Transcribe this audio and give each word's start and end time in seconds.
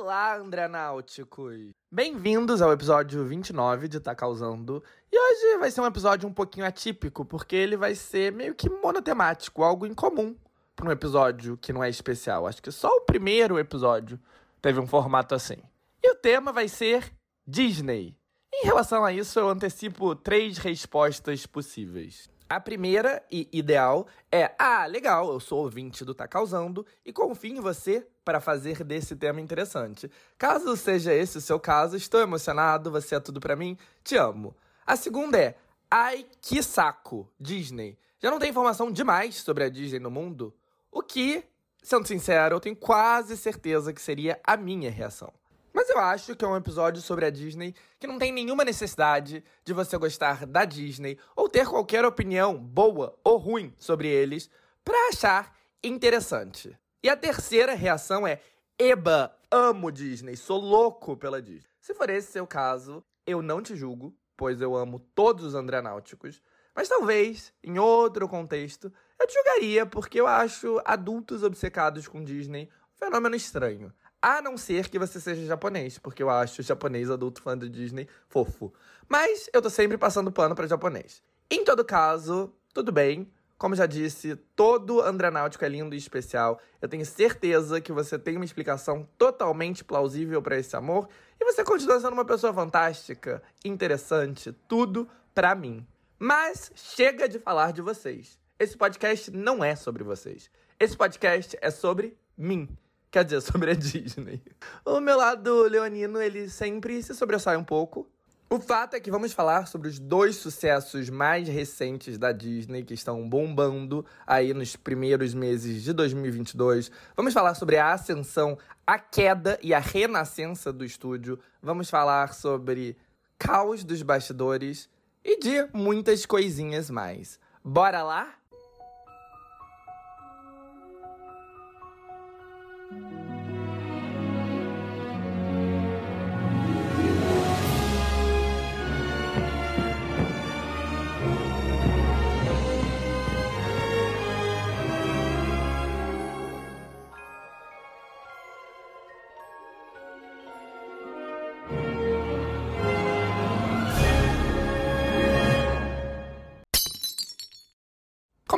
Olá, 0.00 0.38
André 0.38 0.66
Náuticos! 0.66 1.72
Bem-vindos 1.92 2.62
ao 2.62 2.72
episódio 2.72 3.22
29 3.22 3.86
de 3.86 4.00
Tá 4.00 4.14
Causando. 4.14 4.82
E 5.12 5.18
hoje 5.18 5.58
vai 5.58 5.70
ser 5.70 5.82
um 5.82 5.86
episódio 5.86 6.26
um 6.26 6.32
pouquinho 6.32 6.64
atípico, 6.64 7.22
porque 7.22 7.54
ele 7.54 7.76
vai 7.76 7.94
ser 7.94 8.32
meio 8.32 8.54
que 8.54 8.70
monotemático, 8.70 9.62
algo 9.62 9.84
incomum 9.84 10.34
para 10.74 10.88
um 10.88 10.90
episódio 10.90 11.58
que 11.58 11.70
não 11.70 11.84
é 11.84 11.90
especial. 11.90 12.46
Acho 12.46 12.62
que 12.62 12.72
só 12.72 12.88
o 12.88 13.02
primeiro 13.02 13.58
episódio 13.58 14.18
teve 14.62 14.80
um 14.80 14.86
formato 14.86 15.34
assim. 15.34 15.58
E 16.02 16.10
o 16.10 16.16
tema 16.16 16.50
vai 16.50 16.66
ser 16.66 17.12
Disney. 17.46 18.16
Em 18.54 18.64
relação 18.64 19.04
a 19.04 19.12
isso, 19.12 19.38
eu 19.38 19.50
antecipo 19.50 20.16
três 20.16 20.56
respostas 20.56 21.44
possíveis. 21.44 22.26
A 22.50 22.58
primeira 22.58 23.22
e 23.30 23.48
ideal 23.52 24.08
é: 24.28 24.52
ah, 24.58 24.84
legal, 24.84 25.32
eu 25.32 25.38
sou 25.38 25.60
ouvinte 25.60 26.04
do 26.04 26.12
Tá 26.12 26.26
Causando 26.26 26.84
e 27.06 27.12
confio 27.12 27.56
em 27.56 27.60
você 27.60 28.04
para 28.24 28.40
fazer 28.40 28.82
desse 28.82 29.14
tema 29.14 29.40
interessante. 29.40 30.10
Caso 30.36 30.76
seja 30.76 31.14
esse 31.14 31.38
o 31.38 31.40
seu 31.40 31.60
caso, 31.60 31.96
estou 31.96 32.20
emocionado, 32.20 32.90
você 32.90 33.14
é 33.14 33.20
tudo 33.20 33.38
para 33.38 33.54
mim, 33.54 33.78
te 34.02 34.16
amo. 34.16 34.52
A 34.84 34.96
segunda 34.96 35.38
é: 35.38 35.56
ai, 35.88 36.26
que 36.42 36.60
saco, 36.60 37.30
Disney. 37.38 37.96
Já 38.18 38.32
não 38.32 38.40
tem 38.40 38.50
informação 38.50 38.90
demais 38.90 39.36
sobre 39.36 39.62
a 39.62 39.68
Disney 39.68 40.00
no 40.00 40.10
mundo? 40.10 40.52
O 40.90 41.04
que, 41.04 41.44
sendo 41.80 42.08
sincero, 42.08 42.56
eu 42.56 42.60
tenho 42.60 42.74
quase 42.74 43.36
certeza 43.36 43.92
que 43.92 44.02
seria 44.02 44.40
a 44.42 44.56
minha 44.56 44.90
reação. 44.90 45.32
Mas 45.72 45.88
eu 45.88 45.98
acho 45.98 46.34
que 46.34 46.44
é 46.44 46.48
um 46.48 46.56
episódio 46.56 47.00
sobre 47.00 47.24
a 47.24 47.30
Disney 47.30 47.74
que 47.98 48.06
não 48.06 48.18
tem 48.18 48.32
nenhuma 48.32 48.64
necessidade 48.64 49.44
de 49.64 49.72
você 49.72 49.96
gostar 49.96 50.46
da 50.46 50.64
Disney 50.64 51.18
ou 51.36 51.48
ter 51.48 51.66
qualquer 51.66 52.04
opinião 52.04 52.56
boa 52.56 53.18
ou 53.22 53.36
ruim 53.36 53.74
sobre 53.78 54.08
eles 54.08 54.50
para 54.84 55.08
achar 55.08 55.56
interessante. 55.82 56.76
E 57.02 57.08
a 57.08 57.16
terceira 57.16 57.74
reação 57.74 58.26
é: 58.26 58.40
Eba, 58.78 59.34
amo 59.50 59.90
Disney, 59.90 60.36
sou 60.36 60.60
louco 60.60 61.16
pela 61.16 61.40
Disney. 61.40 61.70
Se 61.80 61.94
for 61.94 62.10
esse 62.10 62.32
seu 62.32 62.46
caso, 62.46 63.02
eu 63.26 63.40
não 63.40 63.62
te 63.62 63.74
julgo, 63.76 64.14
pois 64.36 64.60
eu 64.60 64.76
amo 64.76 64.98
todos 65.14 65.44
os 65.44 65.54
Andrenáuticos. 65.54 66.42
Mas 66.74 66.88
talvez, 66.88 67.52
em 67.62 67.78
outro 67.78 68.28
contexto, 68.28 68.92
eu 69.18 69.26
te 69.26 69.34
julgaria 69.34 69.84
porque 69.84 70.20
eu 70.20 70.26
acho 70.26 70.80
adultos 70.84 71.42
obcecados 71.42 72.06
com 72.08 72.24
Disney 72.24 72.70
um 72.94 72.98
fenômeno 73.04 73.34
estranho. 73.34 73.92
A 74.22 74.42
não 74.42 74.58
ser 74.58 74.88
que 74.88 74.98
você 74.98 75.18
seja 75.18 75.46
japonês, 75.46 75.98
porque 75.98 76.22
eu 76.22 76.28
acho 76.28 76.62
japonês 76.62 77.10
adulto 77.10 77.40
fã 77.40 77.56
de 77.56 77.70
Disney 77.70 78.06
fofo. 78.28 78.72
Mas 79.08 79.48
eu 79.52 79.62
tô 79.62 79.70
sempre 79.70 79.96
passando 79.96 80.30
pano 80.30 80.54
para 80.54 80.66
japonês. 80.66 81.22
Em 81.50 81.64
todo 81.64 81.84
caso, 81.84 82.52
tudo 82.74 82.92
bem. 82.92 83.30
Como 83.56 83.74
já 83.74 83.86
disse, 83.86 84.36
todo 84.54 85.00
Andranáutico 85.00 85.64
é 85.64 85.68
lindo 85.68 85.94
e 85.94 85.98
especial. 85.98 86.60
Eu 86.80 86.88
tenho 86.88 87.04
certeza 87.04 87.80
que 87.80 87.92
você 87.92 88.18
tem 88.18 88.36
uma 88.36 88.44
explicação 88.44 89.08
totalmente 89.16 89.82
plausível 89.82 90.42
para 90.42 90.58
esse 90.58 90.76
amor 90.76 91.08
e 91.40 91.44
você 91.44 91.64
continua 91.64 91.98
sendo 91.98 92.12
uma 92.12 92.24
pessoa 92.24 92.52
fantástica, 92.52 93.42
interessante, 93.64 94.52
tudo 94.68 95.08
para 95.34 95.54
mim. 95.54 95.86
Mas 96.18 96.70
chega 96.74 97.26
de 97.26 97.38
falar 97.38 97.72
de 97.72 97.80
vocês. 97.80 98.38
Esse 98.58 98.76
podcast 98.76 99.30
não 99.30 99.64
é 99.64 99.74
sobre 99.74 100.04
vocês. 100.04 100.50
Esse 100.78 100.94
podcast 100.94 101.56
é 101.62 101.70
sobre 101.70 102.16
mim. 102.36 102.68
Quer 103.10 103.24
dizer, 103.24 103.40
sobre 103.42 103.72
a 103.72 103.74
Disney. 103.74 104.42
O 104.84 105.00
meu 105.00 105.16
lado 105.16 105.62
leonino, 105.64 106.20
ele 106.20 106.48
sempre 106.48 107.02
se 107.02 107.14
sobressai 107.14 107.56
um 107.56 107.64
pouco. 107.64 108.08
O 108.52 108.58
fato 108.58 108.94
é 108.94 109.00
que 109.00 109.12
vamos 109.12 109.32
falar 109.32 109.66
sobre 109.66 109.86
os 109.86 110.00
dois 110.00 110.34
sucessos 110.34 111.08
mais 111.08 111.46
recentes 111.46 112.18
da 112.18 112.32
Disney 112.32 112.82
que 112.82 112.94
estão 112.94 113.28
bombando 113.28 114.04
aí 114.26 114.52
nos 114.52 114.74
primeiros 114.74 115.34
meses 115.34 115.84
de 115.84 115.92
2022. 115.92 116.90
Vamos 117.16 117.32
falar 117.32 117.54
sobre 117.54 117.76
a 117.76 117.92
ascensão, 117.92 118.58
a 118.84 118.98
queda 118.98 119.56
e 119.62 119.72
a 119.72 119.78
renascença 119.78 120.72
do 120.72 120.84
estúdio. 120.84 121.38
Vamos 121.62 121.88
falar 121.88 122.34
sobre 122.34 122.96
caos 123.38 123.84
dos 123.84 124.02
bastidores 124.02 124.88
e 125.24 125.38
de 125.38 125.68
muitas 125.72 126.26
coisinhas 126.26 126.90
mais. 126.90 127.38
Bora 127.62 128.02
lá? 128.02 128.39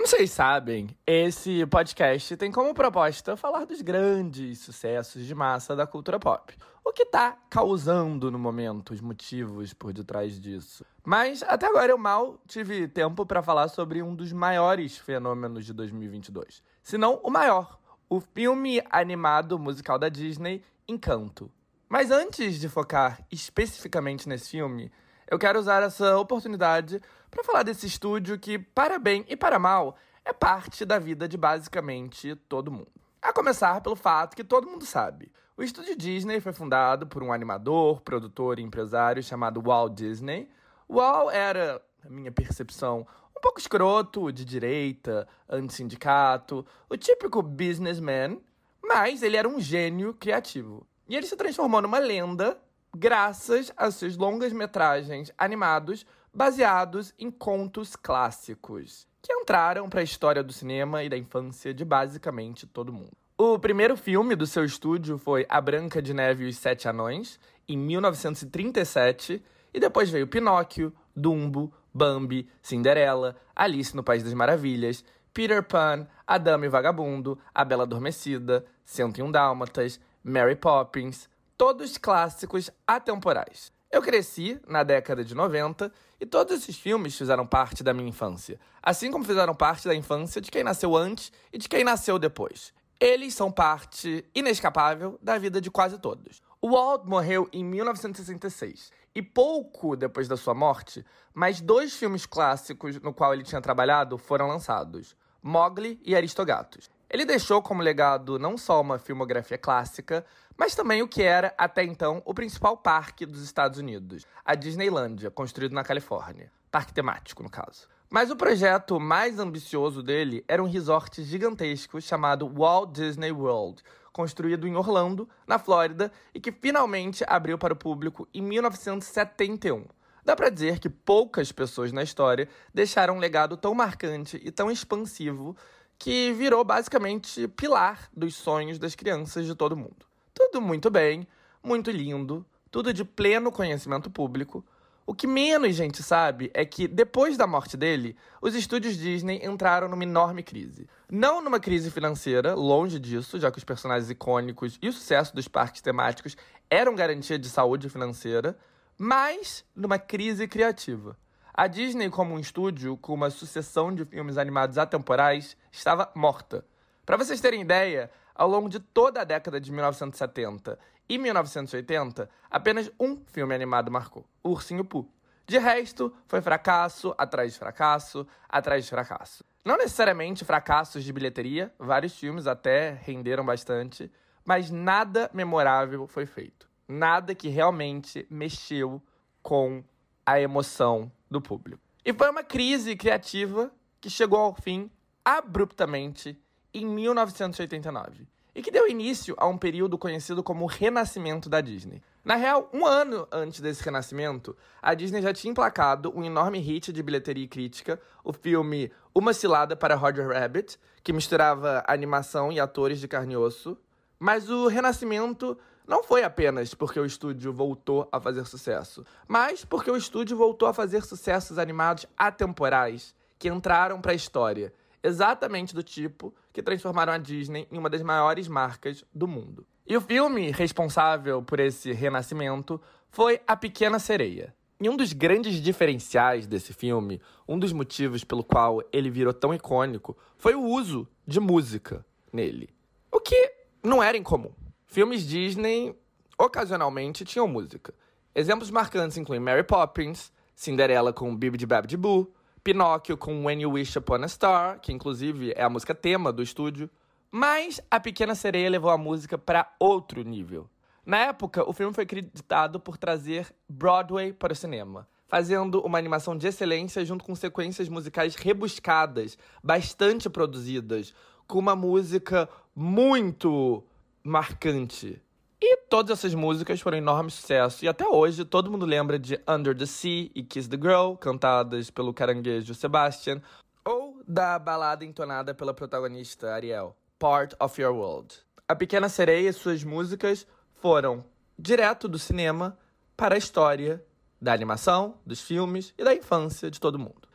Como 0.02 0.10
vocês 0.10 0.32
sabem, 0.32 0.88
esse 1.06 1.64
podcast 1.66 2.36
tem 2.36 2.50
como 2.50 2.74
proposta 2.74 3.36
falar 3.36 3.64
dos 3.64 3.80
grandes 3.82 4.58
sucessos 4.58 5.24
de 5.24 5.32
massa 5.32 5.76
da 5.76 5.86
cultura 5.86 6.18
pop. 6.18 6.52
O 6.84 6.92
que 6.92 7.06
tá 7.06 7.38
causando 7.48 8.28
no 8.28 8.36
momento, 8.36 8.94
os 8.94 9.00
motivos 9.00 9.72
por 9.72 9.92
detrás 9.92 10.40
disso. 10.40 10.84
Mas 11.04 11.44
até 11.44 11.66
agora 11.66 11.92
eu 11.92 11.98
mal 11.98 12.36
tive 12.48 12.88
tempo 12.88 13.24
para 13.24 13.44
falar 13.44 13.68
sobre 13.68 14.02
um 14.02 14.12
dos 14.12 14.32
maiores 14.32 14.98
fenômenos 14.98 15.64
de 15.64 15.72
2022. 15.72 16.64
Se 16.82 16.98
não 16.98 17.20
o 17.22 17.30
maior, 17.30 17.78
o 18.08 18.18
filme 18.18 18.82
animado 18.90 19.56
musical 19.56 20.00
da 20.00 20.08
Disney, 20.08 20.64
Encanto. 20.88 21.48
Mas 21.88 22.10
antes 22.10 22.58
de 22.58 22.68
focar 22.68 23.24
especificamente 23.30 24.28
nesse 24.28 24.50
filme, 24.50 24.90
eu 25.32 25.38
quero 25.38 25.58
usar 25.58 25.82
essa 25.82 26.18
oportunidade 26.18 27.00
para 27.30 27.42
falar 27.42 27.62
desse 27.62 27.86
estúdio 27.86 28.38
que, 28.38 28.58
para 28.58 28.98
bem 28.98 29.24
e 29.26 29.34
para 29.34 29.58
mal, 29.58 29.96
é 30.26 30.30
parte 30.30 30.84
da 30.84 30.98
vida 30.98 31.26
de 31.26 31.38
basicamente 31.38 32.36
todo 32.50 32.70
mundo. 32.70 32.92
A 33.22 33.32
começar 33.32 33.80
pelo 33.80 33.96
fato 33.96 34.36
que 34.36 34.44
todo 34.44 34.68
mundo 34.68 34.84
sabe. 34.84 35.32
O 35.56 35.62
estúdio 35.62 35.96
Disney 35.96 36.38
foi 36.38 36.52
fundado 36.52 37.06
por 37.06 37.22
um 37.22 37.32
animador, 37.32 38.02
produtor 38.02 38.58
e 38.58 38.62
empresário 38.62 39.22
chamado 39.22 39.62
Walt 39.62 39.94
Disney. 39.94 40.50
Walt 40.86 41.32
era, 41.32 41.80
na 42.04 42.10
minha 42.10 42.30
percepção, 42.30 43.06
um 43.34 43.40
pouco 43.40 43.58
escroto, 43.58 44.30
de 44.30 44.44
direita, 44.44 45.26
anti-sindicato, 45.48 46.66
o 46.90 46.96
típico 46.98 47.40
businessman, 47.40 48.38
mas 48.84 49.22
ele 49.22 49.38
era 49.38 49.48
um 49.48 49.58
gênio 49.58 50.12
criativo. 50.12 50.86
E 51.08 51.16
ele 51.16 51.26
se 51.26 51.36
transformou 51.36 51.80
numa 51.80 51.98
lenda 51.98 52.60
graças 52.96 53.72
a 53.76 53.90
seus 53.90 54.16
longas 54.16 54.52
metragens 54.52 55.32
animados 55.38 56.06
baseados 56.32 57.12
em 57.18 57.30
contos 57.30 57.96
clássicos, 57.96 59.06
que 59.20 59.32
entraram 59.32 59.88
para 59.88 60.00
a 60.00 60.04
história 60.04 60.42
do 60.42 60.52
cinema 60.52 61.02
e 61.02 61.08
da 61.08 61.16
infância 61.16 61.72
de 61.74 61.84
basicamente 61.84 62.66
todo 62.66 62.92
mundo. 62.92 63.12
O 63.36 63.58
primeiro 63.58 63.96
filme 63.96 64.36
do 64.36 64.46
seu 64.46 64.64
estúdio 64.64 65.18
foi 65.18 65.46
A 65.48 65.60
Branca 65.60 66.00
de 66.00 66.14
Neve 66.14 66.44
e 66.44 66.48
os 66.48 66.56
Sete 66.56 66.88
Anões, 66.88 67.40
em 67.68 67.76
1937, 67.76 69.42
e 69.74 69.80
depois 69.80 70.10
veio 70.10 70.28
Pinóquio, 70.28 70.92
Dumbo, 71.14 71.72
Bambi, 71.92 72.48
Cinderela, 72.62 73.36
Alice 73.54 73.96
no 73.96 74.02
País 74.02 74.22
das 74.22 74.34
Maravilhas, 74.34 75.04
Peter 75.32 75.62
Pan, 75.62 76.06
A 76.26 76.36
e 76.36 76.68
Vagabundo, 76.68 77.38
A 77.54 77.64
Bela 77.64 77.84
Adormecida, 77.84 78.64
101 78.84 79.30
Dálmatas, 79.30 79.98
Mary 80.22 80.56
Poppins, 80.56 81.28
todos 81.56 81.98
clássicos 81.98 82.70
atemporais. 82.86 83.72
Eu 83.90 84.00
cresci 84.00 84.58
na 84.66 84.82
década 84.82 85.22
de 85.22 85.34
90 85.34 85.92
e 86.18 86.24
todos 86.24 86.56
esses 86.56 86.78
filmes 86.78 87.16
fizeram 87.16 87.46
parte 87.46 87.82
da 87.82 87.92
minha 87.92 88.08
infância, 88.08 88.58
assim 88.82 89.10
como 89.10 89.24
fizeram 89.24 89.54
parte 89.54 89.86
da 89.86 89.94
infância 89.94 90.40
de 90.40 90.50
quem 90.50 90.64
nasceu 90.64 90.96
antes 90.96 91.30
e 91.52 91.58
de 91.58 91.68
quem 91.68 91.84
nasceu 91.84 92.18
depois. 92.18 92.72
Eles 92.98 93.34
são 93.34 93.50
parte 93.50 94.24
inescapável 94.34 95.18
da 95.20 95.36
vida 95.36 95.60
de 95.60 95.70
quase 95.70 95.98
todos. 95.98 96.40
O 96.60 96.70
Walt 96.70 97.04
morreu 97.04 97.48
em 97.52 97.64
1966 97.64 98.92
e 99.14 99.20
pouco 99.20 99.96
depois 99.96 100.26
da 100.28 100.36
sua 100.36 100.54
morte, 100.54 101.04
mais 101.34 101.60
dois 101.60 101.94
filmes 101.94 102.24
clássicos 102.24 103.00
no 103.00 103.12
qual 103.12 103.34
ele 103.34 103.42
tinha 103.42 103.60
trabalhado 103.60 104.16
foram 104.16 104.46
lançados: 104.46 105.16
Mowgli 105.42 106.00
e 106.04 106.14
Aristogatos. 106.14 106.88
Ele 107.10 107.24
deixou 107.26 107.60
como 107.60 107.82
legado 107.82 108.38
não 108.38 108.56
só 108.56 108.80
uma 108.80 108.98
filmografia 108.98 109.58
clássica, 109.58 110.24
mas 110.56 110.74
também 110.74 111.02
o 111.02 111.08
que 111.08 111.22
era, 111.22 111.54
até 111.56 111.82
então, 111.82 112.22
o 112.24 112.34
principal 112.34 112.76
parque 112.76 113.26
dos 113.26 113.42
Estados 113.42 113.78
Unidos, 113.78 114.26
a 114.44 114.54
Disneylândia, 114.54 115.30
construído 115.30 115.72
na 115.72 115.84
Califórnia. 115.84 116.50
Parque 116.70 116.92
temático, 116.92 117.42
no 117.42 117.50
caso. 117.50 117.88
Mas 118.10 118.30
o 118.30 118.36
projeto 118.36 119.00
mais 119.00 119.38
ambicioso 119.38 120.02
dele 120.02 120.44
era 120.46 120.62
um 120.62 120.68
resort 120.68 121.22
gigantesco 121.22 122.00
chamado 122.00 122.46
Walt 122.46 122.92
Disney 122.92 123.32
World, 123.32 123.82
construído 124.12 124.68
em 124.68 124.76
Orlando, 124.76 125.28
na 125.46 125.58
Flórida, 125.58 126.12
e 126.34 126.40
que 126.40 126.52
finalmente 126.52 127.24
abriu 127.26 127.56
para 127.56 127.72
o 127.72 127.76
público 127.76 128.28
em 128.34 128.42
1971. 128.42 129.86
Dá 130.24 130.36
para 130.36 130.50
dizer 130.50 130.78
que 130.78 130.88
poucas 130.88 131.50
pessoas 131.50 131.90
na 131.90 132.02
história 132.02 132.48
deixaram 132.72 133.16
um 133.16 133.18
legado 133.18 133.56
tão 133.56 133.74
marcante 133.74 134.40
e 134.44 134.50
tão 134.50 134.70
expansivo 134.70 135.56
que 135.98 136.32
virou 136.32 136.62
basicamente 136.64 137.48
pilar 137.48 138.08
dos 138.12 138.34
sonhos 138.34 138.78
das 138.78 138.94
crianças 138.94 139.46
de 139.46 139.54
todo 139.54 139.76
mundo. 139.76 140.11
Tudo 140.34 140.60
muito 140.60 140.90
bem, 140.90 141.26
muito 141.62 141.90
lindo, 141.90 142.44
tudo 142.70 142.92
de 142.92 143.04
pleno 143.04 143.52
conhecimento 143.52 144.10
público. 144.10 144.64
O 145.04 145.14
que 145.14 145.26
menos 145.26 145.74
gente 145.74 146.02
sabe 146.02 146.50
é 146.54 146.64
que, 146.64 146.86
depois 146.86 147.36
da 147.36 147.46
morte 147.46 147.76
dele, 147.76 148.16
os 148.40 148.54
estúdios 148.54 148.96
Disney 148.96 149.44
entraram 149.44 149.88
numa 149.88 150.04
enorme 150.04 150.42
crise. 150.42 150.88
Não 151.10 151.42
numa 151.42 151.58
crise 151.58 151.90
financeira, 151.90 152.54
longe 152.54 152.98
disso, 152.98 153.38
já 153.38 153.50
que 153.50 153.58
os 153.58 153.64
personagens 153.64 154.08
icônicos 154.10 154.78
e 154.80 154.88
o 154.88 154.92
sucesso 154.92 155.34
dos 155.34 155.48
parques 155.48 155.82
temáticos 155.82 156.36
eram 156.70 156.94
garantia 156.94 157.38
de 157.38 157.48
saúde 157.48 157.90
financeira, 157.90 158.56
mas 158.96 159.64
numa 159.74 159.98
crise 159.98 160.46
criativa. 160.46 161.16
A 161.52 161.66
Disney, 161.66 162.08
como 162.08 162.34
um 162.34 162.38
estúdio 162.38 162.96
com 162.96 163.12
uma 163.12 163.28
sucessão 163.28 163.94
de 163.94 164.06
filmes 164.06 164.38
animados 164.38 164.78
atemporais, 164.78 165.56
estava 165.70 166.10
morta. 166.14 166.64
Para 167.04 167.16
vocês 167.16 167.40
terem 167.40 167.60
ideia, 167.60 168.10
ao 168.34 168.48
longo 168.48 168.68
de 168.68 168.80
toda 168.80 169.20
a 169.20 169.24
década 169.24 169.60
de 169.60 169.70
1970 169.70 170.78
e 171.08 171.18
1980, 171.18 172.28
apenas 172.50 172.90
um 172.98 173.22
filme 173.26 173.54
animado 173.54 173.90
marcou: 173.90 174.24
O 174.42 174.50
Ursinho 174.50 174.84
Pooh. 174.84 175.08
De 175.46 175.58
resto, 175.58 176.14
foi 176.26 176.40
fracasso 176.40 177.14
atrás 177.18 177.52
de 177.52 177.58
fracasso 177.58 178.26
atrás 178.48 178.84
de 178.84 178.90
fracasso. 178.90 179.44
Não 179.64 179.76
necessariamente 179.76 180.44
fracassos 180.44 181.04
de 181.04 181.12
bilheteria, 181.12 181.72
vários 181.78 182.18
filmes 182.18 182.46
até 182.46 182.98
renderam 183.02 183.44
bastante, 183.44 184.10
mas 184.44 184.70
nada 184.70 185.30
memorável 185.32 186.06
foi 186.06 186.26
feito. 186.26 186.68
Nada 186.88 187.34
que 187.34 187.48
realmente 187.48 188.26
mexeu 188.30 189.02
com 189.42 189.84
a 190.24 190.40
emoção 190.40 191.10
do 191.30 191.40
público. 191.40 191.82
E 192.04 192.12
foi 192.12 192.30
uma 192.30 192.42
crise 192.42 192.96
criativa 192.96 193.70
que 194.00 194.10
chegou 194.10 194.40
ao 194.40 194.54
fim 194.54 194.90
abruptamente 195.24 196.40
em 196.74 196.86
1989 196.86 198.26
e 198.54 198.62
que 198.62 198.70
deu 198.70 198.88
início 198.88 199.34
a 199.38 199.46
um 199.46 199.56
período 199.56 199.96
conhecido 199.96 200.42
como 200.42 200.66
Renascimento 200.66 201.48
da 201.48 201.60
Disney. 201.60 202.02
Na 202.24 202.36
real, 202.36 202.68
um 202.72 202.86
ano 202.86 203.26
antes 203.32 203.60
desse 203.60 203.82
renascimento, 203.82 204.56
a 204.80 204.94
Disney 204.94 205.22
já 205.22 205.32
tinha 205.32 205.50
emplacado 205.50 206.12
um 206.16 206.22
enorme 206.22 206.58
hit 206.58 206.92
de 206.92 207.02
bilheteria 207.02 207.44
e 207.44 207.48
crítica, 207.48 208.00
o 208.22 208.32
filme 208.32 208.92
Uma 209.14 209.32
Cilada 209.32 209.74
para 209.74 209.96
Roger 209.96 210.28
Rabbit, 210.28 210.78
que 211.02 211.12
misturava 211.12 211.82
animação 211.86 212.52
e 212.52 212.60
atores 212.60 213.00
de 213.00 213.08
carne 213.08 213.34
e 213.34 213.36
osso. 213.36 213.76
Mas 214.18 214.48
o 214.48 214.68
renascimento 214.68 215.58
não 215.86 216.04
foi 216.04 216.22
apenas 216.22 216.74
porque 216.74 217.00
o 217.00 217.06
estúdio 217.06 217.52
voltou 217.52 218.08
a 218.12 218.20
fazer 218.20 218.46
sucesso, 218.46 219.04
mas 219.26 219.64
porque 219.64 219.90
o 219.90 219.96
estúdio 219.96 220.36
voltou 220.36 220.68
a 220.68 220.74
fazer 220.74 221.02
sucessos 221.02 221.58
animados 221.58 222.06
atemporais 222.16 223.14
que 223.36 223.48
entraram 223.48 224.00
para 224.00 224.12
a 224.12 224.14
história 224.14 224.72
exatamente 225.02 225.74
do 225.74 225.82
tipo 225.82 226.34
que 226.52 226.62
transformaram 226.62 227.12
a 227.12 227.18
Disney 227.18 227.66
em 227.70 227.78
uma 227.78 227.90
das 227.90 228.02
maiores 228.02 228.48
marcas 228.48 229.04
do 229.12 229.26
mundo. 229.26 229.66
E 229.86 229.96
o 229.96 230.00
filme 230.00 230.50
responsável 230.50 231.42
por 231.42 231.58
esse 231.58 231.92
renascimento 231.92 232.80
foi 233.10 233.40
A 233.46 233.56
Pequena 233.56 233.98
Sereia. 233.98 234.54
E 234.80 234.88
um 234.88 234.96
dos 234.96 235.12
grandes 235.12 235.54
diferenciais 235.62 236.46
desse 236.46 236.72
filme, 236.72 237.20
um 237.46 237.58
dos 237.58 237.72
motivos 237.72 238.24
pelo 238.24 238.42
qual 238.42 238.82
ele 238.92 239.10
virou 239.10 239.32
tão 239.32 239.54
icônico, 239.54 240.16
foi 240.36 240.54
o 240.54 240.62
uso 240.62 241.06
de 241.26 241.38
música 241.38 242.04
nele. 242.32 242.68
O 243.10 243.20
que 243.20 243.52
não 243.82 244.02
era 244.02 244.16
incomum. 244.16 244.52
Filmes 244.86 245.26
Disney 245.26 245.96
ocasionalmente 246.38 247.24
tinham 247.24 247.46
música. 247.46 247.94
Exemplos 248.34 248.70
marcantes 248.70 249.16
incluem 249.16 249.40
Mary 249.40 249.62
Poppins, 249.62 250.32
Cinderela 250.54 251.12
com 251.12 251.36
Bibi 251.36 251.58
de 251.58 251.96
Boo, 251.96 252.32
Pinóquio 252.64 253.16
com 253.16 253.44
When 253.44 253.62
You 253.62 253.72
Wish 253.72 253.98
Upon 253.98 254.22
a 254.22 254.28
Star, 254.28 254.80
que 254.80 254.92
inclusive 254.92 255.52
é 255.56 255.64
a 255.64 255.68
música 255.68 255.94
tema 255.94 256.32
do 256.32 256.42
estúdio. 256.42 256.88
Mas 257.30 257.80
A 257.90 257.98
Pequena 257.98 258.34
Sereia 258.34 258.70
levou 258.70 258.90
a 258.90 258.98
música 258.98 259.36
para 259.36 259.74
outro 259.80 260.22
nível. 260.22 260.68
Na 261.04 261.18
época, 261.18 261.68
o 261.68 261.72
filme 261.72 261.92
foi 261.92 262.04
acreditado 262.04 262.78
por 262.78 262.96
trazer 262.96 263.52
Broadway 263.68 264.32
para 264.32 264.52
o 264.52 264.56
cinema, 264.56 265.08
fazendo 265.26 265.80
uma 265.80 265.98
animação 265.98 266.36
de 266.36 266.46
excelência 266.46 267.04
junto 267.04 267.24
com 267.24 267.34
sequências 267.34 267.88
musicais 267.88 268.36
rebuscadas, 268.36 269.36
bastante 269.64 270.30
produzidas, 270.30 271.12
com 271.48 271.58
uma 271.58 271.74
música 271.74 272.48
muito 272.76 273.82
marcante. 274.22 275.20
E 275.64 275.76
todas 275.88 276.18
essas 276.18 276.34
músicas 276.34 276.80
foram 276.80 276.96
um 276.96 277.00
enorme 277.00 277.30
sucesso. 277.30 277.84
E 277.84 277.88
até 277.88 278.04
hoje 278.04 278.44
todo 278.44 278.68
mundo 278.68 278.84
lembra 278.84 279.16
de 279.16 279.40
Under 279.46 279.78
the 279.78 279.86
Sea 279.86 280.28
e 280.34 280.42
Kiss 280.42 280.68
the 280.68 280.76
Girl, 280.76 281.14
cantadas 281.14 281.88
pelo 281.88 282.12
caranguejo 282.12 282.74
Sebastian, 282.74 283.40
ou 283.84 284.20
da 284.26 284.58
balada 284.58 285.04
entonada 285.04 285.54
pela 285.54 285.72
protagonista 285.72 286.52
Ariel, 286.52 286.96
Part 287.16 287.54
of 287.60 287.80
Your 287.80 287.94
World. 287.94 288.34
A 288.66 288.74
Pequena 288.74 289.08
Sereia 289.08 289.50
e 289.50 289.52
suas 289.52 289.84
músicas 289.84 290.48
foram 290.80 291.24
direto 291.56 292.08
do 292.08 292.18
cinema 292.18 292.76
para 293.16 293.36
a 293.36 293.38
história 293.38 294.04
da 294.40 294.52
animação, 294.52 295.14
dos 295.24 295.40
filmes 295.40 295.94
e 295.96 296.02
da 296.02 296.12
infância 296.12 296.72
de 296.72 296.80
todo 296.80 296.98
mundo. 296.98 297.28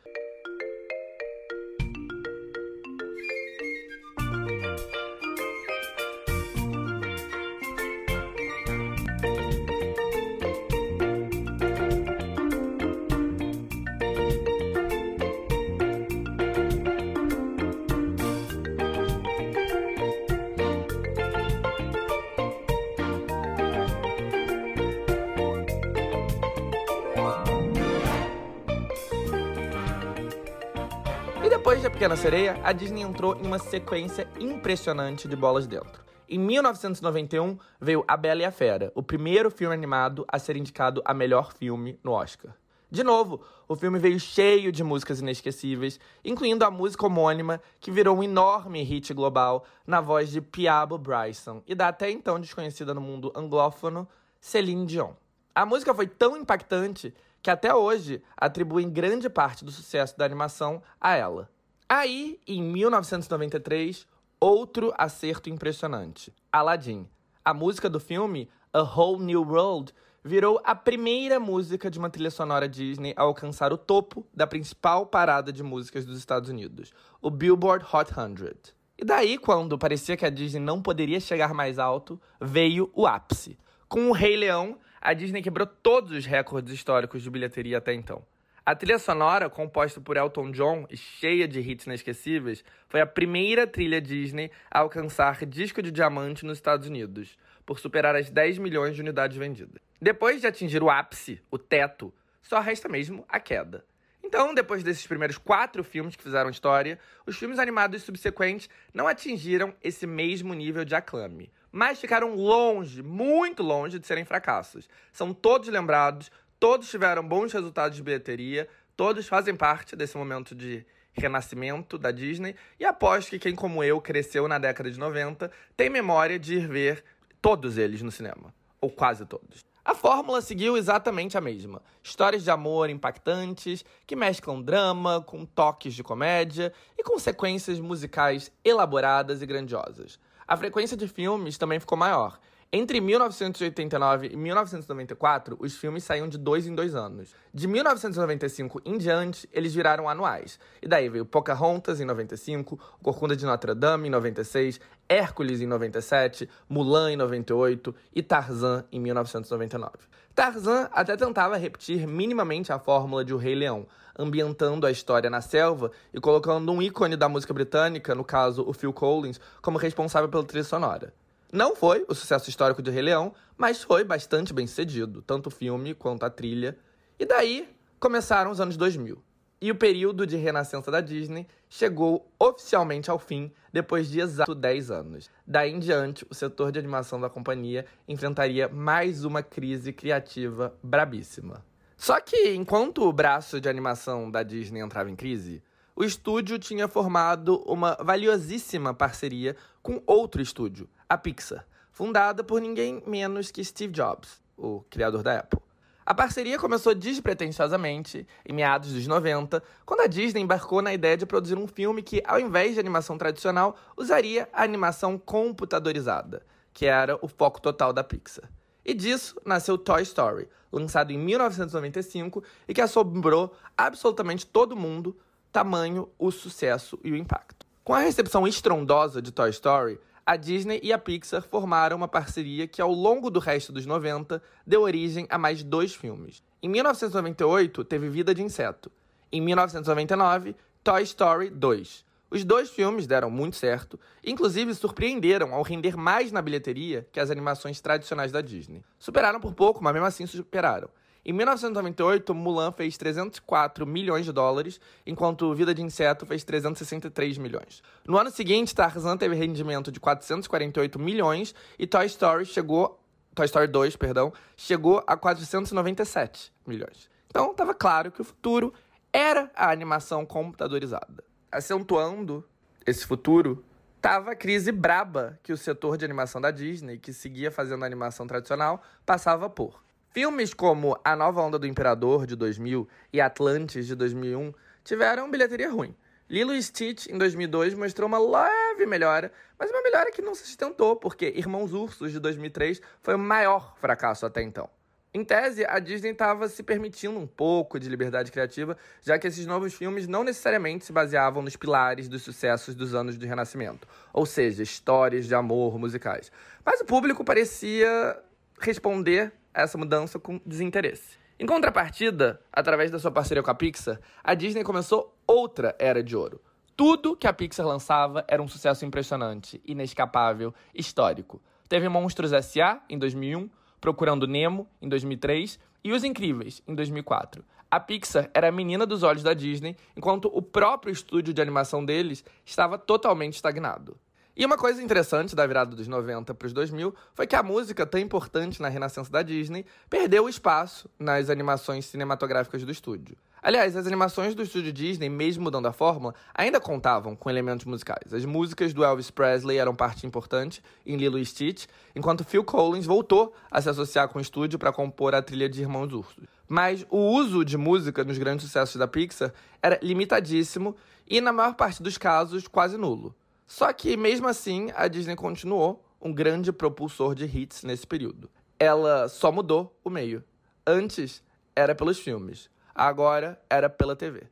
Sereia, 32.28 32.60
a 32.62 32.74
Disney 32.74 33.00
entrou 33.00 33.34
em 33.36 33.46
uma 33.46 33.58
sequência 33.58 34.28
impressionante 34.38 35.26
de 35.26 35.34
bolas 35.34 35.66
dentro. 35.66 36.04
Em 36.28 36.38
1991, 36.38 37.56
veio 37.80 38.04
A 38.06 38.18
Bela 38.18 38.42
e 38.42 38.44
a 38.44 38.50
Fera, 38.50 38.92
o 38.94 39.02
primeiro 39.02 39.50
filme 39.50 39.72
animado 39.72 40.26
a 40.28 40.38
ser 40.38 40.54
indicado 40.54 41.00
a 41.06 41.14
melhor 41.14 41.54
filme 41.54 41.98
no 42.04 42.12
Oscar. 42.12 42.54
De 42.90 43.02
novo, 43.02 43.40
o 43.66 43.74
filme 43.74 43.98
veio 43.98 44.20
cheio 44.20 44.70
de 44.70 44.84
músicas 44.84 45.20
inesquecíveis, 45.20 45.98
incluindo 46.22 46.66
a 46.66 46.70
música 46.70 47.06
homônima, 47.06 47.62
que 47.80 47.90
virou 47.90 48.18
um 48.18 48.22
enorme 48.22 48.82
hit 48.82 49.14
global 49.14 49.64
na 49.86 50.02
voz 50.02 50.30
de 50.30 50.42
Piabo 50.42 50.98
Bryson 50.98 51.62
e 51.66 51.74
da 51.74 51.88
até 51.88 52.10
então 52.10 52.38
desconhecida 52.38 52.92
no 52.92 53.00
mundo 53.00 53.32
anglófono 53.34 54.06
Celine 54.38 54.84
Dion. 54.84 55.12
A 55.54 55.64
música 55.64 55.94
foi 55.94 56.06
tão 56.06 56.36
impactante 56.36 57.14
que 57.40 57.48
até 57.48 57.74
hoje 57.74 58.22
atribuem 58.36 58.90
grande 58.90 59.30
parte 59.30 59.64
do 59.64 59.72
sucesso 59.72 60.18
da 60.18 60.26
animação 60.26 60.82
a 61.00 61.14
ela. 61.16 61.48
Aí, 61.90 62.38
em 62.46 62.62
1993, 62.62 64.06
outro 64.38 64.92
acerto 64.98 65.48
impressionante: 65.48 66.30
Aladdin. 66.52 67.08
A 67.42 67.54
música 67.54 67.88
do 67.88 67.98
filme 67.98 68.50
A 68.74 68.82
Whole 68.82 69.24
New 69.24 69.42
World 69.42 69.94
virou 70.22 70.60
a 70.64 70.74
primeira 70.74 71.40
música 71.40 71.90
de 71.90 71.98
uma 71.98 72.10
trilha 72.10 72.30
sonora 72.30 72.68
Disney 72.68 73.14
a 73.16 73.22
alcançar 73.22 73.72
o 73.72 73.78
topo 73.78 74.26
da 74.34 74.46
principal 74.46 75.06
parada 75.06 75.50
de 75.50 75.62
músicas 75.62 76.04
dos 76.04 76.18
Estados 76.18 76.50
Unidos, 76.50 76.92
o 77.22 77.30
Billboard 77.30 77.86
Hot 77.90 78.12
100. 78.12 78.74
E 78.98 79.04
daí, 79.04 79.38
quando 79.38 79.78
parecia 79.78 80.14
que 80.14 80.26
a 80.26 80.30
Disney 80.30 80.60
não 80.60 80.82
poderia 80.82 81.20
chegar 81.20 81.54
mais 81.54 81.78
alto, 81.78 82.20
veio 82.38 82.90
o 82.92 83.06
ápice. 83.06 83.56
Com 83.88 84.10
o 84.10 84.12
Rei 84.12 84.36
Leão, 84.36 84.78
a 85.00 85.14
Disney 85.14 85.40
quebrou 85.40 85.66
todos 85.66 86.12
os 86.12 86.26
recordes 86.26 86.74
históricos 86.74 87.22
de 87.22 87.30
bilheteria 87.30 87.78
até 87.78 87.94
então. 87.94 88.22
A 88.68 88.74
trilha 88.74 88.98
sonora, 88.98 89.48
composta 89.48 89.98
por 89.98 90.18
Elton 90.18 90.50
John 90.50 90.86
e 90.90 90.96
cheia 90.98 91.48
de 91.48 91.58
hits 91.58 91.86
inesquecíveis, 91.86 92.62
foi 92.86 93.00
a 93.00 93.06
primeira 93.06 93.66
trilha 93.66 93.98
Disney 93.98 94.50
a 94.70 94.80
alcançar 94.80 95.46
disco 95.46 95.80
de 95.80 95.90
diamante 95.90 96.44
nos 96.44 96.58
Estados 96.58 96.86
Unidos, 96.86 97.38
por 97.64 97.78
superar 97.78 98.14
as 98.14 98.28
10 98.28 98.58
milhões 98.58 98.94
de 98.94 99.00
unidades 99.00 99.38
vendidas. 99.38 99.80
Depois 99.98 100.42
de 100.42 100.46
atingir 100.46 100.82
o 100.82 100.90
ápice, 100.90 101.40
o 101.50 101.56
teto, 101.56 102.12
só 102.42 102.60
resta 102.60 102.90
mesmo 102.90 103.24
a 103.26 103.40
queda. 103.40 103.86
Então, 104.22 104.52
depois 104.52 104.82
desses 104.82 105.06
primeiros 105.06 105.38
quatro 105.38 105.82
filmes 105.82 106.14
que 106.14 106.22
fizeram 106.22 106.50
história, 106.50 106.98
os 107.24 107.38
filmes 107.38 107.58
animados 107.58 108.02
subsequentes 108.02 108.68
não 108.92 109.08
atingiram 109.08 109.74
esse 109.82 110.06
mesmo 110.06 110.52
nível 110.52 110.84
de 110.84 110.94
aclame, 110.94 111.50
mas 111.72 111.98
ficaram 111.98 112.34
longe, 112.34 113.02
muito 113.02 113.62
longe 113.62 113.98
de 113.98 114.06
serem 114.06 114.26
fracassos. 114.26 114.90
São 115.10 115.32
todos 115.32 115.70
lembrados, 115.70 116.30
Todos 116.60 116.90
tiveram 116.90 117.26
bons 117.26 117.52
resultados 117.52 117.96
de 117.96 118.02
bilheteria, 118.02 118.68
todos 118.96 119.28
fazem 119.28 119.54
parte 119.54 119.94
desse 119.94 120.16
momento 120.16 120.56
de 120.56 120.84
renascimento 121.12 121.96
da 121.96 122.10
Disney, 122.10 122.56
e 122.80 122.84
aposto 122.84 123.30
que 123.30 123.38
quem, 123.38 123.54
como 123.54 123.82
eu, 123.82 124.00
cresceu 124.00 124.48
na 124.48 124.58
década 124.58 124.90
de 124.90 124.98
90, 124.98 125.50
tem 125.76 125.88
memória 125.88 126.38
de 126.38 126.54
ir 126.54 126.66
ver 126.66 127.04
todos 127.40 127.78
eles 127.78 128.02
no 128.02 128.10
cinema, 128.10 128.52
ou 128.80 128.90
quase 128.90 129.24
todos. 129.24 129.64
A 129.84 129.94
fórmula 129.94 130.42
seguiu 130.42 130.76
exatamente 130.76 131.38
a 131.38 131.40
mesma. 131.40 131.80
Histórias 132.02 132.42
de 132.42 132.50
amor 132.50 132.90
impactantes, 132.90 133.84
que 134.06 134.16
mesclam 134.16 134.60
drama 134.60 135.22
com 135.22 135.46
toques 135.46 135.94
de 135.94 136.02
comédia 136.02 136.72
e 136.98 137.02
com 137.02 137.18
sequências 137.18 137.78
musicais 137.80 138.50
elaboradas 138.64 139.40
e 139.40 139.46
grandiosas. 139.46 140.18
A 140.46 140.56
frequência 140.56 140.96
de 140.96 141.06
filmes 141.06 141.56
também 141.56 141.78
ficou 141.80 141.96
maior. 141.96 142.38
Entre 142.70 143.00
1989 143.00 144.28
e 144.30 144.36
1994, 144.36 145.56
os 145.58 145.74
filmes 145.74 146.04
saíam 146.04 146.28
de 146.28 146.36
dois 146.36 146.66
em 146.66 146.74
dois 146.74 146.94
anos. 146.94 147.34
De 147.52 147.66
1995 147.66 148.82
em 148.84 148.98
diante, 148.98 149.48
eles 149.54 149.74
viraram 149.74 150.06
anuais. 150.06 150.60
E 150.82 150.86
daí 150.86 151.08
veio 151.08 151.24
Pocahontas 151.24 151.98
em 151.98 152.04
95, 152.04 152.78
Corcunda 153.02 153.34
de 153.34 153.46
Notre 153.46 153.74
Dame 153.74 154.08
em 154.08 154.10
96, 154.10 154.78
Hércules 155.08 155.62
em 155.62 155.66
97, 155.66 156.46
Mulan 156.68 157.12
em 157.12 157.16
98 157.16 157.94
e 158.14 158.22
Tarzan 158.22 158.84
em 158.92 159.00
1999. 159.00 159.94
Tarzan 160.34 160.90
até 160.92 161.16
tentava 161.16 161.56
repetir 161.56 162.06
minimamente 162.06 162.70
a 162.70 162.78
fórmula 162.78 163.24
de 163.24 163.32
O 163.32 163.38
Rei 163.38 163.54
Leão, 163.54 163.86
ambientando 164.18 164.86
a 164.86 164.90
história 164.90 165.30
na 165.30 165.40
selva 165.40 165.90
e 166.12 166.20
colocando 166.20 166.70
um 166.70 166.82
ícone 166.82 167.16
da 167.16 167.30
música 167.30 167.54
britânica, 167.54 168.14
no 168.14 168.24
caso 168.24 168.62
o 168.68 168.74
Phil 168.74 168.92
Collins, 168.92 169.40
como 169.62 169.78
responsável 169.78 170.28
pela 170.28 170.44
trilha 170.44 170.64
sonora. 170.64 171.14
Não 171.52 171.74
foi 171.74 172.04
o 172.06 172.14
sucesso 172.14 172.50
histórico 172.50 172.82
de 172.82 172.90
Rei 172.90 173.02
Leão, 173.02 173.32
mas 173.56 173.82
foi 173.82 174.04
bastante 174.04 174.52
bem 174.52 174.66
sucedido, 174.66 175.22
tanto 175.22 175.46
o 175.46 175.50
filme 175.50 175.94
quanto 175.94 176.24
a 176.24 176.30
trilha. 176.30 176.76
E 177.18 177.24
daí 177.24 177.68
começaram 177.98 178.50
os 178.50 178.60
anos 178.60 178.76
2000. 178.76 179.22
E 179.60 179.72
o 179.72 179.74
período 179.74 180.26
de 180.26 180.36
renascença 180.36 180.90
da 180.90 181.00
Disney 181.00 181.46
chegou 181.68 182.30
oficialmente 182.38 183.10
ao 183.10 183.18
fim 183.18 183.50
depois 183.72 184.08
de 184.08 184.20
exato 184.20 184.54
10 184.54 184.90
anos. 184.90 185.30
Daí 185.46 185.72
em 185.72 185.78
diante, 185.80 186.24
o 186.30 186.34
setor 186.34 186.70
de 186.70 186.78
animação 186.78 187.20
da 187.20 187.30
companhia 187.30 187.86
enfrentaria 188.06 188.68
mais 188.68 189.24
uma 189.24 189.42
crise 189.42 189.92
criativa 189.92 190.78
brabíssima. 190.82 191.64
Só 191.96 192.20
que 192.20 192.54
enquanto 192.54 193.02
o 193.02 193.12
braço 193.12 193.60
de 193.60 193.68
animação 193.68 194.30
da 194.30 194.44
Disney 194.44 194.80
entrava 194.80 195.10
em 195.10 195.16
crise, 195.16 195.60
o 195.96 196.04
estúdio 196.04 196.60
tinha 196.60 196.86
formado 196.86 197.56
uma 197.66 197.96
valiosíssima 198.00 198.94
parceria 198.94 199.56
com 199.82 200.00
outro 200.06 200.40
estúdio, 200.40 200.88
a 201.08 201.16
Pixar, 201.16 201.64
fundada 201.90 202.44
por 202.44 202.60
ninguém 202.60 203.02
menos 203.06 203.50
que 203.50 203.64
Steve 203.64 203.92
Jobs, 203.92 204.42
o 204.56 204.84
criador 204.90 205.22
da 205.22 205.38
Apple. 205.38 205.60
A 206.04 206.14
parceria 206.14 206.58
começou 206.58 206.94
despretensiosamente 206.94 208.26
em 208.46 208.52
meados 208.52 208.92
dos 208.92 209.06
90, 209.06 209.62
quando 209.84 210.00
a 210.00 210.06
Disney 210.06 210.40
embarcou 210.40 210.80
na 210.80 210.94
ideia 210.94 211.16
de 211.16 211.26
produzir 211.26 211.58
um 211.58 211.66
filme 211.66 212.02
que, 212.02 212.22
ao 212.26 212.40
invés 212.40 212.74
de 212.74 212.80
animação 212.80 213.18
tradicional, 213.18 213.76
usaria 213.96 214.48
a 214.52 214.62
animação 214.62 215.18
computadorizada, 215.18 216.46
que 216.72 216.86
era 216.86 217.18
o 217.20 217.28
foco 217.28 217.60
total 217.60 217.92
da 217.92 218.02
Pixar. 218.02 218.50
E 218.84 218.94
disso 218.94 219.38
nasceu 219.44 219.76
Toy 219.76 220.00
Story, 220.00 220.48
lançado 220.72 221.10
em 221.10 221.18
1995 221.18 222.42
e 222.66 222.72
que 222.72 222.80
assombrou 222.80 223.54
absolutamente 223.76 224.46
todo 224.46 224.74
mundo, 224.74 225.14
tamanho, 225.52 226.08
o 226.18 226.30
sucesso 226.30 226.98
e 227.04 227.12
o 227.12 227.16
impacto. 227.16 227.66
Com 227.84 227.92
a 227.92 227.98
recepção 227.98 228.46
estrondosa 228.46 229.20
de 229.20 229.30
Toy 229.30 229.50
Story, 229.50 230.00
a 230.28 230.36
Disney 230.36 230.78
e 230.82 230.92
a 230.92 230.98
Pixar 230.98 231.40
formaram 231.40 231.96
uma 231.96 232.06
parceria 232.06 232.68
que, 232.68 232.82
ao 232.82 232.92
longo 232.92 233.30
do 233.30 233.38
resto 233.38 233.72
dos 233.72 233.86
90, 233.86 234.42
deu 234.66 234.82
origem 234.82 235.26
a 235.30 235.38
mais 235.38 235.62
dois 235.62 235.94
filmes. 235.94 236.42
Em 236.62 236.68
1998, 236.68 237.82
teve 237.82 238.10
Vida 238.10 238.34
de 238.34 238.42
Inseto. 238.42 238.92
Em 239.32 239.40
1999, 239.40 240.54
Toy 240.84 241.02
Story 241.04 241.48
2. 241.48 242.04
Os 242.30 242.44
dois 242.44 242.68
filmes 242.68 243.06
deram 243.06 243.30
muito 243.30 243.56
certo, 243.56 243.98
inclusive 244.22 244.74
surpreenderam 244.74 245.54
ao 245.54 245.62
render 245.62 245.96
mais 245.96 246.30
na 246.30 246.42
bilheteria 246.42 247.08
que 247.10 247.20
as 247.20 247.30
animações 247.30 247.80
tradicionais 247.80 248.30
da 248.30 248.42
Disney. 248.42 248.84
Superaram 248.98 249.40
por 249.40 249.54
pouco, 249.54 249.82
mas 249.82 249.94
mesmo 249.94 250.06
assim 250.06 250.26
superaram. 250.26 250.90
Em 251.28 251.32
1998, 251.34 252.34
Mulan 252.34 252.72
fez 252.72 252.96
304 252.96 253.86
milhões 253.86 254.24
de 254.24 254.32
dólares, 254.32 254.80
enquanto 255.06 255.54
Vida 255.54 255.74
de 255.74 255.82
Inseto 255.82 256.24
fez 256.24 256.42
363 256.42 257.36
milhões. 257.36 257.82
No 258.06 258.16
ano 258.16 258.30
seguinte, 258.30 258.74
Tarzan 258.74 259.14
teve 259.18 259.34
rendimento 259.34 259.92
de 259.92 260.00
448 260.00 260.98
milhões 260.98 261.54
e 261.78 261.86
Toy 261.86 262.06
Story 262.06 262.46
chegou 262.46 262.98
Toy 263.34 263.44
Story 263.44 263.66
2, 263.66 263.94
perdão, 263.96 264.32
chegou 264.56 265.04
a 265.06 265.18
497 265.18 266.50
milhões. 266.66 267.10
Então, 267.26 267.50
estava 267.50 267.74
claro 267.74 268.10
que 268.10 268.22
o 268.22 268.24
futuro 268.24 268.72
era 269.12 269.50
a 269.54 269.70
animação 269.70 270.24
computadorizada. 270.24 271.22
Acentuando 271.52 272.42
esse 272.86 273.04
futuro, 273.04 273.62
tava 274.00 274.30
a 274.30 274.34
crise 274.34 274.72
braba 274.72 275.38
que 275.42 275.52
o 275.52 275.58
setor 275.58 275.98
de 275.98 276.06
animação 276.06 276.40
da 276.40 276.50
Disney, 276.50 276.96
que 276.96 277.12
seguia 277.12 277.50
fazendo 277.50 277.84
animação 277.84 278.26
tradicional, 278.26 278.82
passava 279.04 279.50
por. 279.50 279.86
Filmes 280.18 280.52
como 280.52 280.98
A 281.04 281.14
Nova 281.14 281.40
Onda 281.40 281.60
do 281.60 281.66
Imperador, 281.68 282.26
de 282.26 282.34
2000, 282.34 282.88
e 283.12 283.20
Atlantis, 283.20 283.86
de 283.86 283.94
2001, 283.94 284.52
tiveram 284.82 285.30
bilheteria 285.30 285.70
ruim. 285.70 285.94
Lilo 286.28 286.52
e 286.52 286.60
Stitch, 286.60 287.06
em 287.06 287.16
2002, 287.16 287.72
mostrou 287.74 288.08
uma 288.08 288.18
leve 288.18 288.84
melhora, 288.84 289.30
mas 289.56 289.70
uma 289.70 289.80
melhora 289.80 290.10
que 290.10 290.20
não 290.20 290.34
se 290.34 290.44
sustentou, 290.44 290.96
porque 290.96 291.32
Irmãos 291.36 291.72
Ursos, 291.72 292.10
de 292.10 292.18
2003, 292.18 292.82
foi 293.00 293.14
o 293.14 293.18
maior 293.18 293.76
fracasso 293.78 294.26
até 294.26 294.42
então. 294.42 294.68
Em 295.14 295.24
tese, 295.24 295.64
a 295.64 295.78
Disney 295.78 296.10
estava 296.10 296.48
se 296.48 296.64
permitindo 296.64 297.16
um 297.16 297.26
pouco 297.28 297.78
de 297.78 297.88
liberdade 297.88 298.32
criativa, 298.32 298.76
já 299.00 299.20
que 299.20 299.28
esses 299.28 299.46
novos 299.46 299.72
filmes 299.72 300.08
não 300.08 300.24
necessariamente 300.24 300.84
se 300.84 300.92
baseavam 300.92 301.44
nos 301.44 301.54
pilares 301.54 302.08
dos 302.08 302.22
sucessos 302.22 302.74
dos 302.74 302.92
anos 302.92 303.16
do 303.16 303.24
Renascimento, 303.24 303.86
ou 304.12 304.26
seja, 304.26 304.64
histórias 304.64 305.26
de 305.26 305.34
amor 305.36 305.78
musicais. 305.78 306.32
Mas 306.64 306.80
o 306.80 306.84
público 306.84 307.22
parecia 307.22 308.18
responder 308.60 309.32
essa 309.62 309.78
mudança 309.78 310.18
com 310.18 310.40
desinteresse. 310.44 311.18
Em 311.40 311.46
contrapartida, 311.46 312.40
através 312.52 312.90
da 312.90 312.98
sua 312.98 313.10
parceria 313.10 313.42
com 313.42 313.50
a 313.50 313.54
Pixar, 313.54 314.00
a 314.24 314.34
Disney 314.34 314.64
começou 314.64 315.16
outra 315.26 315.74
era 315.78 316.02
de 316.02 316.16
ouro. 316.16 316.40
Tudo 316.76 317.16
que 317.16 317.26
a 317.26 317.32
Pixar 317.32 317.66
lançava 317.66 318.24
era 318.26 318.42
um 318.42 318.48
sucesso 318.48 318.84
impressionante, 318.84 319.60
inescapável, 319.64 320.54
histórico. 320.74 321.40
Teve 321.68 321.88
Monstros 321.88 322.32
S.A. 322.32 322.80
em 322.88 322.98
2001, 322.98 323.48
Procurando 323.80 324.26
Nemo 324.26 324.68
em 324.82 324.88
2003 324.88 325.58
e 325.84 325.92
Os 325.92 326.02
Incríveis 326.02 326.62
em 326.66 326.74
2004. 326.74 327.44
A 327.70 327.78
Pixar 327.78 328.30
era 328.32 328.48
a 328.48 328.52
menina 328.52 328.86
dos 328.86 329.02
olhos 329.02 329.22
da 329.22 329.34
Disney, 329.34 329.76
enquanto 329.96 330.30
o 330.32 330.40
próprio 330.40 330.90
estúdio 330.90 331.34
de 331.34 331.42
animação 331.42 331.84
deles 331.84 332.24
estava 332.44 332.78
totalmente 332.78 333.34
estagnado. 333.34 333.96
E 334.38 334.46
uma 334.46 334.56
coisa 334.56 334.80
interessante 334.80 335.34
da 335.34 335.44
virada 335.44 335.74
dos 335.74 335.88
90 335.88 336.32
para 336.32 336.46
os 336.46 336.52
2000 336.52 336.94
foi 337.12 337.26
que 337.26 337.34
a 337.34 337.42
música, 337.42 337.84
tão 337.84 338.00
importante 338.00 338.62
na 338.62 338.68
renascença 338.68 339.10
da 339.10 339.20
Disney, 339.20 339.66
perdeu 339.90 340.28
espaço 340.28 340.88
nas 340.96 341.28
animações 341.28 341.86
cinematográficas 341.86 342.62
do 342.62 342.70
estúdio. 342.70 343.16
Aliás, 343.42 343.74
as 343.74 343.84
animações 343.84 344.36
do 344.36 344.42
estúdio 344.44 344.72
Disney, 344.72 345.08
mesmo 345.08 345.42
mudando 345.42 345.66
a 345.66 345.72
fórmula, 345.72 346.14
ainda 346.32 346.60
contavam 346.60 347.16
com 347.16 347.28
elementos 347.28 347.66
musicais. 347.66 348.14
As 348.14 348.24
músicas 348.24 348.72
do 348.72 348.84
Elvis 348.84 349.10
Presley 349.10 349.58
eram 349.58 349.74
parte 349.74 350.06
importante 350.06 350.62
em 350.86 350.96
Lilo 350.96 351.18
e 351.18 351.26
Stitch, 351.26 351.66
enquanto 351.96 352.22
Phil 352.22 352.44
Collins 352.44 352.86
voltou 352.86 353.34
a 353.50 353.60
se 353.60 353.68
associar 353.68 354.08
com 354.08 354.20
o 354.20 354.22
estúdio 354.22 354.56
para 354.56 354.72
compor 354.72 355.16
a 355.16 355.22
trilha 355.22 355.48
de 355.48 355.62
Irmãos 355.62 355.92
Ursos. 355.92 356.28
Mas 356.46 356.86
o 356.90 356.96
uso 356.96 357.44
de 357.44 357.56
música 357.56 358.04
nos 358.04 358.18
grandes 358.18 358.46
sucessos 358.46 358.76
da 358.76 358.86
Pixar 358.86 359.32
era 359.60 359.80
limitadíssimo 359.82 360.76
e, 361.08 361.20
na 361.20 361.32
maior 361.32 361.54
parte 361.54 361.82
dos 361.82 361.98
casos, 361.98 362.46
quase 362.46 362.76
nulo. 362.76 363.12
Só 363.48 363.72
que, 363.72 363.96
mesmo 363.96 364.28
assim, 364.28 364.70
a 364.76 364.86
Disney 364.86 365.16
continuou 365.16 365.82
um 365.98 366.12
grande 366.12 366.52
propulsor 366.52 367.14
de 367.14 367.24
hits 367.24 367.64
nesse 367.64 367.86
período. 367.86 368.30
Ela 368.58 369.08
só 369.08 369.32
mudou 369.32 369.74
o 369.82 369.88
meio. 369.88 370.22
Antes 370.66 371.22
era 371.56 371.74
pelos 371.74 371.98
filmes, 371.98 372.50
agora 372.74 373.40
era 373.48 373.70
pela 373.70 373.96
TV. 373.96 374.28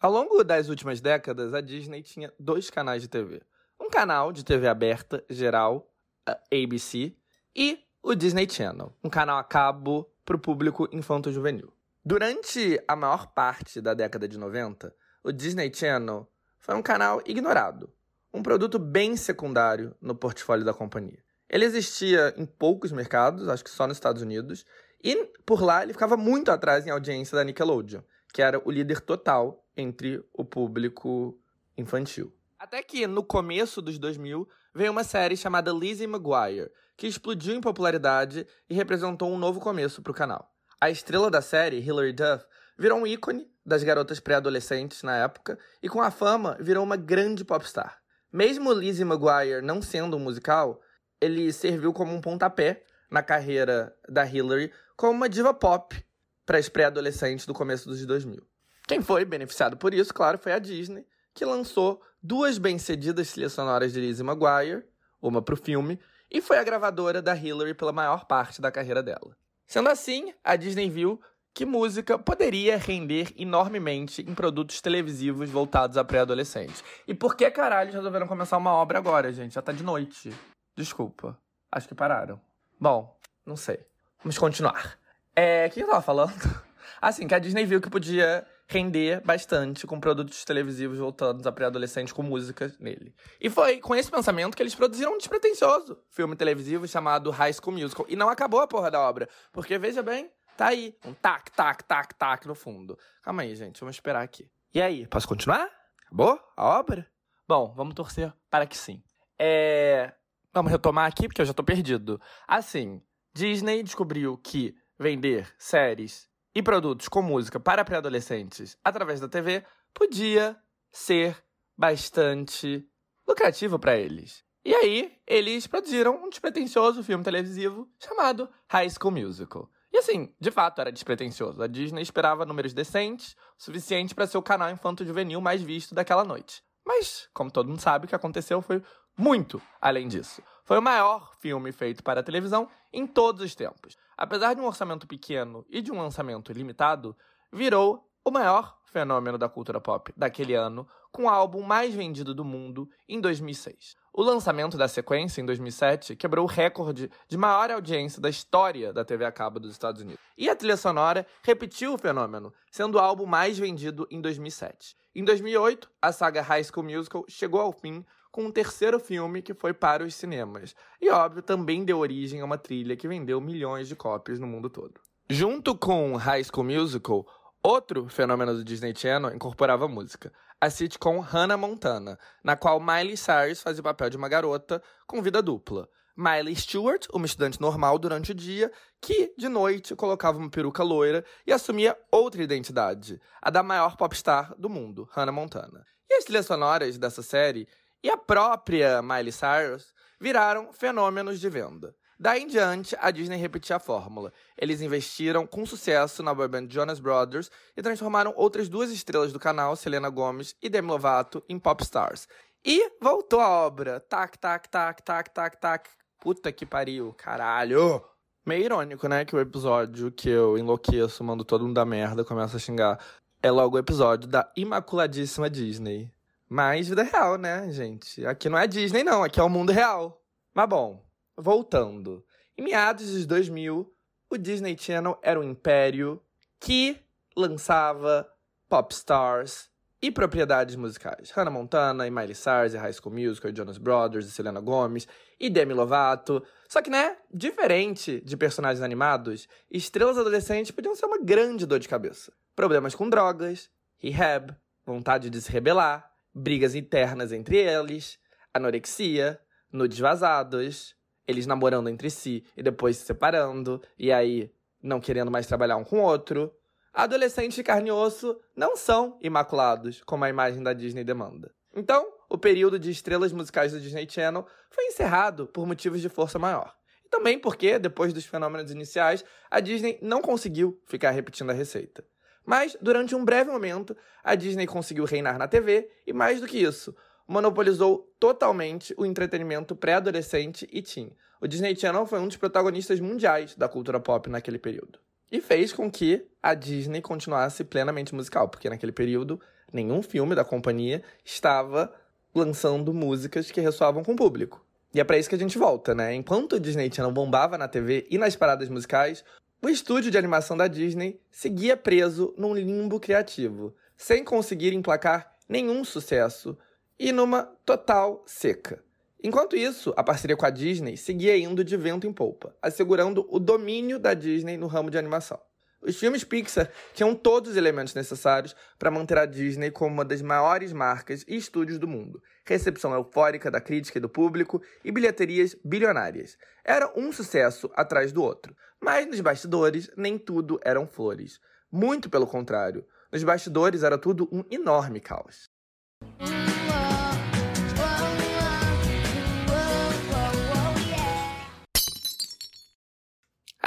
Ao 0.00 0.10
longo 0.10 0.44
das 0.44 0.68
últimas 0.68 1.00
décadas, 1.00 1.52
a 1.52 1.60
Disney 1.60 2.00
tinha 2.00 2.32
dois 2.38 2.70
canais 2.70 3.02
de 3.02 3.08
TV. 3.08 3.42
Um 3.80 3.90
canal 3.90 4.30
de 4.30 4.44
TV 4.44 4.68
aberta, 4.68 5.24
geral, 5.28 5.92
a 6.24 6.38
ABC, 6.52 7.12
e 7.54 7.80
o 8.02 8.14
Disney 8.14 8.48
Channel, 8.48 8.94
um 9.02 9.10
canal 9.10 9.38
a 9.38 9.44
cabo 9.44 10.08
para 10.24 10.36
o 10.36 10.38
público 10.38 10.88
infanto-juvenil. 10.92 11.72
Durante 12.04 12.80
a 12.86 12.94
maior 12.94 13.26
parte 13.32 13.80
da 13.80 13.94
década 13.94 14.28
de 14.28 14.38
90, 14.38 14.94
o 15.24 15.32
Disney 15.32 15.74
Channel 15.74 16.26
foi 16.66 16.74
um 16.74 16.82
canal 16.82 17.22
ignorado, 17.24 17.88
um 18.34 18.42
produto 18.42 18.76
bem 18.76 19.16
secundário 19.16 19.94
no 20.00 20.16
portfólio 20.16 20.64
da 20.64 20.74
companhia. 20.74 21.22
Ele 21.48 21.64
existia 21.64 22.34
em 22.36 22.44
poucos 22.44 22.90
mercados, 22.90 23.48
acho 23.48 23.62
que 23.62 23.70
só 23.70 23.86
nos 23.86 23.96
Estados 23.96 24.20
Unidos, 24.20 24.66
e 25.00 25.14
por 25.46 25.62
lá 25.62 25.84
ele 25.84 25.92
ficava 25.92 26.16
muito 26.16 26.50
atrás 26.50 26.84
em 26.84 26.90
audiência 26.90 27.36
da 27.36 27.44
Nickelodeon, 27.44 28.00
que 28.34 28.42
era 28.42 28.60
o 28.64 28.72
líder 28.72 29.00
total 29.00 29.64
entre 29.76 30.20
o 30.34 30.44
público 30.44 31.38
infantil. 31.78 32.34
Até 32.58 32.82
que, 32.82 33.06
no 33.06 33.22
começo 33.22 33.80
dos 33.80 33.96
2000, 33.96 34.48
veio 34.74 34.90
uma 34.90 35.04
série 35.04 35.36
chamada 35.36 35.70
Lizzie 35.70 36.08
McGuire, 36.08 36.72
que 36.96 37.06
explodiu 37.06 37.54
em 37.54 37.60
popularidade 37.60 38.44
e 38.68 38.74
representou 38.74 39.30
um 39.30 39.38
novo 39.38 39.60
começo 39.60 40.02
para 40.02 40.10
o 40.10 40.14
canal. 40.14 40.52
A 40.80 40.90
estrela 40.90 41.30
da 41.30 41.40
série, 41.40 41.78
Hilary 41.78 42.12
Duff, 42.12 42.44
virou 42.76 42.98
um 42.98 43.06
ícone 43.06 43.48
das 43.66 43.82
garotas 43.82 44.20
pré-adolescentes 44.20 45.02
na 45.02 45.16
época 45.16 45.58
e 45.82 45.88
com 45.88 46.00
a 46.00 46.10
fama 46.10 46.56
virou 46.60 46.84
uma 46.84 46.96
grande 46.96 47.44
popstar. 47.44 48.00
Mesmo 48.32 48.72
Lizzie 48.72 49.04
McGuire 49.04 49.60
não 49.60 49.82
sendo 49.82 50.16
um 50.16 50.20
musical, 50.20 50.80
ele 51.20 51.52
serviu 51.52 51.92
como 51.92 52.14
um 52.14 52.20
pontapé 52.20 52.84
na 53.10 53.22
carreira 53.22 53.94
da 54.08 54.24
Hillary 54.24 54.72
como 54.96 55.12
uma 55.12 55.28
diva 55.28 55.52
pop 55.52 56.00
para 56.44 56.58
as 56.58 56.68
pré-adolescentes 56.68 57.44
do 57.44 57.52
começo 57.52 57.88
dos 57.88 58.04
2000. 58.06 58.46
Quem 58.86 59.02
foi 59.02 59.24
beneficiado 59.24 59.76
por 59.76 59.92
isso, 59.92 60.14
claro, 60.14 60.38
foi 60.38 60.52
a 60.52 60.60
Disney, 60.60 61.04
que 61.34 61.44
lançou 61.44 62.00
duas 62.22 62.56
bem-cedidas 62.56 63.32
trilhas 63.32 63.52
sonoras 63.52 63.92
de 63.92 64.00
Lizzie 64.00 64.24
McGuire, 64.24 64.84
uma 65.20 65.42
para 65.42 65.54
o 65.54 65.58
filme, 65.58 65.98
e 66.30 66.40
foi 66.40 66.58
a 66.58 66.64
gravadora 66.64 67.20
da 67.20 67.34
Hillary 67.34 67.74
pela 67.74 67.92
maior 67.92 68.26
parte 68.26 68.60
da 68.60 68.70
carreira 68.70 69.02
dela. 69.02 69.36
Sendo 69.66 69.88
assim, 69.88 70.32
a 70.44 70.54
Disney 70.54 70.88
viu 70.88 71.20
que 71.56 71.64
música 71.64 72.18
poderia 72.18 72.76
render 72.76 73.32
enormemente 73.34 74.20
em 74.20 74.34
produtos 74.34 74.82
televisivos 74.82 75.48
voltados 75.48 75.96
a 75.96 76.04
pré-adolescentes. 76.04 76.84
E 77.08 77.14
por 77.14 77.34
que 77.34 77.50
caralho 77.50 77.90
resolveram 77.90 78.28
começar 78.28 78.58
uma 78.58 78.74
obra 78.74 78.98
agora, 78.98 79.32
gente? 79.32 79.54
Já 79.54 79.62
tá 79.62 79.72
de 79.72 79.82
noite. 79.82 80.30
Desculpa. 80.76 81.34
Acho 81.72 81.88
que 81.88 81.94
pararam. 81.94 82.38
Bom, 82.78 83.18
não 83.46 83.56
sei. 83.56 83.80
Vamos 84.22 84.36
continuar. 84.36 84.98
É, 85.34 85.66
o 85.66 85.70
que 85.70 85.80
eu 85.80 85.86
tava 85.86 86.02
falando? 86.02 86.34
Assim, 87.00 87.26
que 87.26 87.34
a 87.34 87.38
Disney 87.38 87.64
viu 87.64 87.80
que 87.80 87.88
podia 87.88 88.46
render 88.68 89.22
bastante 89.24 89.86
com 89.86 89.98
produtos 89.98 90.44
televisivos 90.44 90.98
voltados 90.98 91.46
a 91.46 91.52
pré-adolescente 91.52 92.12
com 92.12 92.22
música 92.22 92.70
nele. 92.78 93.14
E 93.40 93.48
foi 93.48 93.78
com 93.78 93.94
esse 93.94 94.10
pensamento 94.10 94.54
que 94.54 94.62
eles 94.62 94.74
produziram 94.74 95.14
um 95.14 95.18
despretensioso 95.18 95.96
filme 96.10 96.36
televisivo 96.36 96.86
chamado 96.86 97.30
High 97.30 97.54
School 97.54 97.78
Musical. 97.78 98.04
E 98.10 98.14
não 98.14 98.28
acabou 98.28 98.60
a 98.60 98.66
porra 98.66 98.90
da 98.90 99.00
obra, 99.00 99.26
porque 99.52 99.78
veja 99.78 100.02
bem, 100.02 100.30
tá 100.56 100.68
aí, 100.68 100.96
um 101.04 101.12
tac, 101.12 101.50
tac, 101.52 101.84
tac, 101.84 102.14
tac 102.14 102.46
no 102.46 102.54
fundo. 102.54 102.98
Calma 103.22 103.42
aí, 103.42 103.54
gente, 103.54 103.80
vamos 103.80 103.96
esperar 103.96 104.22
aqui. 104.22 104.50
E 104.74 104.80
aí, 104.80 105.06
posso 105.06 105.28
continuar? 105.28 105.70
Acabou 106.04 106.40
a 106.56 106.64
obra? 106.78 107.06
Bom, 107.46 107.72
vamos 107.74 107.94
torcer 107.94 108.32
para 108.50 108.66
que 108.66 108.76
sim. 108.76 109.02
É... 109.38 110.12
Vamos 110.52 110.72
retomar 110.72 111.06
aqui, 111.06 111.28
porque 111.28 111.40
eu 111.40 111.46
já 111.46 111.52
tô 111.52 111.62
perdido. 111.62 112.20
Assim, 112.48 113.02
Disney 113.34 113.82
descobriu 113.82 114.38
que 114.38 114.74
vender 114.98 115.54
séries 115.58 116.28
e 116.54 116.62
produtos 116.62 117.08
com 117.08 117.20
música 117.20 117.60
para 117.60 117.84
pré-adolescentes 117.84 118.78
através 118.82 119.20
da 119.20 119.28
TV 119.28 119.62
podia 119.92 120.56
ser 120.90 121.36
bastante 121.76 122.88
lucrativo 123.28 123.78
para 123.78 123.96
eles. 123.96 124.42
E 124.64 124.74
aí, 124.74 125.16
eles 125.26 125.66
produziram 125.66 126.24
um 126.24 126.28
despretensioso 126.30 127.04
filme 127.04 127.22
televisivo 127.22 127.88
chamado 128.00 128.48
High 128.68 128.90
School 128.90 129.12
Musical. 129.12 129.70
E 129.96 129.98
assim, 129.98 130.30
de 130.38 130.50
fato 130.50 130.78
era 130.78 130.92
despretensioso. 130.92 131.62
A 131.62 131.66
Disney 131.66 132.02
esperava 132.02 132.44
números 132.44 132.74
decentes, 132.74 133.34
o 133.58 133.62
suficiente 133.62 134.14
para 134.14 134.26
ser 134.26 134.36
o 134.36 134.42
canal 134.42 134.68
infanto-juvenil 134.68 135.40
mais 135.40 135.62
visto 135.62 135.94
daquela 135.94 136.22
noite. 136.22 136.62
Mas, 136.84 137.30
como 137.32 137.50
todo 137.50 137.70
mundo 137.70 137.80
sabe, 137.80 138.04
o 138.04 138.08
que 138.08 138.14
aconteceu 138.14 138.60
foi 138.60 138.82
muito 139.16 139.58
além 139.80 140.06
disso. 140.06 140.42
Foi 140.64 140.76
o 140.78 140.82
maior 140.82 141.34
filme 141.38 141.72
feito 141.72 142.02
para 142.02 142.20
a 142.20 142.22
televisão 142.22 142.68
em 142.92 143.06
todos 143.06 143.40
os 143.40 143.54
tempos. 143.54 143.96
Apesar 144.18 144.52
de 144.52 144.60
um 144.60 144.66
orçamento 144.66 145.06
pequeno 145.06 145.64
e 145.66 145.80
de 145.80 145.90
um 145.90 145.98
lançamento 145.98 146.52
limitado, 146.52 147.16
virou 147.50 148.06
o 148.22 148.30
maior 148.30 148.76
fenômeno 148.84 149.38
da 149.38 149.48
cultura 149.48 149.80
pop 149.80 150.12
daquele 150.14 150.52
ano, 150.52 150.86
com 151.12 151.24
o 151.24 151.28
álbum 151.28 151.62
mais 151.62 151.94
vendido 151.94 152.34
do 152.34 152.44
mundo 152.44 152.88
em 153.08 153.20
2006. 153.20 153.96
O 154.12 154.22
lançamento 154.22 154.78
da 154.78 154.88
sequência, 154.88 155.42
em 155.42 155.44
2007, 155.44 156.16
quebrou 156.16 156.46
o 156.46 156.48
recorde 156.48 157.10
de 157.28 157.36
maior 157.36 157.70
audiência 157.70 158.20
da 158.20 158.30
história 158.30 158.90
da 158.90 159.04
TV 159.04 159.26
a 159.26 159.30
cabo 159.30 159.60
dos 159.60 159.72
Estados 159.72 160.00
Unidos. 160.00 160.20
E 160.38 160.48
a 160.48 160.56
trilha 160.56 160.76
sonora 160.78 161.26
repetiu 161.42 161.92
o 161.92 161.98
fenômeno, 161.98 162.50
sendo 162.70 162.94
o 162.94 162.98
álbum 162.98 163.26
mais 163.26 163.58
vendido 163.58 164.06
em 164.10 164.20
2007. 164.20 164.96
Em 165.14 165.22
2008, 165.22 165.90
a 166.00 166.12
saga 166.12 166.40
High 166.40 166.64
School 166.64 166.86
Musical 166.86 167.24
chegou 167.28 167.60
ao 167.60 167.72
fim 167.72 168.04
com 168.30 168.44
um 168.44 168.50
terceiro 168.50 169.00
filme 169.00 169.40
que 169.42 169.54
foi 169.54 169.72
para 169.72 170.04
os 170.04 170.14
cinemas. 170.14 170.74
E, 171.00 171.10
óbvio, 171.10 171.42
também 171.42 171.84
deu 171.84 171.98
origem 171.98 172.40
a 172.40 172.44
uma 172.44 172.58
trilha 172.58 172.96
que 172.96 173.08
vendeu 173.08 173.40
milhões 173.40 173.88
de 173.88 173.96
cópias 173.96 174.38
no 174.38 174.46
mundo 174.46 174.68
todo. 174.68 175.00
Junto 175.28 175.74
com 175.74 176.16
High 176.16 176.44
School 176.44 176.64
Musical, 176.64 177.26
outro 177.66 178.08
fenômeno 178.08 178.54
do 178.54 178.64
Disney 178.64 178.94
Channel 178.96 179.34
incorporava 179.34 179.88
música. 179.88 180.32
A 180.60 180.70
sitcom 180.70 181.18
Hannah 181.18 181.56
Montana, 181.56 182.16
na 182.44 182.54
qual 182.54 182.78
Miley 182.78 183.16
Cyrus 183.16 183.60
fazia 183.60 183.80
o 183.80 183.84
papel 183.84 184.08
de 184.08 184.16
uma 184.16 184.28
garota 184.28 184.80
com 185.04 185.20
vida 185.20 185.42
dupla. 185.42 185.88
Miley 186.16 186.54
Stewart, 186.54 187.08
uma 187.12 187.26
estudante 187.26 187.60
normal 187.60 187.98
durante 187.98 188.30
o 188.30 188.34
dia, 188.34 188.70
que, 189.02 189.34
de 189.36 189.48
noite, 189.48 189.96
colocava 189.96 190.38
uma 190.38 190.48
peruca 190.48 190.84
loira 190.84 191.24
e 191.44 191.52
assumia 191.52 191.98
outra 192.10 192.40
identidade, 192.40 193.20
a 193.42 193.50
da 193.50 193.64
maior 193.64 193.96
popstar 193.96 194.54
do 194.56 194.70
mundo, 194.70 195.08
Hannah 195.12 195.32
Montana. 195.32 195.84
E 196.08 196.14
as 196.14 196.24
trilhas 196.24 196.46
sonoras 196.46 196.96
dessa 196.96 197.20
série 197.20 197.66
e 198.00 198.08
a 198.08 198.16
própria 198.16 199.02
Miley 199.02 199.32
Cyrus 199.32 199.92
viraram 200.20 200.72
fenômenos 200.72 201.40
de 201.40 201.50
venda. 201.50 201.96
Daí 202.18 202.44
em 202.44 202.46
diante, 202.46 202.96
a 202.98 203.10
Disney 203.10 203.36
repetia 203.36 203.76
a 203.76 203.78
fórmula. 203.78 204.32
Eles 204.56 204.80
investiram 204.80 205.46
com 205.46 205.66
sucesso 205.66 206.22
na 206.22 206.32
boyband 206.32 206.66
Jonas 206.70 206.98
Brothers 206.98 207.50
e 207.76 207.82
transformaram 207.82 208.32
outras 208.36 208.68
duas 208.70 208.90
estrelas 208.90 209.32
do 209.32 209.38
canal, 209.38 209.76
Selena 209.76 210.08
Gomez 210.08 210.54
e 210.62 210.68
Demi 210.70 210.88
Lovato, 210.88 211.44
em 211.46 211.58
pop 211.58 211.82
stars. 211.82 212.26
E 212.64 212.90
voltou 213.00 213.40
a 213.40 213.48
obra. 213.48 214.00
Tac, 214.00 214.38
tac, 214.38 214.68
tac, 214.68 215.02
tac, 215.02 215.30
tac, 215.30 215.60
tac. 215.60 215.90
Puta 216.18 216.50
que 216.50 216.64
pariu, 216.64 217.12
caralho. 217.12 218.02
Meio 218.46 218.64
irônico, 218.64 219.08
né, 219.08 219.24
que 219.24 219.36
o 219.36 219.40
episódio 219.40 220.10
que 220.10 220.28
eu 220.28 220.56
enlouqueço, 220.56 221.22
mando 221.22 221.44
todo 221.44 221.62
mundo 221.62 221.74
da 221.74 221.84
merda, 221.84 222.24
começa 222.24 222.56
a 222.56 222.60
xingar, 222.60 222.98
é 223.42 223.50
logo 223.50 223.76
o 223.76 223.78
episódio 223.78 224.28
da 224.28 224.50
imaculadíssima 224.56 225.50
Disney. 225.50 226.10
Mas 226.48 226.88
vida 226.88 227.02
real, 227.02 227.36
né, 227.36 227.70
gente? 227.70 228.24
Aqui 228.24 228.48
não 228.48 228.56
é 228.56 228.66
Disney, 228.66 229.04
não. 229.04 229.22
Aqui 229.22 229.38
é 229.38 229.42
o 229.42 229.48
mundo 229.48 229.72
real. 229.72 230.22
Mas 230.54 230.68
bom, 230.68 231.05
voltando. 231.36 232.24
Em 232.56 232.62
meados 232.62 233.10
dos 233.12 233.26
2000, 233.26 233.92
o 234.30 234.36
Disney 234.36 234.76
Channel 234.78 235.18
era 235.22 235.38
um 235.38 235.44
império 235.44 236.22
que 236.58 236.98
lançava 237.36 238.28
pop 238.68 238.92
stars 238.92 239.70
e 240.00 240.10
propriedades 240.10 240.76
musicais. 240.76 241.30
Hannah 241.30 241.50
Montana, 241.50 242.06
e 242.06 242.10
Miley 242.10 242.34
Cyrus, 242.34 242.74
e 242.74 242.76
High 242.76 242.92
School 242.92 243.14
Musical, 243.14 243.50
e 243.50 243.56
Jonas 243.56 243.78
Brothers, 243.78 244.26
e 244.26 244.30
Selena 244.30 244.60
Gomez, 244.60 245.06
e 245.38 245.48
Demi 245.48 245.72
Lovato. 245.72 246.42
Só 246.68 246.82
que, 246.82 246.90
né, 246.90 247.16
diferente 247.32 248.20
de 248.24 248.36
personagens 248.36 248.82
animados, 248.82 249.48
estrelas 249.70 250.18
adolescentes 250.18 250.70
podiam 250.70 250.94
ser 250.94 251.06
uma 251.06 251.18
grande 251.18 251.66
dor 251.66 251.78
de 251.78 251.88
cabeça. 251.88 252.32
Problemas 252.54 252.94
com 252.94 253.08
drogas, 253.08 253.70
rehab, 253.98 254.54
vontade 254.84 255.30
de 255.30 255.40
se 255.40 255.50
rebelar, 255.50 256.10
brigas 256.34 256.74
internas 256.74 257.32
entre 257.32 257.56
eles, 257.56 258.18
anorexia, 258.52 259.40
nudes 259.72 259.98
vazados, 259.98 260.95
eles 261.26 261.46
namorando 261.46 261.88
entre 261.88 262.10
si 262.10 262.44
e 262.56 262.62
depois 262.62 262.96
se 262.96 263.04
separando, 263.04 263.82
e 263.98 264.12
aí 264.12 264.50
não 264.82 265.00
querendo 265.00 265.30
mais 265.30 265.46
trabalhar 265.46 265.76
um 265.76 265.84
com 265.84 266.00
o 266.00 266.02
outro. 266.02 266.52
Adolescentes 266.92 267.56
de 267.56 267.62
carne 267.62 267.88
e 267.88 267.92
osso 267.92 268.40
não 268.54 268.76
são 268.76 269.18
imaculados, 269.20 270.02
como 270.06 270.24
a 270.24 270.28
imagem 270.28 270.62
da 270.62 270.72
Disney 270.72 271.04
demanda. 271.04 271.52
Então, 271.74 272.10
o 272.30 272.38
período 272.38 272.78
de 272.78 272.90
estrelas 272.90 273.32
musicais 273.32 273.72
do 273.72 273.80
Disney 273.80 274.06
Channel 274.08 274.46
foi 274.70 274.84
encerrado 274.86 275.46
por 275.46 275.66
motivos 275.66 276.00
de 276.00 276.08
força 276.08 276.38
maior. 276.38 276.74
E 277.04 277.08
também 277.08 277.38
porque, 277.38 277.78
depois 277.78 278.12
dos 278.12 278.24
fenômenos 278.24 278.70
iniciais, 278.70 279.24
a 279.50 279.60
Disney 279.60 279.98
não 280.00 280.22
conseguiu 280.22 280.80
ficar 280.86 281.10
repetindo 281.10 281.50
a 281.50 281.52
receita. 281.52 282.04
Mas, 282.44 282.76
durante 282.80 283.14
um 283.14 283.24
breve 283.24 283.50
momento, 283.50 283.96
a 284.24 284.34
Disney 284.34 284.66
conseguiu 284.66 285.04
reinar 285.04 285.36
na 285.36 285.48
TV 285.48 285.90
e, 286.06 286.12
mais 286.12 286.40
do 286.40 286.46
que 286.46 286.58
isso, 286.58 286.94
monopolizou 287.26 288.12
totalmente 288.18 288.94
o 288.96 289.04
entretenimento 289.04 289.74
pré-adolescente 289.74 290.68
e 290.72 290.80
teen. 290.82 291.12
O 291.40 291.46
Disney 291.46 291.76
Channel 291.76 292.06
foi 292.06 292.18
um 292.18 292.28
dos 292.28 292.36
protagonistas 292.36 293.00
mundiais 293.00 293.54
da 293.54 293.68
cultura 293.68 294.00
pop 294.00 294.30
naquele 294.30 294.58
período. 294.58 294.98
E 295.30 295.40
fez 295.40 295.72
com 295.72 295.90
que 295.90 296.26
a 296.42 296.54
Disney 296.54 297.02
continuasse 297.02 297.64
plenamente 297.64 298.14
musical, 298.14 298.48
porque 298.48 298.70
naquele 298.70 298.92
período 298.92 299.40
nenhum 299.72 300.02
filme 300.02 300.34
da 300.34 300.44
companhia 300.44 301.02
estava 301.24 301.92
lançando 302.34 302.94
músicas 302.94 303.50
que 303.50 303.60
ressoavam 303.60 304.04
com 304.04 304.12
o 304.12 304.16
público. 304.16 304.64
E 304.94 305.00
é 305.00 305.04
para 305.04 305.18
isso 305.18 305.28
que 305.28 305.34
a 305.34 305.38
gente 305.38 305.58
volta, 305.58 305.94
né? 305.94 306.14
Enquanto 306.14 306.54
o 306.54 306.60
Disney 306.60 306.90
Channel 306.92 307.12
bombava 307.12 307.58
na 307.58 307.66
TV 307.68 308.06
e 308.08 308.16
nas 308.16 308.36
paradas 308.36 308.68
musicais, 308.68 309.24
o 309.60 309.68
estúdio 309.68 310.10
de 310.10 310.18
animação 310.18 310.56
da 310.56 310.68
Disney 310.68 311.20
seguia 311.30 311.76
preso 311.76 312.32
num 312.38 312.54
limbo 312.54 313.00
criativo, 313.00 313.74
sem 313.96 314.22
conseguir 314.24 314.72
emplacar 314.72 315.34
nenhum 315.48 315.84
sucesso 315.84 316.56
e 316.98 317.12
numa 317.12 317.44
total 317.64 318.24
seca. 318.26 318.82
Enquanto 319.22 319.56
isso, 319.56 319.92
a 319.96 320.04
parceria 320.04 320.36
com 320.36 320.46
a 320.46 320.50
Disney 320.50 320.96
seguia 320.96 321.36
indo 321.36 321.64
de 321.64 321.76
vento 321.76 322.06
em 322.06 322.12
polpa, 322.12 322.54
assegurando 322.62 323.26
o 323.28 323.38
domínio 323.38 323.98
da 323.98 324.14
Disney 324.14 324.56
no 324.56 324.66
ramo 324.66 324.90
de 324.90 324.98
animação. 324.98 325.40
Os 325.80 325.96
filmes 325.96 326.24
Pixar 326.24 326.70
tinham 326.94 327.14
todos 327.14 327.52
os 327.52 327.56
elementos 327.56 327.94
necessários 327.94 328.56
para 328.78 328.90
manter 328.90 329.18
a 329.18 329.26
Disney 329.26 329.70
como 329.70 329.94
uma 329.94 330.04
das 330.04 330.20
maiores 330.20 330.72
marcas 330.72 331.24
e 331.28 331.36
estúdios 331.36 331.78
do 331.78 331.86
mundo. 331.86 332.20
Recepção 332.44 332.92
eufórica 332.92 333.50
da 333.50 333.60
crítica 333.60 333.98
e 333.98 334.00
do 334.00 334.08
público 334.08 334.60
e 334.84 334.90
bilheterias 334.90 335.56
bilionárias. 335.64 336.36
Era 336.64 336.92
um 336.96 337.12
sucesso 337.12 337.70
atrás 337.74 338.10
do 338.10 338.22
outro. 338.22 338.56
Mas 338.80 339.06
nos 339.06 339.20
bastidores, 339.20 339.90
nem 339.96 340.18
tudo 340.18 340.58
eram 340.64 340.88
flores. 340.88 341.38
Muito 341.70 342.10
pelo 342.10 342.26
contrário. 342.26 342.84
Nos 343.12 343.22
bastidores 343.22 343.82
era 343.82 343.96
tudo 343.96 344.28
um 344.32 344.44
enorme 344.50 344.98
caos. 344.98 345.48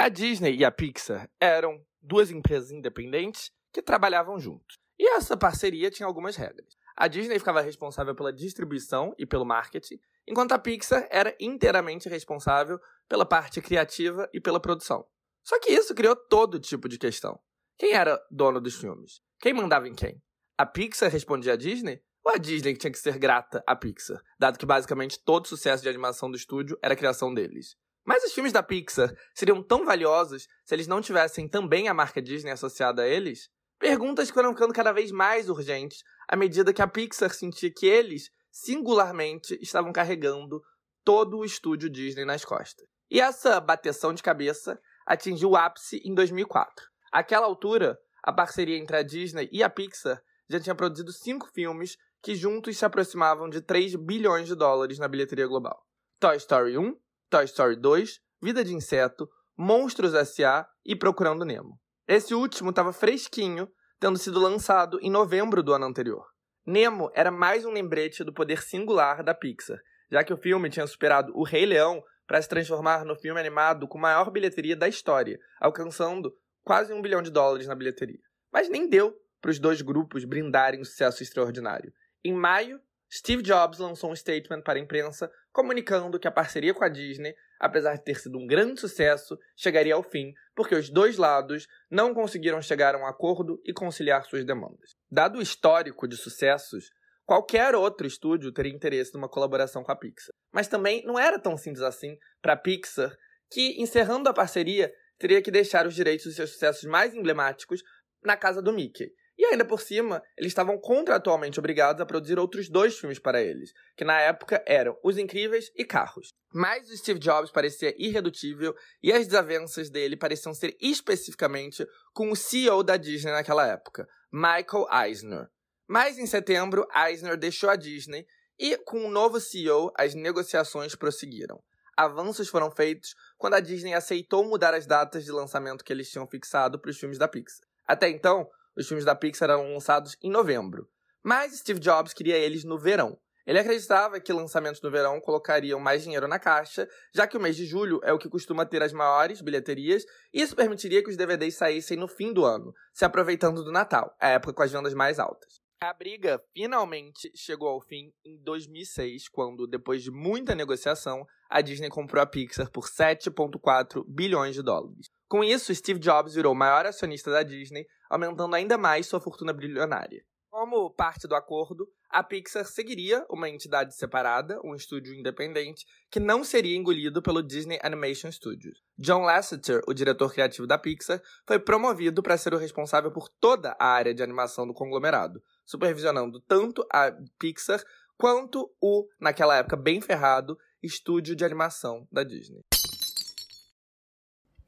A 0.02 0.08
Disney 0.08 0.56
e 0.56 0.64
a 0.64 0.70
Pixar 0.70 1.30
eram 1.38 1.78
duas 2.00 2.30
empresas 2.30 2.70
independentes 2.70 3.52
que 3.70 3.82
trabalhavam 3.82 4.40
juntos. 4.40 4.78
E 4.98 5.06
essa 5.06 5.36
parceria 5.36 5.90
tinha 5.90 6.06
algumas 6.06 6.36
regras. 6.36 6.74
A 6.96 7.06
Disney 7.06 7.38
ficava 7.38 7.60
responsável 7.60 8.14
pela 8.14 8.32
distribuição 8.32 9.14
e 9.18 9.26
pelo 9.26 9.44
marketing, 9.44 10.00
enquanto 10.26 10.52
a 10.52 10.58
Pixar 10.58 11.06
era 11.10 11.36
inteiramente 11.38 12.08
responsável 12.08 12.80
pela 13.06 13.26
parte 13.26 13.60
criativa 13.60 14.26
e 14.32 14.40
pela 14.40 14.58
produção. 14.58 15.06
Só 15.44 15.60
que 15.60 15.70
isso 15.70 15.94
criou 15.94 16.16
todo 16.16 16.58
tipo 16.58 16.88
de 16.88 16.96
questão. 16.96 17.38
Quem 17.76 17.92
era 17.92 18.18
dono 18.30 18.58
dos 18.58 18.76
filmes? 18.76 19.20
Quem 19.38 19.52
mandava 19.52 19.86
em 19.86 19.94
quem? 19.94 20.18
A 20.56 20.64
Pixar 20.64 21.10
respondia 21.10 21.52
à 21.52 21.56
Disney? 21.56 22.02
Ou 22.24 22.32
a 22.32 22.38
Disney 22.38 22.74
tinha 22.74 22.90
que 22.90 22.98
ser 22.98 23.18
grata 23.18 23.62
à 23.66 23.76
Pixar, 23.76 24.22
dado 24.38 24.58
que 24.58 24.64
basicamente 24.64 25.22
todo 25.22 25.44
o 25.44 25.48
sucesso 25.48 25.82
de 25.82 25.90
animação 25.90 26.30
do 26.30 26.38
estúdio 26.38 26.78
era 26.82 26.94
a 26.94 26.96
criação 26.96 27.34
deles? 27.34 27.76
Mas 28.04 28.24
os 28.24 28.32
filmes 28.32 28.52
da 28.52 28.62
Pixar 28.62 29.14
seriam 29.34 29.62
tão 29.62 29.84
valiosos 29.84 30.46
se 30.64 30.74
eles 30.74 30.86
não 30.86 31.00
tivessem 31.00 31.48
também 31.48 31.88
a 31.88 31.94
marca 31.94 32.20
Disney 32.20 32.50
associada 32.50 33.02
a 33.02 33.08
eles? 33.08 33.48
Perguntas 33.78 34.28
que 34.28 34.34
foram 34.34 34.52
ficando 34.52 34.74
cada 34.74 34.92
vez 34.92 35.10
mais 35.10 35.48
urgentes 35.48 36.02
à 36.28 36.36
medida 36.36 36.72
que 36.72 36.82
a 36.82 36.86
Pixar 36.86 37.32
sentia 37.32 37.72
que 37.72 37.86
eles, 37.86 38.30
singularmente, 38.50 39.58
estavam 39.60 39.92
carregando 39.92 40.62
todo 41.04 41.38
o 41.38 41.44
estúdio 41.44 41.88
Disney 41.88 42.24
nas 42.24 42.44
costas. 42.44 42.86
E 43.10 43.20
essa 43.20 43.58
bateção 43.58 44.14
de 44.14 44.22
cabeça 44.22 44.78
atingiu 45.06 45.50
o 45.50 45.56
ápice 45.56 46.00
em 46.04 46.14
2004. 46.14 46.86
Àquela 47.10 47.46
altura, 47.46 47.98
a 48.22 48.32
parceria 48.32 48.76
entre 48.76 48.96
a 48.96 49.02
Disney 49.02 49.48
e 49.50 49.62
a 49.62 49.70
Pixar 49.70 50.22
já 50.48 50.60
tinha 50.60 50.74
produzido 50.74 51.12
cinco 51.12 51.48
filmes 51.52 51.96
que 52.22 52.34
juntos 52.34 52.76
se 52.76 52.84
aproximavam 52.84 53.48
de 53.48 53.60
3 53.60 53.94
bilhões 53.96 54.46
de 54.46 54.54
dólares 54.54 54.98
na 54.98 55.08
bilheteria 55.08 55.46
global. 55.46 55.84
Toy 56.18 56.36
Story 56.36 56.76
1, 56.76 56.94
Toy 57.30 57.44
Story 57.44 57.76
2, 57.76 58.18
Vida 58.42 58.64
de 58.64 58.74
Inseto, 58.74 59.30
Monstros 59.56 60.14
S.A. 60.14 60.66
e 60.84 60.96
Procurando 60.96 61.44
Nemo. 61.44 61.78
Esse 62.08 62.34
último 62.34 62.70
estava 62.70 62.92
fresquinho, 62.92 63.68
tendo 64.00 64.18
sido 64.18 64.40
lançado 64.40 64.98
em 65.00 65.08
novembro 65.08 65.62
do 65.62 65.72
ano 65.72 65.86
anterior. 65.86 66.26
Nemo 66.66 67.08
era 67.14 67.30
mais 67.30 67.64
um 67.64 67.70
lembrete 67.70 68.24
do 68.24 68.34
poder 68.34 68.60
singular 68.62 69.22
da 69.22 69.32
Pixar, 69.32 69.78
já 70.10 70.24
que 70.24 70.32
o 70.32 70.36
filme 70.36 70.68
tinha 70.68 70.84
superado 70.88 71.32
O 71.36 71.44
Rei 71.44 71.64
Leão 71.64 72.02
para 72.26 72.42
se 72.42 72.48
transformar 72.48 73.04
no 73.04 73.14
filme 73.14 73.38
animado 73.38 73.86
com 73.86 73.96
maior 73.96 74.28
bilheteria 74.32 74.74
da 74.74 74.88
história, 74.88 75.38
alcançando 75.60 76.34
quase 76.64 76.92
um 76.92 77.00
bilhão 77.00 77.22
de 77.22 77.30
dólares 77.30 77.68
na 77.68 77.76
bilheteria. 77.76 78.18
Mas 78.52 78.68
nem 78.68 78.88
deu 78.88 79.14
para 79.40 79.52
os 79.52 79.60
dois 79.60 79.80
grupos 79.82 80.24
brindarem 80.24 80.80
um 80.80 80.84
sucesso 80.84 81.22
extraordinário. 81.22 81.92
Em 82.24 82.32
maio, 82.32 82.80
Steve 83.12 83.42
Jobs 83.42 83.78
lançou 83.78 84.12
um 84.12 84.16
statement 84.16 84.62
para 84.62 84.78
a 84.78 84.82
imprensa 84.82 85.30
comunicando 85.52 86.18
que 86.18 86.28
a 86.28 86.32
parceria 86.32 86.72
com 86.72 86.84
a 86.84 86.88
Disney, 86.88 87.34
apesar 87.58 87.96
de 87.96 88.04
ter 88.04 88.14
sido 88.20 88.38
um 88.38 88.46
grande 88.46 88.80
sucesso, 88.80 89.36
chegaria 89.56 89.94
ao 89.94 90.02
fim 90.02 90.32
porque 90.54 90.74
os 90.74 90.88
dois 90.88 91.16
lados 91.16 91.66
não 91.90 92.14
conseguiram 92.14 92.62
chegar 92.62 92.94
a 92.94 92.98
um 92.98 93.06
acordo 93.06 93.60
e 93.64 93.72
conciliar 93.72 94.24
suas 94.24 94.44
demandas. 94.44 94.94
Dado 95.10 95.38
o 95.38 95.42
histórico 95.42 96.06
de 96.06 96.16
sucessos, 96.16 96.90
qualquer 97.24 97.74
outro 97.74 98.06
estúdio 98.06 98.52
teria 98.52 98.72
interesse 98.72 99.12
numa 99.14 99.28
colaboração 99.28 99.82
com 99.82 99.90
a 99.90 99.96
Pixar. 99.96 100.34
Mas 100.52 100.68
também 100.68 101.04
não 101.04 101.18
era 101.18 101.38
tão 101.38 101.56
simples 101.56 101.82
assim 101.82 102.16
para 102.40 102.52
a 102.52 102.56
Pixar, 102.56 103.12
que, 103.50 103.82
encerrando 103.82 104.28
a 104.28 104.34
parceria, 104.34 104.92
teria 105.18 105.42
que 105.42 105.50
deixar 105.50 105.86
os 105.86 105.94
direitos 105.94 106.26
dos 106.26 106.36
seus 106.36 106.50
sucessos 106.50 106.84
mais 106.84 107.12
emblemáticos 107.12 107.82
na 108.22 108.36
casa 108.36 108.62
do 108.62 108.72
Mickey. 108.72 109.10
E 109.40 109.46
ainda 109.46 109.64
por 109.64 109.80
cima, 109.80 110.22
eles 110.36 110.50
estavam 110.50 110.78
contratualmente 110.78 111.58
obrigados 111.58 112.02
a 112.02 112.04
produzir 112.04 112.38
outros 112.38 112.68
dois 112.68 112.98
filmes 112.98 113.18
para 113.18 113.40
eles, 113.40 113.72
que 113.96 114.04
na 114.04 114.20
época 114.20 114.62
eram 114.66 114.94
Os 115.02 115.16
Incríveis 115.16 115.72
e 115.74 115.82
Carros. 115.82 116.34
Mas 116.52 116.90
o 116.90 116.96
Steve 116.98 117.18
Jobs 117.18 117.50
parecia 117.50 117.94
irredutível 117.96 118.74
e 119.02 119.10
as 119.10 119.26
desavenças 119.26 119.88
dele 119.88 120.14
pareciam 120.14 120.52
ser 120.52 120.76
especificamente 120.78 121.86
com 122.12 122.30
o 122.30 122.36
CEO 122.36 122.82
da 122.82 122.98
Disney 122.98 123.32
naquela 123.32 123.66
época, 123.66 124.06
Michael 124.30 124.86
Eisner. 125.06 125.48
Mas 125.88 126.18
em 126.18 126.26
setembro, 126.26 126.86
Eisner 126.94 127.38
deixou 127.38 127.70
a 127.70 127.76
Disney 127.76 128.26
e, 128.58 128.76
com 128.76 129.06
o 129.06 129.10
novo 129.10 129.40
CEO, 129.40 129.90
as 129.96 130.14
negociações 130.14 130.94
prosseguiram. 130.94 131.58
Avanços 131.96 132.50
foram 132.50 132.70
feitos 132.70 133.14
quando 133.38 133.54
a 133.54 133.60
Disney 133.60 133.94
aceitou 133.94 134.44
mudar 134.44 134.74
as 134.74 134.84
datas 134.84 135.24
de 135.24 135.32
lançamento 135.32 135.82
que 135.82 135.94
eles 135.94 136.10
tinham 136.10 136.26
fixado 136.26 136.78
para 136.78 136.90
os 136.90 136.98
filmes 136.98 137.16
da 137.16 137.26
Pixar. 137.26 137.66
Até 137.86 138.08
então, 138.10 138.46
os 138.76 138.86
filmes 138.86 139.04
da 139.04 139.14
Pixar 139.14 139.50
eram 139.50 139.72
lançados 139.72 140.16
em 140.22 140.30
novembro. 140.30 140.88
Mas 141.22 141.58
Steve 141.58 141.80
Jobs 141.80 142.12
queria 142.12 142.36
eles 142.36 142.64
no 142.64 142.78
verão. 142.78 143.18
Ele 143.46 143.58
acreditava 143.58 144.20
que 144.20 144.32
lançamentos 144.32 144.80
no 144.80 144.90
verão 144.90 145.20
colocariam 145.20 145.80
mais 145.80 146.02
dinheiro 146.02 146.28
na 146.28 146.38
caixa, 146.38 146.88
já 147.14 147.26
que 147.26 147.36
o 147.36 147.40
mês 147.40 147.56
de 147.56 147.66
julho 147.66 148.00
é 148.04 148.12
o 148.12 148.18
que 148.18 148.28
costuma 148.28 148.66
ter 148.66 148.82
as 148.82 148.92
maiores 148.92 149.40
bilheterias, 149.40 150.04
e 150.32 150.40
isso 150.40 150.54
permitiria 150.54 151.02
que 151.02 151.10
os 151.10 151.16
DVDs 151.16 151.56
saíssem 151.56 151.96
no 151.96 152.06
fim 152.06 152.32
do 152.32 152.44
ano, 152.44 152.72
se 152.92 153.04
aproveitando 153.04 153.64
do 153.64 153.72
Natal, 153.72 154.14
a 154.20 154.28
época 154.28 154.52
com 154.52 154.62
as 154.62 154.70
vendas 154.70 154.94
mais 154.94 155.18
altas. 155.18 155.60
A 155.82 155.94
briga 155.94 156.38
finalmente 156.52 157.32
chegou 157.34 157.66
ao 157.66 157.80
fim 157.80 158.12
em 158.22 158.36
2006, 158.42 159.30
quando, 159.30 159.66
depois 159.66 160.02
de 160.02 160.10
muita 160.10 160.54
negociação, 160.54 161.26
a 161.48 161.62
Disney 161.62 161.88
comprou 161.88 162.22
a 162.22 162.26
Pixar 162.26 162.70
por 162.70 162.84
7,4 162.84 164.04
bilhões 164.06 164.54
de 164.54 164.62
dólares. 164.62 165.06
Com 165.26 165.42
isso, 165.42 165.74
Steve 165.74 165.98
Jobs 165.98 166.34
virou 166.34 166.52
o 166.52 166.56
maior 166.56 166.84
acionista 166.84 167.30
da 167.30 167.42
Disney, 167.42 167.86
aumentando 168.10 168.54
ainda 168.54 168.76
mais 168.76 169.06
sua 169.06 169.20
fortuna 169.20 169.54
bilionária. 169.54 170.22
Como 170.50 170.90
parte 170.90 171.26
do 171.26 171.34
acordo, 171.34 171.88
a 172.10 172.24
Pixar 172.24 172.66
seguiria 172.66 173.24
uma 173.30 173.48
entidade 173.48 173.94
separada, 173.94 174.60
um 174.64 174.74
estúdio 174.74 175.14
independente, 175.14 175.86
que 176.10 176.18
não 176.18 176.42
seria 176.42 176.76
engolido 176.76 177.22
pelo 177.22 177.40
Disney 177.40 177.78
Animation 177.82 178.32
Studios. 178.32 178.82
John 178.98 179.22
Lasseter, 179.22 179.80
o 179.86 179.94
diretor 179.94 180.32
criativo 180.32 180.66
da 180.66 180.76
Pixar, 180.76 181.22
foi 181.46 181.60
promovido 181.60 182.20
para 182.20 182.36
ser 182.36 182.52
o 182.52 182.58
responsável 182.58 183.12
por 183.12 183.28
toda 183.28 183.76
a 183.78 183.86
área 183.86 184.12
de 184.12 184.24
animação 184.24 184.66
do 184.66 184.74
conglomerado, 184.74 185.40
supervisionando 185.70 186.40
tanto 186.40 186.84
a 186.92 187.12
Pixar 187.38 187.80
quanto 188.18 188.68
o, 188.80 189.08
naquela 189.20 189.56
época 189.56 189.76
bem 189.76 190.00
ferrado, 190.00 190.58
estúdio 190.82 191.36
de 191.36 191.44
animação 191.44 192.08
da 192.10 192.24
Disney. 192.24 192.64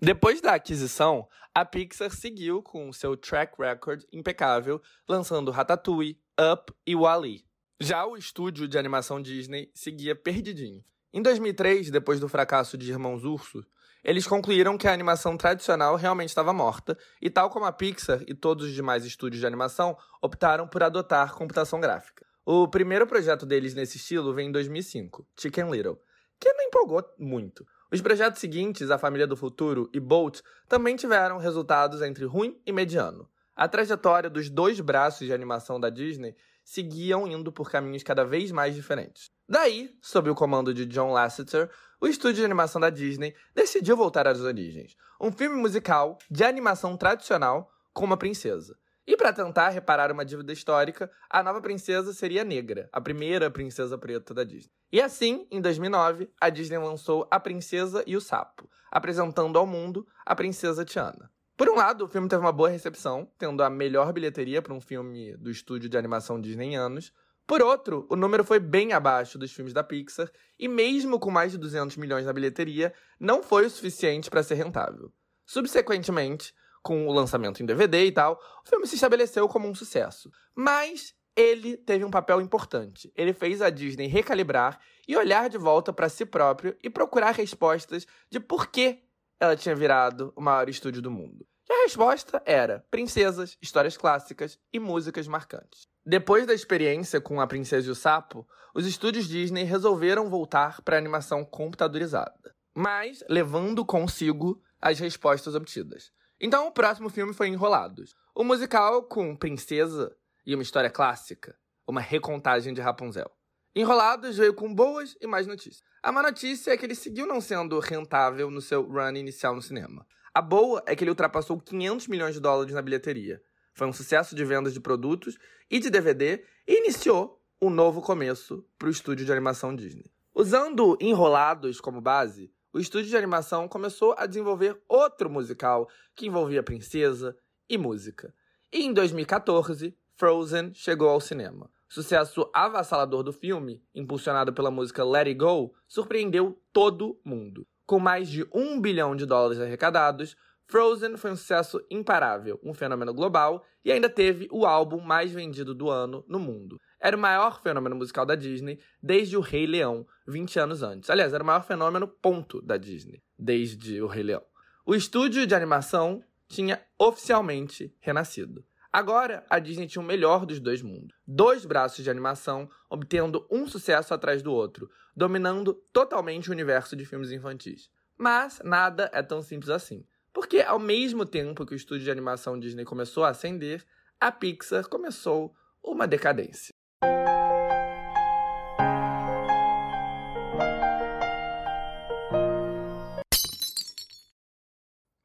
Depois 0.00 0.40
da 0.40 0.54
aquisição, 0.54 1.28
a 1.52 1.64
Pixar 1.64 2.14
seguiu 2.14 2.62
com 2.62 2.92
seu 2.92 3.16
track 3.16 3.60
record 3.60 4.04
impecável, 4.12 4.80
lançando 5.08 5.50
Ratatouille, 5.50 6.20
Up 6.38 6.72
e 6.86 6.94
Wall-E. 6.94 7.44
Já 7.80 8.06
o 8.06 8.16
estúdio 8.16 8.68
de 8.68 8.78
animação 8.78 9.20
Disney 9.20 9.72
seguia 9.74 10.14
perdidinho. 10.14 10.84
Em 11.12 11.20
2003, 11.20 11.90
depois 11.90 12.20
do 12.20 12.28
fracasso 12.28 12.78
de 12.78 12.92
Irmãos 12.92 13.24
Urso, 13.24 13.66
eles 14.04 14.26
concluíram 14.26 14.76
que 14.76 14.88
a 14.88 14.92
animação 14.92 15.36
tradicional 15.36 15.96
realmente 15.96 16.28
estava 16.28 16.52
morta, 16.52 16.98
e 17.20 17.30
tal 17.30 17.50
como 17.50 17.64
a 17.64 17.72
Pixar 17.72 18.22
e 18.26 18.34
todos 18.34 18.66
os 18.66 18.72
demais 18.72 19.04
estúdios 19.04 19.40
de 19.40 19.46
animação, 19.46 19.96
optaram 20.20 20.66
por 20.66 20.82
adotar 20.82 21.34
computação 21.34 21.80
gráfica. 21.80 22.26
O 22.44 22.66
primeiro 22.66 23.06
projeto 23.06 23.46
deles 23.46 23.74
nesse 23.74 23.98
estilo 23.98 24.34
vem 24.34 24.48
em 24.48 24.52
2005, 24.52 25.24
Chicken 25.38 25.70
Little, 25.70 25.98
que 26.40 26.52
não 26.52 26.64
empolgou 26.64 27.04
muito. 27.16 27.64
Os 27.92 28.00
projetos 28.00 28.40
seguintes, 28.40 28.90
A 28.90 28.98
Família 28.98 29.26
do 29.26 29.36
Futuro 29.36 29.88
e 29.92 30.00
Bolt, 30.00 30.40
também 30.68 30.96
tiveram 30.96 31.38
resultados 31.38 32.02
entre 32.02 32.24
ruim 32.24 32.60
e 32.66 32.72
mediano. 32.72 33.28
A 33.54 33.68
trajetória 33.68 34.28
dos 34.28 34.50
dois 34.50 34.80
braços 34.80 35.26
de 35.26 35.32
animação 35.32 35.78
da 35.78 35.90
Disney 35.90 36.34
seguiam 36.64 37.28
indo 37.28 37.52
por 37.52 37.70
caminhos 37.70 38.02
cada 38.02 38.24
vez 38.24 38.50
mais 38.50 38.74
diferentes. 38.74 39.30
Daí, 39.48 39.96
sob 40.00 40.30
o 40.30 40.34
comando 40.34 40.72
de 40.72 40.86
John 40.86 41.12
Lasseter, 41.12 41.70
o 42.02 42.08
estúdio 42.08 42.40
de 42.40 42.44
animação 42.44 42.80
da 42.80 42.90
Disney 42.90 43.32
decidiu 43.54 43.96
voltar 43.96 44.26
às 44.26 44.40
origens. 44.40 44.96
Um 45.20 45.30
filme 45.30 45.54
musical 45.54 46.18
de 46.28 46.42
animação 46.42 46.96
tradicional 46.96 47.70
com 47.92 48.04
uma 48.04 48.16
princesa. 48.16 48.76
E 49.06 49.16
para 49.16 49.32
tentar 49.32 49.68
reparar 49.68 50.10
uma 50.10 50.24
dívida 50.24 50.52
histórica, 50.52 51.08
a 51.30 51.44
nova 51.44 51.60
princesa 51.60 52.12
seria 52.12 52.42
negra, 52.42 52.88
a 52.92 53.00
primeira 53.00 53.48
princesa 53.52 53.96
preta 53.96 54.34
da 54.34 54.42
Disney. 54.42 54.72
E 54.90 55.00
assim, 55.00 55.46
em 55.48 55.60
2009, 55.60 56.28
a 56.40 56.50
Disney 56.50 56.78
lançou 56.78 57.28
A 57.30 57.38
Princesa 57.38 58.02
e 58.04 58.16
o 58.16 58.20
Sapo, 58.20 58.68
apresentando 58.90 59.56
ao 59.56 59.66
mundo 59.66 60.04
a 60.26 60.34
princesa 60.34 60.84
Tiana. 60.84 61.30
Por 61.56 61.68
um 61.68 61.76
lado, 61.76 62.04
o 62.04 62.08
filme 62.08 62.28
teve 62.28 62.42
uma 62.42 62.50
boa 62.50 62.68
recepção, 62.68 63.30
tendo 63.38 63.62
a 63.62 63.70
melhor 63.70 64.12
bilheteria 64.12 64.60
para 64.60 64.74
um 64.74 64.80
filme 64.80 65.36
do 65.36 65.50
estúdio 65.50 65.88
de 65.88 65.96
animação 65.96 66.40
Disney 66.40 66.70
em 66.70 66.76
anos. 66.76 67.12
Por 67.52 67.60
outro, 67.60 68.06
o 68.08 68.16
número 68.16 68.42
foi 68.44 68.58
bem 68.58 68.94
abaixo 68.94 69.38
dos 69.38 69.52
filmes 69.52 69.74
da 69.74 69.84
Pixar, 69.84 70.32
e 70.58 70.66
mesmo 70.66 71.20
com 71.20 71.30
mais 71.30 71.52
de 71.52 71.58
200 71.58 71.98
milhões 71.98 72.24
na 72.24 72.32
bilheteria, 72.32 72.94
não 73.20 73.42
foi 73.42 73.66
o 73.66 73.68
suficiente 73.68 74.30
para 74.30 74.42
ser 74.42 74.54
rentável. 74.54 75.12
Subsequentemente, 75.44 76.54
com 76.82 77.06
o 77.06 77.12
lançamento 77.12 77.62
em 77.62 77.66
DVD 77.66 78.06
e 78.06 78.10
tal, 78.10 78.40
o 78.64 78.66
filme 78.66 78.86
se 78.86 78.94
estabeleceu 78.94 79.46
como 79.50 79.68
um 79.68 79.74
sucesso. 79.74 80.30
Mas 80.54 81.14
ele 81.36 81.76
teve 81.76 82.06
um 82.06 82.10
papel 82.10 82.40
importante. 82.40 83.12
Ele 83.14 83.34
fez 83.34 83.60
a 83.60 83.68
Disney 83.68 84.06
recalibrar 84.06 84.80
e 85.06 85.14
olhar 85.14 85.50
de 85.50 85.58
volta 85.58 85.92
para 85.92 86.08
si 86.08 86.24
próprio 86.24 86.74
e 86.82 86.88
procurar 86.88 87.34
respostas 87.34 88.06
de 88.30 88.40
por 88.40 88.68
que 88.68 89.02
ela 89.38 89.56
tinha 89.56 89.76
virado 89.76 90.32
o 90.34 90.40
maior 90.40 90.70
estúdio 90.70 91.02
do 91.02 91.10
mundo. 91.10 91.46
E 91.68 91.70
a 91.74 91.82
resposta 91.82 92.42
era 92.46 92.82
princesas, 92.90 93.58
histórias 93.60 93.98
clássicas 93.98 94.58
e 94.72 94.80
músicas 94.80 95.28
marcantes. 95.28 95.91
Depois 96.04 96.46
da 96.46 96.52
experiência 96.52 97.20
com 97.20 97.40
A 97.40 97.46
Princesa 97.46 97.86
e 97.86 97.90
o 97.90 97.94
Sapo, 97.94 98.44
os 98.74 98.86
estúdios 98.86 99.28
Disney 99.28 99.62
resolveram 99.62 100.28
voltar 100.28 100.82
para 100.82 100.96
a 100.96 100.98
animação 100.98 101.44
computadorizada, 101.44 102.54
mas 102.74 103.22
levando 103.28 103.84
consigo 103.84 104.60
as 104.80 104.98
respostas 104.98 105.54
obtidas. 105.54 106.10
Então 106.40 106.66
o 106.66 106.72
próximo 106.72 107.08
filme 107.08 107.32
foi 107.32 107.46
Enrolados. 107.46 108.16
O 108.34 108.42
musical 108.42 109.04
com 109.04 109.36
princesa 109.36 110.12
e 110.44 110.54
uma 110.54 110.62
história 110.64 110.90
clássica, 110.90 111.56
uma 111.86 112.00
recontagem 112.00 112.74
de 112.74 112.80
Rapunzel. 112.80 113.30
Enrolados 113.74 114.36
veio 114.36 114.54
com 114.54 114.74
boas 114.74 115.16
e 115.20 115.26
mais 115.28 115.46
notícias. 115.46 115.82
A 116.02 116.10
má 116.10 116.20
notícia 116.20 116.72
é 116.72 116.76
que 116.76 116.84
ele 116.84 116.96
seguiu 116.96 117.28
não 117.28 117.40
sendo 117.40 117.78
rentável 117.78 118.50
no 118.50 118.60
seu 118.60 118.82
run 118.82 119.14
inicial 119.14 119.54
no 119.54 119.62
cinema. 119.62 120.04
A 120.34 120.42
boa 120.42 120.82
é 120.84 120.96
que 120.96 121.04
ele 121.04 121.10
ultrapassou 121.10 121.60
500 121.60 122.08
milhões 122.08 122.34
de 122.34 122.40
dólares 122.40 122.74
na 122.74 122.82
bilheteria. 122.82 123.40
Foi 123.74 123.86
um 123.86 123.92
sucesso 123.92 124.34
de 124.34 124.44
vendas 124.44 124.74
de 124.74 124.80
produtos 124.80 125.38
e 125.70 125.78
de 125.78 125.90
DVD 125.90 126.44
e 126.66 126.78
iniciou 126.78 127.40
um 127.60 127.70
novo 127.70 128.02
começo 128.02 128.64
para 128.78 128.88
o 128.88 128.90
estúdio 128.90 129.24
de 129.24 129.32
animação 129.32 129.74
Disney. 129.74 130.10
Usando 130.34 130.96
Enrolados 131.00 131.80
como 131.80 132.00
base, 132.00 132.52
o 132.72 132.78
estúdio 132.78 133.10
de 133.10 133.16
animação 133.16 133.68
começou 133.68 134.14
a 134.16 134.26
desenvolver 134.26 134.80
outro 134.88 135.28
musical 135.30 135.88
que 136.14 136.26
envolvia 136.26 136.62
princesa 136.62 137.36
e 137.68 137.76
música. 137.76 138.34
E 138.72 138.82
em 138.82 138.92
2014, 138.92 139.96
Frozen 140.16 140.72
chegou 140.74 141.08
ao 141.08 141.20
cinema. 141.20 141.70
O 141.88 141.94
sucesso 141.94 142.50
avassalador 142.54 143.22
do 143.22 143.32
filme, 143.32 143.82
impulsionado 143.94 144.52
pela 144.52 144.70
música 144.70 145.04
Let 145.04 145.26
It 145.26 145.34
Go, 145.34 145.74
surpreendeu 145.86 146.58
todo 146.72 147.20
mundo. 147.22 147.66
Com 147.84 147.98
mais 147.98 148.28
de 148.28 148.48
um 148.52 148.80
bilhão 148.80 149.14
de 149.14 149.26
dólares 149.26 149.60
arrecadados, 149.60 150.34
Frozen 150.72 151.18
foi 151.18 151.30
um 151.30 151.36
sucesso 151.36 151.84
imparável, 151.90 152.58
um 152.64 152.72
fenômeno 152.72 153.12
global 153.12 153.62
e 153.84 153.92
ainda 153.92 154.08
teve 154.08 154.48
o 154.50 154.64
álbum 154.64 155.02
mais 155.02 155.30
vendido 155.30 155.74
do 155.74 155.90
ano 155.90 156.24
no 156.26 156.38
mundo. 156.38 156.80
Era 156.98 157.14
o 157.14 157.20
maior 157.20 157.60
fenômeno 157.60 157.94
musical 157.94 158.24
da 158.24 158.34
Disney 158.34 158.80
desde 159.02 159.36
O 159.36 159.40
Rei 159.42 159.66
Leão, 159.66 160.06
20 160.26 160.58
anos 160.58 160.82
antes. 160.82 161.10
Aliás, 161.10 161.34
era 161.34 161.44
o 161.44 161.46
maior 161.46 161.62
fenômeno 161.62 162.08
ponto 162.08 162.62
da 162.62 162.78
Disney 162.78 163.22
desde 163.38 164.00
O 164.00 164.06
Rei 164.06 164.22
Leão. 164.22 164.42
O 164.86 164.94
estúdio 164.94 165.46
de 165.46 165.54
animação 165.54 166.24
tinha 166.48 166.82
oficialmente 166.98 167.94
renascido. 168.00 168.64
Agora, 168.90 169.44
a 169.50 169.58
Disney 169.58 169.86
tinha 169.86 170.02
o 170.02 170.06
melhor 170.06 170.46
dos 170.46 170.58
dois 170.58 170.80
mundos. 170.80 171.14
Dois 171.26 171.66
braços 171.66 172.02
de 172.02 172.10
animação, 172.10 172.66
obtendo 172.88 173.46
um 173.50 173.68
sucesso 173.68 174.14
atrás 174.14 174.40
do 174.42 174.50
outro, 174.50 174.88
dominando 175.14 175.74
totalmente 175.92 176.48
o 176.48 176.52
universo 176.52 176.96
de 176.96 177.04
filmes 177.04 177.30
infantis. 177.30 177.90
Mas 178.16 178.58
nada 178.64 179.10
é 179.12 179.22
tão 179.22 179.42
simples 179.42 179.68
assim. 179.68 180.02
Porque 180.32 180.60
ao 180.62 180.78
mesmo 180.78 181.26
tempo 181.26 181.66
que 181.66 181.74
o 181.74 181.76
estúdio 181.76 182.04
de 182.04 182.10
animação 182.10 182.58
Disney 182.58 182.84
começou 182.84 183.24
a 183.24 183.28
ascender, 183.28 183.84
a 184.18 184.32
Pixar 184.32 184.88
começou 184.88 185.54
uma 185.82 186.06
decadência. 186.06 186.72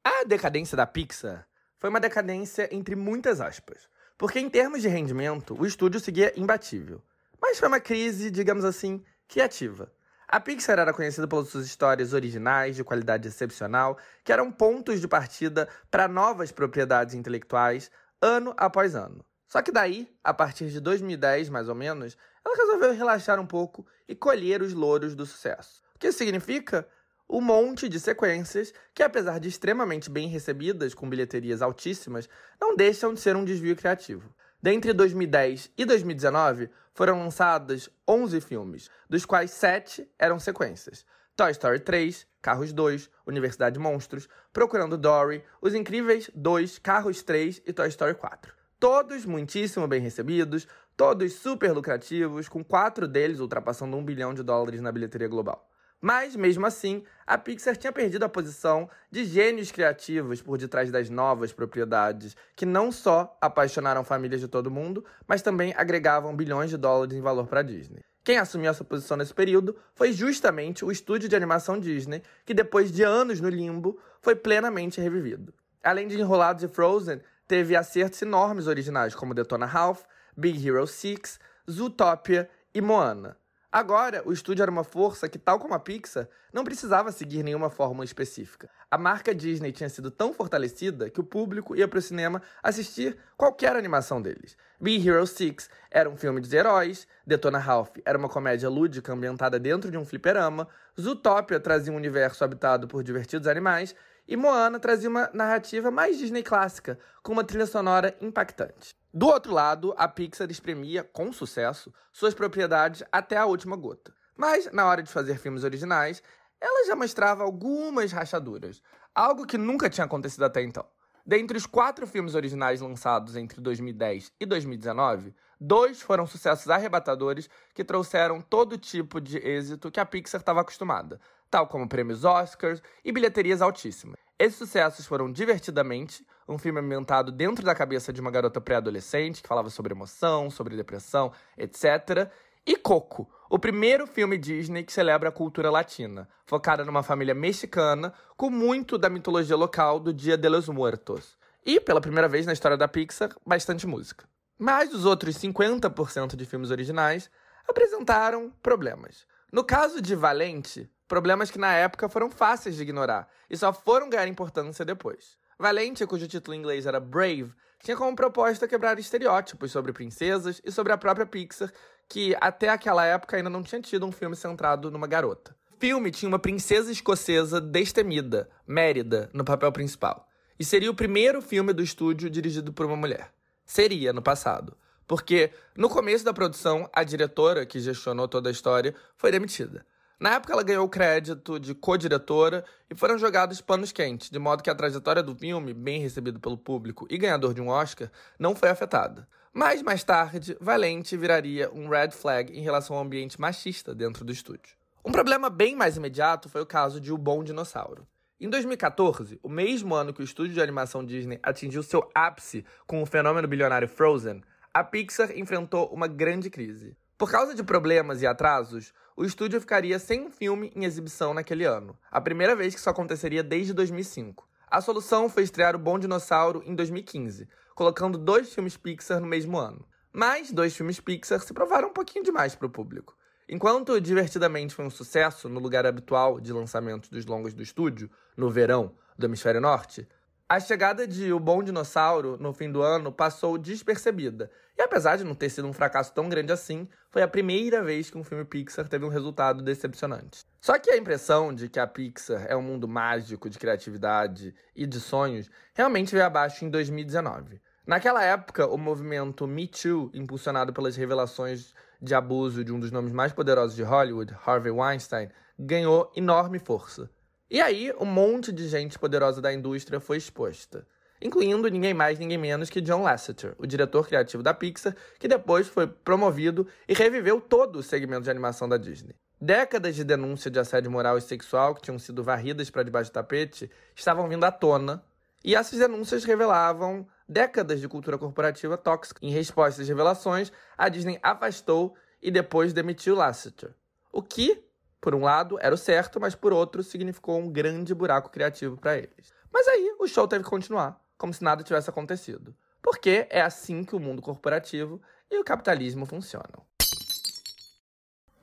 A 0.04 0.24
decadência 0.26 0.76
da 0.76 0.86
Pixar 0.86 1.48
foi 1.80 1.90
uma 1.90 2.02
decadência 2.02 2.68
entre 2.76 2.96
muitas 2.96 3.40
aspas, 3.40 3.88
porque 4.18 4.40
em 4.40 4.50
termos 4.50 4.82
de 4.82 4.90
rendimento, 4.90 5.56
o 5.58 5.66
estúdio 5.66 6.02
seguia 6.02 6.38
imbatível. 6.38 7.02
Mas 7.42 7.60
foi 7.60 7.68
uma 7.70 7.80
crise, 7.80 8.30
digamos 8.30 8.66
assim, 8.66 9.06
criativa. 9.28 9.90
A 10.30 10.42
Pixar 10.42 10.78
era 10.78 10.92
conhecida 10.92 11.26
pelas 11.26 11.48
suas 11.48 11.66
histórias 11.66 12.12
originais, 12.12 12.76
de 12.76 12.84
qualidade 12.84 13.30
excepcional, 13.30 13.98
que 14.26 14.34
eram 14.34 14.52
pontos 14.52 15.00
de 15.00 15.08
partida 15.08 15.70
para 15.90 16.06
novas 16.06 16.52
propriedades 16.52 17.16
intelectuais, 17.16 17.90
ano 18.22 18.54
após 18.58 18.94
ano. 18.94 19.26
Só 19.48 19.62
que 19.62 19.72
daí, 19.72 20.14
a 20.22 20.34
partir 20.34 20.68
de 20.70 20.82
2010 20.82 21.48
mais 21.48 21.70
ou 21.70 21.76
menos, 21.76 22.18
ela 22.46 22.58
resolveu 22.58 22.94
relaxar 22.94 23.40
um 23.40 23.46
pouco 23.46 23.88
e 24.06 24.14
colher 24.14 24.62
os 24.62 24.74
louros 24.74 25.16
do 25.16 25.26
sucesso. 25.26 25.82
O 25.96 26.00
que 26.00 26.12
significa 26.12 26.86
um 27.30 27.40
monte 27.40 27.88
de 27.88 27.98
sequências 27.98 28.74
que, 28.94 29.04
apesar 29.04 29.40
de 29.40 29.48
extremamente 29.48 30.10
bem 30.10 30.28
recebidas, 30.28 30.94
com 30.94 31.10
bilheterias 31.10 31.62
altíssimas, 31.62 32.28
não 32.60 32.76
deixam 32.76 33.14
de 33.14 33.22
ser 33.22 33.38
um 33.38 33.46
desvio 33.46 33.78
criativo. 33.78 34.30
Dentre 34.68 34.92
2010 34.92 35.72
e 35.78 35.86
2019, 35.86 36.70
foram 36.94 37.20
lançados 37.20 37.90
11 38.06 38.42
filmes, 38.42 38.92
dos 39.10 39.26
quais 39.26 39.52
7 39.52 40.06
eram 40.20 40.42
sequências. 40.42 41.06
Toy 41.38 41.52
Story 41.52 41.80
3, 41.80 42.28
Carros 42.42 42.74
2, 42.74 43.10
Universidade 43.26 43.80
Monstros, 43.80 44.28
Procurando 44.52 44.98
Dory, 44.98 45.42
Os 45.62 45.74
Incríveis 45.74 46.30
2, 46.36 46.80
Carros 46.80 47.24
3 47.24 47.62
e 47.66 47.72
Toy 47.72 47.88
Story 47.88 48.16
4. 48.16 48.54
Todos 48.78 49.26
muitíssimo 49.26 49.88
bem 49.88 50.02
recebidos, 50.02 50.68
todos 50.98 51.32
super 51.36 51.72
lucrativos, 51.72 52.50
com 52.50 52.62
quatro 52.62 53.08
deles 53.08 53.40
ultrapassando 53.40 53.96
um 53.96 54.04
bilhão 54.04 54.34
de 54.34 54.44
dólares 54.44 54.82
na 54.82 54.92
bilheteria 54.92 55.30
global. 55.30 55.66
Mas, 56.00 56.36
mesmo 56.36 56.66
assim, 56.66 57.04
a 57.26 57.38
Pixar 57.38 57.76
tinha 57.76 57.92
perdido 57.92 58.24
a 58.24 58.30
posição 58.30 58.90
de 59.10 59.26
gênios 59.26 59.72
criativos 59.72 60.42
por 60.42 60.58
detrás 60.58 60.92
das 60.92 61.10
novas 61.10 61.52
propriedades, 61.52 62.36
que 62.56 62.66
não 62.66 62.92
só 62.92 63.36
apaixonaram 63.42 64.04
famílias 64.04 64.42
de 64.42 64.48
todo 64.48 64.70
mundo, 64.70 65.04
mas 65.28 65.42
também 65.42 65.74
agregavam 65.76 66.36
bilhões 66.36 66.70
de 66.70 66.78
dólares 66.78 67.18
em 67.18 67.22
valor 67.22 67.48
para 67.48 67.62
a 67.62 67.64
Disney. 67.64 68.04
Quem 68.24 68.38
assumiu 68.38 68.70
essa 68.70 68.84
posição 68.84 69.18
nesse 69.18 69.34
período 69.34 69.76
foi 69.96 70.12
justamente 70.12 70.84
o 70.84 70.92
estúdio 70.92 71.30
de 71.30 71.36
animação 71.36 71.80
Disney, 71.80 72.22
que 72.46 72.54
depois 72.54 72.92
de 72.92 73.02
anos 73.02 73.40
no 73.40 73.50
limbo, 73.50 74.00
foi 74.22 74.36
plenamente 74.36 75.00
revivido. 75.00 75.54
Além 75.82 76.08
de 76.08 76.20
Enrolados 76.20 76.62
e 76.62 76.68
Frozen, 76.68 77.22
teve 77.48 77.76
acertos 77.76 78.22
enormes 78.22 78.68
originais 78.68 79.16
como 79.16 79.34
Detona 79.34 79.66
Ralph, 79.66 80.04
Big 80.36 80.68
Hero 80.68 80.86
6, 80.86 81.40
Zootopia 81.72 82.50
e 82.74 82.82
Moana. 82.82 83.38
Agora, 83.70 84.22
o 84.26 84.32
estúdio 84.32 84.64
era 84.64 84.72
uma 84.72 84.86
força 84.86 85.28
que, 85.28 85.38
tal 85.38 85.60
como 85.60 85.74
a 85.74 85.80
Pixar, 85.80 86.30
não 86.54 86.64
precisava 86.64 87.12
seguir 87.12 87.44
nenhuma 87.44 87.70
fórmula 87.70 88.06
específica. 88.06 88.70
A 88.90 88.98
marca 88.98 89.36
Disney 89.36 89.74
tinha 89.74 89.90
sido 89.90 90.10
tão 90.10 90.32
fortalecida 90.34 91.10
que 91.10 91.20
o 91.20 91.24
público 91.24 91.76
ia 91.76 91.86
para 91.86 92.00
o 92.00 92.02
cinema 92.02 92.42
assistir 92.64 93.18
qualquer 93.36 93.76
animação 93.76 94.22
deles. 94.22 94.56
Be 94.80 95.06
Hero 95.06 95.28
6 95.28 95.70
era 95.92 96.10
um 96.10 96.16
filme 96.16 96.40
de 96.40 96.56
heróis, 96.56 97.06
Detona 97.26 97.58
Ralph 97.58 97.98
era 98.06 98.18
uma 98.18 98.30
comédia 98.30 98.70
lúdica 98.70 99.12
ambientada 99.12 99.60
dentro 99.60 99.92
de 99.92 99.98
um 99.98 100.06
fliperama, 100.06 100.66
Zootopia 101.00 101.60
trazia 101.60 101.92
um 101.92 101.98
universo 101.98 102.46
habitado 102.46 102.88
por 102.88 103.04
divertidos 103.04 103.50
animais 103.50 103.94
e 104.26 104.38
Moana 104.38 104.80
trazia 104.80 105.10
uma 105.10 105.30
narrativa 105.34 105.92
mais 105.92 106.18
Disney 106.18 106.42
clássica, 106.42 106.98
com 107.22 107.34
uma 107.34 107.44
trilha 107.44 107.66
sonora 107.66 108.16
impactante. 108.22 108.96
Do 109.14 109.28
outro 109.28 109.54
lado, 109.54 109.94
a 109.98 110.08
Pixar 110.08 110.52
espremia, 110.52 111.04
com 111.04 111.32
sucesso, 111.32 111.94
suas 112.12 112.34
propriedades 112.34 113.04
até 113.12 113.38
a 113.38 113.46
última 113.46 113.76
gota. 113.76 114.14
Mas, 114.36 114.72
na 114.72 114.86
hora 114.86 115.02
de 115.02 115.12
fazer 115.12 115.40
filmes 115.40 115.64
originais, 115.64 116.22
ela 116.60 116.86
já 116.86 116.96
mostrava 116.96 117.44
algumas 117.44 118.12
rachaduras, 118.12 118.82
algo 119.16 119.46
que 119.46 119.58
nunca 119.58 119.90
tinha 119.90 120.06
acontecido 120.06 120.44
até 120.44 120.62
então. 120.62 120.86
Dentre 121.26 121.58
os 121.58 121.66
quatro 121.66 122.08
filmes 122.08 122.36
originais 122.36 122.80
lançados 122.80 123.36
entre 123.36 123.60
2010 123.60 124.32
e 124.40 124.46
2019, 124.46 125.36
dois 125.60 126.02
foram 126.02 126.26
sucessos 126.26 126.70
arrebatadores 126.70 127.50
que 127.74 127.84
trouxeram 127.84 128.40
todo 128.40 128.78
tipo 128.78 129.20
de 129.20 129.38
êxito 129.38 129.92
que 129.92 130.00
a 130.00 130.06
Pixar 130.06 130.40
estava 130.40 130.62
acostumada, 130.62 131.20
tal 131.50 131.68
como 131.68 131.88
prêmios 131.88 132.24
Oscars 132.24 132.82
e 133.04 133.12
bilheterias 133.12 133.62
altíssimas. 133.62 134.18
Esses 134.40 134.58
sucessos 134.58 135.06
foram 135.06 135.32
Divertidamente, 135.32 136.26
um 136.48 136.58
filme 136.58 136.80
ambientado 136.80 137.32
dentro 137.32 137.66
da 137.66 137.76
cabeça 137.76 138.14
de 138.14 138.22
uma 138.22 138.32
garota 138.32 138.62
pré-adolescente 138.62 139.42
que 139.42 139.48
falava 139.48 139.70
sobre 139.70 139.94
emoção, 139.94 140.50
sobre 140.50 140.76
depressão, 140.76 141.32
etc. 141.58 142.30
E 142.66 142.76
Coco, 142.76 143.30
o 143.50 143.58
primeiro 143.58 144.06
filme 144.06 144.38
Disney 144.38 144.84
que 144.84 144.92
celebra 144.92 145.30
a 145.30 145.32
cultura 145.32 145.72
latina, 145.72 146.28
focada 146.46 146.84
numa 146.84 147.04
família 147.04 147.34
mexicana 147.34 148.14
com 148.36 148.50
muito 148.50 148.98
da 148.98 149.10
mitologia 149.10 149.56
local 149.56 150.00
do 150.00 150.14
Dia 150.14 150.38
de 150.38 150.50
los 150.50 150.68
Muertos. 150.68 151.38
E, 151.66 151.80
pela 151.80 152.02
primeira 152.02 152.28
vez 152.28 152.46
na 152.46 152.54
história 152.54 152.78
da 152.78 152.88
Pixar, 152.88 153.30
bastante 153.46 153.86
música. 153.86 154.26
Mas 154.58 154.94
os 154.94 155.06
outros 155.06 155.38
50% 155.38 156.36
de 156.36 156.46
filmes 156.46 156.72
originais 156.72 157.30
apresentaram 157.68 158.52
problemas. 158.62 159.26
No 159.52 159.64
caso 159.64 160.02
de 160.02 160.16
Valente, 160.16 160.90
problemas 161.08 161.52
que 161.52 161.58
na 161.58 161.74
época 161.74 162.10
foram 162.10 162.30
fáceis 162.30 162.76
de 162.76 162.82
ignorar 162.82 163.30
e 163.50 163.56
só 163.56 163.72
foram 163.72 164.10
ganhar 164.10 164.28
importância 164.28 164.84
depois. 164.84 165.38
Valente, 165.60 166.06
cujo 166.06 166.28
título 166.28 166.54
em 166.54 166.60
inglês 166.60 166.86
era 166.86 167.00
Brave, 167.00 167.52
tinha 167.82 167.98
como 167.98 168.16
proposta 168.16 168.68
quebrar 168.68 169.00
estereótipos 169.00 169.72
sobre 169.72 169.92
princesas 169.92 170.62
e 170.64 170.72
sobre 170.72 170.94
a 170.94 170.98
própria 170.98 171.26
Pixar, 171.26 171.72
que 172.08 172.38
até 172.40 172.70
aquela 172.70 173.04
época 173.04 173.38
ainda 173.38 173.50
não 173.50 173.64
tinha 173.64 173.82
tido 173.82 174.06
um 174.06 174.12
filme 174.12 174.36
centrado 174.36 174.92
numa 174.92 175.08
garota. 175.08 175.56
O 175.72 175.80
filme 175.80 176.12
tinha 176.12 176.30
uma 176.30 176.38
princesa 176.38 176.92
escocesa 176.92 177.60
destemida, 177.60 178.48
Mérida, 178.68 179.32
no 179.34 179.44
papel 179.44 179.72
principal. 179.72 180.28
E 180.60 180.64
seria 180.64 180.92
o 180.92 180.96
primeiro 180.96 181.42
filme 181.42 181.74
do 181.74 181.82
estúdio 181.82 182.30
dirigido 182.30 182.72
por 182.72 182.86
uma 182.86 182.96
mulher. 182.96 183.32
Seria 183.66 184.14
no 184.14 184.22
passado. 184.22 184.78
Porque 185.08 185.52
no 185.76 185.90
começo 185.90 186.24
da 186.24 186.34
produção, 186.34 186.90
a 186.94 187.04
diretora 187.04 187.66
que 187.66 187.80
gestionou 187.80 188.28
toda 188.28 188.50
a 188.50 188.52
história 188.52 188.94
foi 189.16 189.32
demitida. 189.32 189.86
Na 190.20 190.34
época, 190.34 190.52
ela 190.52 190.64
ganhou 190.64 190.84
o 190.84 190.90
crédito 190.90 191.60
de 191.60 191.76
co-diretora 191.76 192.66
e 192.90 192.96
foram 192.96 193.20
jogados 193.20 193.62
panos 193.62 193.92
quentes, 193.92 194.32
de 194.32 194.40
modo 194.40 194.64
que 194.64 194.70
a 194.70 194.74
trajetória 194.74 195.22
do 195.22 195.36
filme, 195.36 195.76
bem 195.76 196.02
recebido 196.02 196.40
pelo 196.40 196.58
público 196.58 197.06
e 197.08 197.20
ganhador 197.20 197.54
de 197.54 197.62
um 197.62 197.68
Oscar, 197.68 198.10
não 198.40 198.56
foi 198.56 198.70
afetada. 198.70 199.28
Mas 199.54 199.84
mais 199.84 200.04
tarde, 200.04 200.58
Valente 200.60 201.16
viraria 201.16 201.72
um 201.72 201.88
red 201.88 202.10
flag 202.10 202.52
em 202.52 202.64
relação 202.64 202.96
ao 202.96 203.04
ambiente 203.04 203.40
machista 203.40 203.94
dentro 203.94 204.26
do 204.26 204.32
estúdio. 204.32 204.76
Um 205.06 205.12
problema 205.12 205.52
bem 205.52 205.76
mais 205.76 205.98
imediato 205.98 206.50
foi 206.50 206.62
o 206.62 206.66
caso 206.66 207.00
de 207.00 207.14
O 207.14 207.18
Bom 207.18 207.44
Dinossauro. 207.44 208.08
Em 208.40 208.50
2014, 208.50 209.40
o 209.44 209.50
mesmo 209.50 209.94
ano 209.94 210.14
que 210.14 210.22
o 210.22 210.24
estúdio 210.24 210.56
de 210.56 210.62
animação 210.62 211.06
Disney 211.06 211.40
atingiu 211.44 211.84
seu 211.84 212.10
ápice 212.14 212.66
com 212.88 213.04
o 213.04 213.06
fenômeno 213.06 213.48
bilionário 213.48 213.88
Frozen, 213.88 214.42
a 214.74 214.84
Pixar 214.84 215.32
enfrentou 215.38 215.88
uma 215.94 216.08
grande 216.08 216.50
crise. 216.50 216.98
Por 217.18 217.32
causa 217.32 217.56
de 217.56 217.64
problemas 217.64 218.22
e 218.22 218.28
atrasos, 218.28 218.94
o 219.18 219.26
estúdio 219.26 219.60
ficaria 219.60 219.98
sem 219.98 220.28
um 220.28 220.30
filme 220.30 220.72
em 220.76 220.86
exibição 220.86 221.34
naquele 221.34 221.66
ano, 221.66 221.98
a 222.12 222.22
primeira 222.22 222.56
vez 222.56 222.76
que 222.76 222.80
isso 222.80 222.90
aconteceria 222.90 223.42
desde 223.42 223.74
2005. 223.74 224.48
A 224.70 224.80
solução 224.80 225.28
foi 225.28 225.42
estrear 225.42 225.76
O 225.76 225.80
Bom 225.80 225.98
Dinossauro 225.98 226.62
em 226.64 226.76
2015, 226.76 227.50
colocando 227.74 228.16
dois 228.16 228.54
filmes 228.54 228.78
Pixar 228.78 229.20
no 229.20 229.26
mesmo 229.26 229.58
ano. 229.58 229.84
Mas 230.14 230.52
dois 230.52 230.78
filmes 230.78 231.00
Pixar 231.00 231.40
se 231.40 231.52
provaram 231.52 231.90
um 231.90 231.94
pouquinho 231.94 232.24
demais 232.24 232.54
para 232.54 232.68
o 232.68 232.70
público. 232.70 233.18
Enquanto 233.50 234.00
Divertidamente 234.00 234.76
foi 234.76 234.86
um 234.86 234.90
sucesso 234.92 235.50
no 235.50 235.60
lugar 235.60 235.88
habitual 235.88 236.40
de 236.40 236.54
lançamento 236.54 237.10
dos 237.10 237.26
longas 237.26 237.56
do 237.56 237.64
estúdio, 237.64 238.12
no 238.36 238.52
verão 238.52 238.94
do 239.18 239.26
Hemisfério 239.26 239.60
Norte, 239.60 240.08
a 240.50 240.60
chegada 240.60 241.08
de 241.08 241.34
O 241.34 241.40
Bom 241.40 241.64
Dinossauro 241.64 242.38
no 242.40 242.54
fim 242.54 242.72
do 242.72 242.84
ano 242.84 243.12
passou 243.12 243.58
despercebida. 243.58 244.52
E 244.78 244.82
apesar 244.82 245.16
de 245.18 245.24
não 245.24 245.34
ter 245.34 245.50
sido 245.50 245.68
um 245.68 245.74
fracasso 245.74 246.14
tão 246.14 246.30
grande 246.30 246.52
assim, 246.52 246.88
foi 247.10 247.24
a 247.24 247.28
primeira 247.28 247.82
vez 247.82 248.12
que 248.12 248.18
um 248.18 248.24
filme 248.24 248.46
Pixar 248.46 248.88
teve 248.88 249.04
um 249.04 249.10
resultado 249.10 249.64
decepcionante. 249.64 250.46
Só 250.62 250.78
que 250.78 250.92
a 250.92 250.98
impressão 250.98 251.52
de 251.52 251.68
que 251.68 251.80
a 251.80 251.88
Pixar 251.88 252.46
é 252.48 252.56
um 252.56 252.62
mundo 252.62 252.88
mágico 252.88 253.50
de 253.50 253.58
criatividade 253.58 254.54
e 254.76 254.86
de 254.86 255.00
sonhos 255.00 255.50
realmente 255.74 256.12
veio 256.12 256.26
abaixo 256.26 256.64
em 256.64 256.70
2019. 256.70 257.60
Naquela 257.88 258.24
época, 258.24 258.68
o 258.68 258.78
movimento 258.78 259.48
Me 259.48 259.68
Too, 259.68 260.12
impulsionado 260.14 260.72
pelas 260.72 260.96
revelações 260.96 261.74
de 262.00 262.14
abuso 262.14 262.64
de 262.64 262.72
um 262.72 262.80
dos 262.80 262.92
nomes 262.92 263.14
mais 263.14 263.34
poderosos 263.34 263.76
de 263.76 263.82
Hollywood, 263.82 264.36
Harvey 264.46 264.72
Weinstein, 264.72 265.30
ganhou 265.58 266.12
enorme 266.16 266.60
força. 266.60 267.10
E 267.50 267.62
aí, 267.62 267.94
um 267.98 268.06
monte 268.06 268.52
de 268.52 268.68
gente 268.68 269.00
poderosa 269.00 269.42
da 269.42 269.54
indústria 269.54 270.02
foi 270.02 270.18
exposta, 270.18 270.86
incluindo 271.22 271.68
ninguém 271.68 271.94
mais, 271.94 272.20
ninguém 272.20 272.38
menos 272.38 272.70
que 272.70 272.82
John 272.82 273.04
Lasseter, 273.04 273.56
o 273.58 273.66
diretor 273.66 274.08
criativo 274.08 274.44
da 274.44 274.54
Pixar, 274.54 274.96
que 275.20 275.28
depois 275.28 275.68
foi 275.68 275.88
promovido 275.88 276.68
e 276.88 276.94
reviveu 276.94 277.42
todo 277.42 277.78
o 277.78 277.84
segmento 277.84 278.24
de 278.24 278.30
animação 278.30 278.68
da 278.68 278.78
Disney. 278.78 279.16
Décadas 279.40 279.96
de 279.96 280.04
denúncia 280.04 280.50
de 280.50 280.60
assédio 280.60 280.90
moral 280.90 281.18
e 281.18 281.22
sexual 281.22 281.76
que 281.76 281.82
tinham 281.82 282.00
sido 282.00 282.24
varridas 282.24 282.70
para 282.70 282.84
debaixo 282.84 283.12
do 283.12 283.14
tapete 283.14 283.70
estavam 283.96 284.28
vindo 284.28 284.44
à 284.44 284.52
tona, 284.52 285.04
e 285.44 285.56
essas 285.56 285.80
denúncias 285.80 286.24
revelavam 286.24 287.08
décadas 287.30 287.80
de 287.80 287.88
cultura 287.88 288.18
corporativa 288.18 288.76
tóxica. 288.78 289.20
Em 289.24 289.32
resposta 289.32 289.82
às 289.82 289.88
revelações, 289.88 290.52
a 290.78 290.90
Disney 290.90 291.20
afastou 291.22 291.96
e 292.22 292.32
depois 292.32 292.74
demitiu 292.74 293.16
Lasseter. 293.16 293.74
O 294.12 294.22
que 294.22 294.68
por 295.00 295.14
um 295.16 295.22
lado, 295.22 295.58
era 295.62 295.74
o 295.74 295.78
certo, 295.78 296.20
mas 296.20 296.36
por 296.36 296.52
outro, 296.52 296.84
significou 296.84 297.40
um 297.40 297.50
grande 297.50 297.94
buraco 297.94 298.30
criativo 298.30 298.78
para 298.78 298.98
eles. 298.98 299.34
Mas 299.52 299.68
aí, 299.68 299.96
o 300.00 300.08
show 300.08 300.28
teve 300.28 300.44
que 300.44 300.50
continuar, 300.50 301.00
como 301.18 301.34
se 301.34 301.44
nada 301.44 301.64
tivesse 301.64 301.90
acontecido. 301.90 302.56
Porque 302.82 303.28
é 303.30 303.42
assim 303.42 303.84
que 303.84 303.96
o 303.96 304.00
mundo 304.00 304.22
corporativo 304.22 305.02
e 305.30 305.38
o 305.40 305.44
capitalismo 305.44 306.06
funcionam. 306.06 306.66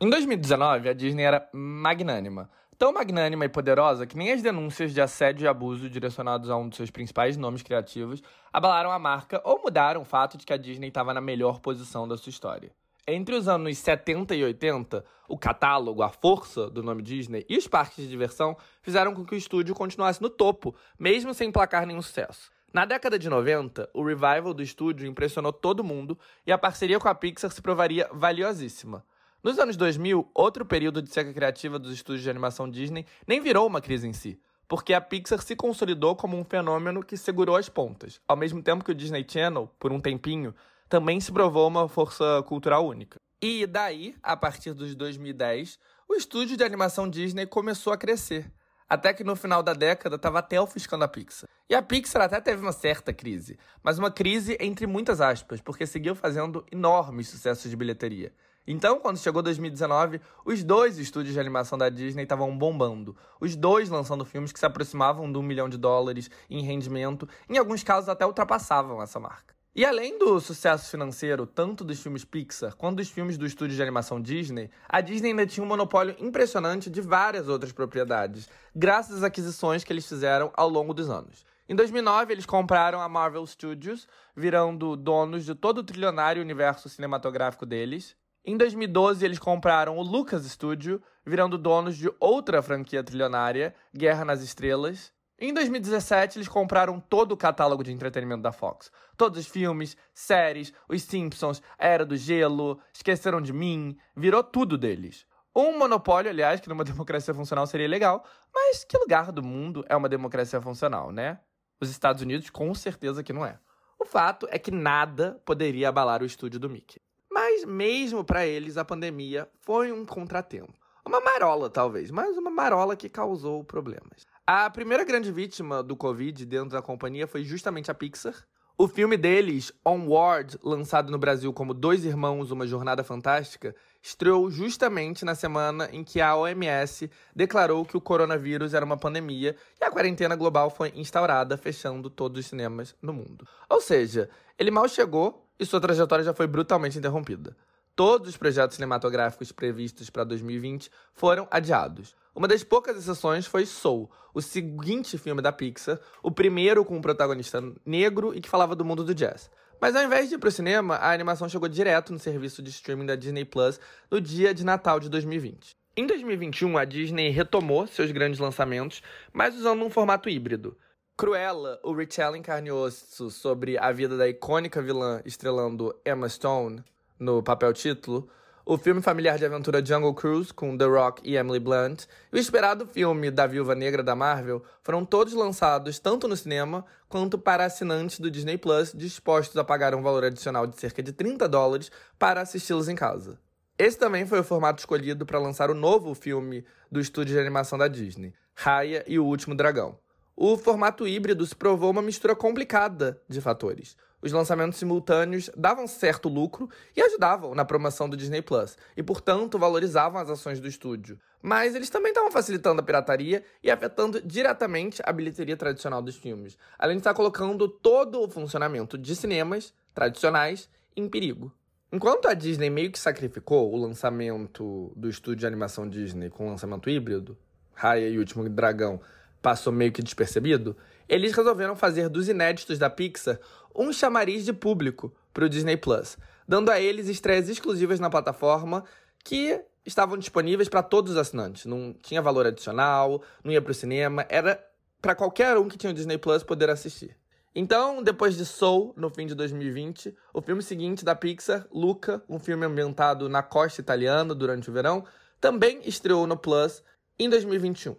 Em 0.01 0.11
2019, 0.11 0.89
a 0.89 0.93
Disney 0.93 1.23
era 1.23 1.49
magnânima. 1.53 2.51
Tão 2.77 2.93
magnânima 2.93 3.45
e 3.45 3.49
poderosa 3.49 4.07
que 4.07 4.17
nem 4.17 4.33
as 4.33 4.43
denúncias 4.43 4.93
de 4.93 5.01
assédio 5.01 5.45
e 5.45 5.49
abuso 5.49 5.89
direcionados 5.89 6.51
a 6.51 6.57
um 6.57 6.69
dos 6.69 6.77
seus 6.77 6.91
principais 6.91 7.37
nomes 7.37 7.63
criativos 7.63 8.21
abalaram 8.53 8.91
a 8.91 8.99
marca 8.99 9.41
ou 9.45 9.63
mudaram 9.63 10.03
o 10.03 10.05
fato 10.05 10.37
de 10.37 10.45
que 10.45 10.53
a 10.53 10.57
Disney 10.57 10.89
estava 10.89 11.15
na 11.15 11.21
melhor 11.21 11.61
posição 11.61 12.07
da 12.09 12.17
sua 12.17 12.31
história. 12.31 12.73
Entre 13.07 13.35
os 13.35 13.49
anos 13.49 13.79
70 13.79 14.35
e 14.35 14.43
80, 14.43 15.05
o 15.29 15.39
catálogo, 15.39 16.03
a 16.03 16.09
força 16.09 16.69
do 16.69 16.83
nome 16.83 17.03
Disney 17.03 17.45
e 17.49 17.57
os 17.57 17.69
parques 17.69 17.97
de 18.03 18.09
diversão 18.09 18.57
fizeram 18.83 19.15
com 19.15 19.25
que 19.25 19.35
o 19.35 19.39
estúdio 19.39 19.75
continuasse 19.75 20.21
no 20.21 20.29
topo, 20.29 20.75
mesmo 20.99 21.33
sem 21.33 21.53
placar 21.53 21.87
nenhum 21.87 22.03
sucesso. 22.03 22.51
Na 22.75 22.85
década 22.85 23.17
de 23.17 23.29
90, 23.29 23.89
o 23.95 24.03
revival 24.03 24.53
do 24.53 24.61
estúdio 24.61 25.07
impressionou 25.07 25.53
todo 25.53 25.85
mundo 25.85 26.19
e 26.45 26.51
a 26.51 26.59
parceria 26.59 26.99
com 26.99 27.07
a 27.07 27.15
Pixar 27.15 27.49
se 27.53 27.63
provaria 27.63 28.11
valiosíssima. 28.13 29.07
Nos 29.45 29.61
anos 29.61 29.77
2000, 29.77 30.29
outro 30.35 30.67
período 30.67 31.01
de 31.01 31.09
seca 31.09 31.33
criativa 31.33 31.79
dos 31.79 31.93
estúdios 31.93 32.25
de 32.25 32.31
animação 32.31 32.69
Disney 32.69 33.07
nem 33.29 33.41
virou 33.41 33.65
uma 33.65 33.81
crise 33.81 34.09
em 34.09 34.13
si, 34.13 34.41
porque 34.67 34.93
a 34.93 35.01
Pixar 35.01 35.41
se 35.41 35.55
consolidou 35.55 36.17
como 36.17 36.37
um 36.37 36.43
fenômeno 36.43 37.05
que 37.05 37.17
segurou 37.17 37.55
as 37.55 37.69
pontas, 37.69 38.21
ao 38.27 38.37
mesmo 38.37 38.61
tempo 38.61 38.85
que 38.85 38.91
o 38.91 38.95
Disney 38.95 39.25
Channel, 39.25 39.71
por 39.79 39.93
um 39.93 40.01
tempinho, 40.01 40.53
também 40.89 41.21
se 41.21 41.31
provou 41.31 41.69
uma 41.69 41.89
força 41.89 42.43
cultural 42.45 42.85
única. 42.85 43.21
E 43.41 43.69
daí, 43.69 44.17
a 44.21 44.37
partir 44.37 44.75
dos 44.75 44.97
2010, 44.97 45.79
o 46.09 46.15
estúdio 46.17 46.57
de 46.57 46.65
animação 46.65 47.09
Disney 47.09 47.47
começou 47.47 47.93
a 47.93 47.97
crescer. 47.97 48.51
Até 48.89 49.15
que 49.15 49.25
no 49.25 49.35
final 49.35 49.63
da 49.63 49.73
década 49.73 50.17
estava 50.17 50.41
até 50.41 50.61
ofuscando 50.61 51.05
a 51.05 51.09
Pixar. 51.09 51.49
E 51.69 51.75
a 51.75 51.83
Pixar 51.83 52.23
até 52.23 52.41
teve 52.41 52.61
uma 52.61 52.73
certa 52.73 53.13
crise, 53.13 53.59
mas 53.83 53.99
uma 53.99 54.11
crise 54.11 54.57
entre 54.61 54.87
muitas 54.87 55.21
aspas, 55.21 55.61
porque 55.61 55.87
seguiu 55.87 56.15
fazendo 56.15 56.65
enormes 56.71 57.29
sucessos 57.29 57.71
de 57.71 57.77
bilheteria. 57.77 58.33
Então, 58.67 58.99
quando 58.99 59.19
chegou 59.19 59.43
2019, 59.43 60.21
os 60.45 60.65
dois 60.65 60.99
estúdios 60.99 61.35
de 61.35 61.41
animação 61.41 61.77
da 61.77 61.89
Disney 61.89 62.23
estavam 62.23 62.57
bombando. 62.57 63.15
Os 63.39 63.55
dois 63.55 63.91
lançando 63.91 64.25
filmes 64.25 64.53
que 64.53 64.59
se 64.59 64.65
aproximavam 64.65 65.31
de 65.31 65.39
um 65.39 65.43
milhão 65.43 65.69
de 65.69 65.77
dólares 65.77 66.31
em 66.49 66.63
rendimento, 66.63 67.29
em 67.49 67.59
alguns 67.59 67.83
casos 67.83 68.09
até 68.09 68.25
ultrapassavam 68.25 69.03
essa 69.03 69.21
marca. 69.21 69.54
E 69.77 69.85
além 69.85 70.17
do 70.21 70.39
sucesso 70.39 70.89
financeiro, 70.89 71.47
tanto 71.47 71.83
dos 71.83 72.01
filmes 72.01 72.25
Pixar 72.25 72.77
quanto 72.77 72.99
dos 72.99 73.11
filmes 73.11 73.37
do 73.37 73.45
estúdio 73.45 73.75
de 73.75 73.83
animação 73.83 74.21
Disney, 74.21 74.71
a 74.89 75.01
Disney 75.01 75.31
ainda 75.31 75.45
tinha 75.45 75.65
um 75.65 75.67
monopólio 75.67 76.15
impressionante 76.21 76.89
de 76.89 77.01
várias 77.01 77.49
outras 77.49 77.73
propriedades, 77.73 78.49
graças 78.73 79.17
às 79.17 79.23
aquisições 79.25 79.83
que 79.83 79.93
eles 79.93 80.09
fizeram 80.09 80.53
ao 80.55 80.69
longo 80.69 80.95
dos 80.95 81.11
anos. 81.11 81.45
Em 81.69 81.75
2009, 81.75 82.33
eles 82.33 82.47
compraram 82.47 83.01
a 83.01 83.09
Marvel 83.09 83.45
Studios, 83.45 84.07
virando 84.37 84.95
donos 84.95 85.45
de 85.45 85.57
todo 85.57 85.79
o 85.79 85.85
trilionário 85.85 86.41
universo 86.41 86.89
cinematográfico 86.89 87.67
deles. 87.67 88.15
Em 88.45 88.57
2012, 88.57 89.25
eles 89.25 89.41
compraram 89.41 89.99
o 89.99 90.03
Lucas 90.03 90.45
Studio, 90.45 91.03
virando 91.27 91.59
donos 91.59 91.97
de 91.97 92.09
outra 92.21 92.63
franquia 92.63 93.03
trilionária, 93.03 93.75
Guerra 93.93 94.25
nas 94.25 94.41
Estrelas. 94.41 95.14
Em 95.37 95.53
2017, 95.53 96.39
eles 96.39 96.49
compraram 96.49 97.01
todo 97.01 97.33
o 97.33 97.37
catálogo 97.37 97.83
de 97.83 97.91
entretenimento 97.91 98.43
da 98.43 98.53
Fox. 98.53 98.91
Todos 99.17 99.41
os 99.41 99.47
filmes, 99.49 99.97
séries, 100.15 100.73
Os 100.89 101.03
Simpsons, 101.03 101.61
Era 101.77 102.07
do 102.07 102.17
Gelo, 102.17 102.81
Esqueceram 102.95 103.41
de 103.41 103.53
Mim, 103.53 103.97
virou 104.17 104.45
tudo 104.45 104.79
deles. 104.79 105.27
Um 105.55 105.77
monopólio, 105.77 106.31
aliás, 106.31 106.61
que 106.61 106.69
numa 106.69 106.83
democracia 106.85 107.35
funcional 107.35 107.67
seria 107.67 107.89
legal, 107.89 108.25
mas 108.55 108.85
que 108.85 108.97
lugar 108.97 109.33
do 109.33 109.43
mundo 109.43 109.85
é 109.89 109.97
uma 109.97 110.09
democracia 110.09 110.61
funcional, 110.61 111.11
né? 111.11 111.41
Os 111.81 111.91
Estados 111.91 112.23
Unidos, 112.23 112.49
com 112.49 112.73
certeza 112.73 113.25
que 113.25 113.33
não 113.33 113.45
é. 113.45 113.59
O 113.99 114.05
fato 114.05 114.47
é 114.51 114.59
que 114.59 114.71
nada 114.71 115.43
poderia 115.45 115.89
abalar 115.89 116.23
o 116.23 116.27
estúdio 116.27 116.61
do 116.61 116.71
Mickey. 116.71 117.01
Mas 117.29 117.65
mesmo 117.65 118.25
para 118.25 118.47
eles, 118.47 118.77
a 118.77 118.85
pandemia 118.85 119.49
foi 119.63 119.91
um 119.91 120.07
contratempo. 120.07 120.73
Uma 121.05 121.21
marola, 121.21 121.69
talvez, 121.69 122.11
mas 122.11 122.37
uma 122.37 122.51
marola 122.51 122.97
que 122.97 123.09
causou 123.09 123.65
problemas. 123.65 124.27
A 124.47 124.69
primeira 124.69 125.05
grande 125.05 125.33
vítima 125.33 125.83
do 125.83 125.97
Covid 125.97 126.45
dentro 126.45 126.69
da 126.69 126.83
companhia 126.83 127.27
foi 127.27 127.43
justamente 127.45 127.91
a 127.91 127.95
Pixar. 127.95 128.35
O 128.77 128.87
filme 128.87 129.17
deles, 129.17 129.73
Onward, 129.83 130.59
lançado 130.63 131.11
no 131.11 131.17
Brasil 131.17 131.51
como 131.51 131.73
Dois 131.73 132.05
Irmãos, 132.05 132.51
Uma 132.51 132.67
Jornada 132.67 133.03
Fantástica, 133.03 133.75
estreou 134.03 134.51
justamente 134.51 135.25
na 135.25 135.35
semana 135.35 135.89
em 135.91 136.05
que 136.05 136.21
a 136.21 136.37
OMS 136.37 137.11
declarou 137.35 137.87
que 137.87 137.97
o 137.97 138.03
coronavírus 138.03 138.75
era 138.75 138.85
uma 138.85 138.99
pandemia 138.99 139.57
e 139.81 139.85
a 139.85 139.91
quarentena 139.91 140.37
global 140.37 140.69
foi 140.69 140.93
instaurada, 140.95 141.57
fechando 141.57 142.11
todos 142.11 142.41
os 142.41 142.47
cinemas 142.47 142.95
no 143.01 143.15
mundo. 143.15 143.49
Ou 143.71 143.81
seja, 143.81 144.29
ele 144.59 144.71
mal 144.71 144.87
chegou 144.89 145.49
e 145.59 145.65
sua 145.65 145.81
trajetória 145.81 146.23
já 146.23 146.35
foi 146.35 146.47
brutalmente 146.47 146.99
interrompida. 146.99 147.57
Todos 147.97 148.31
os 148.31 148.37
projetos 148.37 148.75
cinematográficos 148.75 149.53
previstos 149.53 150.11
para 150.11 150.25
2020 150.25 150.91
foram 151.13 151.47
adiados. 151.49 152.17
Uma 152.35 152.49
das 152.49 152.65
poucas 152.65 152.97
exceções 152.97 153.47
foi 153.47 153.65
Soul, 153.65 154.11
o 154.35 154.43
seguinte 154.43 155.17
filme 155.17 155.41
da 155.41 155.53
Pixar, 155.53 156.01
o 156.21 156.29
primeiro 156.29 156.85
com 156.85 156.97
um 156.97 157.01
protagonista 157.01 157.63
negro 157.87 158.35
e 158.35 158.41
que 158.41 158.49
falava 158.49 158.75
do 158.75 158.85
mundo 158.85 159.05
do 159.05 159.15
jazz. 159.15 159.49
Mas 159.81 159.95
ao 159.95 160.03
invés 160.03 160.29
de 160.29 160.35
ir 160.35 160.39
para 160.39 160.49
o 160.49 160.53
cinema, 160.53 160.97
a 160.97 161.13
animação 161.13 161.49
chegou 161.49 161.69
direto 161.69 162.13
no 162.13 162.19
serviço 162.19 162.61
de 162.61 162.71
streaming 162.71 163.07
da 163.07 163.15
Disney 163.15 163.45
Plus 163.45 163.79
no 164.11 164.21
dia 164.21 164.53
de 164.53 164.65
Natal 164.65 164.99
de 164.99 165.09
2020. 165.09 165.77
Em 165.97 166.05
2021, 166.05 166.77
a 166.77 166.85
Disney 166.85 167.31
retomou 167.31 167.87
seus 167.87 168.11
grandes 168.11 168.41
lançamentos, 168.41 169.03
mas 169.33 169.55
usando 169.55 169.85
um 169.85 169.91
formato 169.91 170.29
híbrido. 170.29 170.77
Cruella, 171.17 171.79
o 171.85 171.95
retelling 171.95 172.43
carne 172.43 172.71
e 172.71 172.73
osso 172.73 173.31
sobre 173.31 173.79
a 173.79 173.93
vida 173.93 174.17
da 174.17 174.29
icônica 174.29 174.83
vilã 174.83 175.23
estrelando 175.25 175.95
Emma 176.05 176.29
Stone 176.29 176.83
no 177.19 177.43
papel 177.43 177.73
título, 177.73 178.29
o 178.67 178.79
filme 178.79 179.03
familiar 179.03 179.37
de 179.37 179.45
aventura 179.45 179.85
Jungle 179.85 180.15
Cruise, 180.15 180.53
com 180.53 180.77
The 180.77 180.87
Rock 180.87 181.21
e 181.23 181.37
Emily 181.37 181.61
Blunt, 181.61 182.05
e 182.33 182.37
o 182.37 182.39
esperado 182.39 182.87
filme 182.87 183.31
da 183.31 183.47
Viúva 183.47 183.75
Negra 183.75 184.03
da 184.03 184.17
Marvel 184.17 184.63
foram 184.83 185.05
todos 185.05 185.35
lançados 185.35 185.99
tanto 185.99 186.27
no 186.27 186.35
cinema 186.35 186.83
quanto 187.07 187.37
para 187.37 187.67
assinantes 187.67 188.19
do 188.19 188.31
Disney 188.31 188.57
Plus 188.57 188.93
dispostos 188.95 189.57
a 189.59 189.65
pagar 189.65 189.95
um 189.95 190.01
valor 190.01 190.25
adicional 190.25 190.67
de 190.67 190.81
cerca 190.81 191.03
de 191.03 191.13
30 191.13 191.47
dólares 191.47 191.93
para 192.19 192.41
assisti-los 192.41 192.89
em 192.89 192.95
casa. 192.95 193.39
Esse 193.79 193.99
também 193.99 194.25
foi 194.25 194.41
o 194.41 194.45
formato 194.45 194.79
escolhido 194.79 195.27
para 195.27 195.39
lançar 195.39 195.69
o 195.69 195.75
novo 195.75 196.15
filme 196.15 196.65
do 196.91 197.01
estúdio 197.01 197.35
de 197.35 197.41
animação 197.41 197.77
da 197.77 197.87
Disney, 197.87 198.33
Raya 198.55 199.05
e 199.07 199.19
o 199.19 199.27
Último 199.27 199.55
Dragão. 199.55 199.99
O 200.35 200.57
formato 200.57 201.07
híbrido 201.07 201.45
se 201.45 201.55
provou 201.55 201.91
uma 201.91 202.03
mistura 202.03 202.35
complicada 202.35 203.21
de 203.29 203.41
fatores. 203.41 203.97
Os 204.25 204.33
lançamentos 204.33 204.79
simultâneos 204.79 205.51
davam 205.55 205.87
certo 205.87 206.31
lucro 206.31 206.71
e 206.97 207.03
ajudavam 207.03 207.55
na 207.55 207.63
promoção 207.63 208.09
do 208.09 208.17
Disney 208.17 208.41
Plus, 208.41 208.75
e 208.97 209.03
portanto 209.03 209.59
valorizavam 209.59 210.19
as 210.19 210.31
ações 210.31 210.59
do 210.59 210.67
estúdio. 210.67 211.19
Mas 211.43 211.75
eles 211.75 211.91
também 211.91 212.11
estavam 212.11 212.33
facilitando 212.33 212.81
a 212.81 212.85
pirataria 212.85 213.45
e 213.63 213.71
afetando 213.71 214.23
diretamente 214.23 215.03
a 215.05 215.13
bilheteria 215.13 215.59
tradicional 215.59 216.01
dos 216.01 216.17
filmes, 216.17 216.57
além 216.79 216.97
de 216.97 217.01
estar 217.03 217.13
colocando 217.13 217.69
todo 217.69 218.23
o 218.23 218.31
funcionamento 218.31 218.97
de 218.97 219.15
cinemas 219.15 219.75
tradicionais 219.93 220.71
em 220.97 221.07
perigo. 221.07 221.53
Enquanto 221.93 222.27
a 222.27 222.33
Disney 222.33 222.71
meio 222.71 222.91
que 222.91 222.99
sacrificou 222.99 223.73
o 223.73 223.77
lançamento 223.77 224.91
do 224.97 225.09
estúdio 225.09 225.41
de 225.41 225.47
animação 225.47 225.87
Disney 225.87 226.31
com 226.31 226.47
o 226.47 226.51
lançamento 226.51 226.89
híbrido, 226.89 227.37
Raya 227.75 228.09
e 228.09 228.17
o 228.17 228.21
Último 228.21 228.49
Dragão 228.49 229.01
passou 229.43 229.71
meio 229.71 229.93
que 229.93 230.03
despercebido, 230.03 230.75
eles 231.09 231.33
resolveram 231.33 231.77
fazer 231.77 232.09
dos 232.09 232.29
inéditos 232.29 232.79
da 232.79 232.89
Pixar 232.91 233.39
um 233.75 233.93
chamariz 233.93 234.45
de 234.45 234.53
público 234.53 235.15
para 235.33 235.45
o 235.45 235.49
Disney 235.49 235.77
Plus, 235.77 236.17
dando 236.47 236.71
a 236.71 236.81
eles 236.81 237.09
estreias 237.09 237.49
exclusivas 237.49 237.99
na 237.99 238.09
plataforma 238.09 238.85
que 239.25 239.61
estavam 239.85 240.17
disponíveis 240.17 240.69
para 240.69 240.83
todos 240.83 241.13
os 241.13 241.19
assinantes. 241.19 241.67
Não 241.67 241.93
tinha 241.93 242.23
valor 242.23 242.47
adicional, 242.47 243.23
não 243.43 243.53
ia 243.53 243.61
para 243.61 243.73
o 243.73 243.75
cinema, 243.75 244.25
era 244.29 244.65
para 245.01 245.15
qualquer 245.15 245.57
um 245.59 245.69
que 245.69 245.77
tinha 245.77 245.91
o 245.91 245.95
Disney 245.95 246.19
Plus 246.19 246.43
poder 246.43 246.71
assistir. 246.71 247.17
Então, 247.55 248.03
depois 248.03 248.37
de 248.37 248.45
Soul, 248.45 248.93
no 248.97 249.09
fim 249.11 249.27
de 249.27 249.35
2020, 249.35 250.15
o 250.33 250.43
filme 250.43 250.63
seguinte 250.63 251.05
da 251.05 251.15
Pixar, 251.15 251.67
Luca, 251.71 252.23
um 252.29 252.39
filme 252.39 252.67
ambientado 252.67 253.29
na 253.29 253.43
costa 253.43 253.81
italiana 253.81 254.35
durante 254.35 254.69
o 254.71 254.73
verão, 254.73 255.05
também 255.41 255.81
estreou 255.85 256.27
no 256.27 256.37
Plus 256.37 256.83
em 257.17 257.29
2021. 257.29 257.97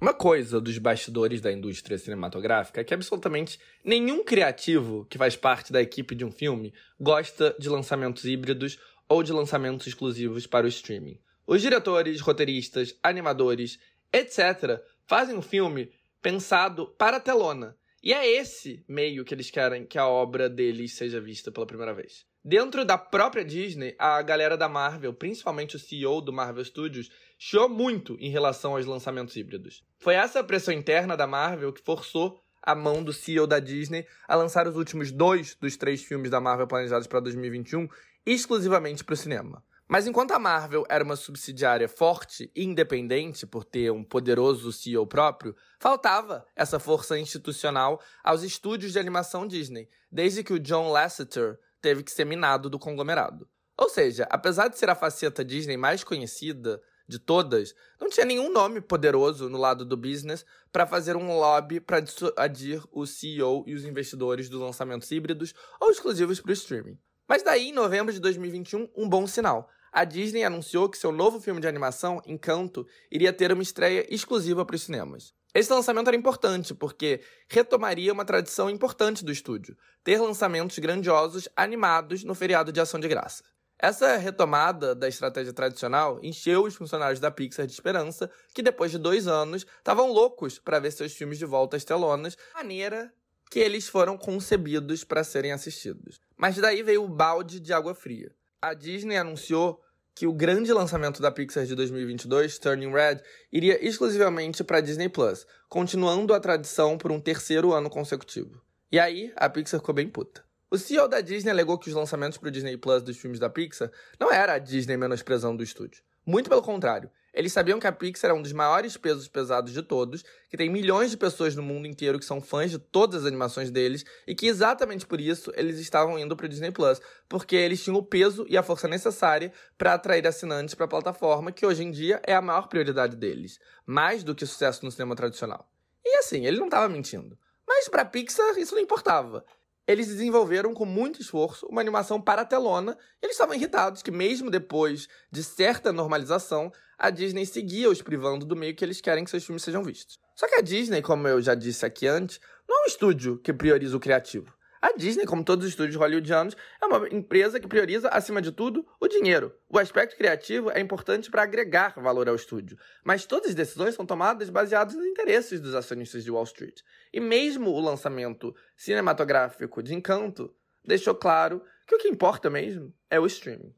Uma 0.00 0.14
coisa 0.14 0.62
dos 0.62 0.78
bastidores 0.78 1.42
da 1.42 1.52
indústria 1.52 1.98
cinematográfica 1.98 2.80
é 2.80 2.84
que 2.84 2.94
absolutamente 2.94 3.60
nenhum 3.84 4.24
criativo 4.24 5.06
que 5.10 5.18
faz 5.18 5.36
parte 5.36 5.70
da 5.70 5.82
equipe 5.82 6.14
de 6.14 6.24
um 6.24 6.32
filme 6.32 6.72
gosta 6.98 7.54
de 7.58 7.68
lançamentos 7.68 8.24
híbridos 8.24 8.78
ou 9.06 9.22
de 9.22 9.30
lançamentos 9.30 9.86
exclusivos 9.86 10.46
para 10.46 10.64
o 10.64 10.70
streaming. 10.70 11.20
Os 11.46 11.60
diretores, 11.60 12.22
roteiristas, 12.22 12.98
animadores, 13.02 13.78
etc., 14.10 14.80
fazem 15.06 15.36
um 15.36 15.42
filme 15.42 15.92
pensado 16.22 16.86
para 16.96 17.18
a 17.18 17.20
telona 17.20 17.76
e 18.02 18.14
é 18.14 18.26
esse 18.26 18.82
meio 18.88 19.22
que 19.22 19.34
eles 19.34 19.50
querem 19.50 19.84
que 19.84 19.98
a 19.98 20.08
obra 20.08 20.48
deles 20.48 20.94
seja 20.94 21.20
vista 21.20 21.52
pela 21.52 21.66
primeira 21.66 21.92
vez. 21.92 22.24
Dentro 22.42 22.86
da 22.86 22.96
própria 22.96 23.44
Disney, 23.44 23.94
a 23.98 24.22
galera 24.22 24.56
da 24.56 24.66
Marvel, 24.66 25.12
principalmente 25.12 25.76
o 25.76 25.78
CEO 25.78 26.22
do 26.22 26.32
Marvel 26.32 26.64
Studios, 26.64 27.10
chiou 27.42 27.70
muito 27.70 28.18
em 28.20 28.28
relação 28.28 28.76
aos 28.76 28.84
lançamentos 28.84 29.34
híbridos. 29.34 29.82
Foi 29.98 30.12
essa 30.12 30.44
pressão 30.44 30.74
interna 30.74 31.16
da 31.16 31.26
Marvel 31.26 31.72
que 31.72 31.82
forçou 31.82 32.38
a 32.62 32.74
mão 32.74 33.02
do 33.02 33.14
CEO 33.14 33.46
da 33.46 33.58
Disney 33.58 34.06
a 34.28 34.36
lançar 34.36 34.68
os 34.68 34.76
últimos 34.76 35.10
dois 35.10 35.54
dos 35.54 35.74
três 35.74 36.02
filmes 36.02 36.30
da 36.30 36.38
Marvel 36.38 36.66
planejados 36.66 37.06
para 37.06 37.18
2021 37.18 37.88
exclusivamente 38.26 39.02
para 39.02 39.14
o 39.14 39.16
cinema. 39.16 39.64
Mas 39.88 40.06
enquanto 40.06 40.32
a 40.32 40.38
Marvel 40.38 40.84
era 40.86 41.02
uma 41.02 41.16
subsidiária 41.16 41.88
forte 41.88 42.52
e 42.54 42.62
independente 42.62 43.46
por 43.46 43.64
ter 43.64 43.90
um 43.90 44.04
poderoso 44.04 44.70
CEO 44.70 45.06
próprio, 45.06 45.56
faltava 45.78 46.44
essa 46.54 46.78
força 46.78 47.18
institucional 47.18 48.02
aos 48.22 48.42
estúdios 48.42 48.92
de 48.92 48.98
animação 48.98 49.46
Disney, 49.46 49.88
desde 50.12 50.44
que 50.44 50.52
o 50.52 50.60
John 50.60 50.90
Lasseter 50.90 51.58
teve 51.80 52.02
que 52.02 52.12
ser 52.12 52.26
minado 52.26 52.68
do 52.68 52.78
conglomerado. 52.78 53.48
Ou 53.78 53.88
seja, 53.88 54.28
apesar 54.30 54.68
de 54.68 54.78
ser 54.78 54.90
a 54.90 54.94
faceta 54.94 55.42
Disney 55.42 55.78
mais 55.78 56.04
conhecida 56.04 56.82
de 57.10 57.18
todas, 57.18 57.74
não 58.00 58.08
tinha 58.08 58.24
nenhum 58.24 58.50
nome 58.50 58.80
poderoso 58.80 59.50
no 59.50 59.58
lado 59.58 59.84
do 59.84 59.96
business 59.96 60.46
para 60.72 60.86
fazer 60.86 61.16
um 61.16 61.36
lobby 61.36 61.80
para 61.80 62.00
dissuadir 62.00 62.82
o 62.90 63.04
CEO 63.04 63.64
e 63.66 63.74
os 63.74 63.84
investidores 63.84 64.48
dos 64.48 64.60
lançamentos 64.60 65.10
híbridos 65.10 65.52
ou 65.80 65.90
exclusivos 65.90 66.40
para 66.40 66.50
o 66.50 66.54
streaming. 66.54 66.98
Mas 67.28 67.42
daí, 67.42 67.68
em 67.68 67.72
novembro 67.72 68.12
de 68.12 68.20
2021, 68.20 68.88
um 68.96 69.08
bom 69.08 69.26
sinal 69.26 69.68
a 69.92 70.04
Disney 70.04 70.44
anunciou 70.44 70.88
que 70.88 70.96
seu 70.96 71.10
novo 71.10 71.40
filme 71.40 71.60
de 71.60 71.66
animação, 71.66 72.22
Encanto, 72.24 72.86
iria 73.10 73.32
ter 73.32 73.52
uma 73.52 73.62
estreia 73.62 74.06
exclusiva 74.12 74.64
para 74.64 74.76
os 74.76 74.82
cinemas. 74.82 75.34
Esse 75.52 75.72
lançamento 75.72 76.06
era 76.06 76.16
importante 76.16 76.72
porque 76.72 77.20
retomaria 77.48 78.12
uma 78.12 78.24
tradição 78.24 78.70
importante 78.70 79.24
do 79.24 79.32
estúdio, 79.32 79.76
ter 80.04 80.20
lançamentos 80.20 80.78
grandiosos 80.78 81.48
animados 81.56 82.22
no 82.22 82.36
feriado 82.36 82.70
de 82.70 82.80
ação 82.80 83.00
de 83.00 83.08
graça. 83.08 83.42
Essa 83.82 84.16
retomada 84.16 84.94
da 84.94 85.08
estratégia 85.08 85.52
tradicional 85.52 86.20
encheu 86.22 86.64
os 86.64 86.74
funcionários 86.74 87.18
da 87.18 87.30
Pixar 87.30 87.66
de 87.66 87.72
esperança, 87.72 88.30
que 88.54 88.62
depois 88.62 88.90
de 88.90 88.98
dois 88.98 89.26
anos 89.26 89.66
estavam 89.78 90.12
loucos 90.12 90.58
para 90.58 90.78
ver 90.78 90.90
seus 90.90 91.14
filmes 91.14 91.38
de 91.38 91.46
volta 91.46 91.76
às 91.76 91.84
telonas, 91.84 92.36
maneira 92.54 93.12
que 93.50 93.58
eles 93.58 93.88
foram 93.88 94.16
concebidos 94.18 95.02
para 95.02 95.24
serem 95.24 95.52
assistidos. 95.52 96.20
Mas 96.36 96.56
daí 96.56 96.82
veio 96.82 97.04
o 97.04 97.08
balde 97.08 97.58
de 97.58 97.72
água 97.72 97.94
fria 97.94 98.30
a 98.60 98.74
Disney 98.74 99.16
anunciou 99.16 99.80
que 100.14 100.26
o 100.26 100.32
grande 100.32 100.72
lançamento 100.72 101.22
da 101.22 101.30
Pixar 101.30 101.64
de 101.64 101.74
2022, 101.74 102.58
Turning 102.58 102.92
Red, 102.92 103.20
iria 103.50 103.82
exclusivamente 103.84 104.62
para 104.62 104.80
Disney 104.80 105.08
Plus, 105.08 105.46
continuando 105.68 106.34
a 106.34 106.40
tradição 106.40 106.98
por 106.98 107.10
um 107.10 107.20
terceiro 107.20 107.72
ano 107.72 107.88
consecutivo. 107.88 108.60
E 108.92 108.98
aí, 108.98 109.32
a 109.36 109.48
Pixar 109.48 109.80
ficou 109.80 109.94
bem 109.94 110.08
puta. 110.08 110.44
O 110.72 110.78
CEO 110.78 111.08
da 111.08 111.20
Disney 111.20 111.50
alegou 111.50 111.76
que 111.76 111.88
os 111.88 111.96
lançamentos 111.96 112.38
para 112.38 112.46
o 112.46 112.50
Disney 112.52 112.76
Plus 112.76 113.02
dos 113.02 113.18
filmes 113.18 113.40
da 113.40 113.50
Pixar 113.50 113.90
não 114.20 114.30
era 114.30 114.52
a 114.52 114.58
Disney 114.58 114.96
menosprezando 114.96 115.60
o 115.60 115.64
estúdio. 115.64 116.00
Muito 116.24 116.48
pelo 116.48 116.62
contrário, 116.62 117.10
eles 117.34 117.52
sabiam 117.52 117.80
que 117.80 117.88
a 117.88 117.92
Pixar 117.92 118.30
é 118.30 118.34
um 118.34 118.40
dos 118.40 118.52
maiores 118.52 118.96
pesos 118.96 119.26
pesados 119.26 119.72
de 119.72 119.82
todos, 119.82 120.24
que 120.48 120.56
tem 120.56 120.70
milhões 120.70 121.10
de 121.10 121.16
pessoas 121.16 121.56
no 121.56 121.62
mundo 121.62 121.88
inteiro 121.88 122.20
que 122.20 122.24
são 122.24 122.40
fãs 122.40 122.70
de 122.70 122.78
todas 122.78 123.22
as 123.22 123.26
animações 123.26 123.68
deles 123.68 124.04
e 124.28 124.32
que 124.32 124.46
exatamente 124.46 125.04
por 125.08 125.20
isso 125.20 125.52
eles 125.56 125.80
estavam 125.80 126.16
indo 126.16 126.36
para 126.36 126.46
o 126.46 126.48
Disney 126.48 126.70
Plus, 126.70 127.00
porque 127.28 127.56
eles 127.56 127.82
tinham 127.82 127.96
o 127.96 128.04
peso 128.04 128.46
e 128.48 128.56
a 128.56 128.62
força 128.62 128.86
necessária 128.86 129.52
para 129.76 129.94
atrair 129.94 130.24
assinantes 130.24 130.76
para 130.76 130.84
a 130.84 130.88
plataforma, 130.88 131.50
que 131.50 131.66
hoje 131.66 131.82
em 131.82 131.90
dia 131.90 132.22
é 132.24 132.32
a 132.32 132.40
maior 132.40 132.68
prioridade 132.68 133.16
deles, 133.16 133.58
mais 133.84 134.22
do 134.22 134.36
que 134.36 134.46
sucesso 134.46 134.84
no 134.84 134.92
cinema 134.92 135.16
tradicional. 135.16 135.68
E 136.04 136.18
assim, 136.18 136.46
ele 136.46 136.60
não 136.60 136.66
estava 136.66 136.88
mentindo. 136.88 137.36
Mas 137.66 137.88
para 137.88 138.04
Pixar 138.04 138.56
isso 138.56 138.74
não 138.74 138.82
importava 138.82 139.44
eles 139.86 140.06
desenvolveram 140.08 140.72
com 140.72 140.84
muito 140.84 141.20
esforço 141.20 141.66
uma 141.66 141.80
animação 141.80 142.20
para 142.20 142.42
a 142.42 142.44
telona. 142.44 142.96
E 143.20 143.26
eles 143.26 143.34
estavam 143.34 143.54
irritados 143.54 144.02
que, 144.02 144.10
mesmo 144.10 144.50
depois 144.50 145.08
de 145.30 145.42
certa 145.42 145.92
normalização, 145.92 146.70
a 146.98 147.10
Disney 147.10 147.46
seguia 147.46 147.90
os 147.90 148.02
privando 148.02 148.46
do 148.46 148.54
meio 148.56 148.74
que 148.74 148.84
eles 148.84 149.00
querem 149.00 149.24
que 149.24 149.30
seus 149.30 149.44
filmes 149.44 149.62
sejam 149.62 149.82
vistos. 149.82 150.18
Só 150.36 150.46
que 150.46 150.54
a 150.54 150.60
Disney, 150.60 151.02
como 151.02 151.26
eu 151.26 151.40
já 151.40 151.54
disse 151.54 151.84
aqui 151.84 152.06
antes, 152.06 152.40
não 152.68 152.80
é 152.80 152.84
um 152.84 152.86
estúdio 152.86 153.38
que 153.38 153.52
prioriza 153.52 153.96
o 153.96 154.00
criativo. 154.00 154.52
A 154.82 154.92
Disney, 154.92 155.26
como 155.26 155.44
todos 155.44 155.66
os 155.66 155.72
estúdios 155.72 155.96
hollywoodianos, 155.96 156.56
é 156.80 156.86
uma 156.86 157.06
empresa 157.08 157.60
que 157.60 157.68
prioriza, 157.68 158.08
acima 158.08 158.40
de 158.40 158.50
tudo, 158.50 158.86
o 158.98 159.06
dinheiro. 159.06 159.54
O 159.68 159.78
aspecto 159.78 160.16
criativo 160.16 160.70
é 160.70 160.80
importante 160.80 161.30
para 161.30 161.42
agregar 161.42 162.00
valor 162.00 162.30
ao 162.30 162.34
estúdio, 162.34 162.78
mas 163.04 163.26
todas 163.26 163.50
as 163.50 163.54
decisões 163.54 163.94
são 163.94 164.06
tomadas 164.06 164.48
baseadas 164.48 164.94
nos 164.94 165.04
interesses 165.04 165.60
dos 165.60 165.74
acionistas 165.74 166.24
de 166.24 166.30
Wall 166.30 166.44
Street. 166.44 166.80
E 167.12 167.20
mesmo 167.20 167.70
o 167.70 167.80
lançamento 167.80 168.54
cinematográfico 168.74 169.82
de 169.82 169.94
Encanto 169.94 170.54
deixou 170.82 171.14
claro 171.14 171.62
que 171.86 171.94
o 171.94 171.98
que 171.98 172.08
importa 172.08 172.48
mesmo 172.48 172.94
é 173.10 173.20
o 173.20 173.26
streaming. 173.26 173.74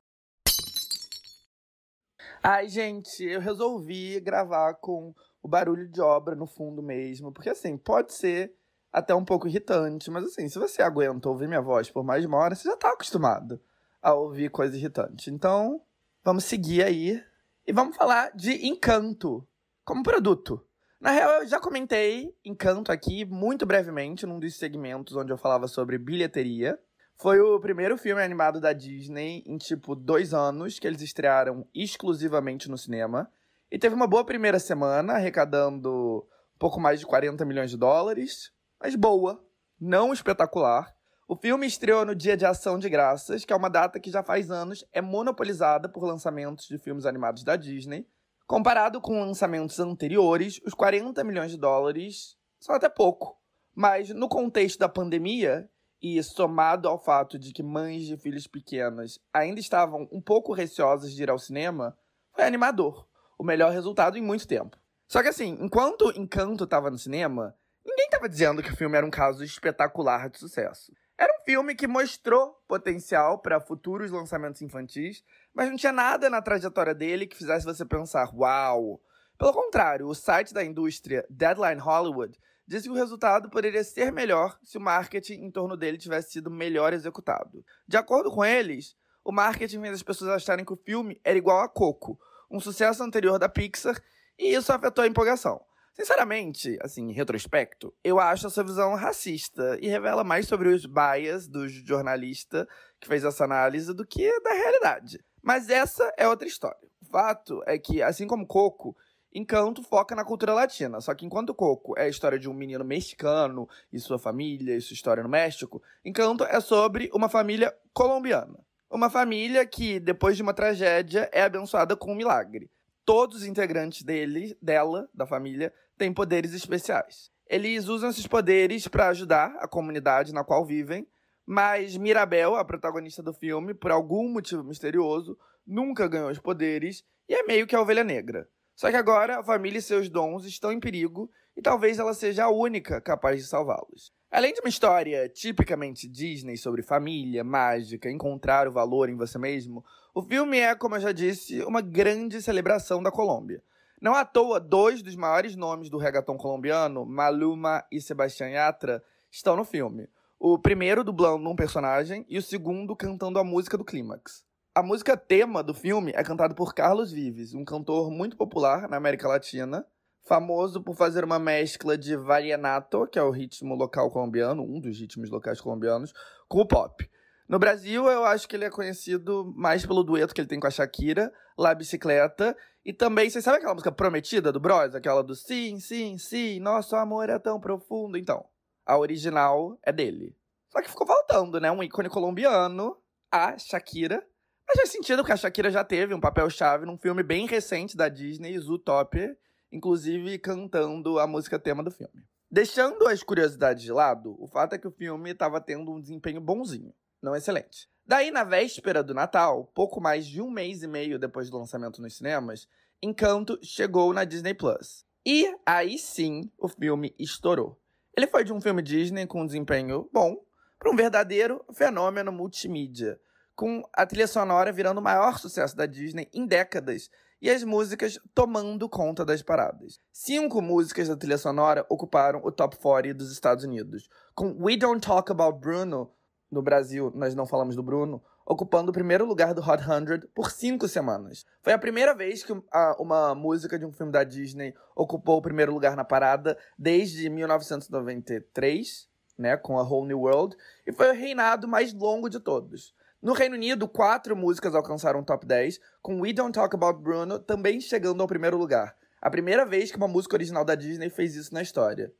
Ai, 2.41 2.69
gente, 2.69 3.25
eu 3.25 3.41
resolvi 3.41 4.21
gravar 4.21 4.75
com 4.75 5.13
o 5.43 5.49
barulho 5.49 5.89
de 5.89 6.01
obra 6.01 6.37
no 6.37 6.47
fundo 6.47 6.81
mesmo, 6.81 7.33
porque 7.33 7.51
assim, 7.51 7.77
pode 7.77 8.13
ser 8.15 8.55
até 8.93 9.15
um 9.15 9.25
pouco 9.25 9.49
irritante. 9.49 10.11
Mas 10.11 10.25
assim, 10.25 10.49
se 10.49 10.59
você 10.59 10.83
aguenta 10.83 11.29
ouvir 11.29 11.49
minha 11.49 11.63
voz 11.63 11.91
por 11.91 12.05
mais 12.05 12.23
de 12.23 12.29
uma 12.29 12.39
hora, 12.39 12.55
você 12.55 12.69
já 12.69 12.77
tá 12.77 12.91
acostumado 12.93 13.61
a 14.03 14.13
ouvir 14.13 14.51
coisa 14.51 14.77
irritante. 14.77 15.31
Então, 15.31 15.81
vamos 16.23 16.45
seguir 16.45 16.83
aí 16.83 17.23
e 17.67 17.73
vamos 17.73 17.97
falar 17.97 18.31
de 18.33 18.67
Encanto 18.67 19.47
como 19.85 20.03
produto. 20.03 20.65
Na 21.01 21.11
real, 21.11 21.43
eu 21.43 21.47
já 21.47 21.59
comentei 21.59 22.35
Encanto 22.45 22.93
aqui 22.93 23.25
muito 23.25 23.65
brevemente 23.65 24.27
num 24.27 24.39
dos 24.39 24.57
segmentos 24.57 25.17
onde 25.17 25.33
eu 25.33 25.39
falava 25.39 25.67
sobre 25.67 25.99
bilheteria. 25.99 26.79
Foi 27.17 27.41
o 27.41 27.61
primeiro 27.61 27.97
filme 27.97 28.23
animado 28.23 28.61
da 28.61 28.73
Disney 28.73 29.43
em 29.47 29.57
tipo 29.57 29.95
dois 29.95 30.35
anos 30.35 30.79
que 30.79 30.87
eles 30.87 31.01
estrearam 31.01 31.67
exclusivamente 31.75 32.69
no 32.69 32.77
cinema. 32.77 33.31
E 33.71 33.79
teve 33.79 33.95
uma 33.95 34.07
boa 34.07 34.25
primeira 34.25 34.59
semana, 34.59 35.15
arrecadando 35.15 36.27
pouco 36.59 36.79
mais 36.79 37.01
de 37.01 37.07
40 37.07 37.45
milhões 37.45 37.71
de 37.71 37.77
dólares 37.77 38.53
mas 38.83 38.97
boa, 38.97 39.41
não 39.81 40.13
espetacular. 40.13 40.93
O 41.29 41.37
filme 41.37 41.69
estreou 41.69 42.05
no 42.05 42.17
Dia 42.17 42.37
de 42.37 42.45
Ação 42.45 42.81
de 42.81 42.89
Graças, 42.89 43.45
que 43.45 43.53
é 43.53 43.57
uma 43.57 43.71
data 43.71 44.01
que 44.01 44.11
já 44.11 44.25
faz 44.25 44.51
anos 44.51 44.85
é 44.93 45.01
monopolizada 45.01 45.89
por 45.89 46.03
lançamentos 46.03 46.67
de 46.67 46.77
filmes 46.79 47.07
animados 47.07 47.45
da 47.45 47.55
Disney. 47.55 48.09
Comparado 48.45 49.01
com 49.01 49.21
lançamentos 49.21 49.79
anteriores, 49.79 50.61
os 50.67 50.75
40 50.75 51.23
milhões 51.23 51.53
de 51.53 51.59
dólares 51.59 52.37
são 52.59 52.75
até 52.75 52.89
pouco. 52.89 53.39
Mas 53.73 54.11
no 54.11 54.29
contexto 54.29 54.81
da 54.81 54.89
pandemia, 54.89 55.71
e 56.03 56.21
somado 56.21 56.89
ao 56.89 56.99
fato 56.99 57.39
de 57.39 57.53
que 57.53 57.63
mães 57.63 58.05
de 58.05 58.17
filhos 58.17 58.49
pequenos 58.49 59.21
ainda 59.33 59.61
estavam 59.61 60.09
um 60.11 60.21
pouco 60.21 60.53
receosas 60.53 61.13
de 61.13 61.23
ir 61.23 61.31
ao 61.31 61.39
cinema, 61.39 61.97
foi 62.33 62.43
animador. 62.45 63.07
O 63.39 63.45
melhor 63.45 63.71
resultado 63.71 64.19
em 64.19 64.23
muito 64.23 64.47
tempo. 64.49 64.77
Só 65.07 65.23
que 65.23 65.29
assim, 65.29 65.57
enquanto 65.61 66.11
Encanto 66.19 66.65
estava 66.65 66.91
no 66.91 66.99
cinema, 66.99 67.55
Ninguém 67.85 68.07
estava 68.07 68.29
dizendo 68.29 68.63
que 68.63 68.73
o 68.73 68.77
filme 68.77 68.97
era 68.97 69.07
um 69.07 69.11
caso 69.11 69.43
espetacular 69.45 70.29
de 70.31 70.39
sucesso. 70.39 70.93
Era 71.19 71.33
um 71.41 71.45
filme 71.45 71.75
que 71.75 71.87
mostrou 71.87 72.55
potencial 72.67 73.39
para 73.39 73.61
futuros 73.61 74.11
lançamentos 74.11 74.63
infantis, 74.63 75.25
mas 75.55 75.69
não 75.69 75.77
tinha 75.77 75.93
nada 75.93 76.31
na 76.31 76.41
trajetória 76.41 76.95
dele 76.95 77.27
que 77.27 77.37
fizesse 77.37 77.65
você 77.65 77.85
pensar, 77.85 78.33
uau! 78.35 79.01
Pelo 79.39 79.53
contrário, 79.53 80.07
o 80.07 80.15
site 80.15 80.55
da 80.55 80.65
indústria 80.65 81.27
Deadline 81.29 81.81
Hollywood 81.81 82.39
disse 82.67 82.85
que 82.85 82.95
o 82.95 82.97
resultado 82.97 83.51
poderia 83.51 83.83
ser 83.83 84.13
melhor 84.13 84.57
se 84.63 84.79
o 84.79 84.81
marketing 84.81 85.45
em 85.45 85.51
torno 85.51 85.77
dele 85.77 85.99
tivesse 85.99 86.33
sido 86.33 86.51
melhor 86.51 86.93
executado. 86.93 87.65
De 87.87 87.97
acordo 87.97 88.31
com 88.31 88.45
eles, 88.45 88.97
o 89.25 89.33
marketing 89.33 89.81
fez 89.81 89.95
as 89.95 90.03
pessoas 90.03 90.31
acharem 90.31 90.65
que 90.65 90.73
o 90.73 90.77
filme 90.85 91.21
era 91.25 91.37
igual 91.37 91.61
a 91.61 91.69
Coco, 91.69 92.19
um 92.51 92.61
sucesso 92.61 93.03
anterior 93.03 93.39
da 93.39 93.49
Pixar, 93.49 94.01
e 94.39 94.55
isso 94.55 94.73
afetou 94.73 95.05
a 95.05 95.07
empolgação. 95.07 95.61
Sinceramente, 95.95 96.79
assim, 96.81 97.11
em 97.11 97.13
retrospecto, 97.13 97.95
eu 98.03 98.19
acho 98.19 98.47
essa 98.47 98.65
visão 98.65 98.95
racista 98.95 99.79
e 99.81 99.89
revela 99.89 100.25
mais 100.25 100.47
sobre 100.49 100.69
os 100.69 100.87
bias 100.87 101.47
do 101.47 101.69
jornalista 101.69 102.67
que 102.99 103.07
fez 103.07 103.25
essa 103.25 103.45
análise 103.45 103.93
do 103.93 104.07
que 104.07 104.41
da 104.41 104.53
realidade. 104.53 105.23
Mas 105.43 105.69
essa 105.69 106.13
é 106.17 106.27
outra 106.27 106.49
história. 106.49 106.89
O 107.03 107.07
fato 107.07 107.63
é 107.67 107.79
que, 107.79 108.01
assim 108.03 108.27
como 108.27 108.47
Coco, 108.47 108.97
Encanto 109.35 109.83
foca 109.83 110.15
na 110.15 110.25
cultura 110.25 110.53
latina, 110.53 111.01
só 111.01 111.15
que 111.15 111.25
enquanto 111.25 111.55
Coco 111.55 111.99
é 111.99 112.05
a 112.05 112.09
história 112.09 112.39
de 112.39 112.51
um 112.51 112.55
menino 112.55 112.85
mexicano 112.85 113.67
e 113.91 113.99
sua 113.99 114.19
família 114.19 114.77
e 114.77 114.81
sua 114.81 114.95
história 114.95 115.23
no 115.23 115.29
México, 115.29 115.83
Encanto 116.05 116.45
é 116.45 116.61
sobre 116.61 117.11
uma 117.15 117.31
família 117.31 117.75
colombiana. 117.95 118.59
Uma 118.91 119.09
família 119.09 119.65
que, 119.65 119.99
depois 119.99 120.37
de 120.37 120.43
uma 120.43 120.53
tragédia, 120.53 121.31
é 121.33 121.43
abençoada 121.43 121.97
com 121.97 122.13
um 122.13 122.15
milagre. 122.15 122.71
Todos 123.07 123.39
os 123.39 123.47
integrantes 123.47 124.03
dele, 124.03 124.57
dela, 124.61 125.09
da 125.15 125.27
família, 125.27 125.73
têm 125.97 126.13
poderes 126.13 126.53
especiais. 126.53 127.31
Eles 127.49 127.89
usam 127.89 128.11
esses 128.11 128.27
poderes 128.27 128.89
para 128.89 129.09
ajudar 129.09 129.55
a 129.59 129.69
comunidade 129.69 130.33
na 130.33 130.45
qual 130.45 130.65
vivem, 130.65 131.07
mas 131.45 131.97
Mirabel, 131.97 132.55
a 132.55 132.65
protagonista 132.65 133.23
do 133.23 133.35
filme, 133.35 133.75
por 133.75 133.91
algum 133.91 134.29
motivo 134.29 134.65
misterioso, 134.65 135.37
nunca 135.67 136.09
ganhou 136.09 136.31
os 136.31 136.39
poderes 136.39 137.05
e 137.29 137.35
é 137.35 137.43
meio 137.43 137.67
que 137.67 137.77
a 137.77 137.81
ovelha 137.81 138.05
negra. 138.05 138.49
Só 138.75 138.91
que 138.91 138.97
agora 138.97 139.39
a 139.39 139.45
família 139.45 139.79
e 139.79 139.83
seus 139.83 140.09
dons 140.09 140.45
estão 140.45 140.73
em 140.73 140.81
perigo 140.81 141.31
e 141.57 141.61
talvez 141.61 141.99
ela 141.99 142.15
seja 142.15 142.45
a 142.45 142.51
única 142.51 143.01
capaz 143.01 143.41
de 143.41 143.47
salvá-los. 143.47 144.13
Além 144.31 144.55
de 144.55 144.61
uma 144.61 144.69
história 144.69 145.29
tipicamente 145.29 146.09
Disney 146.09 146.57
sobre 146.57 146.83
família, 146.83 147.45
mágica, 147.45 148.11
encontrar 148.11 148.67
o 148.67 148.73
valor 148.73 149.11
em 149.11 149.17
você 149.17 149.39
mesmo, 149.39 149.85
o 150.15 150.23
filme 150.23 150.59
é, 150.59 150.75
como 150.75 150.97
eu 150.97 151.01
já 151.01 151.13
disse, 151.13 151.63
uma 151.65 151.83
grande 151.83 152.41
celebração 152.41 153.03
da 153.03 153.11
Colômbia. 153.11 153.63
Não 154.03 154.17
à 154.17 154.25
toa, 154.25 154.59
dois 154.59 155.01
dos 155.01 155.15
maiores 155.15 155.55
nomes 155.55 155.89
do 155.89 155.97
reggaeton 155.97 156.37
colombiano, 156.37 157.07
Maluma 157.07 157.85
e 157.89 158.01
Sebastián 158.01 158.49
Yatra, 158.49 159.01
estão 159.31 159.55
no 159.55 159.65
filme. 159.65 160.09
O 160.41 160.59
primeiro 160.59 161.05
dublando 161.05 161.49
um 161.49 161.55
personagem 161.55 162.27
e 162.29 162.37
o 162.37 162.43
segundo 162.43 162.97
cantando 162.97 163.39
a 163.39 163.45
música 163.45 163.79
do 163.79 163.85
clímax. 163.85 164.45
A 164.75 164.83
música 164.83 165.17
tema 165.17 165.63
do 165.63 165.73
filme 165.73 166.11
é 166.17 166.25
cantada 166.25 166.53
por 166.53 166.75
Carlos 166.75 167.13
Vives, 167.13 167.55
um 167.55 167.65
cantor 167.65 168.11
muito 168.11 168.37
popular 168.37 168.89
na 168.89 168.97
América 168.97 169.29
Latina, 169.29 169.87
famoso 170.25 170.83
por 170.83 170.97
fazer 170.97 171.23
uma 171.23 171.39
mescla 171.39 171.97
de 171.97 172.17
vallenato, 172.17 173.07
que 173.07 173.21
é 173.21 173.23
o 173.23 173.31
ritmo 173.31 173.77
local 173.77 174.11
colombiano, 174.11 174.65
um 174.65 174.81
dos 174.81 174.99
ritmos 174.99 175.31
locais 175.31 175.61
colombianos, 175.61 176.13
com 176.49 176.59
o 176.59 176.67
pop. 176.67 177.09
No 177.53 177.59
Brasil, 177.59 178.09
eu 178.09 178.25
acho 178.25 178.49
que 178.49 178.57
ele 178.57 178.65
é 178.65 178.71
conhecido 178.71 179.53
mais 179.55 179.85
pelo 179.85 180.03
dueto 180.03 180.35
que 180.35 180.41
ele 180.41 180.49
tem 180.49 180.59
com 180.59 180.67
a 180.67 180.71
Shakira, 180.71 181.31
La 181.59 181.75
Bicicleta, 181.75 182.57
e 182.83 182.95
também, 182.95 183.29
vocês 183.29 183.45
sabem 183.45 183.59
aquela 183.59 183.75
música 183.75 183.93
Prometida 183.93 184.51
do 184.51 184.59
Bros? 184.59 184.95
Aquela 184.95 185.23
do 185.23 185.35
Sim, 185.35 185.79
sim, 185.79 186.17
sim, 186.17 186.59
nosso 186.61 186.97
amor 186.97 187.29
é 187.29 187.39
tão 187.39 187.61
profundo. 187.61 188.17
Então, 188.17 188.43
a 188.87 188.97
original 188.97 189.79
é 189.85 189.93
dele. 189.93 190.35
Só 190.71 190.81
que 190.81 190.89
ficou 190.89 191.07
faltando, 191.07 191.61
né? 191.61 191.71
Um 191.71 191.83
ícone 191.83 192.09
colombiano, 192.09 192.97
a 193.31 193.59
Shakira, 193.59 194.27
mas 194.67 194.79
faz 194.79 194.89
sentido, 194.91 195.19
porque 195.19 195.33
a 195.33 195.37
Shakira 195.37 195.71
já 195.71 195.85
teve 195.85 196.15
um 196.15 196.21
papel-chave 196.21 196.87
num 196.87 196.97
filme 196.97 197.23
bem 197.23 197.47
recente 197.47 197.99
da 197.99 198.09
Disney, 198.09 198.59
Zootopia, 198.59 199.37
inclusive 199.71 200.39
cantando 200.39 201.19
a 201.19 201.27
música 201.27 201.59
tema 201.59 201.83
do 201.83 201.91
filme. 201.91 202.25
Deixando 202.51 203.07
as 203.09 203.23
curiosidades 203.23 203.83
de 203.83 203.93
lado, 203.93 204.43
o 204.43 204.49
fato 204.49 204.75
é 204.75 204.79
que 204.79 204.89
o 204.89 204.93
filme 204.93 205.33
estava 205.33 205.61
tendo 205.61 205.93
um 205.93 206.01
desempenho 206.01 206.41
bonzinho, 206.41 206.95
não 207.23 207.37
excelente. 207.37 207.89
Daí, 208.05 208.31
na 208.31 208.45
véspera 208.45 209.03
do 209.03 209.15
Natal, 209.15 209.71
pouco 209.75 210.01
mais 210.01 210.27
de 210.27 210.41
um 210.41 210.51
mês 210.51 210.83
e 210.83 210.89
meio 210.89 211.19
depois 211.19 211.49
do 211.49 211.57
lançamento 211.57 212.03
nos 212.03 212.17
cinemas, 212.17 212.69
Encanto 213.03 213.59
chegou 213.63 214.13
na 214.13 214.25
Disney 214.25 214.55
Plus. 214.55 215.05
E 215.25 215.55
aí 215.65 215.99
sim, 215.99 216.51
o 216.59 216.69
filme 216.69 217.15
estourou. 217.19 217.81
Ele 218.17 218.27
foi 218.27 218.45
de 218.45 218.53
um 218.53 218.61
filme 218.61 218.83
Disney 218.83 219.27
com 219.27 219.43
um 219.43 219.47
desempenho 219.47 220.11
bom 220.13 220.37
para 220.79 220.91
um 220.91 220.97
verdadeiro 220.97 221.65
fenômeno 221.73 222.33
multimídia 222.33 223.19
com 223.55 223.83
a 223.93 224.07
trilha 224.07 224.27
sonora 224.27 224.73
virando 224.73 224.99
o 224.99 225.03
maior 225.03 225.39
sucesso 225.39 225.77
da 225.77 225.87
Disney 225.87 226.29
em 226.33 226.47
décadas 226.47 227.11
e 227.41 227.51
as 227.51 227.65
músicas 227.65 228.19
tomando 228.35 228.89
conta 228.89 229.25
das 229.25 229.43
paradas. 229.43 229.99
Cinco 230.13 230.63
músicas 230.63 231.09
da 231.09 231.17
trilha 231.17 231.39
sonora 231.39 231.85
ocuparam 231.89 232.41
o 232.45 232.53
top 232.53 232.77
40 232.77 233.15
dos 233.15 233.33
Estados 233.33 233.65
Unidos, 233.65 234.09
com 234.35 234.57
We 234.61 234.77
Don't 234.77 235.05
Talk 235.05 235.31
About 235.31 235.59
Bruno, 235.59 236.11
no 236.53 236.63
Brasil 236.63 237.11
nós 237.15 237.35
não 237.35 237.47
falamos 237.47 237.75
do 237.75 237.83
Bruno, 237.83 238.23
ocupando 238.45 238.91
o 238.91 238.95
primeiro 238.95 239.25
lugar 239.25 239.55
do 239.55 239.63
Hot 239.63 239.83
100 239.83 240.29
por 240.35 240.51
cinco 240.51 240.87
semanas. 240.87 241.47
Foi 241.63 241.73
a 241.73 241.79
primeira 241.79 242.15
vez 242.15 242.45
que 242.45 242.53
uma 242.99 243.35
música 243.35 243.79
de 243.79 243.87
um 243.87 243.93
filme 243.93 244.13
da 244.13 244.23
Disney 244.23 244.75
ocupou 244.95 245.39
o 245.39 245.43
primeiro 245.43 245.73
lugar 245.73 245.97
na 245.97 246.05
parada 246.05 246.59
desde 246.79 247.31
1993, 247.31 249.09
né, 249.39 249.57
com 249.57 249.79
a 249.79 249.83
Whole 249.83 250.09
New 250.09 250.21
World, 250.21 250.55
e 250.87 250.93
foi 250.93 251.09
o 251.09 251.15
reinado 251.15 251.67
mais 251.67 251.95
longo 251.95 252.29
de 252.29 252.39
todos. 252.39 252.95
No 253.23 253.33
Reino 253.33 253.55
Unido, 253.55 253.89
quatro 253.89 254.37
músicas 254.37 254.75
alcançaram 254.75 255.21
o 255.21 255.25
top 255.25 255.47
10, 255.47 255.81
com 256.03 256.21
We 256.21 256.33
Don't 256.33 256.53
Talk 256.53 256.75
About 256.75 257.01
Bruno 257.01 257.39
também 257.39 257.81
chegando 257.81 258.21
ao 258.21 258.29
primeiro 258.29 258.59
lugar. 258.59 258.97
A 259.21 259.31
primeira 259.31 259.65
vez 259.65 259.91
que 259.91 259.97
uma 259.97 260.09
música 260.09 260.35
original 260.35 260.65
da 260.65 260.75
Disney 260.75 261.09
fez 261.09 261.37
isso 261.37 261.55
na 261.55 261.63
história. 261.63 262.13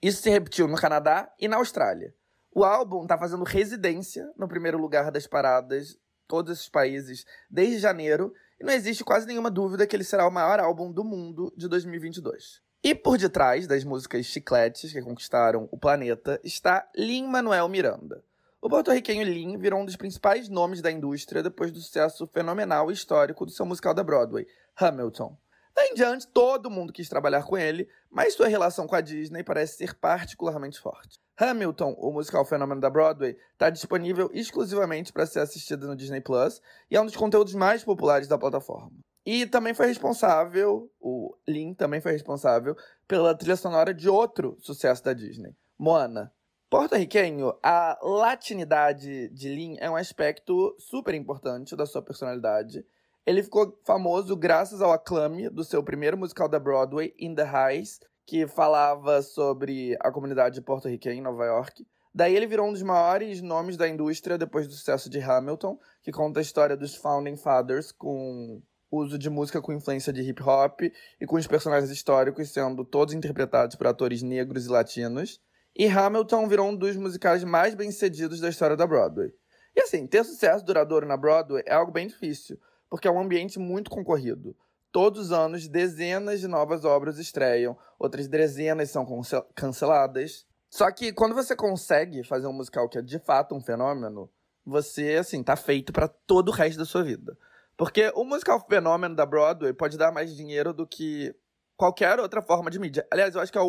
Isso 0.00 0.22
se 0.22 0.30
repetiu 0.30 0.66
no 0.66 0.76
Canadá 0.76 1.30
e 1.38 1.46
na 1.46 1.56
Austrália. 1.56 2.14
O 2.58 2.64
álbum 2.64 3.02
está 3.02 3.18
fazendo 3.18 3.44
residência 3.44 4.32
no 4.34 4.48
primeiro 4.48 4.78
lugar 4.78 5.10
das 5.10 5.26
paradas, 5.26 5.98
todos 6.26 6.50
esses 6.50 6.70
países, 6.70 7.26
desde 7.50 7.76
janeiro, 7.76 8.32
e 8.58 8.64
não 8.64 8.72
existe 8.72 9.04
quase 9.04 9.26
nenhuma 9.26 9.50
dúvida 9.50 9.86
que 9.86 9.94
ele 9.94 10.02
será 10.02 10.26
o 10.26 10.30
maior 10.30 10.58
álbum 10.58 10.90
do 10.90 11.04
mundo 11.04 11.52
de 11.54 11.68
2022. 11.68 12.62
E 12.82 12.94
por 12.94 13.18
detrás 13.18 13.66
das 13.66 13.84
músicas 13.84 14.24
chicletes 14.24 14.90
que 14.90 15.02
conquistaram 15.02 15.68
o 15.70 15.76
planeta 15.76 16.40
está 16.42 16.88
Lin-Manuel 16.96 17.68
Miranda. 17.68 18.24
O 18.58 18.70
porto-riquenho 18.70 19.22
Lin 19.22 19.58
virou 19.58 19.82
um 19.82 19.84
dos 19.84 19.96
principais 19.96 20.48
nomes 20.48 20.80
da 20.80 20.90
indústria 20.90 21.42
depois 21.42 21.70
do 21.70 21.78
sucesso 21.78 22.26
fenomenal 22.26 22.90
e 22.90 22.94
histórico 22.94 23.44
do 23.44 23.52
seu 23.52 23.66
musical 23.66 23.92
da 23.92 24.02
Broadway, 24.02 24.46
Hamilton. 24.76 25.36
Daí 25.74 25.90
em 25.90 25.94
diante, 25.94 26.26
todo 26.26 26.70
mundo 26.70 26.90
quis 26.90 27.06
trabalhar 27.06 27.42
com 27.42 27.58
ele, 27.58 27.86
mas 28.10 28.32
sua 28.32 28.48
relação 28.48 28.86
com 28.86 28.96
a 28.96 29.02
Disney 29.02 29.44
parece 29.44 29.76
ser 29.76 29.94
particularmente 29.96 30.80
forte. 30.80 31.20
Hamilton, 31.38 31.94
o 31.98 32.12
musical 32.12 32.44
fenômeno 32.44 32.80
da 32.80 32.90
Broadway, 32.90 33.36
está 33.52 33.70
disponível 33.70 34.30
exclusivamente 34.32 35.12
para 35.12 35.26
ser 35.26 35.40
assistido 35.40 35.86
no 35.86 35.96
Disney 35.96 36.20
Plus 36.20 36.60
e 36.90 36.96
é 36.96 37.00
um 37.00 37.06
dos 37.06 37.16
conteúdos 37.16 37.54
mais 37.54 37.84
populares 37.84 38.28
da 38.28 38.38
plataforma. 38.38 38.92
E 39.24 39.46
também 39.46 39.74
foi 39.74 39.86
responsável, 39.86 40.90
o 41.00 41.36
Lin 41.46 41.74
também 41.74 42.00
foi 42.00 42.12
responsável 42.12 42.76
pela 43.08 43.34
trilha 43.34 43.56
sonora 43.56 43.92
de 43.92 44.08
outro 44.08 44.56
sucesso 44.60 45.04
da 45.04 45.12
Disney, 45.12 45.54
Moana, 45.78 46.32
Porto-riquenho, 46.68 47.54
a 47.62 47.96
latinidade 48.02 49.28
de 49.28 49.48
Lin 49.48 49.76
é 49.78 49.88
um 49.88 49.94
aspecto 49.94 50.74
super 50.80 51.14
importante 51.14 51.76
da 51.76 51.86
sua 51.86 52.02
personalidade. 52.02 52.84
Ele 53.24 53.40
ficou 53.40 53.80
famoso 53.84 54.36
graças 54.36 54.82
ao 54.82 54.90
aclame 54.90 55.48
do 55.48 55.62
seu 55.62 55.80
primeiro 55.80 56.18
musical 56.18 56.48
da 56.48 56.58
Broadway, 56.58 57.14
In 57.20 57.36
the 57.36 57.44
Heights, 57.44 58.00
que 58.26 58.46
falava 58.46 59.22
sobre 59.22 59.96
a 60.00 60.10
comunidade 60.10 60.60
porto-riquenha 60.60 61.14
em 61.14 61.22
Nova 61.22 61.44
York. 61.44 61.86
Daí 62.12 62.34
ele 62.34 62.46
virou 62.46 62.66
um 62.66 62.72
dos 62.72 62.82
maiores 62.82 63.40
nomes 63.40 63.76
da 63.76 63.88
indústria 63.88 64.36
depois 64.36 64.66
do 64.66 64.72
sucesso 64.72 65.08
de 65.08 65.20
Hamilton, 65.20 65.78
que 66.02 66.10
conta 66.10 66.40
a 66.40 66.42
história 66.42 66.76
dos 66.76 66.96
Founding 66.96 67.36
Fathers 67.36 67.92
com 67.92 68.60
uso 68.90 69.18
de 69.18 69.28
música 69.28 69.60
com 69.60 69.72
influência 69.72 70.12
de 70.12 70.22
hip 70.22 70.42
hop 70.42 70.80
e 71.20 71.26
com 71.26 71.36
os 71.36 71.46
personagens 71.46 71.90
históricos 71.90 72.50
sendo 72.50 72.84
todos 72.84 73.14
interpretados 73.14 73.76
por 73.76 73.86
atores 73.86 74.22
negros 74.22 74.66
e 74.66 74.70
latinos. 74.70 75.40
E 75.76 75.86
Hamilton 75.86 76.48
virou 76.48 76.68
um 76.68 76.76
dos 76.76 76.96
musicais 76.96 77.44
mais 77.44 77.74
bem-sucedidos 77.74 78.40
da 78.40 78.48
história 78.48 78.76
da 78.76 78.86
Broadway. 78.86 79.30
E 79.76 79.80
assim, 79.82 80.06
ter 80.06 80.24
sucesso 80.24 80.64
duradouro 80.64 81.06
na 81.06 81.18
Broadway 81.18 81.62
é 81.66 81.74
algo 81.74 81.92
bem 81.92 82.06
difícil, 82.06 82.58
porque 82.88 83.06
é 83.06 83.10
um 83.10 83.20
ambiente 83.20 83.58
muito 83.58 83.90
concorrido. 83.90 84.56
Todos 84.92 85.26
os 85.26 85.32
anos, 85.32 85.68
dezenas 85.68 86.40
de 86.40 86.48
novas 86.48 86.84
obras 86.84 87.18
estreiam, 87.18 87.76
outras 87.98 88.28
dezenas 88.28 88.90
são 88.90 89.06
canceladas. 89.54 90.46
Só 90.70 90.90
que 90.90 91.12
quando 91.12 91.34
você 91.34 91.54
consegue 91.54 92.24
fazer 92.24 92.46
um 92.46 92.52
musical 92.52 92.88
que 92.88 92.98
é 92.98 93.02
de 93.02 93.18
fato 93.18 93.54
um 93.54 93.60
fenômeno, 93.60 94.30
você, 94.64 95.16
assim, 95.16 95.42
tá 95.42 95.54
feito 95.54 95.92
para 95.92 96.08
todo 96.08 96.48
o 96.48 96.52
resto 96.52 96.78
da 96.78 96.84
sua 96.84 97.02
vida. 97.02 97.36
Porque 97.76 98.10
o 98.14 98.24
musical 98.24 98.64
fenômeno 98.68 99.14
da 99.14 99.26
Broadway 99.26 99.72
pode 99.72 99.98
dar 99.98 100.10
mais 100.10 100.34
dinheiro 100.34 100.72
do 100.72 100.86
que 100.86 101.34
qualquer 101.76 102.18
outra 102.18 102.42
forma 102.42 102.70
de 102.70 102.78
mídia. 102.78 103.06
Aliás, 103.10 103.34
eu 103.34 103.40
acho 103.40 103.52
que 103.52 103.58
a 103.58 103.64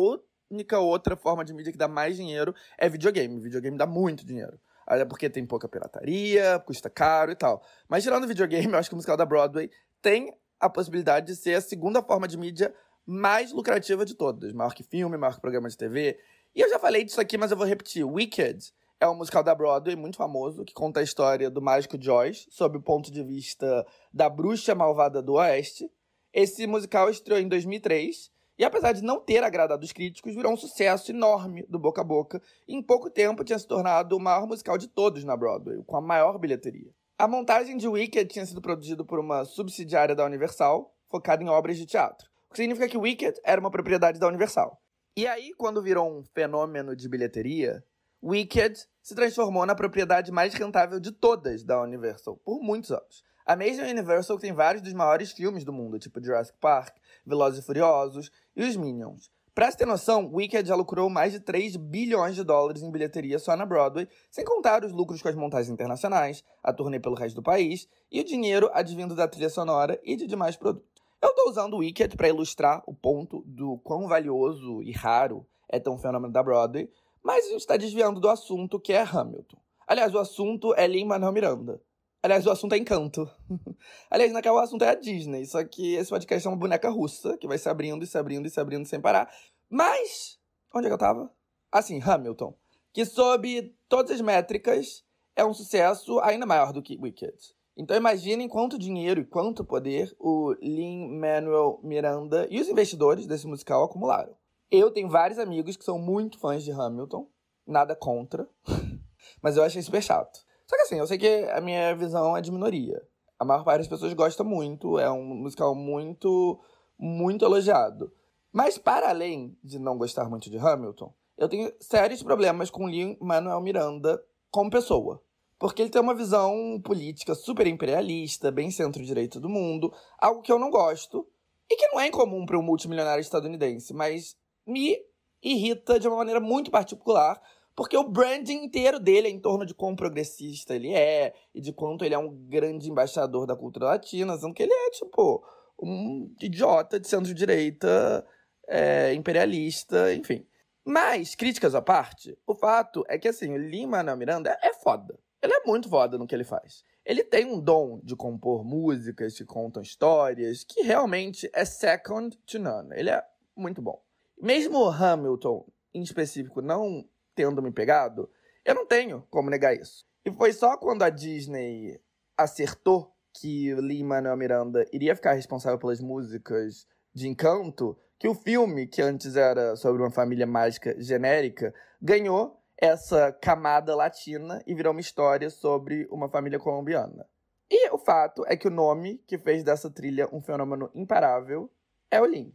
única 0.50 0.78
outra 0.78 1.16
forma 1.16 1.44
de 1.44 1.52
mídia 1.52 1.70
que 1.70 1.78
dá 1.78 1.86
mais 1.86 2.16
dinheiro 2.16 2.54
é 2.78 2.88
videogame. 2.88 3.38
Videogame 3.38 3.76
dá 3.76 3.86
muito 3.86 4.24
dinheiro. 4.24 4.58
Até 4.86 5.04
porque 5.04 5.28
tem 5.28 5.44
pouca 5.44 5.68
pirataria, 5.68 6.58
custa 6.60 6.88
caro 6.88 7.30
e 7.30 7.36
tal. 7.36 7.62
Mas 7.86 8.02
tirando 8.02 8.24
o 8.24 8.28
videogame, 8.28 8.72
eu 8.72 8.78
acho 8.78 8.88
que 8.88 8.94
o 8.94 8.96
musical 8.96 9.16
da 9.16 9.26
Broadway 9.26 9.70
tem 10.00 10.34
a 10.60 10.68
possibilidade 10.68 11.26
de 11.26 11.36
ser 11.36 11.54
a 11.54 11.60
segunda 11.60 12.02
forma 12.02 12.26
de 12.26 12.36
mídia 12.36 12.74
mais 13.06 13.52
lucrativa 13.52 14.04
de 14.04 14.14
todas. 14.14 14.52
Maior 14.52 14.74
que 14.74 14.82
filme, 14.82 15.16
maior 15.16 15.34
que 15.34 15.40
programa 15.40 15.68
de 15.68 15.76
TV. 15.76 16.18
E 16.54 16.60
eu 16.60 16.68
já 16.68 16.78
falei 16.78 17.04
disso 17.04 17.20
aqui, 17.20 17.38
mas 17.38 17.50
eu 17.50 17.56
vou 17.56 17.66
repetir. 17.66 18.04
Wicked 18.04 18.72
é 19.00 19.08
um 19.08 19.14
musical 19.14 19.42
da 19.42 19.54
Broadway 19.54 19.96
muito 19.96 20.16
famoso 20.16 20.64
que 20.64 20.74
conta 20.74 21.00
a 21.00 21.02
história 21.02 21.48
do 21.48 21.62
mágico 21.62 21.96
Joyce 22.00 22.46
sob 22.50 22.78
o 22.78 22.82
ponto 22.82 23.10
de 23.10 23.22
vista 23.22 23.86
da 24.12 24.28
bruxa 24.28 24.74
malvada 24.74 25.22
do 25.22 25.34
Oeste. 25.34 25.90
Esse 26.32 26.66
musical 26.66 27.08
estreou 27.08 27.40
em 27.40 27.48
2003 27.48 28.30
e, 28.58 28.64
apesar 28.64 28.92
de 28.92 29.02
não 29.02 29.20
ter 29.20 29.44
agradado 29.44 29.84
os 29.84 29.92
críticos, 29.92 30.34
virou 30.34 30.52
um 30.52 30.56
sucesso 30.56 31.12
enorme 31.12 31.64
do 31.68 31.78
boca 31.78 32.00
a 32.00 32.04
boca 32.04 32.42
e, 32.66 32.74
em 32.74 32.82
pouco 32.82 33.08
tempo, 33.08 33.44
tinha 33.44 33.58
se 33.58 33.66
tornado 33.66 34.16
o 34.16 34.20
maior 34.20 34.46
musical 34.46 34.76
de 34.76 34.88
todos 34.88 35.22
na 35.22 35.36
Broadway, 35.36 35.82
com 35.84 35.96
a 35.96 36.00
maior 36.00 36.36
bilheteria. 36.38 36.92
A 37.20 37.26
montagem 37.26 37.76
de 37.76 37.88
Wicked 37.88 38.32
tinha 38.32 38.46
sido 38.46 38.62
produzida 38.62 39.04
por 39.04 39.18
uma 39.18 39.44
subsidiária 39.44 40.14
da 40.14 40.24
Universal, 40.24 40.94
focada 41.08 41.42
em 41.42 41.48
obras 41.48 41.76
de 41.76 41.84
teatro. 41.84 42.28
O 42.48 42.52
que 42.52 42.58
significa 42.58 42.88
que 42.88 42.96
Wicked 42.96 43.40
era 43.42 43.60
uma 43.60 43.72
propriedade 43.72 44.20
da 44.20 44.28
Universal. 44.28 44.80
E 45.16 45.26
aí, 45.26 45.52
quando 45.58 45.82
virou 45.82 46.08
um 46.08 46.22
fenômeno 46.32 46.94
de 46.94 47.08
bilheteria, 47.08 47.82
Wicked 48.22 48.86
se 49.02 49.16
transformou 49.16 49.66
na 49.66 49.74
propriedade 49.74 50.30
mais 50.30 50.54
rentável 50.54 51.00
de 51.00 51.10
todas 51.10 51.64
da 51.64 51.82
Universal, 51.82 52.36
por 52.44 52.62
muitos 52.62 52.92
anos. 52.92 53.24
A 53.44 53.56
mesma 53.56 53.88
Universal 53.88 54.38
tem 54.38 54.52
vários 54.52 54.80
dos 54.80 54.92
maiores 54.92 55.32
filmes 55.32 55.64
do 55.64 55.72
mundo, 55.72 55.98
tipo 55.98 56.22
Jurassic 56.22 56.56
Park, 56.60 56.94
Velozes 57.26 57.64
e 57.64 57.66
Furiosos 57.66 58.30
e 58.54 58.62
os 58.62 58.76
Minions. 58.76 59.28
Pra 59.58 59.68
você 59.68 59.78
ter 59.78 59.86
noção, 59.86 60.30
Wicked 60.32 60.68
já 60.68 60.76
lucrou 60.76 61.10
mais 61.10 61.32
de 61.32 61.40
3 61.40 61.74
bilhões 61.74 62.36
de 62.36 62.44
dólares 62.44 62.80
em 62.80 62.92
bilheteria 62.92 63.40
só 63.40 63.56
na 63.56 63.66
Broadway, 63.66 64.06
sem 64.30 64.44
contar 64.44 64.84
os 64.84 64.92
lucros 64.92 65.20
com 65.20 65.28
as 65.28 65.34
montagens 65.34 65.68
internacionais, 65.68 66.44
a 66.62 66.72
turnê 66.72 67.00
pelo 67.00 67.16
resto 67.16 67.34
do 67.34 67.42
país 67.42 67.88
e 68.08 68.20
o 68.20 68.24
dinheiro 68.24 68.70
advindo 68.72 69.16
da 69.16 69.26
trilha 69.26 69.50
sonora 69.50 70.00
e 70.04 70.14
de 70.14 70.28
demais 70.28 70.54
produtos. 70.54 71.02
Eu 71.20 71.34
tô 71.34 71.50
usando 71.50 71.74
o 71.74 71.78
Wicked 71.78 72.16
para 72.16 72.28
ilustrar 72.28 72.84
o 72.86 72.94
ponto 72.94 73.42
do 73.44 73.78
quão 73.78 74.06
valioso 74.06 74.80
e 74.80 74.92
raro 74.92 75.44
é 75.68 75.80
tão 75.80 75.98
fenômeno 75.98 76.32
da 76.32 76.40
Broadway, 76.40 76.88
mas 77.20 77.46
a 77.46 77.48
gente 77.48 77.58
está 77.62 77.76
desviando 77.76 78.20
do 78.20 78.28
assunto 78.28 78.78
que 78.78 78.92
é 78.92 79.02
Hamilton. 79.02 79.58
Aliás, 79.88 80.14
o 80.14 80.20
assunto 80.20 80.72
é 80.76 80.86
Lin-Manuel 80.86 81.32
Miranda. 81.32 81.82
Aliás, 82.22 82.44
o 82.46 82.50
assunto 82.50 82.74
é 82.74 82.78
Encanto. 82.78 83.30
Aliás, 84.10 84.32
naquela 84.32 84.56
o 84.56 84.62
assunto 84.62 84.82
é 84.82 84.88
a 84.88 84.94
Disney, 84.94 85.46
só 85.46 85.62
que 85.64 85.94
esse 85.94 86.10
podcast 86.10 86.46
é 86.46 86.50
uma 86.50 86.56
boneca 86.56 86.90
russa, 86.90 87.36
que 87.36 87.46
vai 87.46 87.58
se 87.58 87.68
abrindo 87.68 88.02
e 88.02 88.06
se 88.06 88.18
abrindo 88.18 88.46
e 88.46 88.50
se 88.50 88.58
abrindo 88.58 88.86
sem 88.86 89.00
parar. 89.00 89.32
Mas, 89.70 90.38
onde 90.74 90.86
é 90.86 90.90
que 90.90 90.94
eu 90.94 90.98
tava? 90.98 91.30
Assim, 91.70 92.00
Hamilton. 92.02 92.54
Que 92.92 93.04
sob 93.04 93.74
todas 93.88 94.10
as 94.10 94.20
métricas 94.20 95.04
é 95.36 95.44
um 95.44 95.54
sucesso 95.54 96.18
ainda 96.20 96.44
maior 96.44 96.72
do 96.72 96.82
que 96.82 96.98
Wicked. 97.00 97.36
Então 97.76 97.96
imaginem 97.96 98.48
quanto 98.48 98.76
dinheiro 98.76 99.20
e 99.20 99.24
quanto 99.24 99.64
poder 99.64 100.12
o 100.18 100.52
Lin-Manuel 100.60 101.78
Miranda 101.84 102.48
e 102.50 102.60
os 102.60 102.68
investidores 102.68 103.24
desse 103.24 103.46
musical 103.46 103.84
acumularam. 103.84 104.34
Eu 104.68 104.90
tenho 104.90 105.08
vários 105.08 105.38
amigos 105.38 105.76
que 105.76 105.84
são 105.84 105.96
muito 105.96 106.40
fãs 106.40 106.64
de 106.64 106.72
Hamilton, 106.72 107.28
nada 107.64 107.94
contra, 107.94 108.48
mas 109.40 109.56
eu 109.56 109.62
achei 109.62 109.80
super 109.80 110.02
chato. 110.02 110.40
Só 110.68 110.76
que 110.76 110.82
assim, 110.82 110.98
eu 110.98 111.06
sei 111.06 111.16
que 111.16 111.44
a 111.50 111.60
minha 111.60 111.96
visão 111.96 112.36
é 112.36 112.42
de 112.42 112.52
minoria. 112.52 113.02
A 113.38 113.44
maior 113.44 113.64
parte 113.64 113.78
das 113.78 113.88
pessoas 113.88 114.12
gosta 114.12 114.44
muito, 114.44 114.98
é 114.98 115.10
um 115.10 115.24
musical 115.24 115.74
muito, 115.74 116.60
muito 116.98 117.44
elogiado. 117.44 118.12
Mas 118.52 118.76
para 118.76 119.08
além 119.08 119.56
de 119.64 119.78
não 119.78 119.96
gostar 119.96 120.28
muito 120.28 120.50
de 120.50 120.58
Hamilton, 120.58 121.12
eu 121.38 121.48
tenho 121.48 121.72
sérios 121.80 122.22
problemas 122.22 122.68
com 122.68 122.88
Lin-Manuel 122.88 123.60
Miranda 123.60 124.22
como 124.50 124.70
pessoa. 124.70 125.22
Porque 125.58 125.82
ele 125.82 125.90
tem 125.90 126.02
uma 126.02 126.14
visão 126.14 126.80
política 126.84 127.34
super 127.34 127.66
imperialista, 127.66 128.50
bem 128.50 128.70
centro-direita 128.70 129.40
do 129.40 129.48
mundo, 129.48 129.92
algo 130.18 130.42
que 130.42 130.52
eu 130.52 130.58
não 130.58 130.70
gosto 130.70 131.26
e 131.70 131.76
que 131.76 131.88
não 131.88 132.00
é 132.00 132.08
incomum 132.08 132.44
para 132.44 132.58
um 132.58 132.62
multimilionário 132.62 133.20
estadunidense, 133.20 133.94
mas 133.94 134.36
me 134.66 134.98
irrita 135.42 135.98
de 135.98 136.08
uma 136.08 136.16
maneira 136.18 136.40
muito 136.40 136.70
particular, 136.70 137.40
porque 137.78 137.96
o 137.96 138.02
branding 138.02 138.64
inteiro 138.64 138.98
dele 138.98 139.28
é 139.28 139.30
em 139.30 139.38
torno 139.38 139.64
de 139.64 139.72
quão 139.72 139.94
progressista 139.94 140.74
ele 140.74 140.92
é 140.92 141.32
e 141.54 141.60
de 141.60 141.72
quanto 141.72 142.04
ele 142.04 142.12
é 142.12 142.18
um 142.18 142.28
grande 142.28 142.90
embaixador 142.90 143.46
da 143.46 143.54
cultura 143.54 143.86
latina, 143.86 144.36
sendo 144.36 144.52
que 144.52 144.64
ele 144.64 144.72
é, 144.72 144.90
tipo, 144.90 145.46
um 145.80 146.34
idiota 146.42 146.98
de 146.98 147.06
centro-direita, 147.06 148.26
é, 148.66 149.14
imperialista, 149.14 150.12
enfim. 150.12 150.44
Mas, 150.84 151.36
críticas 151.36 151.72
à 151.72 151.80
parte, 151.80 152.36
o 152.44 152.52
fato 152.52 153.04
é 153.08 153.16
que, 153.16 153.28
assim, 153.28 153.52
o 153.52 153.56
Lima 153.56 154.02
na 154.02 154.16
Miranda 154.16 154.58
é 154.60 154.74
foda. 154.74 155.16
Ele 155.40 155.54
é 155.54 155.62
muito 155.64 155.88
foda 155.88 156.18
no 156.18 156.26
que 156.26 156.34
ele 156.34 156.42
faz. 156.42 156.82
Ele 157.06 157.22
tem 157.22 157.46
um 157.46 157.60
dom 157.60 158.00
de 158.02 158.16
compor 158.16 158.64
músicas 158.64 159.36
que 159.36 159.44
contam 159.44 159.80
histórias 159.80 160.64
que 160.64 160.82
realmente 160.82 161.48
é 161.54 161.64
second 161.64 162.36
to 162.44 162.58
none. 162.58 162.92
Ele 162.96 163.10
é 163.10 163.24
muito 163.56 163.80
bom. 163.80 164.02
Mesmo 164.36 164.84
Hamilton, 164.88 165.64
em 165.94 166.02
específico, 166.02 166.60
não 166.60 167.08
tendo 167.38 167.62
me 167.62 167.70
pegado, 167.70 168.28
eu 168.64 168.74
não 168.74 168.84
tenho 168.84 169.24
como 169.30 169.48
negar 169.48 169.72
isso. 169.72 170.04
E 170.24 170.32
foi 170.32 170.52
só 170.52 170.76
quando 170.76 171.04
a 171.04 171.08
Disney 171.08 172.00
acertou 172.36 173.14
que 173.32 173.72
Lin-Manuel 173.76 174.36
Miranda 174.36 174.84
iria 174.92 175.14
ficar 175.14 175.34
responsável 175.34 175.78
pelas 175.78 176.00
músicas 176.00 176.84
de 177.14 177.28
Encanto 177.28 177.96
que 178.18 178.26
o 178.26 178.34
filme, 178.34 178.88
que 178.88 179.00
antes 179.00 179.36
era 179.36 179.76
sobre 179.76 180.02
uma 180.02 180.10
família 180.10 180.48
mágica 180.48 181.00
genérica, 181.00 181.72
ganhou 182.02 182.60
essa 182.76 183.30
camada 183.30 183.94
latina 183.94 184.60
e 184.66 184.74
virou 184.74 184.90
uma 184.90 185.00
história 185.00 185.48
sobre 185.48 186.08
uma 186.10 186.28
família 186.28 186.58
colombiana. 186.58 187.24
E 187.70 187.88
o 187.90 187.98
fato 187.98 188.44
é 188.48 188.56
que 188.56 188.66
o 188.66 188.72
nome 188.72 189.22
que 189.28 189.38
fez 189.38 189.62
dessa 189.62 189.88
trilha 189.88 190.28
um 190.32 190.40
fenômeno 190.40 190.90
imparável 190.92 191.70
é 192.10 192.20
o 192.20 192.26
Lin. 192.26 192.52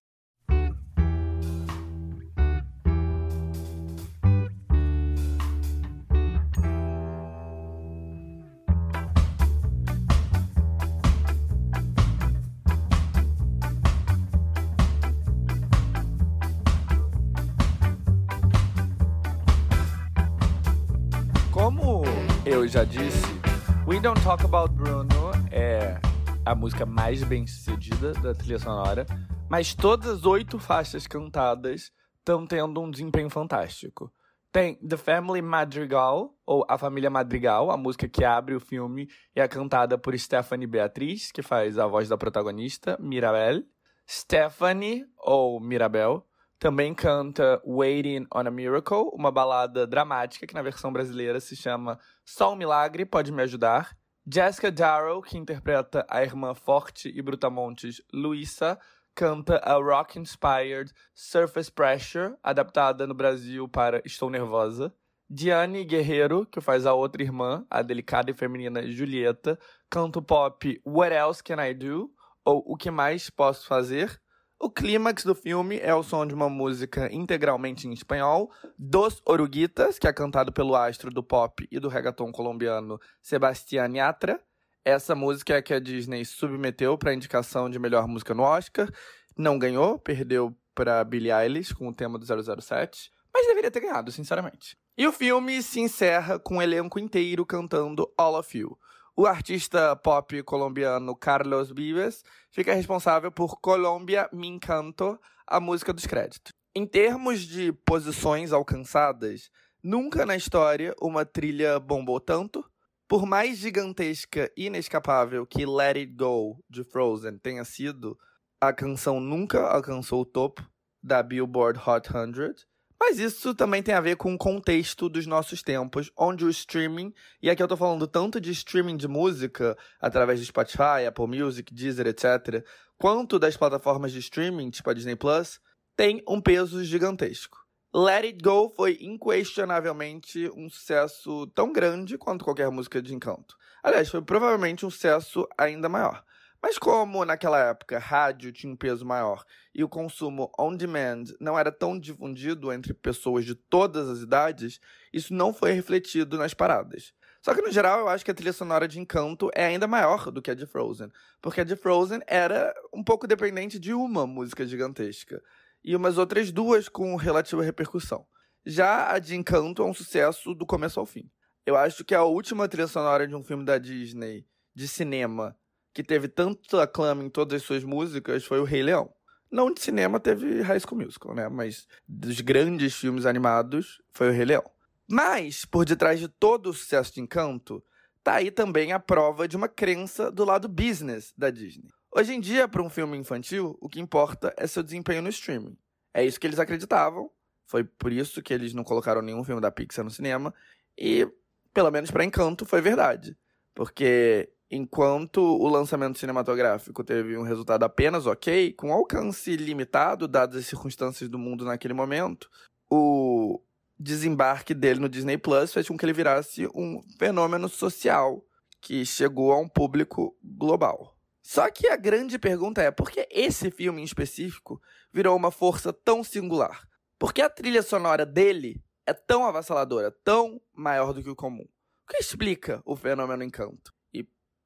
Talk 24.34 24.46
About 24.46 24.74
Bruno 24.74 25.32
é 25.52 26.02
a 26.44 26.56
música 26.56 26.88
mais 26.88 27.24
bem 27.24 27.46
sucedida 27.46 28.14
da 28.14 28.34
trilha 28.34 28.58
sonora, 28.58 29.06
mas 29.48 29.76
todas 29.76 30.10
as 30.10 30.26
oito 30.26 30.58
faixas 30.58 31.06
cantadas 31.06 31.92
estão 32.18 32.48
tendo 32.48 32.82
um 32.82 32.90
desempenho 32.90 33.30
fantástico. 33.30 34.12
Tem 34.52 34.74
The 34.78 34.98
Family 34.98 35.40
Madrigal, 35.44 36.34
ou 36.48 36.66
A 36.68 36.80
Família 36.80 37.12
Madrigal, 37.12 37.70
a 37.70 37.78
música 37.78 38.10
que 38.10 38.26
abre 38.26 38.56
o 38.56 38.60
filme 38.60 39.08
e 39.36 39.40
é 39.40 39.48
cantada 39.48 40.00
por 40.00 40.18
Stephanie 40.18 40.66
Beatriz, 40.66 41.32
que 41.32 41.44
faz 41.44 41.78
a 41.78 41.86
voz 41.86 42.10
da 42.10 42.18
protagonista, 42.18 42.98
Mirabel. 43.00 43.62
Stephanie, 44.10 45.06
ou 45.20 45.60
Mirabel, 45.60 46.26
também 46.58 46.96
canta 46.96 47.62
Waiting 47.64 48.26
on 48.34 48.48
a 48.48 48.50
Miracle, 48.50 49.12
uma 49.14 49.32
balada 49.32 49.86
dramática 49.86 50.48
que 50.48 50.56
na 50.56 50.64
versão 50.64 50.92
brasileira 50.92 51.40
se 51.40 51.56
chama 51.56 52.00
Só 52.26 52.54
um 52.54 52.56
Milagre 52.56 53.06
Pode 53.06 53.32
Me 53.32 53.44
Ajudar. 53.44 53.96
Jessica 54.26 54.72
Darrow, 54.72 55.22
que 55.22 55.38
interpreta 55.38 56.06
a 56.10 56.24
irmã 56.24 56.54
forte 56.54 57.12
e 57.14 57.22
brutamontes 57.22 58.02
Luisa, 58.14 58.80
canta 59.14 59.58
a 59.58 59.74
rock-inspired 59.74 60.94
Surface 61.14 61.70
Pressure, 61.70 62.34
adaptada 62.42 63.06
no 63.06 63.14
Brasil 63.14 63.68
para 63.68 64.02
Estou 64.06 64.30
Nervosa. 64.30 64.96
Diane 65.30 65.84
Guerreiro, 65.84 66.46
que 66.46 66.62
faz 66.62 66.86
a 66.86 66.94
outra 66.94 67.22
irmã, 67.22 67.66
a 67.70 67.82
delicada 67.82 68.32
e 68.32 68.34
feminina 68.34 68.90
Julieta, 68.90 69.60
canta 69.90 70.20
o 70.20 70.22
pop 70.22 70.82
What 70.86 71.14
Else 71.14 71.44
Can 71.44 71.62
I 71.62 71.74
Do? 71.74 72.10
ou 72.46 72.64
O 72.66 72.78
Que 72.78 72.90
Mais 72.90 73.30
Posso 73.30 73.68
Fazer? 73.68 74.22
O 74.64 74.70
clímax 74.70 75.26
do 75.26 75.36
filme 75.36 75.78
é 75.80 75.94
o 75.94 76.02
som 76.02 76.26
de 76.26 76.34
uma 76.34 76.48
música 76.48 77.14
integralmente 77.14 77.86
em 77.86 77.92
espanhol, 77.92 78.50
Dos 78.80 79.22
Oruguitas, 79.26 80.00
que 80.00 80.08
é 80.08 80.14
cantado 80.14 80.54
pelo 80.54 80.74
astro 80.74 81.12
do 81.12 81.22
pop 81.22 81.68
e 81.70 81.82
do 81.82 81.90
reggaeton 81.90 82.32
colombiano 82.32 82.98
Sebastián 83.22 83.92
Yatra. 83.94 84.42
Essa 84.86 85.16
música 85.16 85.56
é 85.56 85.62
que 85.62 85.74
a 85.74 85.82
Disney 85.82 86.24
submeteu 86.24 86.98
para 86.98 87.12
a 87.12 87.14
indicação 87.14 87.70
de 87.70 87.78
melhor 87.78 88.08
música 88.08 88.34
no 88.34 88.44
Oscar. 88.44 88.90
Não 89.38 89.60
ganhou, 89.60 90.00
perdeu 90.00 90.56
para 90.74 91.04
Billie 91.04 91.34
Eilish 91.34 91.74
com 91.74 91.90
o 91.90 91.94
tema 91.94 92.18
do 92.18 92.26
007, 92.26 93.12
mas 93.34 93.46
deveria 93.46 93.70
ter 93.70 93.82
ganhado, 93.82 94.14
sinceramente. 94.14 94.78
E 94.98 95.06
o 95.06 95.12
filme 95.12 95.62
se 95.62 95.82
encerra 95.82 96.40
com 96.40 96.60
o 96.60 96.62
elenco 96.62 96.98
inteiro 96.98 97.46
cantando 97.46 98.10
All 98.18 98.40
of 98.40 98.58
You. 98.58 98.80
O 99.16 99.26
artista 99.28 99.96
pop 99.96 100.42
colombiano 100.44 101.16
Carlos 101.16 101.72
Vives 101.72 102.24
fica 102.52 102.74
responsável 102.74 103.32
por 103.32 103.60
Colombia 103.60 104.30
Me 104.34 104.48
Encanto, 104.48 105.20
a 105.46 105.60
música 105.60 105.94
dos 105.94 106.06
créditos. 106.06 106.52
Em 106.76 106.88
termos 106.88 107.42
de 107.42 107.72
posições 107.86 108.52
alcançadas, 108.52 109.52
Nunca 109.86 110.26
na 110.26 110.38
história 110.38 110.96
uma 111.02 111.26
trilha 111.26 111.78
bombou 111.78 112.18
tanto. 112.18 112.64
Por 113.06 113.26
mais 113.26 113.58
gigantesca 113.58 114.50
e 114.56 114.68
inescapável 114.68 115.46
que 115.46 115.66
Let 115.66 115.98
It 115.98 116.14
Go 116.14 116.64
de 116.70 116.86
Frozen 116.86 117.38
tenha 117.38 117.66
sido, 117.66 118.18
a 118.62 118.72
canção 118.72 119.20
nunca 119.20 119.68
alcançou 119.68 120.22
o 120.22 120.26
topo 120.26 120.66
da 121.04 121.22
Billboard 121.22 121.82
Hot 121.86 122.08
100. 122.08 122.66
Mas 123.00 123.20
isso 123.20 123.54
também 123.54 123.84
tem 123.84 123.94
a 123.94 124.02
ver 124.02 124.16
com 124.16 124.34
o 124.34 124.38
contexto 124.38 125.10
dos 125.10 125.28
nossos 125.28 125.62
tempos, 125.62 126.12
onde 126.18 126.46
o 126.46 126.50
streaming, 126.50 127.14
e 127.42 127.50
aqui 127.50 127.62
eu 127.62 127.68
tô 127.68 127.76
falando 127.76 128.08
tanto 128.08 128.40
de 128.40 128.52
streaming 128.52 128.98
de 128.98 129.08
música, 129.08 129.78
através 130.00 130.40
do 130.40 130.46
Spotify, 130.46 131.06
Apple 131.08 131.28
Music, 131.28 131.74
Deezer, 131.74 132.08
etc., 132.08 132.66
quanto 132.98 133.38
das 133.38 133.58
plataformas 133.58 134.12
de 134.12 134.20
streaming, 134.20 134.70
tipo 134.70 134.90
a 134.90 134.94
Disney 134.94 135.16
Plus, 135.16 135.60
tem 135.96 136.24
um 136.28 136.42
peso 136.42 136.84
gigantesco. 136.84 137.58
Let 137.96 138.24
It 138.24 138.38
Go 138.44 138.70
foi 138.76 138.98
inquestionavelmente 139.02 140.50
um 140.56 140.68
sucesso 140.68 141.46
tão 141.48 141.72
grande 141.72 142.18
quanto 142.18 142.44
qualquer 142.44 142.72
música 142.72 143.00
de 143.00 143.14
encanto. 143.14 143.56
Aliás, 143.84 144.10
foi 144.10 144.22
provavelmente 144.22 144.84
um 144.84 144.90
sucesso 144.90 145.48
ainda 145.56 145.88
maior. 145.88 146.24
Mas 146.64 146.78
como 146.78 147.26
naquela 147.26 147.60
época 147.60 148.00
rádio 148.00 148.54
tinha 148.54 148.72
um 148.72 148.76
peso 148.78 149.06
maior 149.06 149.44
e 149.76 149.84
o 149.84 149.90
consumo 149.90 150.50
on 150.58 150.74
demand 150.74 151.26
não 151.38 151.60
era 151.60 151.70
tão 151.70 152.00
difundido 152.00 152.72
entre 152.72 152.94
pessoas 152.94 153.44
de 153.44 153.54
todas 153.54 154.08
as 154.08 154.20
idades, 154.20 154.80
isso 155.12 155.34
não 155.34 155.54
foi 155.54 155.74
refletido 155.74 156.38
nas 156.38 156.54
paradas. 156.54 157.14
Só 157.42 157.54
que 157.54 157.62
no 157.62 157.70
geral 157.70 158.00
eu 158.00 158.08
acho 158.08 158.24
que 158.24 158.32
a 158.32 158.34
trilha 158.34 158.54
sonora 158.54 158.88
de 158.88 158.98
Encanto 158.98 159.52
é 159.54 159.66
ainda 159.66 159.88
maior 159.88 160.32
do 160.32 160.42
que 160.42 160.52
a 160.52 160.56
de 160.56 160.66
Frozen, 160.66 161.12
porque 161.42 161.60
a 161.60 161.66
de 161.66 161.76
Frozen 161.76 162.22
era 162.26 162.74
um 162.94 163.04
pouco 163.04 163.28
dependente 163.28 163.78
de 163.78 163.94
uma 163.94 164.26
música 164.26 164.66
gigantesca 164.66 165.44
e 165.84 165.94
umas 165.94 166.18
outras 166.18 166.50
duas 166.50 166.88
com 166.88 167.14
relativa 167.18 167.62
repercussão. 167.62 168.26
Já 168.66 169.12
a 169.12 169.20
de 169.20 169.36
Encanto 169.36 169.82
é 169.82 169.86
um 169.86 169.94
sucesso 169.94 170.56
do 170.56 170.66
começo 170.66 170.98
ao 170.98 171.06
fim. 171.06 171.30
Eu 171.66 171.76
acho 171.76 172.06
que 172.06 172.16
a 172.16 172.24
última 172.24 172.70
trilha 172.70 172.88
sonora 172.88 173.28
de 173.28 173.36
um 173.36 173.44
filme 173.44 173.66
da 173.66 173.78
Disney 173.78 174.48
de 174.74 174.88
cinema 174.88 175.58
que 175.94 176.04
teve 176.04 176.28
tanto 176.28 176.80
aclame 176.80 177.26
em 177.26 177.30
todas 177.30 177.62
as 177.62 177.68
suas 177.68 177.84
músicas 177.84 178.44
foi 178.44 178.60
o 178.60 178.64
Rei 178.64 178.82
Leão. 178.82 179.14
Não 179.52 179.72
de 179.72 179.82
cinema 179.82 180.20
teve 180.20 180.62
High 180.62 180.80
School 180.80 181.02
Musical, 181.02 181.36
né? 181.36 181.48
Mas 181.48 181.88
dos 182.08 182.42
grandes 182.42 182.96
filmes 182.96 183.26
animados 183.26 184.02
foi 184.12 184.30
o 184.30 184.32
Rei 184.32 184.46
Leão. 184.46 184.64
Mas, 185.08 185.64
por 185.64 185.86
detrás 185.86 186.20
de 186.20 186.28
todo 186.28 186.72
o 186.72 186.74
sucesso 186.74 187.14
de 187.14 187.22
Encanto, 187.22 187.84
tá 188.24 188.36
aí 188.36 188.50
também 188.50 188.94
a 188.94 189.00
prova 189.00 189.48
de 189.48 189.56
uma 189.56 189.68
crença 189.68 190.32
do 190.32 190.44
lado 190.44 190.68
business 190.68 191.34
da 191.38 191.52
Disney. 191.52 191.90
Hoje 192.12 192.34
em 192.34 192.40
dia, 192.40 192.68
para 192.68 192.82
um 192.82 192.90
filme 192.90 193.18
infantil, 193.18 193.78
o 193.82 193.90
que 193.90 194.00
importa 194.00 194.54
é 194.58 194.66
seu 194.66 194.82
desempenho 194.82 195.22
no 195.22 195.30
streaming. 195.30 195.78
É 196.14 196.24
isso 196.24 196.40
que 196.40 196.48
eles 196.48 196.60
acreditavam. 196.60 197.30
Foi 197.66 197.84
por 197.84 198.12
isso 198.12 198.42
que 198.42 198.54
eles 198.54 198.74
não 198.74 198.84
colocaram 198.84 199.22
nenhum 199.22 199.44
filme 199.44 199.62
da 199.62 199.72
Pixar 199.72 200.06
no 200.06 200.12
cinema. 200.12 200.54
E, 200.98 201.28
pelo 201.74 201.92
menos 201.92 202.12
para 202.12 202.24
Encanto, 202.24 202.66
foi 202.66 202.82
verdade. 202.82 203.36
Porque 203.74 204.53
enquanto 204.70 205.38
o 205.40 205.68
lançamento 205.68 206.18
cinematográfico 206.18 207.04
teve 207.04 207.38
um 207.38 207.44
resultado 207.44 207.84
apenas 207.84 208.26
ok, 208.26 208.74
com 208.74 208.92
alcance 208.92 209.56
limitado, 209.56 210.28
dadas 210.28 210.58
as 210.58 210.66
circunstâncias 210.66 211.30
do 211.30 211.38
mundo 211.38 211.66
naquele 211.66 211.94
momento, 211.94 212.50
o 212.90 213.62
desembarque 214.00 214.74
dele 214.74 215.00
no 215.00 215.10
Disney 215.10 215.38
Plus 215.38 215.74
fez 215.74 215.88
com 215.88 215.98
que 215.98 216.06
ele 216.06 216.14
virasse 216.14 216.68
um 216.76 217.02
fenômeno 217.18 217.70
social 217.70 218.44
que 218.82 219.06
chegou 219.06 219.52
a 219.52 219.60
um 219.60 219.68
público 219.68 220.36
global. 220.44 221.18
Só 221.42 221.70
que 221.70 221.88
a 221.88 221.98
grande 221.98 222.40
pergunta 222.40 222.82
é: 222.82 222.90
por 222.90 223.12
que 223.12 223.28
esse 223.30 223.70
filme 223.70 224.02
em 224.02 224.06
específico 224.06 224.82
virou 225.12 225.36
uma 225.36 225.52
força 225.52 225.92
tão 225.92 226.24
singular? 226.24 226.88
Por 227.20 227.34
que 227.34 227.42
a 227.42 227.50
trilha 227.50 227.82
sonora 227.82 228.26
dele 228.26 228.84
é 229.06 229.14
tão 229.14 229.46
avassaladora, 229.46 230.12
tão 230.24 230.62
maior 230.74 231.14
do 231.14 231.22
que 231.22 231.30
o 231.30 231.36
comum? 231.36 231.64
O 231.64 232.12
que 232.12 232.18
explica 232.18 232.82
o 232.86 232.96
fenômeno 232.96 233.44
Encanto? 233.44 233.94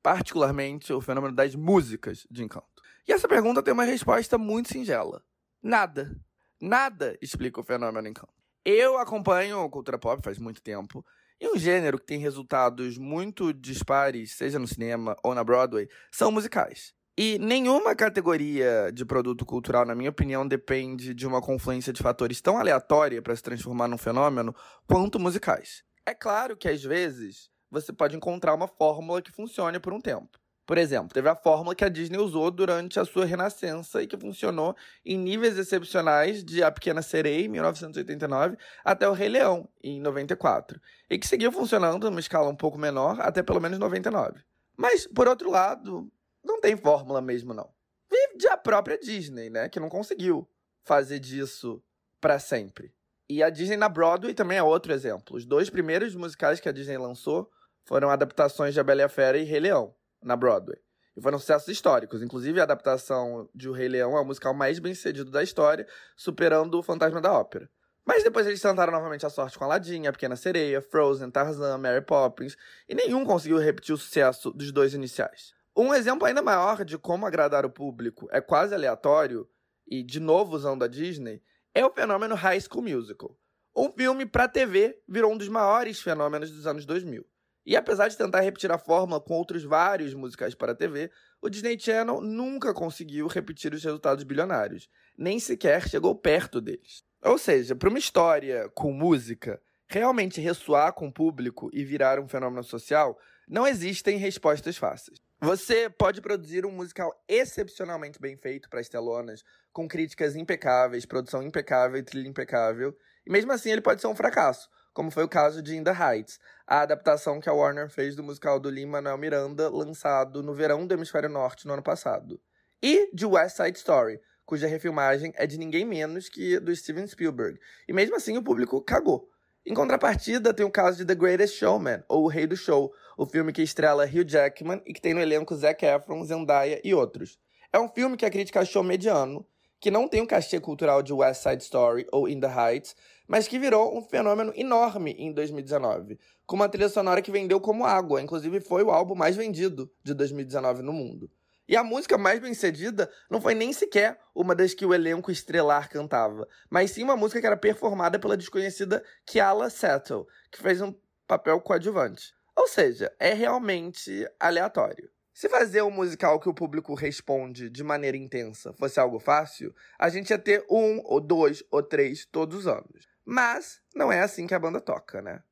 Particularmente, 0.08 0.93
o 0.93 1.01
fenômeno 1.01 1.36
das 1.36 1.53
músicas 1.53 2.26
de 2.32 2.41
Encanto? 2.41 2.82
E 3.05 3.12
essa 3.12 3.28
pergunta 3.28 3.62
tem 3.62 3.74
uma 3.74 3.84
resposta 3.84 4.38
muito 4.38 4.72
singela: 4.72 5.22
nada. 5.62 6.16
Nada 6.62 7.18
explica 7.22 7.60
o 7.60 7.64
fenômeno 7.66 8.08
Encanto. 8.08 8.32
Eu 8.64 8.97
acompanho 8.97 9.70
cultura 9.70 9.97
pop 9.97 10.24
faz 10.24 10.39
muito 10.39 10.62
tempo 10.62 11.05
e 11.41 11.49
um 11.49 11.58
gênero 11.58 11.99
que 11.99 12.05
tem 12.05 12.20
resultados 12.20 12.97
muito 12.97 13.51
dispares, 13.51 14.32
seja 14.32 14.58
no 14.58 14.66
cinema 14.66 15.14
ou 15.22 15.36
na 15.36 15.43
Broadway, 15.43 15.89
são 16.10 16.32
musicais. 16.32 16.93
E 17.18 17.38
nenhuma 17.38 17.93
categoria 17.93 18.89
de 18.93 19.03
produto 19.03 19.45
cultural, 19.45 19.86
na 19.86 19.93
minha 19.93 20.10
opinião, 20.10 20.47
depende 20.47 21.14
de 21.14 21.28
uma 21.28 21.41
confluência 21.41 21.91
de 21.91 22.01
fatores 22.01 22.39
tão 22.39 22.58
aleatória 22.58 23.22
para 23.22 23.36
se 23.36 23.43
transformar 23.43 23.89
num 23.89 23.97
fenômeno 23.97 24.55
quanto 24.88 25.20
musicais. 25.20 25.84
É 26.05 26.14
claro 26.14 26.55
que 26.55 26.70
às 26.70 26.82
vezes 26.82 27.49
você 27.70 27.91
pode 27.93 28.15
encontrar 28.15 28.53
uma 28.53 28.68
fórmula 28.68 29.22
que 29.22 29.32
funcione 29.32 29.80
por 29.80 29.93
um 29.93 30.01
tempo. 30.01 30.39
Por 30.68 30.78
exemplo, 30.78 31.13
teve 31.13 31.30
a 31.30 31.36
fórmula 31.36 31.74
que 31.74 31.86
a 31.86 31.89
Disney 31.89 32.18
usou 32.18 32.51
durante 32.51 32.99
a 32.99 33.05
sua 33.05 33.24
renascença 33.24 34.03
e 34.03 34.07
que 34.07 34.18
funcionou 34.18 34.76
em 35.05 35.18
níveis 35.18 35.57
excepcionais 35.57 36.43
de 36.43 36.61
A 36.61 36.70
Pequena 36.70 37.01
Sereia, 37.01 37.45
em 37.45 37.47
1989, 37.47 38.57
até 38.84 39.07
O 39.07 39.13
Rei 39.13 39.30
Leão, 39.30 39.70
em 39.82 40.01
94. 40.01 40.82
E 41.09 41.18
que 41.18 41.26
seguiu 41.26 41.53
funcionando 41.53 42.09
numa 42.09 42.20
escala 42.20 42.49
um 42.49 42.55
pouco 42.55 42.78
menor 42.78 43.18
até 43.22 43.41
pelo 43.41 43.61
menos 43.61 43.80
99. 43.80 44.41
Mas, 44.76 45.07
por 45.07 45.26
outro 45.30 45.49
lado, 45.49 46.11
não 46.43 46.59
tem 46.59 46.76
fórmula 46.76 47.22
mesmo, 47.22 47.53
não. 47.53 47.70
Vive 48.11 48.38
de 48.38 48.47
a 48.49 48.57
própria 48.57 48.97
Disney, 48.97 49.49
né? 49.49 49.70
Que 49.70 49.80
não 49.80 49.88
conseguiu 49.88 50.45
fazer 50.84 51.20
disso 51.20 51.82
para 52.20 52.39
sempre. 52.39 52.93
E 53.30 53.41
a 53.41 53.49
Disney 53.49 53.78
na 53.78 53.88
Broadway 53.88 54.34
também 54.34 54.57
é 54.57 54.63
outro 54.63 54.91
exemplo. 54.91 55.38
Os 55.38 55.45
dois 55.45 55.70
primeiros 55.70 56.13
musicais 56.13 56.59
que 56.59 56.68
a 56.68 56.74
Disney 56.74 56.97
lançou 56.97 57.49
foram 57.88 58.10
adaptações 58.10 58.74
de 58.74 58.80
A 58.82 58.84
Bela 58.84 59.02
e 59.02 59.04
a 59.06 59.10
Fera 59.10 59.38
e 59.38 59.46
Rei 59.46 59.62
Leão 59.62 59.96
na 60.22 60.36
Broadway. 60.36 60.78
E 61.16 61.22
foram 61.22 61.40
sucessos 61.40 61.70
históricos. 61.70 62.22
Inclusive, 62.22 62.60
a 62.60 62.64
adaptação 62.64 63.50
de 63.56 63.70
O 63.70 63.72
Rei 63.72 63.88
Leão 63.88 64.18
é 64.18 64.20
o 64.20 64.26
musical 64.26 64.54
mais 64.54 64.78
bem 64.78 64.94
sucedido 64.94 65.32
da 65.32 65.42
história, 65.42 65.88
superando 66.16 66.78
O 66.78 66.84
Fantasma 66.84 67.22
da 67.22 67.32
Ópera. 67.32 67.70
Mas 68.06 68.24
depois 68.24 68.46
eles 68.46 68.62
tentaram 68.62 68.92
novamente 68.92 69.26
a 69.26 69.30
sorte 69.30 69.58
com 69.58 69.64
Aladdin, 69.64 70.06
A 70.06 70.12
Pequena 70.12 70.36
Sereia, 70.36 70.82
Frozen, 70.82 71.32
Tarzan, 71.32 71.78
Mary 71.78 72.02
Poppins, 72.02 72.58
e 72.90 72.94
nenhum 72.94 73.26
conseguiu 73.26 73.58
repetir 73.58 73.96
o 73.96 73.98
sucesso 73.98 74.52
dos 74.52 74.72
dois 74.74 74.94
iniciais. 74.94 75.54
Um 75.76 75.94
exemplo 75.94 76.28
ainda 76.28 76.42
maior 76.42 76.84
de 76.84 76.98
como 76.98 77.26
agradar 77.26 77.66
o 77.66 77.70
público 77.70 78.28
é 78.32 78.42
quase 78.42 78.76
aleatório, 78.76 79.48
e 79.88 80.04
de 80.04 80.20
novo 80.20 80.56
usando 80.56 80.84
a 80.84 80.88
Disney, 80.88 81.42
é 81.74 81.86
o 81.86 81.92
fenômeno 81.92 82.36
High 82.36 82.60
School 82.60 82.84
Musical. 82.84 83.38
Um 83.74 83.90
filme 83.94 84.26
para 84.26 84.50
TV 84.50 85.02
virou 85.08 85.32
um 85.32 85.38
dos 85.38 85.48
maiores 85.48 86.02
fenômenos 86.02 86.52
dos 86.52 86.68
anos 86.68 86.86
2000. 86.86 87.26
E 87.68 87.76
apesar 87.76 88.07
de 88.07 88.15
tentar 88.15 88.39
repetir 88.39 88.72
a 88.72 88.78
fórmula 88.78 89.20
com 89.20 89.34
outros 89.34 89.65
vários 89.65 90.13
musicais 90.13 90.55
para 90.55 90.72
a 90.72 90.76
TV, 90.76 91.11
o 91.41 91.49
Disney 91.49 91.78
Channel 91.78 92.22
nunca 92.22 92.74
conseguiu 92.74 93.28
repetir 93.28 93.74
os 93.74 93.84
resultados 93.84 94.24
bilionários, 94.24 94.89
nem 95.18 95.38
sequer 95.38 95.86
chegou 95.86 96.15
perto 96.15 96.61
deles. 96.61 97.03
Ou 97.22 97.38
seja, 97.38 97.76
para 97.76 97.89
uma 97.89 97.99
história 97.99 98.70
com 98.74 98.93
música 98.93 99.61
realmente 99.86 100.39
ressoar 100.39 100.93
com 100.93 101.09
o 101.09 101.13
público 101.13 101.70
e 101.74 101.84
virar 101.84 102.22
um 102.22 102.28
fenômeno 102.30 102.63
social, 102.63 103.20
não 103.45 103.68
existem 103.68 104.18
respostas 104.18 104.78
fáceis. 104.78 105.20
Você 105.41 105.89
pode 105.89 106.22
produzir 106.22 106.65
um 106.65 106.72
musical 106.72 107.22
excepcionalmente 107.28 108.18
bem 108.18 108.38
feito 108.38 108.70
para 108.70 108.80
as 108.80 108.88
telonas, 108.88 109.43
com 109.74 109.89
críticas 109.89 110.38
impecáveis, 110.38 111.05
produção 111.05 111.43
impecável 111.43 111.97
e 111.97 112.03
trilha 112.03 112.30
impecável, 112.30 112.95
e 113.26 113.30
mesmo 113.30 113.51
assim 113.51 113.72
ele 113.72 113.82
pode 113.82 113.99
ser 113.99 114.07
um 114.07 114.15
fracasso, 114.15 114.70
como 114.98 115.12
foi 115.12 115.24
o 115.24 115.30
caso 115.30 115.62
de 115.62 115.76
In 115.76 115.84
the 115.84 115.91
Heights, 115.91 116.39
a 116.66 116.82
adaptação 116.82 117.39
que 117.39 117.48
a 117.48 117.54
Warner 117.54 117.88
fez 117.88 118.16
do 118.16 118.24
musical 118.24 118.60
do 118.60 118.68
Lin-Manuel 118.68 119.16
Miranda, 119.20 119.70
lançado 119.70 120.41
no 120.41 120.56
verão 120.56 120.88
do 120.88 120.93
Hemisfério 120.95 121.30
Norte 121.30 121.68
no 121.68 121.74
ano 121.74 121.84
passado. 121.84 122.41
E 122.82 123.08
de 123.14 123.24
West 123.24 123.58
Side 123.58 123.78
Story, 123.78 124.20
cuja 124.43 124.66
refilmagem 124.66 125.32
é 125.36 125.45
de 125.45 125.60
ninguém 125.60 125.86
menos 125.86 126.30
que 126.30 126.60
do 126.60 126.76
Steven 126.76 127.06
Spielberg. 127.06 127.60
E 127.88 127.93
mesmo 127.93 128.16
assim 128.16 128.39
o 128.39 128.43
público 128.43 128.82
cagou. 128.82 129.30
Em 129.64 129.76
contrapartida, 129.76 130.52
tem 130.52 130.66
o 130.66 130.72
caso 130.72 130.98
de 130.98 131.06
The 131.06 131.14
Greatest 131.14 131.60
Showman, 131.60 132.04
ou 132.10 132.24
O 132.24 132.28
Rei 132.28 132.48
do 132.48 132.58
Show, 132.58 132.91
o 133.16 133.28
filme 133.28 133.54
que 133.54 133.62
estrela 133.62 134.04
Hugh 134.04 134.28
Jackman 134.28 134.82
e 134.84 134.93
que 134.93 135.02
tem 135.02 135.14
no 135.14 135.22
elenco 135.22 135.56
Zac 135.56 135.86
Efron, 135.86 136.26
Zendaya 136.26 136.82
e 136.84 136.95
outros. 136.95 137.38
É 137.72 137.80
um 137.80 137.88
filme 137.88 138.18
que 138.18 138.26
a 138.26 138.32
crítica 138.32 138.62
achou 138.62 138.82
mediano, 138.82 139.45
que 139.80 139.91
não 139.91 140.08
tem 140.08 140.22
o 140.22 140.28
cachê 140.28 140.60
cultural 140.60 141.04
de 141.04 141.14
West 141.14 141.43
Side 141.43 141.62
Story 141.62 142.08
ou 142.12 142.28
In 142.28 142.39
the 142.39 142.48
Heights, 142.48 142.95
mas 143.28 143.48
que 143.48 143.60
virou 143.60 143.98
um 143.98 144.02
fenômeno 144.02 144.54
enorme 144.56 145.12
em 145.20 145.32
2019, 145.34 146.18
com 146.46 146.56
uma 146.56 146.70
trilha 146.70 146.90
sonora 146.90 147.22
que 147.22 147.32
vendeu 147.32 147.60
como 147.60 147.86
água, 147.86 148.22
inclusive 148.22 148.60
foi 148.60 148.84
o 148.84 148.92
álbum 148.92 149.16
mais 149.16 149.36
vendido 149.36 149.92
de 150.04 150.14
2019 150.14 150.82
no 150.82 150.94
mundo. 150.94 151.30
E 151.68 151.76
a 151.76 151.84
música 151.84 152.18
mais 152.18 152.40
bem 152.40 152.54
cedida 152.54 153.12
não 153.30 153.42
foi 153.42 153.54
nem 153.54 153.74
sequer 153.74 154.18
uma 154.34 154.56
das 154.56 154.74
que 154.74 154.86
o 154.86 154.94
elenco 154.94 155.30
estrelar 155.30 155.90
cantava, 155.90 156.48
mas 156.70 156.92
sim 156.92 157.04
uma 157.04 157.18
música 157.18 157.42
que 157.42 157.48
era 157.48 157.58
performada 157.58 158.18
pela 158.18 158.38
desconhecida 158.38 159.04
Kiala 159.26 159.70
Settle, 159.70 160.26
que 160.50 160.62
fez 160.62 160.82
um 160.82 160.96
papel 161.28 161.60
coadjuvante. 161.60 162.34
Ou 162.56 162.68
seja, 162.68 163.14
é 163.20 163.34
realmente 163.34 164.26
aleatório. 164.40 165.10
Se 165.34 165.48
fazer 165.48 165.84
um 165.84 165.92
musical 165.92 166.40
que 166.40 166.50
o 166.50 166.54
público 166.54 166.96
responde 166.96 167.70
de 167.70 167.84
maneira 167.84 168.18
intensa 168.18 168.74
fosse 168.74 169.00
algo 169.00 169.20
fácil, 169.20 169.72
a 170.00 170.10
gente 170.10 170.32
ia 170.32 170.40
ter 170.40 170.66
um, 170.68 171.00
ou 171.04 171.22
dois, 171.22 171.64
ou 171.70 171.84
três 171.84 172.26
todos 172.26 172.60
os 172.60 172.68
anos. 172.68 173.07
Mas 173.30 173.82
não 173.94 174.10
é 174.10 174.22
assim 174.22 174.48
que 174.48 174.54
a 174.56 174.60
banda 174.60 174.80
toca, 174.80 175.22
né? 175.22 175.44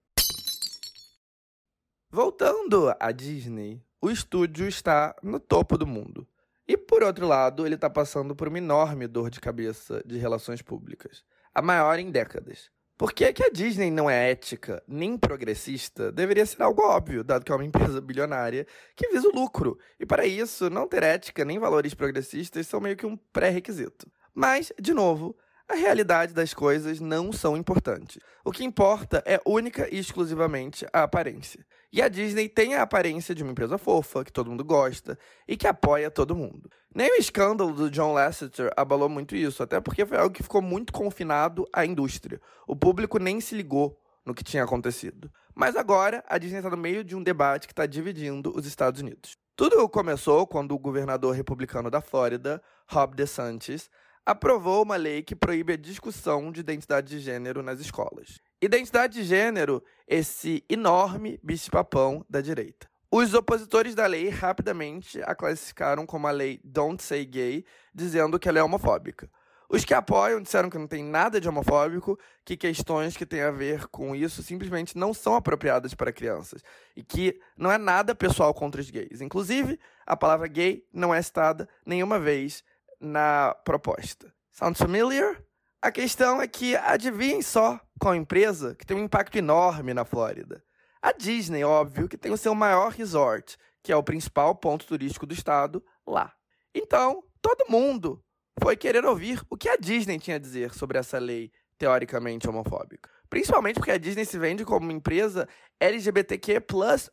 Voltando 2.10 2.96
à 2.98 3.12
Disney, 3.12 3.84
o 4.00 4.10
estúdio 4.10 4.66
está 4.66 5.14
no 5.22 5.42
topo 5.42 5.78
do 5.78 5.86
mundo. 5.86 6.26
E 6.66 6.78
por 6.78 7.04
outro 7.04 7.28
lado, 7.28 7.66
ele 7.66 7.76
está 7.76 7.90
passando 7.90 8.34
por 8.34 8.48
uma 8.48 8.60
enorme 8.60 9.08
dor 9.08 9.30
de 9.30 9.42
cabeça 9.42 10.02
de 10.06 10.18
relações 10.18 10.62
públicas, 10.62 11.26
a 11.54 11.62
maior 11.62 12.00
em 12.00 12.10
décadas. 12.10 12.72
Por 12.98 13.12
que, 13.12 13.34
que 13.34 13.44
a 13.44 13.50
Disney 13.50 13.92
não 13.92 14.10
é 14.10 14.32
ética 14.32 14.82
nem 14.88 15.18
progressista 15.18 16.14
deveria 16.14 16.46
ser 16.46 16.64
algo 16.64 16.82
óbvio, 16.82 17.26
dado 17.26 17.44
que 17.44 17.52
é 17.52 17.56
uma 17.56 17.66
empresa 17.66 18.00
bilionária 18.00 18.66
que 18.96 19.10
visa 19.10 19.28
o 19.28 19.36
lucro. 19.36 19.78
E 20.00 20.06
para 20.06 20.26
isso, 20.26 20.70
não 20.70 20.88
ter 20.88 21.04
ética 21.04 21.44
nem 21.44 21.60
valores 21.60 21.94
progressistas 21.94 22.68
são 22.68 22.80
meio 22.80 22.96
que 22.96 23.06
um 23.06 23.18
pré-requisito. 23.18 24.10
Mas, 24.34 24.72
de 24.80 24.94
novo, 24.94 25.36
a 25.68 25.74
realidade 25.74 26.34
das 26.34 26.54
coisas 26.54 27.00
não 27.00 27.32
são 27.32 27.58
importantes. 27.58 28.20
O 28.44 28.52
que 28.52 28.64
importa 28.64 29.24
é 29.26 29.42
única 29.46 29.88
e 29.94 29.98
exclusivamente 29.98 30.86
a 30.94 31.04
aparência. 31.04 31.66
E 31.92 32.02
a 32.02 32.08
Disney 32.08 32.48
tem 32.48 32.76
a 32.76 32.84
aparência 32.84 33.34
de 33.34 33.42
uma 33.42 33.52
empresa 33.52 33.78
fofa, 33.78 34.24
que 34.24 34.32
todo 34.32 34.50
mundo 34.50 34.64
gosta 34.64 35.18
e 35.48 35.58
que 35.58 35.68
apoia 35.68 36.12
todo 36.12 36.36
mundo. 36.36 36.70
Nem 36.94 37.12
o 37.12 37.16
escândalo 37.16 37.74
do 37.74 37.90
John 37.90 38.14
Lasseter 38.14 38.72
abalou 38.78 39.10
muito 39.10 39.36
isso, 39.36 39.64
até 39.64 39.80
porque 39.82 40.06
foi 40.06 40.18
algo 40.18 40.36
que 40.36 40.44
ficou 40.44 40.62
muito 40.62 40.94
confinado 40.94 41.68
à 41.74 41.86
indústria. 41.86 42.40
O 42.68 42.76
público 42.76 43.18
nem 43.18 43.42
se 43.42 43.56
ligou 43.56 44.00
no 44.26 44.34
que 44.34 44.44
tinha 44.44 44.64
acontecido. 44.64 45.32
Mas 45.56 45.76
agora 45.76 46.24
a 46.28 46.38
Disney 46.38 46.58
está 46.58 46.70
no 46.70 46.78
meio 46.78 47.04
de 47.04 47.16
um 47.16 47.24
debate 47.24 47.68
que 47.68 47.74
está 47.74 47.86
dividindo 47.86 48.52
os 48.56 48.66
Estados 48.66 49.02
Unidos. 49.02 49.38
Tudo 49.56 49.88
começou 49.88 50.46
quando 50.46 50.76
o 50.76 50.80
governador 50.80 51.34
republicano 51.34 51.90
da 51.90 52.02
Flórida, 52.02 52.62
Rob 52.88 53.16
DeSantis, 53.16 53.90
aprovou 54.26 54.84
uma 54.84 54.96
lei 54.96 55.22
que 55.22 55.36
proíbe 55.36 55.74
a 55.74 55.78
discussão 55.78 56.52
de 56.52 56.60
identidade 56.62 57.10
de 57.10 57.20
gênero 57.20 57.62
nas 57.62 57.80
escolas. 57.80 58.40
Identidade 58.62 59.14
de 59.14 59.24
gênero, 59.24 59.84
esse 60.08 60.64
enorme 60.68 61.40
bicho-papão 61.44 62.26
da 62.28 62.42
direita. 62.42 62.90
Os 63.12 63.34
opositores 63.34 63.94
da 63.94 64.08
lei 64.08 64.30
rapidamente 64.30 65.22
a 65.24 65.36
classificaram 65.36 66.06
como 66.06 66.28
a 66.28 66.32
lei 66.32 66.60
Don't 66.64 67.02
Say 67.02 67.24
Gay, 67.26 67.64
dizendo 67.94 68.40
que 68.40 68.50
ela 68.50 68.60
é 68.60 68.64
homofóbica. 68.64 69.30
Os 69.70 69.84
que 69.84 69.94
apoiam 69.94 70.42
disseram 70.42 70.70
que 70.70 70.78
não 70.78 70.88
tem 70.88 71.04
nada 71.04 71.40
de 71.40 71.50
homofóbico, 71.50 72.20
que 72.44 72.56
questões 72.56 73.18
que 73.18 73.26
têm 73.26 73.42
a 73.42 73.52
ver 73.52 73.88
com 73.88 74.16
isso 74.16 74.44
simplesmente 74.44 74.98
não 74.98 75.14
são 75.14 75.36
apropriadas 75.36 75.94
para 75.94 76.14
crianças 76.14 76.62
e 76.96 77.04
que 77.04 77.40
não 77.58 77.72
é 77.72 77.78
nada 77.78 78.14
pessoal 78.14 78.54
contra 78.54 78.82
os 78.82 78.90
gays. 78.90 79.22
Inclusive, 79.22 79.80
a 80.06 80.16
palavra 80.16 80.48
gay 80.48 80.86
não 80.94 81.14
é 81.14 81.22
citada 81.22 81.68
nenhuma 81.86 82.20
vez 82.20 82.64
na 83.06 83.56
proposta. 83.64 84.34
Sounds 84.52 84.80
familiar? 84.80 85.42
A 85.82 85.92
questão 85.92 86.42
é 86.42 86.48
que 86.48 86.76
adivinhem 86.76 87.42
só 87.42 87.80
qual 88.00 88.16
empresa 88.16 88.76
que 88.76 88.86
tem 88.86 88.98
um 88.98 89.04
impacto 89.04 89.38
enorme 89.38 89.94
na 89.94 90.04
Flórida. 90.04 90.64
A 91.02 91.12
Disney, 91.12 91.64
óbvio, 91.64 92.10
que 92.10 92.18
tem 92.18 92.32
o 92.32 92.38
seu 92.38 92.56
maior 92.56 92.92
resort, 92.92 93.58
que 93.84 93.92
é 93.92 93.96
o 93.96 94.02
principal 94.02 94.56
ponto 94.56 94.88
turístico 94.88 95.28
do 95.28 95.34
estado, 95.34 95.84
lá. 96.08 96.34
Então, 96.74 97.24
todo 97.42 97.70
mundo 97.70 98.20
foi 98.60 98.76
querer 98.76 99.06
ouvir 99.06 99.42
o 99.50 99.56
que 99.56 99.70
a 99.70 99.78
Disney 99.78 100.18
tinha 100.18 100.38
a 100.38 100.40
dizer 100.40 100.74
sobre 100.74 100.98
essa 100.98 101.20
lei 101.20 101.52
teoricamente 101.78 102.50
homofóbica. 102.50 103.10
Principalmente 103.30 103.76
porque 103.76 103.92
a 103.92 103.98
Disney 103.98 104.26
se 104.26 104.40
vende 104.40 104.66
como 104.66 104.86
uma 104.86 104.94
empresa 104.94 105.48
LGBTQ 105.80 106.64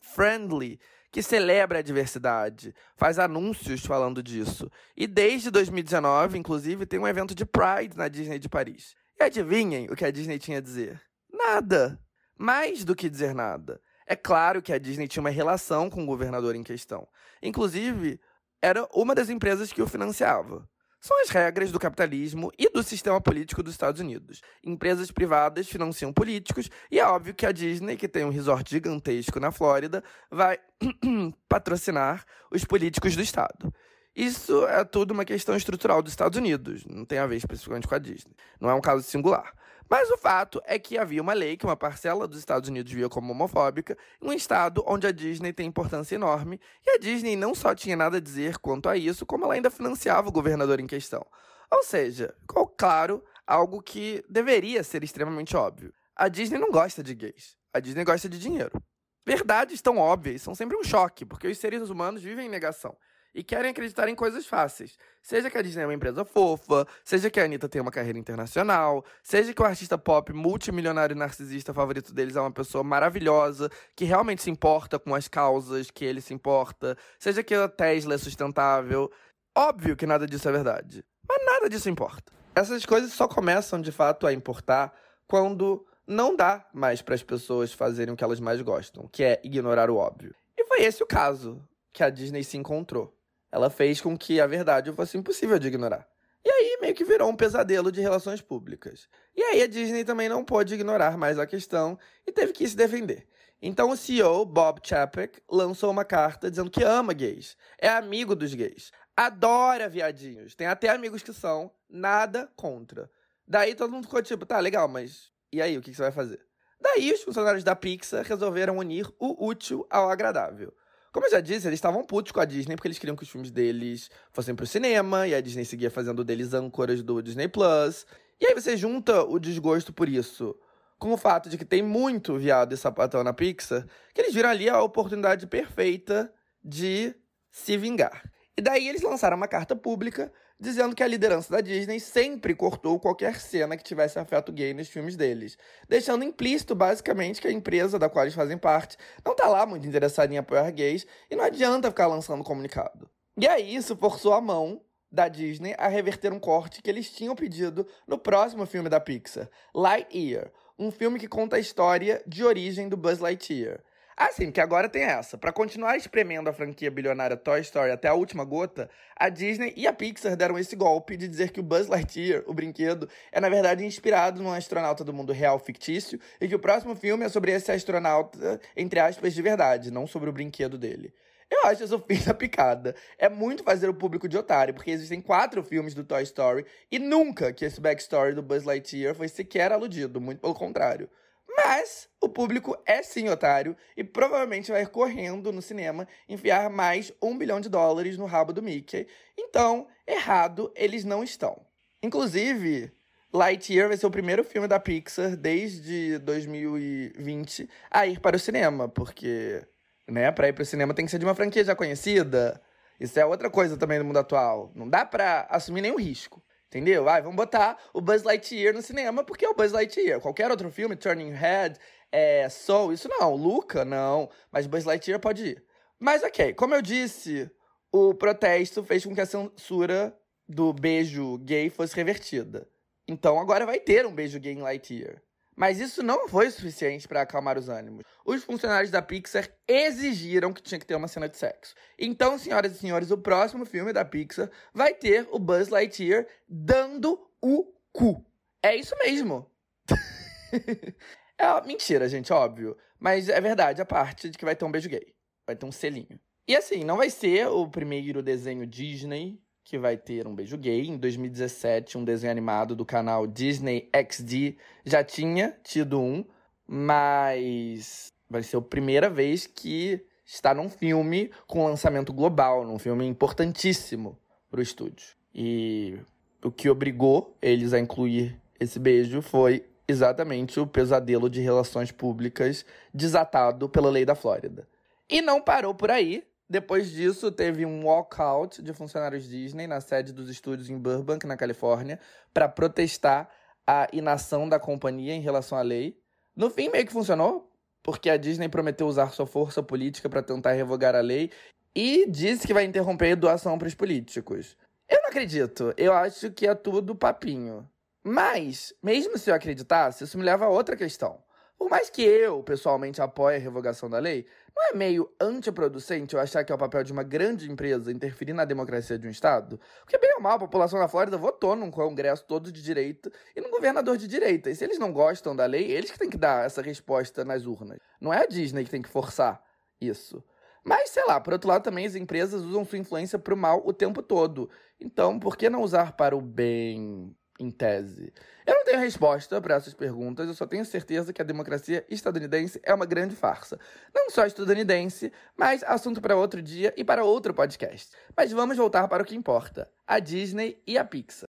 friendly, 0.00 0.80
que 1.12 1.22
celebra 1.22 1.80
a 1.80 1.82
diversidade, 1.82 2.74
faz 2.96 3.18
anúncios 3.18 3.84
falando 3.84 4.22
disso. 4.22 4.70
E 4.96 5.06
desde 5.06 5.50
2019, 5.50 6.38
inclusive, 6.38 6.86
tem 6.86 6.98
um 6.98 7.06
evento 7.06 7.34
de 7.34 7.44
Pride 7.44 7.96
na 7.96 8.08
Disney 8.08 8.38
de 8.38 8.48
Paris. 8.48 8.94
E 9.20 9.22
adivinhem 9.22 9.88
o 9.90 9.94
que 9.94 10.06
a 10.06 10.10
Disney 10.10 10.38
tinha 10.38 10.56
a 10.56 10.62
dizer? 10.62 10.98
Nada. 11.30 12.00
Mais 12.38 12.82
do 12.82 12.96
que 12.96 13.10
dizer 13.10 13.34
nada. 13.34 13.78
É 14.06 14.16
claro 14.16 14.62
que 14.62 14.72
a 14.72 14.78
Disney 14.78 15.06
tinha 15.06 15.20
uma 15.20 15.30
relação 15.30 15.90
com 15.90 16.02
o 16.02 16.06
governador 16.06 16.56
em 16.56 16.62
questão. 16.62 17.06
Inclusive, 17.42 18.18
era 18.62 18.88
uma 18.94 19.14
das 19.14 19.28
empresas 19.28 19.70
que 19.70 19.82
o 19.82 19.86
financiava 19.86 20.66
são 21.02 21.20
as 21.20 21.30
regras 21.30 21.72
do 21.72 21.80
capitalismo 21.80 22.52
e 22.56 22.70
do 22.70 22.80
sistema 22.80 23.20
político 23.20 23.60
dos 23.60 23.74
Estados 23.74 24.00
Unidos. 24.00 24.40
Empresas 24.62 25.10
privadas 25.10 25.68
financiam 25.68 26.12
políticos 26.12 26.70
e 26.88 27.00
é 27.00 27.04
óbvio 27.04 27.34
que 27.34 27.44
a 27.44 27.50
Disney, 27.50 27.96
que 27.96 28.06
tem 28.06 28.24
um 28.24 28.30
resort 28.30 28.70
gigantesco 28.70 29.40
na 29.40 29.50
Flórida, 29.50 30.04
vai 30.30 30.60
patrocinar 31.48 32.24
os 32.52 32.64
políticos 32.64 33.16
do 33.16 33.22
estado. 33.22 33.74
Isso 34.14 34.64
é 34.68 34.84
tudo 34.84 35.10
uma 35.10 35.24
questão 35.24 35.56
estrutural 35.56 36.02
dos 36.02 36.12
Estados 36.12 36.38
Unidos, 36.38 36.84
não 36.86 37.04
tem 37.04 37.18
a 37.18 37.26
ver 37.26 37.36
especificamente 37.36 37.88
com 37.88 37.94
a 37.96 37.98
Disney. 37.98 38.36
Não 38.60 38.70
é 38.70 38.74
um 38.74 38.80
caso 38.80 39.02
singular. 39.02 39.52
Mas 39.92 40.10
o 40.10 40.16
fato 40.16 40.58
é 40.64 40.78
que 40.78 40.96
havia 40.96 41.20
uma 41.20 41.34
lei 41.34 41.54
que 41.54 41.66
uma 41.66 41.76
parcela 41.76 42.26
dos 42.26 42.38
Estados 42.38 42.66
Unidos 42.66 42.90
via 42.90 43.10
como 43.10 43.32
homofóbica, 43.32 43.94
um 44.22 44.32
estado 44.32 44.82
onde 44.86 45.06
a 45.06 45.12
Disney 45.12 45.52
tem 45.52 45.66
importância 45.66 46.14
enorme, 46.14 46.58
e 46.86 46.92
a 46.92 46.98
Disney 46.98 47.36
não 47.36 47.54
só 47.54 47.74
tinha 47.74 47.94
nada 47.94 48.16
a 48.16 48.20
dizer 48.20 48.56
quanto 48.56 48.88
a 48.88 48.96
isso, 48.96 49.26
como 49.26 49.44
ela 49.44 49.52
ainda 49.52 49.70
financiava 49.70 50.30
o 50.30 50.32
governador 50.32 50.80
em 50.80 50.86
questão. 50.86 51.22
Ou 51.70 51.82
seja, 51.82 52.34
claro 52.78 53.22
algo 53.46 53.82
que 53.82 54.24
deveria 54.30 54.82
ser 54.82 55.04
extremamente 55.04 55.54
óbvio. 55.54 55.92
A 56.16 56.26
Disney 56.26 56.58
não 56.58 56.70
gosta 56.70 57.02
de 57.02 57.14
gays. 57.14 57.58
A 57.70 57.78
Disney 57.78 58.02
gosta 58.02 58.30
de 58.30 58.38
dinheiro. 58.38 58.82
Verdades 59.26 59.82
tão 59.82 59.98
óbvias 59.98 60.40
são 60.40 60.54
sempre 60.54 60.74
um 60.74 60.82
choque, 60.82 61.26
porque 61.26 61.48
os 61.48 61.58
seres 61.58 61.90
humanos 61.90 62.22
vivem 62.22 62.46
em 62.46 62.48
negação 62.50 62.96
e 63.34 63.42
querem 63.42 63.70
acreditar 63.70 64.08
em 64.08 64.14
coisas 64.14 64.46
fáceis. 64.46 64.96
Seja 65.20 65.50
que 65.50 65.56
a 65.56 65.62
Disney 65.62 65.82
é 65.82 65.86
uma 65.86 65.94
empresa 65.94 66.24
fofa, 66.24 66.86
seja 67.04 67.30
que 67.30 67.40
a 67.40 67.44
Anitta 67.44 67.68
tem 67.68 67.80
uma 67.80 67.90
carreira 67.90 68.18
internacional, 68.18 69.04
seja 69.22 69.54
que 69.54 69.62
o 69.62 69.64
artista 69.64 69.96
pop 69.96 70.32
multimilionário 70.32 71.16
narcisista 71.16 71.72
favorito 71.72 72.12
deles 72.12 72.36
é 72.36 72.40
uma 72.40 72.50
pessoa 72.50 72.84
maravilhosa, 72.84 73.70
que 73.96 74.04
realmente 74.04 74.42
se 74.42 74.50
importa 74.50 74.98
com 74.98 75.14
as 75.14 75.28
causas 75.28 75.90
que 75.90 76.04
ele 76.04 76.20
se 76.20 76.34
importa, 76.34 76.96
seja 77.18 77.42
que 77.42 77.54
a 77.54 77.68
Tesla 77.68 78.14
é 78.14 78.18
sustentável. 78.18 79.10
Óbvio 79.56 79.96
que 79.96 80.06
nada 80.06 80.26
disso 80.26 80.48
é 80.48 80.52
verdade. 80.52 81.04
Mas 81.28 81.44
nada 81.44 81.68
disso 81.68 81.88
importa. 81.88 82.32
Essas 82.54 82.84
coisas 82.84 83.12
só 83.12 83.26
começam 83.26 83.80
de 83.80 83.92
fato 83.92 84.26
a 84.26 84.32
importar 84.32 84.92
quando 85.26 85.86
não 86.06 86.36
dá 86.36 86.68
mais 86.72 87.00
para 87.00 87.14
as 87.14 87.22
pessoas 87.22 87.72
fazerem 87.72 88.12
o 88.12 88.16
que 88.16 88.24
elas 88.24 88.40
mais 88.40 88.60
gostam, 88.60 89.08
que 89.10 89.22
é 89.22 89.40
ignorar 89.42 89.88
o 89.88 89.96
óbvio. 89.96 90.34
E 90.56 90.64
foi 90.66 90.82
esse 90.82 91.02
o 91.02 91.06
caso 91.06 91.66
que 91.92 92.02
a 92.02 92.10
Disney 92.10 92.42
se 92.42 92.56
encontrou. 92.56 93.14
Ela 93.52 93.68
fez 93.68 94.00
com 94.00 94.16
que 94.16 94.40
a 94.40 94.46
verdade 94.46 94.90
fosse 94.92 95.18
impossível 95.18 95.58
de 95.58 95.68
ignorar. 95.68 96.08
E 96.44 96.50
aí 96.50 96.78
meio 96.80 96.94
que 96.94 97.04
virou 97.04 97.28
um 97.28 97.36
pesadelo 97.36 97.92
de 97.92 98.00
relações 98.00 98.40
públicas. 98.40 99.08
E 99.36 99.42
aí 99.42 99.62
a 99.62 99.68
Disney 99.68 100.04
também 100.04 100.28
não 100.28 100.44
pôde 100.44 100.74
ignorar 100.74 101.16
mais 101.16 101.38
a 101.38 101.46
questão 101.46 101.98
e 102.26 102.32
teve 102.32 102.52
que 102.52 102.66
se 102.66 102.74
defender. 102.74 103.28
Então 103.60 103.90
o 103.90 103.96
CEO, 103.96 104.44
Bob 104.44 104.80
Chapek, 104.82 105.40
lançou 105.48 105.90
uma 105.90 106.04
carta 106.04 106.50
dizendo 106.50 106.70
que 106.70 106.82
ama 106.82 107.12
gays, 107.12 107.56
é 107.78 107.88
amigo 107.88 108.34
dos 108.34 108.52
gays, 108.54 108.90
adora 109.16 109.88
viadinhos, 109.88 110.56
tem 110.56 110.66
até 110.66 110.88
amigos 110.88 111.22
que 111.22 111.32
são, 111.32 111.70
nada 111.88 112.50
contra. 112.56 113.08
Daí 113.46 113.76
todo 113.76 113.92
mundo 113.92 114.06
ficou 114.06 114.20
tipo, 114.20 114.44
tá, 114.44 114.58
legal, 114.58 114.88
mas 114.88 115.32
e 115.52 115.60
aí, 115.60 115.76
o 115.76 115.82
que 115.82 115.92
você 115.92 116.00
vai 116.00 116.10
fazer? 116.10 116.40
Daí 116.80 117.12
os 117.12 117.22
funcionários 117.22 117.62
da 117.62 117.76
Pixar 117.76 118.24
resolveram 118.24 118.78
unir 118.78 119.06
o 119.18 119.46
útil 119.46 119.86
ao 119.90 120.08
agradável. 120.08 120.72
Como 121.12 121.26
eu 121.26 121.30
já 121.30 121.40
disse, 121.40 121.66
eles 121.66 121.76
estavam 121.76 122.02
putos 122.04 122.32
com 122.32 122.40
a 122.40 122.44
Disney 122.44 122.74
porque 122.74 122.88
eles 122.88 122.98
queriam 122.98 123.14
que 123.14 123.22
os 123.22 123.28
filmes 123.28 123.50
deles 123.50 124.10
fossem 124.32 124.54
pro 124.54 124.66
cinema 124.66 125.28
e 125.28 125.34
a 125.34 125.40
Disney 125.40 125.64
seguia 125.64 125.90
fazendo 125.90 126.24
deles 126.24 126.54
âncoras 126.54 127.02
do 127.02 127.22
Disney 127.22 127.48
Plus. 127.48 128.06
E 128.40 128.46
aí 128.46 128.54
você 128.54 128.76
junta 128.76 129.22
o 129.22 129.38
desgosto 129.38 129.92
por 129.92 130.08
isso 130.08 130.56
com 131.02 131.12
o 131.12 131.16
fato 131.16 131.48
de 131.48 131.58
que 131.58 131.64
tem 131.64 131.82
muito 131.82 132.36
viado 132.38 132.72
e 132.72 132.76
sapatão 132.76 133.24
na 133.24 133.32
Pixar, 133.32 133.84
que 134.14 134.20
eles 134.20 134.32
viram 134.32 134.48
ali 134.48 134.68
a 134.68 134.80
oportunidade 134.80 135.48
perfeita 135.48 136.32
de 136.64 137.12
se 137.50 137.76
vingar. 137.76 138.22
E 138.56 138.62
daí 138.62 138.88
eles 138.88 139.02
lançaram 139.02 139.36
uma 139.36 139.48
carta 139.48 139.74
pública 139.74 140.32
dizendo 140.62 140.94
que 140.94 141.02
a 141.02 141.08
liderança 141.08 141.50
da 141.50 141.60
Disney 141.60 141.98
sempre 141.98 142.54
cortou 142.54 142.98
qualquer 143.00 143.40
cena 143.40 143.76
que 143.76 143.82
tivesse 143.82 144.16
afeto 144.18 144.52
gay 144.52 144.72
nos 144.72 144.88
filmes 144.88 145.16
deles, 145.16 145.58
deixando 145.88 146.24
implícito 146.24 146.72
basicamente 146.72 147.40
que 147.40 147.48
a 147.48 147.52
empresa 147.52 147.98
da 147.98 148.08
qual 148.08 148.24
eles 148.24 148.34
fazem 148.34 148.56
parte 148.56 148.96
não 149.26 149.34
tá 149.34 149.48
lá 149.48 149.66
muito 149.66 149.86
interessada 149.86 150.32
em 150.32 150.38
apoiar 150.38 150.70
gays 150.70 151.04
e 151.28 151.34
não 151.34 151.44
adianta 151.44 151.90
ficar 151.90 152.06
lançando 152.06 152.44
comunicado. 152.44 153.10
E 153.36 153.48
aí 153.48 153.74
isso 153.74 153.96
forçou 153.96 154.34
a 154.34 154.40
mão 154.40 154.80
da 155.10 155.26
Disney 155.26 155.74
a 155.76 155.88
reverter 155.88 156.32
um 156.32 156.38
corte 156.38 156.80
que 156.80 156.88
eles 156.88 157.10
tinham 157.10 157.34
pedido 157.34 157.84
no 158.06 158.16
próximo 158.16 158.64
filme 158.64 158.88
da 158.88 159.00
Pixar, 159.00 159.50
Lightyear, 159.74 160.52
um 160.78 160.92
filme 160.92 161.18
que 161.18 161.26
conta 161.26 161.56
a 161.56 161.60
história 161.60 162.22
de 162.24 162.44
origem 162.44 162.88
do 162.88 162.96
Buzz 162.96 163.18
Lightyear. 163.18 163.82
Ah, 164.16 164.30
sim, 164.30 164.46
porque 164.46 164.60
agora 164.60 164.88
tem 164.88 165.02
essa. 165.02 165.38
Para 165.38 165.52
continuar 165.52 165.96
espremendo 165.96 166.48
a 166.48 166.52
franquia 166.52 166.90
bilionária 166.90 167.36
Toy 167.36 167.60
Story 167.60 167.90
até 167.90 168.08
a 168.08 168.14
última 168.14 168.44
gota, 168.44 168.90
a 169.16 169.28
Disney 169.28 169.72
e 169.74 169.86
a 169.86 169.92
Pixar 169.92 170.36
deram 170.36 170.58
esse 170.58 170.76
golpe 170.76 171.16
de 171.16 171.26
dizer 171.26 171.50
que 171.50 171.60
o 171.60 171.62
Buzz 171.62 171.86
Lightyear, 171.88 172.42
o 172.46 172.52
brinquedo, 172.52 173.08
é 173.30 173.40
na 173.40 173.48
verdade 173.48 173.84
inspirado 173.84 174.42
num 174.42 174.52
astronauta 174.52 175.02
do 175.02 175.14
mundo 175.14 175.32
real 175.32 175.58
fictício 175.58 176.20
e 176.40 176.46
que 176.46 176.54
o 176.54 176.58
próximo 176.58 176.94
filme 176.94 177.24
é 177.24 177.28
sobre 177.28 177.52
esse 177.52 177.72
astronauta, 177.72 178.60
entre 178.76 179.00
aspas, 179.00 179.32
de 179.32 179.40
verdade, 179.40 179.90
não 179.90 180.06
sobre 180.06 180.28
o 180.28 180.32
brinquedo 180.32 180.76
dele. 180.76 181.12
Eu 181.50 181.66
acho 181.66 181.84
isso 181.84 181.98
fim 182.06 182.22
da 182.24 182.32
picada. 182.34 182.94
É 183.18 183.28
muito 183.28 183.62
fazer 183.62 183.88
o 183.88 183.94
público 183.94 184.28
de 184.28 184.36
otário, 184.38 184.74
porque 184.74 184.90
existem 184.90 185.20
quatro 185.20 185.62
filmes 185.62 185.94
do 185.94 186.04
Toy 186.04 186.22
Story 186.22 186.64
e 186.90 186.98
nunca 186.98 187.52
que 187.52 187.64
esse 187.64 187.80
backstory 187.80 188.34
do 188.34 188.42
Buzz 188.42 188.64
Lightyear 188.64 189.14
foi 189.14 189.28
sequer 189.28 189.72
aludido, 189.72 190.20
muito 190.20 190.40
pelo 190.40 190.54
contrário. 190.54 191.08
Mas 191.56 192.08
o 192.20 192.28
público 192.28 192.76
é 192.86 193.02
sim 193.02 193.28
otário 193.28 193.76
e 193.96 194.02
provavelmente 194.02 194.70
vai 194.70 194.86
correndo 194.86 195.52
no 195.52 195.60
cinema 195.60 196.08
enfiar 196.28 196.70
mais 196.70 197.12
um 197.20 197.36
bilhão 197.36 197.60
de 197.60 197.68
dólares 197.68 198.16
no 198.16 198.24
rabo 198.24 198.52
do 198.52 198.62
Mickey. 198.62 199.06
Então, 199.36 199.86
errado 200.06 200.72
eles 200.74 201.04
não 201.04 201.22
estão. 201.22 201.60
Inclusive, 202.02 202.90
Lightyear 203.32 203.88
vai 203.88 203.96
ser 203.96 204.06
o 204.06 204.10
primeiro 204.10 204.42
filme 204.44 204.66
da 204.66 204.80
Pixar 204.80 205.36
desde 205.36 206.18
2020 206.18 207.68
a 207.90 208.06
ir 208.06 208.18
para 208.20 208.36
o 208.36 208.40
cinema, 208.40 208.88
porque, 208.88 209.62
né, 210.08 210.32
para 210.32 210.48
ir 210.48 210.52
para 210.52 210.62
o 210.62 210.66
cinema 210.66 210.94
tem 210.94 211.04
que 211.04 211.10
ser 211.10 211.18
de 211.18 211.24
uma 211.24 211.34
franquia 211.34 211.64
já 211.64 211.74
conhecida. 211.74 212.60
Isso 212.98 213.18
é 213.18 213.26
outra 213.26 213.50
coisa 213.50 213.76
também 213.76 213.98
no 213.98 214.04
mundo 214.04 214.18
atual. 214.18 214.70
Não 214.74 214.88
dá 214.88 215.04
para 215.04 215.46
assumir 215.50 215.82
nenhum 215.82 215.98
risco. 215.98 216.42
Entendeu? 216.72 217.06
Ah, 217.06 217.20
vamos 217.20 217.36
botar 217.36 217.78
o 217.92 218.00
Buzz 218.00 218.22
Lightyear 218.22 218.72
no 218.72 218.80
cinema 218.80 219.22
porque 219.22 219.44
é 219.44 219.48
o 219.50 219.54
Buzz 219.54 219.72
Lightyear. 219.72 220.18
Qualquer 220.22 220.50
outro 220.50 220.70
filme, 220.70 220.96
Turning 220.96 221.32
Head, 221.32 221.78
é, 222.10 222.48
Soul, 222.48 222.94
isso 222.94 223.10
não. 223.10 223.34
Luca, 223.34 223.84
não. 223.84 224.30
Mas 224.50 224.66
Buzz 224.66 224.86
Lightyear 224.86 225.20
pode 225.20 225.48
ir. 225.48 225.64
Mas 226.00 226.22
ok, 226.22 226.54
como 226.54 226.74
eu 226.74 226.80
disse, 226.80 227.50
o 227.92 228.14
protesto 228.14 228.82
fez 228.82 229.04
com 229.04 229.14
que 229.14 229.20
a 229.20 229.26
censura 229.26 230.18
do 230.48 230.72
beijo 230.72 231.36
gay 231.40 231.68
fosse 231.68 231.94
revertida. 231.94 232.66
Então 233.06 233.38
agora 233.38 233.66
vai 233.66 233.78
ter 233.78 234.06
um 234.06 234.14
beijo 234.14 234.40
gay 234.40 234.54
em 234.54 234.62
Lightyear. 234.62 235.22
Mas 235.54 235.78
isso 235.78 236.02
não 236.02 236.28
foi 236.28 236.50
suficiente 236.50 237.06
para 237.06 237.22
acalmar 237.22 237.58
os 237.58 237.68
ânimos. 237.68 238.04
Os 238.24 238.42
funcionários 238.42 238.90
da 238.90 239.02
Pixar 239.02 239.48
exigiram 239.68 240.52
que 240.52 240.62
tinha 240.62 240.78
que 240.78 240.86
ter 240.86 240.94
uma 240.94 241.08
cena 241.08 241.28
de 241.28 241.36
sexo. 241.36 241.74
Então, 241.98 242.38
senhoras 242.38 242.72
e 242.72 242.78
senhores, 242.78 243.10
o 243.10 243.18
próximo 243.18 243.66
filme 243.66 243.92
da 243.92 244.04
Pixar 244.04 244.50
vai 244.72 244.94
ter 244.94 245.28
o 245.30 245.38
Buzz 245.38 245.68
Lightyear 245.68 246.26
dando 246.48 247.20
o 247.40 247.72
cu. 247.92 248.24
É 248.62 248.74
isso 248.74 248.96
mesmo. 248.98 249.46
é 251.36 251.66
mentira, 251.66 252.08
gente, 252.08 252.32
óbvio. 252.32 252.76
Mas 252.98 253.28
é 253.28 253.40
verdade 253.40 253.82
a 253.82 253.86
parte 253.86 254.30
de 254.30 254.38
que 254.38 254.44
vai 254.44 254.56
ter 254.56 254.64
um 254.64 254.70
beijo 254.70 254.88
gay. 254.88 255.14
Vai 255.46 255.56
ter 255.56 255.66
um 255.66 255.72
selinho. 255.72 256.18
E 256.48 256.56
assim, 256.56 256.82
não 256.84 256.96
vai 256.96 257.10
ser 257.10 257.46
o 257.48 257.68
primeiro 257.68 258.22
desenho 258.22 258.66
Disney 258.66 259.40
que 259.64 259.78
vai 259.78 259.96
ter 259.96 260.26
um 260.26 260.34
beijo 260.34 260.56
gay. 260.58 260.86
Em 260.86 260.96
2017, 260.96 261.98
um 261.98 262.04
desenho 262.04 262.30
animado 262.30 262.74
do 262.74 262.84
canal 262.84 263.26
Disney 263.26 263.88
XD 263.92 264.56
já 264.84 265.02
tinha 265.02 265.56
tido 265.62 266.00
um, 266.00 266.24
mas 266.66 268.12
vai 268.28 268.42
ser 268.42 268.56
a 268.56 268.62
primeira 268.62 269.08
vez 269.08 269.46
que 269.46 270.04
está 270.24 270.54
num 270.54 270.68
filme 270.68 271.30
com 271.46 271.64
lançamento 271.64 272.12
global, 272.12 272.64
num 272.64 272.78
filme 272.78 273.06
importantíssimo 273.06 274.18
para 274.50 274.60
o 274.60 274.62
estúdio. 274.62 275.14
E 275.34 275.98
o 276.42 276.50
que 276.50 276.68
obrigou 276.68 277.36
eles 277.40 277.72
a 277.72 277.78
incluir 277.78 278.38
esse 278.58 278.78
beijo 278.78 279.20
foi 279.22 279.64
exatamente 279.86 280.58
o 280.58 280.66
pesadelo 280.66 281.28
de 281.28 281.40
relações 281.40 281.90
públicas 281.90 282.64
desatado 282.92 283.68
pela 283.68 283.90
lei 283.90 284.04
da 284.04 284.14
Flórida. 284.14 284.66
E 285.08 285.20
não 285.20 285.40
parou 285.40 285.74
por 285.74 285.90
aí. 285.90 286.24
Depois 286.52 286.90
disso, 286.90 287.32
teve 287.32 287.64
um 287.64 287.86
walkout 287.86 288.60
de 288.60 288.74
funcionários 288.74 289.26
Disney 289.26 289.66
na 289.66 289.80
sede 289.80 290.12
dos 290.12 290.28
estúdios 290.28 290.68
em 290.68 290.76
Burbank, 290.76 291.26
na 291.26 291.34
Califórnia, 291.34 291.98
para 292.30 292.46
protestar 292.46 293.30
a 293.66 293.88
inação 293.90 294.46
da 294.46 294.60
companhia 294.60 295.14
em 295.14 295.22
relação 295.22 295.56
à 295.56 295.62
lei. 295.62 295.98
No 296.36 296.50
fim, 296.50 296.68
meio 296.68 296.84
que 296.84 296.92
funcionou, 296.92 297.50
porque 297.82 298.10
a 298.10 298.18
Disney 298.18 298.50
prometeu 298.50 298.86
usar 298.86 299.12
sua 299.12 299.24
força 299.24 299.62
política 299.62 300.10
para 300.10 300.22
tentar 300.22 300.52
revogar 300.52 300.94
a 300.94 301.00
lei 301.00 301.30
e 301.74 302.04
disse 302.06 302.46
que 302.46 302.52
vai 302.52 302.64
interromper 302.64 303.16
doação 303.16 303.56
para 303.56 303.68
os 303.68 303.74
políticos. 303.74 304.54
Eu 304.86 305.00
não 305.00 305.08
acredito. 305.08 305.72
Eu 305.78 305.94
acho 305.94 306.30
que 306.32 306.46
é 306.46 306.54
tudo 306.54 306.94
papinho. 306.94 307.66
Mas, 308.04 308.74
mesmo 308.82 309.16
se 309.16 309.30
eu 309.30 309.34
acreditasse, 309.34 310.04
isso 310.04 310.18
me 310.18 310.24
leva 310.24 310.44
a 310.44 310.50
outra 310.50 310.76
questão. 310.76 311.18
Por 311.62 311.70
mais 311.70 311.88
que 311.88 312.02
eu, 312.02 312.42
pessoalmente, 312.42 313.00
apoie 313.00 313.36
a 313.36 313.38
revogação 313.38 313.88
da 313.88 314.00
lei, 314.00 314.26
não 314.54 314.70
é 314.70 314.74
meio 314.74 315.10
antiproducente 315.20 316.14
eu 316.14 316.20
achar 316.20 316.44
que 316.44 316.52
é 316.52 316.54
o 316.54 316.58
papel 316.58 316.84
de 316.84 316.92
uma 316.92 317.02
grande 317.02 317.50
empresa 317.50 317.90
interferir 317.90 318.32
na 318.32 318.44
democracia 318.44 318.98
de 318.98 319.06
um 319.06 319.10
Estado? 319.10 319.58
Porque, 319.80 319.98
bem 319.98 320.14
ou 320.14 320.20
mal, 320.20 320.36
a 320.36 320.38
população 320.38 320.78
da 320.78 320.88
Flórida 320.88 321.16
votou 321.16 321.56
num 321.56 321.70
congresso 321.70 322.24
todo 322.26 322.52
de 322.52 322.62
direita 322.62 323.10
e 323.34 323.40
num 323.40 323.50
governador 323.50 323.96
de 323.96 324.06
direita. 324.06 324.50
E 324.50 324.54
se 324.54 324.64
eles 324.64 324.78
não 324.78 324.92
gostam 324.92 325.34
da 325.34 325.46
lei, 325.46 325.70
eles 325.70 325.90
que 325.90 325.98
têm 325.98 326.10
que 326.10 326.18
dar 326.18 326.44
essa 326.44 326.60
resposta 326.60 327.24
nas 327.24 327.46
urnas. 327.46 327.78
Não 328.00 328.12
é 328.12 328.22
a 328.22 328.26
Disney 328.26 328.64
que 328.64 328.70
tem 328.70 328.82
que 328.82 328.88
forçar 328.88 329.42
isso. 329.80 330.22
Mas, 330.64 330.90
sei 330.90 331.04
lá, 331.06 331.20
por 331.20 331.32
outro 331.32 331.48
lado, 331.48 331.64
também 331.64 331.86
as 331.86 331.94
empresas 331.94 332.42
usam 332.42 332.64
sua 332.64 332.78
influência 332.78 333.18
para 333.18 333.34
o 333.34 333.36
mal 333.36 333.62
o 333.66 333.72
tempo 333.72 334.02
todo. 334.02 334.48
Então, 334.80 335.18
por 335.18 335.36
que 335.36 335.50
não 335.50 335.62
usar 335.62 335.92
para 335.92 336.16
o 336.16 336.20
bem? 336.20 337.16
Em 337.42 337.50
tese? 337.50 338.12
Eu 338.46 338.54
não 338.54 338.64
tenho 338.64 338.78
resposta 338.78 339.40
para 339.40 339.56
essas 339.56 339.74
perguntas, 339.74 340.28
eu 340.28 340.34
só 340.34 340.46
tenho 340.46 340.64
certeza 340.64 341.12
que 341.12 341.20
a 341.20 341.24
democracia 341.24 341.84
estadunidense 341.88 342.60
é 342.62 342.72
uma 342.72 342.86
grande 342.86 343.14
farsa. 343.14 343.58
Não 343.94 344.10
só 344.10 344.24
estadunidense, 344.24 345.12
mas 345.36 345.62
assunto 345.64 346.00
para 346.00 346.16
outro 346.16 346.40
dia 346.40 346.72
e 346.76 346.84
para 346.84 347.04
outro 347.04 347.34
podcast. 347.34 347.90
Mas 348.16 348.32
vamos 348.32 348.56
voltar 348.56 348.86
para 348.88 349.02
o 349.02 349.06
que 349.06 349.16
importa: 349.16 349.70
a 349.86 349.98
Disney 349.98 350.62
e 350.66 350.78
a 350.78 350.84
Pixar. 350.84 351.31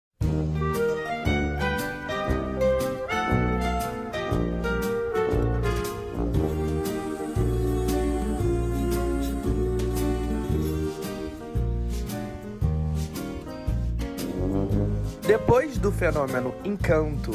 Depois 15.32 15.78
do 15.78 15.90
fenômeno 15.90 16.54
Encanto, 16.62 17.30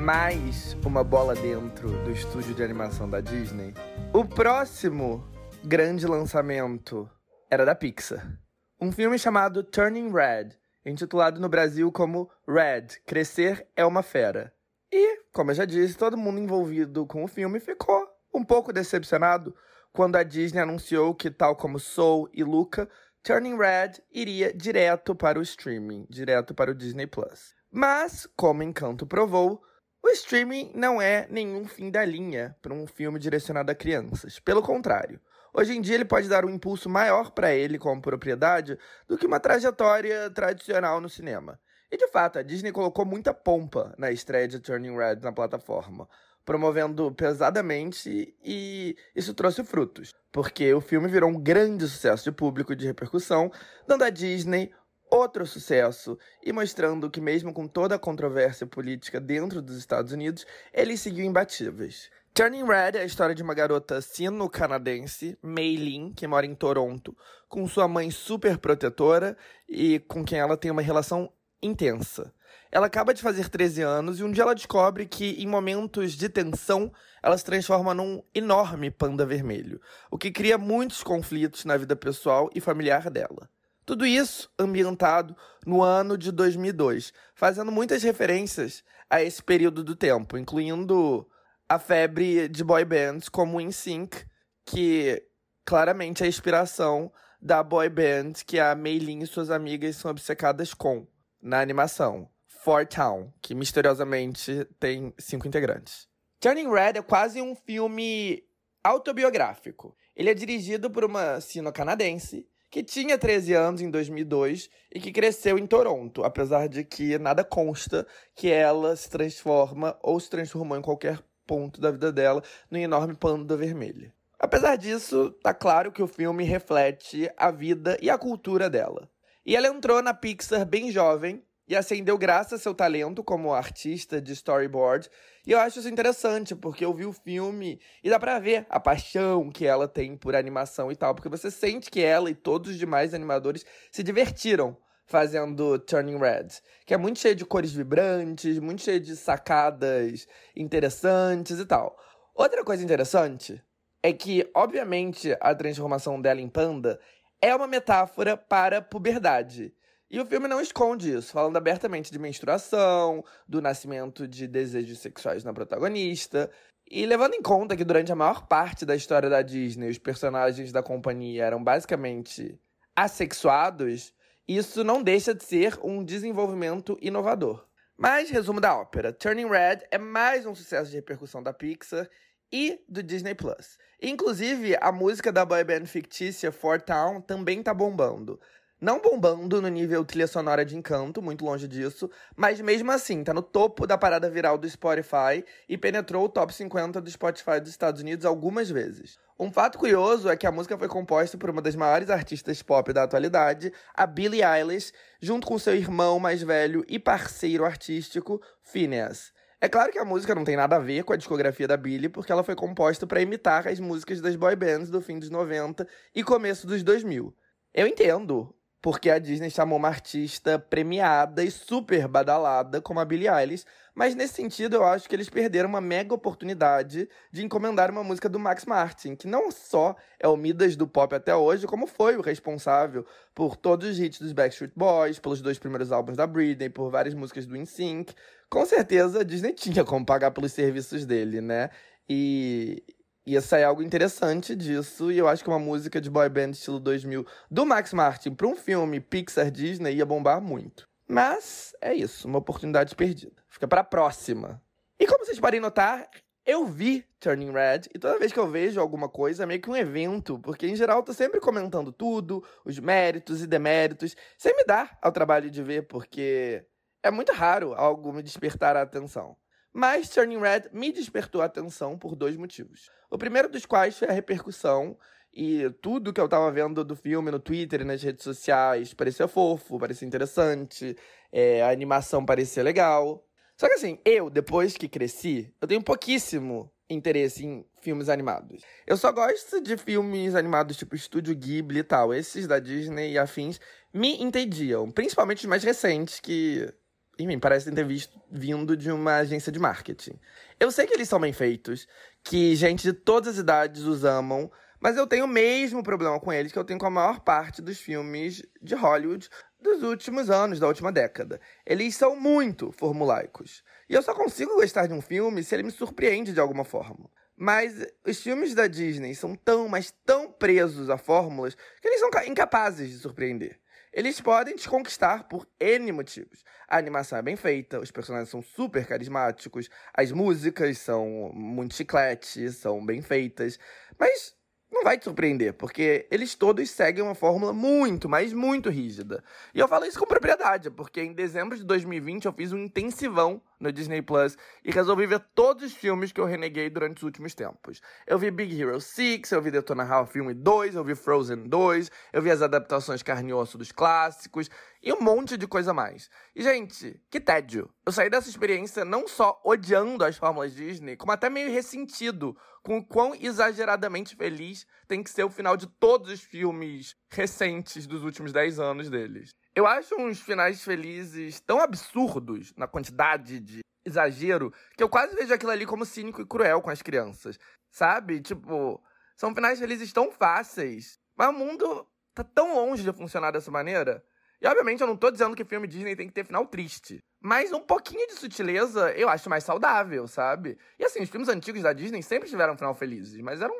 mais 0.00 0.74
uma 0.86 1.02
bola 1.02 1.34
dentro 1.34 1.88
do 2.04 2.12
estúdio 2.12 2.54
de 2.54 2.62
animação 2.62 3.10
da 3.10 3.20
Disney, 3.20 3.74
o 4.14 4.24
próximo 4.24 5.28
grande 5.64 6.06
lançamento 6.06 7.10
era 7.50 7.64
da 7.64 7.74
Pixar. 7.74 8.38
Um 8.80 8.92
filme 8.92 9.18
chamado 9.18 9.64
Turning 9.64 10.12
Red, 10.12 10.50
intitulado 10.84 11.40
no 11.40 11.48
Brasil 11.48 11.90
como 11.90 12.30
Red 12.46 13.00
Crescer 13.04 13.66
é 13.74 13.84
uma 13.84 14.04
Fera. 14.04 14.54
E, 14.92 15.22
como 15.32 15.50
eu 15.50 15.56
já 15.56 15.64
disse, 15.64 15.98
todo 15.98 16.16
mundo 16.16 16.38
envolvido 16.38 17.04
com 17.06 17.24
o 17.24 17.28
filme 17.28 17.58
ficou 17.58 18.06
um 18.32 18.44
pouco 18.44 18.72
decepcionado 18.72 19.52
quando 19.92 20.14
a 20.14 20.22
Disney 20.22 20.60
anunciou 20.60 21.12
que, 21.12 21.28
tal 21.28 21.56
como 21.56 21.80
Soul 21.80 22.28
e 22.32 22.44
Luca, 22.44 22.88
Turning 23.26 23.58
Red 23.58 23.94
iria 24.12 24.52
direto 24.54 25.12
para 25.12 25.36
o 25.36 25.42
streaming, 25.42 26.06
direto 26.08 26.54
para 26.54 26.70
o 26.70 26.74
Disney 26.74 27.08
Plus. 27.08 27.56
Mas, 27.72 28.24
como 28.36 28.62
Encanto 28.62 29.04
provou, 29.04 29.60
o 30.00 30.08
streaming 30.10 30.70
não 30.76 31.02
é 31.02 31.26
nenhum 31.28 31.66
fim 31.66 31.90
da 31.90 32.04
linha 32.04 32.56
para 32.62 32.72
um 32.72 32.86
filme 32.86 33.18
direcionado 33.18 33.72
a 33.72 33.74
crianças. 33.74 34.38
Pelo 34.38 34.62
contrário, 34.62 35.20
hoje 35.52 35.76
em 35.76 35.80
dia 35.80 35.96
ele 35.96 36.04
pode 36.04 36.28
dar 36.28 36.44
um 36.44 36.50
impulso 36.50 36.88
maior 36.88 37.32
para 37.32 37.52
ele 37.52 37.80
como 37.80 38.00
propriedade 38.00 38.78
do 39.08 39.18
que 39.18 39.26
uma 39.26 39.40
trajetória 39.40 40.30
tradicional 40.30 41.00
no 41.00 41.08
cinema. 41.08 41.58
E 41.90 41.96
de 41.96 42.06
fato, 42.06 42.38
a 42.38 42.42
Disney 42.44 42.70
colocou 42.70 43.04
muita 43.04 43.34
pompa 43.34 43.92
na 43.98 44.12
estreia 44.12 44.46
de 44.46 44.60
Turning 44.60 44.96
Red 44.96 45.16
na 45.16 45.32
plataforma 45.32 46.08
promovendo 46.46 47.12
pesadamente 47.12 48.32
e 48.42 48.96
isso 49.14 49.34
trouxe 49.34 49.64
frutos, 49.64 50.14
porque 50.30 50.72
o 50.72 50.80
filme 50.80 51.08
virou 51.08 51.28
um 51.28 51.38
grande 51.38 51.86
sucesso 51.88 52.24
de 52.24 52.32
público 52.32 52.72
e 52.72 52.76
de 52.76 52.86
repercussão, 52.86 53.50
dando 53.86 54.04
à 54.04 54.10
Disney 54.10 54.72
outro 55.10 55.44
sucesso 55.44 56.16
e 56.44 56.52
mostrando 56.52 57.10
que 57.10 57.20
mesmo 57.20 57.52
com 57.52 57.66
toda 57.66 57.96
a 57.96 57.98
controvérsia 57.98 58.66
política 58.66 59.20
dentro 59.20 59.60
dos 59.60 59.76
Estados 59.76 60.12
Unidos, 60.12 60.46
eles 60.72 61.00
seguiam 61.00 61.26
imbatíveis. 61.26 62.10
Turning 62.32 62.64
Red 62.64 62.98
é 62.98 63.00
a 63.00 63.04
história 63.04 63.34
de 63.34 63.42
uma 63.42 63.54
garota 63.54 64.00
sino-canadense, 64.00 65.36
Mei 65.42 65.74
Lin, 65.74 66.12
que 66.12 66.26
mora 66.26 66.46
em 66.46 66.54
Toronto, 66.54 67.16
com 67.48 67.66
sua 67.66 67.88
mãe 67.88 68.10
super 68.10 68.58
protetora 68.58 69.36
e 69.68 69.98
com 70.00 70.24
quem 70.24 70.38
ela 70.38 70.56
tem 70.56 70.70
uma 70.70 70.82
relação 70.82 71.32
intensa. 71.62 72.32
Ela 72.76 72.88
acaba 72.88 73.14
de 73.14 73.22
fazer 73.22 73.48
13 73.48 73.80
anos 73.80 74.20
e 74.20 74.22
um 74.22 74.30
dia 74.30 74.42
ela 74.42 74.54
descobre 74.54 75.06
que, 75.06 75.42
em 75.42 75.46
momentos 75.46 76.12
de 76.12 76.28
tensão, 76.28 76.92
ela 77.22 77.38
se 77.38 77.42
transforma 77.42 77.94
num 77.94 78.22
enorme 78.34 78.90
panda 78.90 79.24
vermelho, 79.24 79.80
o 80.10 80.18
que 80.18 80.30
cria 80.30 80.58
muitos 80.58 81.02
conflitos 81.02 81.64
na 81.64 81.78
vida 81.78 81.96
pessoal 81.96 82.50
e 82.54 82.60
familiar 82.60 83.08
dela. 83.08 83.48
Tudo 83.86 84.04
isso 84.04 84.52
ambientado 84.58 85.34
no 85.64 85.82
ano 85.82 86.18
de 86.18 86.30
2002, 86.30 87.14
fazendo 87.34 87.72
muitas 87.72 88.02
referências 88.02 88.84
a 89.08 89.22
esse 89.22 89.42
período 89.42 89.82
do 89.82 89.96
tempo, 89.96 90.36
incluindo 90.36 91.26
a 91.66 91.78
febre 91.78 92.46
de 92.46 92.62
boy 92.62 92.84
bands 92.84 93.30
como 93.30 93.56
o 93.56 93.60
NSYNC, 93.62 94.26
que 94.66 95.22
claramente 95.64 96.22
é 96.22 96.26
a 96.26 96.28
inspiração 96.28 97.10
da 97.40 97.62
boy 97.62 97.88
band 97.88 98.34
que 98.46 98.60
a 98.60 98.74
Meilin 98.74 99.22
e 99.22 99.26
suas 99.26 99.50
amigas 99.50 99.96
são 99.96 100.10
obcecadas 100.10 100.74
com 100.74 101.06
na 101.40 101.58
animação. 101.58 102.28
Fort 102.66 102.92
Town, 102.92 103.32
que 103.40 103.54
misteriosamente 103.54 104.66
tem 104.80 105.14
cinco 105.16 105.46
integrantes. 105.46 106.08
Turning 106.40 106.68
Red 106.68 106.98
é 106.98 107.02
quase 107.02 107.40
um 107.40 107.54
filme 107.54 108.42
autobiográfico. 108.82 109.96
Ele 110.16 110.30
é 110.30 110.34
dirigido 110.34 110.90
por 110.90 111.04
uma 111.04 111.40
sino-canadense 111.40 112.44
que 112.68 112.82
tinha 112.82 113.16
13 113.16 113.54
anos 113.54 113.80
em 113.80 113.88
2002 113.88 114.68
e 114.92 114.98
que 114.98 115.12
cresceu 115.12 115.56
em 115.56 115.64
Toronto, 115.64 116.24
apesar 116.24 116.68
de 116.68 116.82
que 116.82 117.16
nada 117.18 117.44
consta 117.44 118.04
que 118.34 118.50
ela 118.50 118.96
se 118.96 119.08
transforma 119.08 119.96
ou 120.02 120.18
se 120.18 120.28
transformou 120.28 120.76
em 120.76 120.82
qualquer 120.82 121.22
ponto 121.46 121.80
da 121.80 121.92
vida 121.92 122.10
dela 122.10 122.42
no 122.68 122.78
enorme 122.78 123.14
panda 123.14 123.56
vermelha. 123.56 124.12
Apesar 124.40 124.74
disso, 124.74 125.30
tá 125.40 125.54
claro 125.54 125.92
que 125.92 126.02
o 126.02 126.08
filme 126.08 126.42
reflete 126.42 127.30
a 127.36 127.52
vida 127.52 127.96
e 128.02 128.10
a 128.10 128.18
cultura 128.18 128.68
dela. 128.68 129.08
E 129.46 129.54
ela 129.54 129.68
entrou 129.68 130.02
na 130.02 130.12
Pixar 130.12 130.66
bem 130.66 130.90
jovem 130.90 131.45
e 131.68 131.74
ascendeu 131.74 132.16
graças 132.16 132.52
ao 132.54 132.58
seu 132.58 132.74
talento 132.74 133.24
como 133.24 133.52
artista 133.52 134.20
de 134.20 134.32
storyboard. 134.32 135.10
E 135.46 135.52
eu 135.52 135.58
acho 135.58 135.78
isso 135.78 135.88
interessante, 135.88 136.54
porque 136.54 136.84
eu 136.84 136.92
vi 136.94 137.04
o 137.04 137.12
filme 137.12 137.80
e 138.02 138.10
dá 138.10 138.18
pra 138.18 138.38
ver 138.38 138.66
a 138.68 138.78
paixão 138.78 139.50
que 139.50 139.66
ela 139.66 139.88
tem 139.88 140.16
por 140.16 140.36
animação 140.36 140.92
e 140.92 140.96
tal, 140.96 141.14
porque 141.14 141.28
você 141.28 141.50
sente 141.50 141.90
que 141.90 142.02
ela 142.02 142.30
e 142.30 142.34
todos 142.34 142.70
os 142.70 142.78
demais 142.78 143.14
animadores 143.14 143.64
se 143.90 144.02
divertiram 144.02 144.76
fazendo 145.06 145.78
Turning 145.78 146.18
Red, 146.18 146.48
que 146.84 146.92
é 146.92 146.96
muito 146.96 147.20
cheio 147.20 147.34
de 147.34 147.44
cores 147.44 147.72
vibrantes, 147.72 148.58
muito 148.58 148.82
cheio 148.82 149.00
de 149.00 149.16
sacadas 149.16 150.26
interessantes 150.54 151.58
e 151.60 151.64
tal. 151.64 151.96
Outra 152.34 152.64
coisa 152.64 152.82
interessante 152.82 153.62
é 154.02 154.12
que, 154.12 154.48
obviamente, 154.54 155.36
a 155.40 155.54
transformação 155.54 156.20
dela 156.20 156.40
em 156.40 156.48
panda 156.48 157.00
é 157.40 157.54
uma 157.54 157.66
metáfora 157.66 158.36
para 158.36 158.82
puberdade. 158.82 159.72
E 160.08 160.20
o 160.20 160.26
filme 160.26 160.46
não 160.46 160.60
esconde 160.60 161.12
isso, 161.12 161.32
falando 161.32 161.56
abertamente 161.56 162.12
de 162.12 162.18
menstruação, 162.18 163.24
do 163.46 163.60
nascimento 163.60 164.28
de 164.28 164.46
desejos 164.46 165.00
sexuais 165.00 165.42
na 165.42 165.52
protagonista. 165.52 166.50
E 166.88 167.04
levando 167.04 167.34
em 167.34 167.42
conta 167.42 167.76
que 167.76 167.84
durante 167.84 168.12
a 168.12 168.16
maior 168.16 168.46
parte 168.46 168.86
da 168.86 168.94
história 168.94 169.28
da 169.28 169.42
Disney 169.42 169.90
os 169.90 169.98
personagens 169.98 170.70
da 170.70 170.82
companhia 170.82 171.44
eram 171.44 171.62
basicamente 171.62 172.56
assexuados, 172.94 174.14
isso 174.46 174.84
não 174.84 175.02
deixa 175.02 175.34
de 175.34 175.44
ser 175.44 175.76
um 175.82 176.04
desenvolvimento 176.04 176.96
inovador. 177.02 177.66
Mas, 177.98 178.30
resumo 178.30 178.60
da 178.60 178.76
ópera: 178.76 179.12
Turning 179.12 179.48
Red 179.48 179.80
é 179.90 179.98
mais 179.98 180.46
um 180.46 180.54
sucesso 180.54 180.90
de 180.90 180.96
repercussão 180.96 181.42
da 181.42 181.52
Pixar 181.52 182.08
e 182.52 182.80
do 182.88 183.02
Disney 183.02 183.34
Plus. 183.34 183.76
Inclusive, 184.00 184.76
a 184.80 184.92
música 184.92 185.32
da 185.32 185.44
boy 185.44 185.64
band 185.64 185.86
fictícia 185.86 186.52
Four 186.52 186.80
Town 186.82 187.20
também 187.20 187.62
tá 187.62 187.74
bombando. 187.74 188.38
Não 188.78 189.00
bombando 189.00 189.62
no 189.62 189.68
nível 189.68 190.04
trilha 190.04 190.26
sonora 190.26 190.62
de 190.62 190.76
encanto, 190.76 191.22
muito 191.22 191.42
longe 191.46 191.66
disso, 191.66 192.10
mas 192.36 192.60
mesmo 192.60 192.92
assim, 192.92 193.24
tá 193.24 193.32
no 193.32 193.40
topo 193.40 193.86
da 193.86 193.96
parada 193.96 194.28
viral 194.28 194.58
do 194.58 194.68
Spotify 194.68 195.42
e 195.66 195.78
penetrou 195.78 196.26
o 196.26 196.28
top 196.28 196.54
50 196.54 197.00
do 197.00 197.10
Spotify 197.10 197.58
dos 197.58 197.70
Estados 197.70 198.02
Unidos 198.02 198.26
algumas 198.26 198.68
vezes. 198.68 199.18
Um 199.38 199.50
fato 199.50 199.78
curioso 199.78 200.28
é 200.28 200.36
que 200.36 200.46
a 200.46 200.52
música 200.52 200.76
foi 200.76 200.88
composta 200.88 201.38
por 201.38 201.48
uma 201.48 201.62
das 201.62 201.74
maiores 201.74 202.10
artistas 202.10 202.62
pop 202.62 202.92
da 202.92 203.04
atualidade, 203.04 203.72
a 203.94 204.06
Billie 204.06 204.42
Eilish, 204.44 204.92
junto 205.22 205.46
com 205.46 205.58
seu 205.58 205.74
irmão 205.74 206.18
mais 206.18 206.42
velho 206.42 206.84
e 206.86 206.98
parceiro 206.98 207.64
artístico, 207.64 208.42
Phineas. 208.62 209.32
É 209.58 209.70
claro 209.70 209.90
que 209.90 209.98
a 209.98 210.04
música 210.04 210.34
não 210.34 210.44
tem 210.44 210.54
nada 210.54 210.76
a 210.76 210.78
ver 210.78 211.02
com 211.02 211.14
a 211.14 211.16
discografia 211.16 211.66
da 211.66 211.78
Billie, 211.78 212.10
porque 212.10 212.30
ela 212.30 212.44
foi 212.44 212.54
composta 212.54 213.06
para 213.06 213.22
imitar 213.22 213.66
as 213.66 213.80
músicas 213.80 214.20
das 214.20 214.36
boy 214.36 214.54
bands 214.54 214.90
do 214.90 215.00
fim 215.00 215.18
dos 215.18 215.30
90 215.30 215.88
e 216.14 216.22
começo 216.22 216.66
dos 216.66 216.82
2000. 216.82 217.34
Eu 217.72 217.86
entendo 217.86 218.54
porque 218.80 219.10
a 219.10 219.18
Disney 219.18 219.50
chamou 219.50 219.78
uma 219.78 219.88
artista 219.88 220.58
premiada 220.58 221.42
e 221.42 221.50
super 221.50 222.06
badalada 222.06 222.80
como 222.80 223.00
a 223.00 223.04
Billie 223.04 223.28
Eilish, 223.28 223.64
mas 223.94 224.14
nesse 224.14 224.34
sentido 224.34 224.76
eu 224.76 224.84
acho 224.84 225.08
que 225.08 225.14
eles 225.14 225.28
perderam 225.28 225.68
uma 225.68 225.80
mega 225.80 226.14
oportunidade 226.14 227.08
de 227.32 227.44
encomendar 227.44 227.90
uma 227.90 228.04
música 228.04 228.28
do 228.28 228.38
Max 228.38 228.64
Martin, 228.64 229.16
que 229.16 229.26
não 229.26 229.50
só 229.50 229.96
é 230.20 230.28
o 230.28 230.36
Midas 230.36 230.76
do 230.76 230.86
pop 230.86 231.14
até 231.14 231.34
hoje, 231.34 231.66
como 231.66 231.86
foi 231.86 232.16
o 232.16 232.20
responsável 232.20 233.06
por 233.34 233.56
todos 233.56 233.88
os 233.88 233.98
hits 233.98 234.20
dos 234.20 234.32
Backstreet 234.32 234.72
Boys, 234.76 235.18
pelos 235.18 235.40
dois 235.40 235.58
primeiros 235.58 235.90
álbuns 235.90 236.16
da 236.16 236.26
Britney, 236.26 236.68
por 236.68 236.90
várias 236.90 237.14
músicas 237.14 237.46
do 237.46 237.56
NSYNC. 237.56 238.14
Com 238.50 238.64
certeza 238.66 239.20
a 239.20 239.24
Disney 239.24 239.52
tinha 239.54 239.84
como 239.84 240.04
pagar 240.04 240.30
pelos 240.30 240.52
serviços 240.52 241.04
dele, 241.04 241.40
né? 241.40 241.70
E, 242.08 242.84
ia 243.26 243.40
sair 243.40 243.64
algo 243.64 243.82
interessante 243.82 244.54
disso. 244.54 245.10
E 245.10 245.18
eu 245.18 245.26
acho 245.26 245.42
que 245.42 245.50
uma 245.50 245.58
música 245.58 246.00
de 246.00 246.08
boy 246.08 246.28
band 246.28 246.50
estilo 246.50 246.78
2000 246.78 247.26
do 247.50 247.66
Max 247.66 247.92
Martin 247.92 248.34
para 248.34 248.46
um 248.46 248.54
filme 248.54 249.00
Pixar 249.00 249.50
Disney 249.50 249.96
ia 249.96 250.06
bombar 250.06 250.40
muito. 250.40 250.88
Mas 251.08 251.74
é 251.80 251.92
isso, 251.94 252.26
uma 252.28 252.38
oportunidade 252.38 252.94
perdida. 252.94 253.42
Fica 253.48 253.66
para 253.66 253.84
próxima. 253.84 254.62
E 254.98 255.06
como 255.06 255.24
vocês 255.24 255.38
podem 255.38 255.60
notar, 255.60 256.08
eu 256.44 256.64
vi 256.64 257.04
Turning 257.20 257.50
Red 257.50 257.82
e 257.94 257.98
toda 257.98 258.18
vez 258.18 258.32
que 258.32 258.38
eu 258.38 258.48
vejo 258.48 258.80
alguma 258.80 259.08
coisa 259.08 259.42
é 259.42 259.46
meio 259.46 259.60
que 259.60 259.68
um 259.68 259.76
evento, 259.76 260.38
porque 260.38 260.66
em 260.66 260.76
geral 260.76 260.98
eu 260.98 261.02
tô 261.02 261.12
sempre 261.12 261.40
comentando 261.40 261.92
tudo, 261.92 262.42
os 262.64 262.78
méritos 262.78 263.42
e 263.42 263.46
deméritos, 263.46 264.16
sem 264.38 264.56
me 264.56 264.64
dar 264.64 264.96
ao 265.02 265.12
trabalho 265.12 265.50
de 265.50 265.62
ver, 265.62 265.86
porque 265.86 266.64
é 267.02 267.10
muito 267.10 267.32
raro 267.32 267.74
algo 267.74 268.12
me 268.12 268.22
despertar 268.22 268.76
a 268.76 268.82
atenção. 268.82 269.36
Mas 269.72 270.08
Turning 270.08 270.38
Red 270.38 270.70
me 270.72 270.90
despertou 270.90 271.42
a 271.42 271.44
atenção 271.44 271.98
por 271.98 272.16
dois 272.16 272.36
motivos. 272.36 272.90
O 273.10 273.18
primeiro 273.18 273.48
dos 273.48 273.66
quais 273.66 273.98
foi 273.98 274.08
a 274.08 274.12
repercussão 274.12 274.96
e 275.32 275.68
tudo 275.82 276.12
que 276.12 276.20
eu 276.20 276.28
tava 276.28 276.50
vendo 276.50 276.84
do 276.84 276.96
filme 276.96 277.30
no 277.30 277.38
Twitter 277.38 277.82
e 277.82 277.84
nas 277.84 278.02
redes 278.02 278.24
sociais 278.24 278.94
parecia 278.94 279.28
fofo, 279.28 279.78
parecia 279.78 280.08
interessante, 280.08 280.96
é, 281.30 281.62
a 281.62 281.70
animação 281.70 282.24
parecia 282.24 282.62
legal. 282.62 283.22
Só 283.56 283.68
que 283.68 283.74
assim, 283.74 283.98
eu, 284.04 284.30
depois 284.30 284.76
que 284.76 284.88
cresci, 284.88 285.52
eu 285.60 285.68
tenho 285.68 285.82
pouquíssimo 285.82 286.70
interesse 286.88 287.44
em 287.44 287.66
filmes 287.80 288.08
animados. 288.08 288.62
Eu 288.86 288.96
só 288.96 289.10
gosto 289.12 289.60
de 289.60 289.76
filmes 289.76 290.34
animados 290.34 290.76
tipo 290.76 290.94
Estúdio 290.94 291.34
Ghibli 291.34 291.80
e 291.80 291.84
tal. 291.84 292.14
Esses 292.14 292.46
da 292.46 292.58
Disney 292.58 293.12
e 293.12 293.18
afins 293.18 293.60
me 293.92 294.22
entendiam, 294.22 294.90
principalmente 294.90 295.40
os 295.40 295.46
mais 295.46 295.64
recentes 295.64 296.20
que 296.20 296.72
enfim, 297.18 297.38
parecem 297.38 297.74
ter 297.74 297.84
visto, 297.84 298.20
vindo 298.30 298.76
de 298.76 298.90
uma 298.90 299.16
agência 299.16 299.50
de 299.50 299.58
marketing. 299.58 300.18
Eu 300.60 300.70
sei 300.70 300.86
que 300.86 300.94
eles 300.94 301.08
são 301.08 301.20
bem 301.20 301.32
feitos, 301.32 301.88
que 302.22 302.54
gente 302.54 302.82
de 302.82 302.92
todas 302.92 303.34
as 303.34 303.38
idades 303.38 303.82
os 303.82 304.04
amam, 304.04 304.50
mas 304.80 304.96
eu 304.96 305.06
tenho 305.06 305.24
o 305.24 305.28
mesmo 305.28 305.82
problema 305.82 306.20
com 306.20 306.32
eles 306.32 306.52
que 306.52 306.58
eu 306.58 306.64
tenho 306.64 306.78
com 306.78 306.86
a 306.86 306.90
maior 306.90 307.20
parte 307.20 307.62
dos 307.62 307.80
filmes 307.80 308.42
de 308.60 308.74
Hollywood 308.74 309.28
dos 309.60 309.82
últimos 309.82 310.30
anos, 310.30 310.60
da 310.60 310.68
última 310.68 310.92
década. 310.92 311.40
Eles 311.64 311.96
são 311.96 312.14
muito 312.14 312.70
formulaicos. 312.72 313.64
E 313.88 313.94
eu 313.94 314.02
só 314.02 314.14
consigo 314.14 314.54
gostar 314.54 314.86
de 314.86 314.92
um 314.92 315.00
filme 315.00 315.42
se 315.42 315.54
ele 315.54 315.62
me 315.62 315.70
surpreende 315.70 316.32
de 316.32 316.40
alguma 316.40 316.64
forma. 316.64 317.10
Mas 317.36 317.86
os 318.06 318.20
filmes 318.22 318.54
da 318.54 318.66
Disney 318.66 319.14
são 319.14 319.34
tão, 319.34 319.68
mas 319.68 319.92
tão 320.04 320.30
presos 320.30 320.88
a 320.88 320.96
fórmulas 320.96 321.54
que 321.54 321.88
eles 321.88 322.00
são 322.00 322.10
incapazes 322.26 322.90
de 322.90 322.98
surpreender. 322.98 323.58
Eles 323.96 324.20
podem 324.20 324.54
te 324.54 324.68
conquistar 324.68 325.24
por 325.24 325.48
N 325.58 325.90
motivos. 325.90 326.44
A 326.68 326.76
animação 326.76 327.18
é 327.18 327.22
bem 327.22 327.34
feita, 327.34 327.80
os 327.80 327.90
personagens 327.90 328.28
são 328.28 328.42
super 328.42 328.86
carismáticos, 328.86 329.70
as 329.94 330.12
músicas 330.12 330.76
são 330.76 331.32
muito 331.32 331.74
chiclete, 331.74 332.52
são 332.52 332.84
bem 332.84 333.00
feitas, 333.00 333.58
mas 333.98 334.36
não 334.70 334.84
vai 334.84 334.98
te 334.98 335.04
surpreender, 335.04 335.54
porque 335.54 336.06
eles 336.10 336.34
todos 336.34 336.68
seguem 336.68 337.02
uma 337.02 337.14
fórmula 337.14 337.54
muito, 337.54 338.06
mas 338.06 338.34
muito 338.34 338.68
rígida. 338.68 339.24
E 339.54 339.58
eu 339.58 339.66
falo 339.66 339.86
isso 339.86 339.98
com 339.98 340.04
propriedade, 340.04 340.70
porque 340.70 341.00
em 341.00 341.14
dezembro 341.14 341.56
de 341.56 341.64
2020 341.64 342.26
eu 342.26 342.34
fiz 342.34 342.52
um 342.52 342.58
intensivão 342.58 343.40
no 343.58 343.72
Disney 343.72 344.02
Plus 344.02 344.36
e 344.64 344.70
resolvi 344.70 345.06
ver 345.06 345.20
todos 345.34 345.64
os 345.64 345.72
filmes 345.72 346.12
que 346.12 346.20
eu 346.20 346.24
reneguei 346.24 346.68
durante 346.70 346.98
os 346.98 347.02
últimos 347.02 347.34
tempos. 347.34 347.80
Eu 348.06 348.18
vi 348.18 348.30
Big 348.30 348.60
Hero 348.60 348.80
6, 348.80 349.30
eu 349.32 349.42
vi 349.42 349.50
Detona 349.50 349.84
Ralph 349.84 350.12
Filme 350.12 350.34
2, 350.34 350.74
eu 350.74 350.84
vi 350.84 350.94
Frozen 350.94 351.48
2, 351.48 351.90
eu 352.12 352.22
vi 352.22 352.30
as 352.30 352.42
adaptações 352.42 353.02
carne 353.02 353.30
e 353.30 353.34
osso 353.34 353.58
dos 353.58 353.72
clássicos 353.72 354.50
e 354.82 354.92
um 354.92 355.00
monte 355.00 355.36
de 355.36 355.46
coisa 355.46 355.72
mais. 355.72 356.08
E, 356.34 356.42
gente, 356.42 357.00
que 357.10 357.20
tédio. 357.20 357.68
Eu 357.84 357.92
saí 357.92 358.10
dessa 358.10 358.28
experiência 358.28 358.84
não 358.84 359.08
só 359.08 359.40
odiando 359.44 360.04
as 360.04 360.16
fórmulas 360.16 360.54
Disney, 360.54 360.96
como 360.96 361.12
até 361.12 361.28
meio 361.28 361.50
ressentido 361.50 362.36
com 362.62 362.78
o 362.78 362.84
quão 362.84 363.14
exageradamente 363.14 364.16
feliz 364.16 364.66
tem 364.88 365.02
que 365.02 365.10
ser 365.10 365.24
o 365.24 365.30
final 365.30 365.56
de 365.56 365.66
todos 365.66 366.10
os 366.10 366.20
filmes 366.20 366.96
recentes 367.10 367.86
dos 367.86 368.02
últimos 368.02 368.32
10 368.32 368.58
anos 368.58 368.90
deles. 368.90 369.34
Eu 369.56 369.66
acho 369.66 369.94
uns 369.98 370.20
finais 370.20 370.62
felizes 370.62 371.40
tão 371.40 371.58
absurdos 371.58 372.52
na 372.58 372.68
quantidade 372.68 373.40
de 373.40 373.60
exagero 373.86 374.52
que 374.76 374.82
eu 374.82 374.88
quase 374.88 375.16
vejo 375.16 375.32
aquilo 375.32 375.50
ali 375.50 375.64
como 375.64 375.86
cínico 375.86 376.20
e 376.20 376.26
cruel 376.26 376.60
com 376.60 376.68
as 376.68 376.82
crianças. 376.82 377.38
Sabe? 377.70 378.20
Tipo, 378.20 378.78
são 379.16 379.34
finais 379.34 379.58
felizes 379.58 379.94
tão 379.94 380.12
fáceis, 380.12 380.98
mas 381.16 381.30
o 381.30 381.32
mundo 381.32 381.88
tá 382.14 382.22
tão 382.22 382.54
longe 382.54 382.82
de 382.82 382.92
funcionar 382.92 383.30
dessa 383.30 383.50
maneira. 383.50 384.04
E 384.42 384.46
obviamente 384.46 384.82
eu 384.82 384.86
não 384.86 384.96
tô 384.96 385.10
dizendo 385.10 385.34
que 385.34 385.42
filme 385.42 385.66
Disney 385.66 385.96
tem 385.96 386.06
que 386.06 386.12
ter 386.12 386.26
final 386.26 386.44
triste. 386.46 387.02
Mas 387.18 387.50
um 387.50 387.60
pouquinho 387.60 388.06
de 388.08 388.12
sutileza 388.12 388.92
eu 388.92 389.08
acho 389.08 389.30
mais 389.30 389.42
saudável, 389.42 390.06
sabe? 390.06 390.58
E 390.78 390.84
assim, 390.84 391.00
os 391.02 391.08
filmes 391.08 391.30
antigos 391.30 391.62
da 391.62 391.72
Disney 391.72 392.02
sempre 392.02 392.28
tiveram 392.28 392.58
final 392.58 392.74
felizes, 392.74 393.18
mas 393.22 393.40
eram 393.40 393.56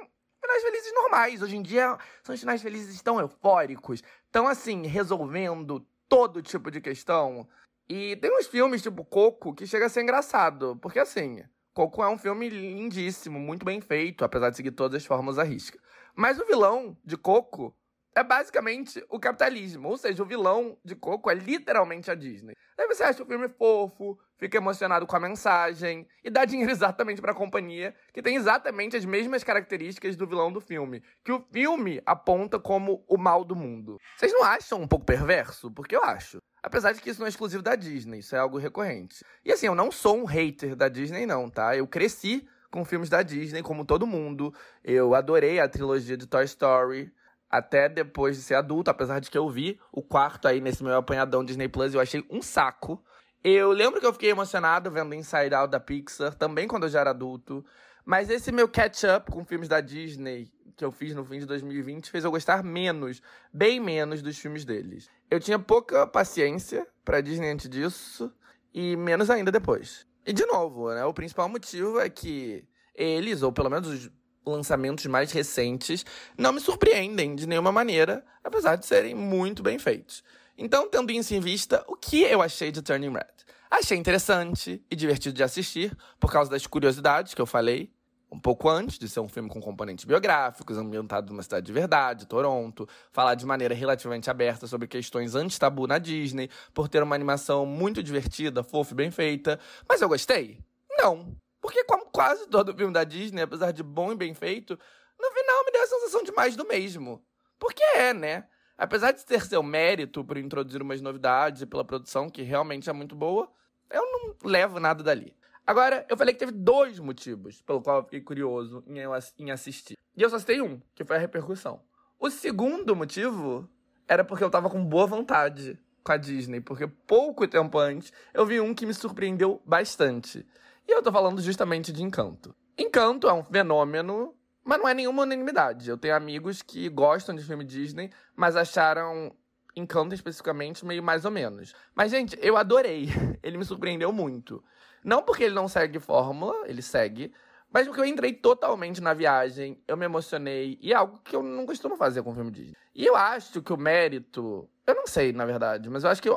finais 0.47 0.63
felizes 0.63 0.95
normais. 0.95 1.43
Hoje 1.43 1.57
em 1.57 1.63
dia 1.63 1.99
são 2.23 2.35
os 2.35 2.41
finais 2.41 2.63
felizes 2.63 3.03
tão 3.03 3.21
eufóricos, 3.21 4.03
tão 4.31 4.47
assim, 4.47 4.87
resolvendo 4.87 5.85
todo 6.09 6.43
tipo 6.43 6.71
de 6.71 6.81
questão. 6.81 7.49
E 7.89 8.17
tem 8.17 8.37
uns 8.37 8.47
filmes 8.47 8.83
tipo 8.83 9.05
Coco 9.05 9.55
que 9.55 9.67
chega 9.67 9.87
a 9.87 9.89
ser 9.89 10.03
engraçado, 10.03 10.77
porque 10.81 10.99
assim, 10.99 11.45
Coco 11.75 12.03
é 12.03 12.09
um 12.09 12.19
filme 12.19 12.49
lindíssimo, 12.49 13.39
muito 13.39 13.65
bem 13.65 13.81
feito, 13.81 14.25
apesar 14.25 14.51
de 14.51 14.57
seguir 14.57 14.73
todas 14.73 15.03
as 15.03 15.07
formas 15.07 15.39
à 15.39 15.43
risca. 15.43 15.79
Mas 16.15 16.39
o 16.39 16.47
vilão 16.47 16.97
de 17.05 17.17
Coco 17.17 17.77
é 18.17 18.25
basicamente 18.25 19.05
o 19.11 19.21
capitalismo. 19.21 19.91
Ou 19.91 19.99
seja, 19.99 20.23
o 20.23 20.27
vilão 20.27 20.79
de 20.83 20.97
Coco 20.97 21.31
é 21.31 21.35
literalmente 21.35 22.11
a 22.11 22.15
Disney. 22.15 22.55
Daí 22.75 22.87
você 22.87 23.05
acha 23.05 23.23
o 23.23 23.27
filme 23.27 23.47
fofo, 23.47 24.19
fica 24.39 24.57
emocionado 24.57 25.07
com 25.07 25.15
a 25.15 25.21
mensagem 25.21 26.09
e 26.25 26.31
dá 26.31 26.47
dinheiro 26.47 26.73
exatamente 26.73 27.21
para 27.21 27.33
a 27.33 27.35
companhia, 27.35 27.95
que 28.15 28.23
tem 28.23 28.35
exatamente 28.35 28.97
as 28.97 29.05
mesmas 29.05 29.45
características 29.45 30.17
do 30.17 30.27
vilão 30.27 30.51
do 30.51 30.63
filme, 30.63 31.03
que 31.23 31.31
o 31.31 31.45
filme 31.53 32.03
aponta 32.07 32.59
como 32.59 33.05
o 33.07 33.19
mal 33.19 33.45
do 33.45 33.55
mundo. 33.55 33.99
Vocês 34.17 34.33
não 34.33 34.45
acham 34.45 34.81
um 34.81 34.89
pouco 34.89 35.05
perverso? 35.05 35.71
Porque 35.71 35.95
eu 35.95 36.03
acho. 36.03 36.39
Apesar 36.63 36.93
de 36.93 37.03
que 37.03 37.11
isso 37.11 37.21
não 37.21 37.27
é 37.27 37.29
exclusivo 37.29 37.63
da 37.63 37.77
Disney, 37.77 38.21
isso 38.21 38.35
é 38.35 38.39
algo 38.39 38.57
recorrente. 38.57 39.23
E 39.45 39.53
assim, 39.53 39.67
eu 39.67 39.75
não 39.75 39.93
sou 39.93 40.17
um 40.17 40.25
hater 40.25 40.75
da 40.75 40.89
Disney, 40.89 41.27
não, 41.27 41.51
tá? 41.51 41.77
Eu 41.77 41.87
cresci 41.87 42.49
com 42.71 42.85
filmes 42.85 43.11
da 43.11 43.23
Disney, 43.23 43.63
como 43.63 43.85
todo 43.85 44.07
mundo. 44.07 44.55
Eu 44.83 45.15
adorei 45.15 45.61
a 45.61 45.69
trilogia 45.69 46.17
de 46.17 46.27
Toy 46.27 46.45
Story 46.45 47.13
até 47.51 47.89
depois 47.89 48.37
de 48.37 48.43
ser 48.43 48.55
adulto, 48.55 48.91
apesar 48.91 49.21
de 49.21 49.31
que 49.31 49.39
eu 49.39 49.49
vi 49.49 49.79
o 49.93 50.03
quarto 50.03 50.49
aí 50.49 50.61
nesse 50.61 50.83
meu 50.83 50.97
apanhadão 50.97 51.45
Disney 51.45 51.69
Plus 51.69 51.95
eu 51.95 52.01
achei 52.01 52.25
um 52.31 52.43
saco. 52.43 53.03
Eu 53.43 53.71
lembro 53.71 54.01
que 54.01 54.07
eu 54.07 54.13
fiquei 54.13 54.31
emocionado 54.31 54.91
vendo 54.91 55.15
Inside 55.15 55.55
Out 55.55 55.71
da 55.71 55.79
Pixar, 55.79 56.35
também 56.35 56.67
quando 56.67 56.85
eu 56.85 56.89
já 56.89 57.01
era 57.01 57.11
adulto. 57.11 57.65
Mas 58.05 58.31
esse 58.31 58.53
meu 58.53 58.69
catch-up 58.69 59.31
com 59.31 59.45
filmes 59.45 59.69
da 59.69 59.81
Disney 59.81 60.51
que 60.77 60.85
eu 60.85 60.93
fiz 60.93 61.15
no 61.15 61.25
fim 61.25 61.39
de 61.39 61.47
2020 61.47 62.11
fez 62.11 62.25
eu 62.25 62.31
gostar 62.31 62.63
menos, 62.63 63.23
bem 63.53 63.81
menos 63.81 64.21
dos 64.21 64.39
filmes 64.39 64.65
deles. 64.65 65.09
Eu 65.31 65.41
tinha 65.41 65.59
pouca 65.59 66.07
paciência 66.07 66.87
pra 67.05 67.21
Disney 67.21 67.51
antes 67.51 67.69
disso 67.69 68.33
e 68.75 68.95
menos 68.95 69.31
ainda 69.31 69.51
depois. 69.51 70.07
E 70.25 70.33
de 70.33 70.45
novo, 70.45 70.93
né, 70.93 71.05
o 71.05 71.15
principal 71.15 71.49
motivo 71.49 71.99
é 71.99 72.11
que 72.11 72.65
eles, 72.95 73.43
ou 73.43 73.53
pelo 73.53 73.71
menos 73.71 73.89
os 73.89 74.11
lançamentos 74.47 75.07
mais 75.07 75.33
recentes 75.33 76.05
não 76.39 76.53
me 76.53 76.61
surpreendem 76.61 77.35
de 77.35 77.47
nenhuma 77.47 77.73
maneira, 77.73 78.25
apesar 78.45 78.77
de 78.77 78.87
serem 78.87 79.15
muito 79.15 79.63
bem 79.63 79.79
feitos. 79.79 80.23
Então, 80.57 80.89
tendo 80.89 81.11
isso 81.13 81.35
em 81.35 81.41
vista, 81.41 81.85
o 81.87 81.97
que 81.97 82.23
eu 82.23 82.41
achei 82.41 82.71
de 82.71 82.81
Turning 82.81 83.13
Red? 83.13 83.27
Achei 83.71 83.99
interessante 83.99 84.83
e 84.91 84.97
divertido 84.97 85.35
de 85.35 85.43
assistir, 85.43 85.97
por 86.21 86.31
causa 86.31 86.51
das 86.51 86.67
curiosidades 86.67 87.35
que 87.35 87.41
eu 87.43 87.47
falei 87.47 87.91
um 88.31 88.41
pouco 88.41 88.69
antes, 88.69 88.99
de 88.99 89.09
ser 89.09 89.21
um 89.21 89.29
filme 89.29 89.49
com 89.49 89.61
componentes 89.61 90.05
biográficos, 90.05 90.77
ambientado 90.77 91.33
numa 91.33 91.43
cidade 91.43 91.67
de 91.67 91.73
verdade, 91.73 92.27
Toronto, 92.27 92.89
falar 93.13 93.35
de 93.35 93.47
maneira 93.47 93.75
relativamente 93.75 94.29
aberta 94.29 94.67
sobre 94.67 94.89
questões 94.89 95.35
anti-tabu 95.35 95.87
na 95.87 95.99
Disney, 95.99 96.51
por 96.75 96.89
ter 96.89 97.03
uma 97.03 97.15
animação 97.15 97.65
muito 97.65 98.03
divertida, 98.03 98.63
fofa 98.63 98.93
e 98.93 98.97
bem 98.97 99.11
feita. 99.11 99.61
Mas 99.89 100.03
eu 100.03 100.09
gostei? 100.09 100.59
Não. 100.99 101.37
Porque, 101.67 101.83
como 101.83 102.07
quase 102.13 102.47
todo 102.47 102.73
filme 102.77 102.93
da 102.93 103.03
Disney, 103.03 103.43
apesar 103.43 103.73
de 103.73 103.83
bom 103.83 104.13
e 104.13 104.15
bem 104.15 104.33
feito, 104.33 104.79
no 105.19 105.31
final 105.33 105.65
me 105.65 105.73
deu 105.73 105.83
a 105.83 105.87
sensação 105.89 106.23
de 106.23 106.31
mais 106.31 106.55
do 106.55 106.65
mesmo. 106.65 107.21
Porque 107.59 107.83
é, 107.97 108.15
né? 108.15 108.47
Apesar 108.79 109.11
de 109.11 109.27
ter 109.27 109.45
seu 109.45 109.65
mérito 109.65 110.25
por 110.25 110.39
introduzir 110.39 110.81
umas 110.81 111.01
novidades 111.01 111.63
e 111.63 111.67
pela 111.67 111.85
produção, 111.85 112.31
que 112.31 112.43
realmente 112.43 112.89
é 112.89 112.93
muito 112.93 113.17
boa, 113.17 113.51
eu 113.91 114.01
não 114.01 114.37
levo 114.45 114.79
nada 114.79 115.03
dali. 115.03 115.37
Agora, 115.67 116.07
eu 116.09 116.17
falei 116.17 116.33
que 116.35 116.39
teve 116.39 116.53
dois 116.53 117.01
motivos 117.01 117.61
pelo 117.63 117.83
qual 117.83 117.97
eu 117.97 118.05
fiquei 118.05 118.21
curioso 118.21 118.85
em, 118.87 119.01
em 119.37 119.51
assistir. 119.51 119.97
E 120.17 120.23
eu 120.23 120.31
só 120.31 120.39
citei 120.39 120.63
um, 120.63 120.81
que 120.95 121.05
foi 121.05 121.17
a 121.17 121.19
repercussão. 121.19 121.81
O 122.17 122.31
segundo 122.31 122.95
motivo 122.95 123.69
era 124.07 124.25
porque 124.25 124.45
eu 124.45 124.51
tava 124.51 124.71
com 124.71 124.85
boa 124.85 125.09
vontade 125.09 125.77
com 126.05 126.13
a 126.13 126.17
Disney, 126.17 126.61
porque 126.61 126.87
pouco 126.87 127.49
tempo 127.49 127.77
antes 127.77 128.13
eu 128.33 128.47
vi 128.47 128.61
um 128.61 128.73
que 128.73 128.87
me 128.87 128.95
surpreendeu 128.95 129.61
bastante. 129.67 130.47
E 130.89 130.93
eu 130.93 131.03
tô 131.03 131.11
falando 131.11 131.41
justamente 131.41 131.93
de 131.93 132.03
Encanto. 132.03 132.55
Encanto 132.79 133.29
é 133.29 133.33
um 133.33 133.43
fenômeno, 133.43 134.35
mas 134.65 134.79
não 134.79 134.89
é 134.89 134.95
nenhuma 134.95 135.25
unanimidade. 135.25 135.89
Eu 135.89 135.99
tenho 135.99 136.15
amigos 136.15 136.63
que 136.63 136.89
gostam 136.89 137.35
de 137.35 137.43
filme 137.43 137.65
Disney, 137.65 138.11
mas 138.35 138.57
acharam 138.57 139.35
Encanto 139.75 140.15
especificamente 140.15 140.87
meio 140.87 141.03
mais 141.03 141.25
ou 141.25 141.31
menos. 141.31 141.75
Mas, 141.95 142.11
gente, 142.11 142.39
eu 142.41 142.57
adorei. 142.57 143.09
Ele 143.43 143.59
me 143.59 143.65
surpreendeu 143.65 144.13
muito. 144.13 144.63
Não 145.05 145.23
porque 145.23 145.45
ele 145.45 145.55
não 145.55 145.69
segue 145.69 146.01
fórmula, 146.01 146.67
ele 146.67 146.83
segue, 146.83 147.33
mas 147.73 147.87
porque 147.87 148.01
eu 148.01 148.05
entrei 148.05 148.33
totalmente 148.33 149.01
na 149.01 149.15
viagem, 149.15 149.81
eu 149.87 149.97
me 149.97 150.05
emocionei, 150.05 150.77
e 150.81 150.93
é 150.93 150.97
algo 150.97 151.21
que 151.23 151.37
eu 151.37 151.45
não 151.45 151.65
costumo 151.65 151.97
fazer 151.97 152.25
com 152.25 152.35
filme 152.35 152.51
Disney. 152.51 152.77
E 152.93 153.07
eu 153.07 153.15
acho 153.15 153.63
que 153.63 153.73
o 153.73 153.77
mérito. 153.77 154.69
Eu 154.85 154.97
não 154.97 155.07
sei, 155.07 155.33
na 155.33 155.45
verdade, 155.45 155.89
mas 155.89 156.03
eu 156.03 156.11
acho 156.11 156.21
que, 156.21 156.29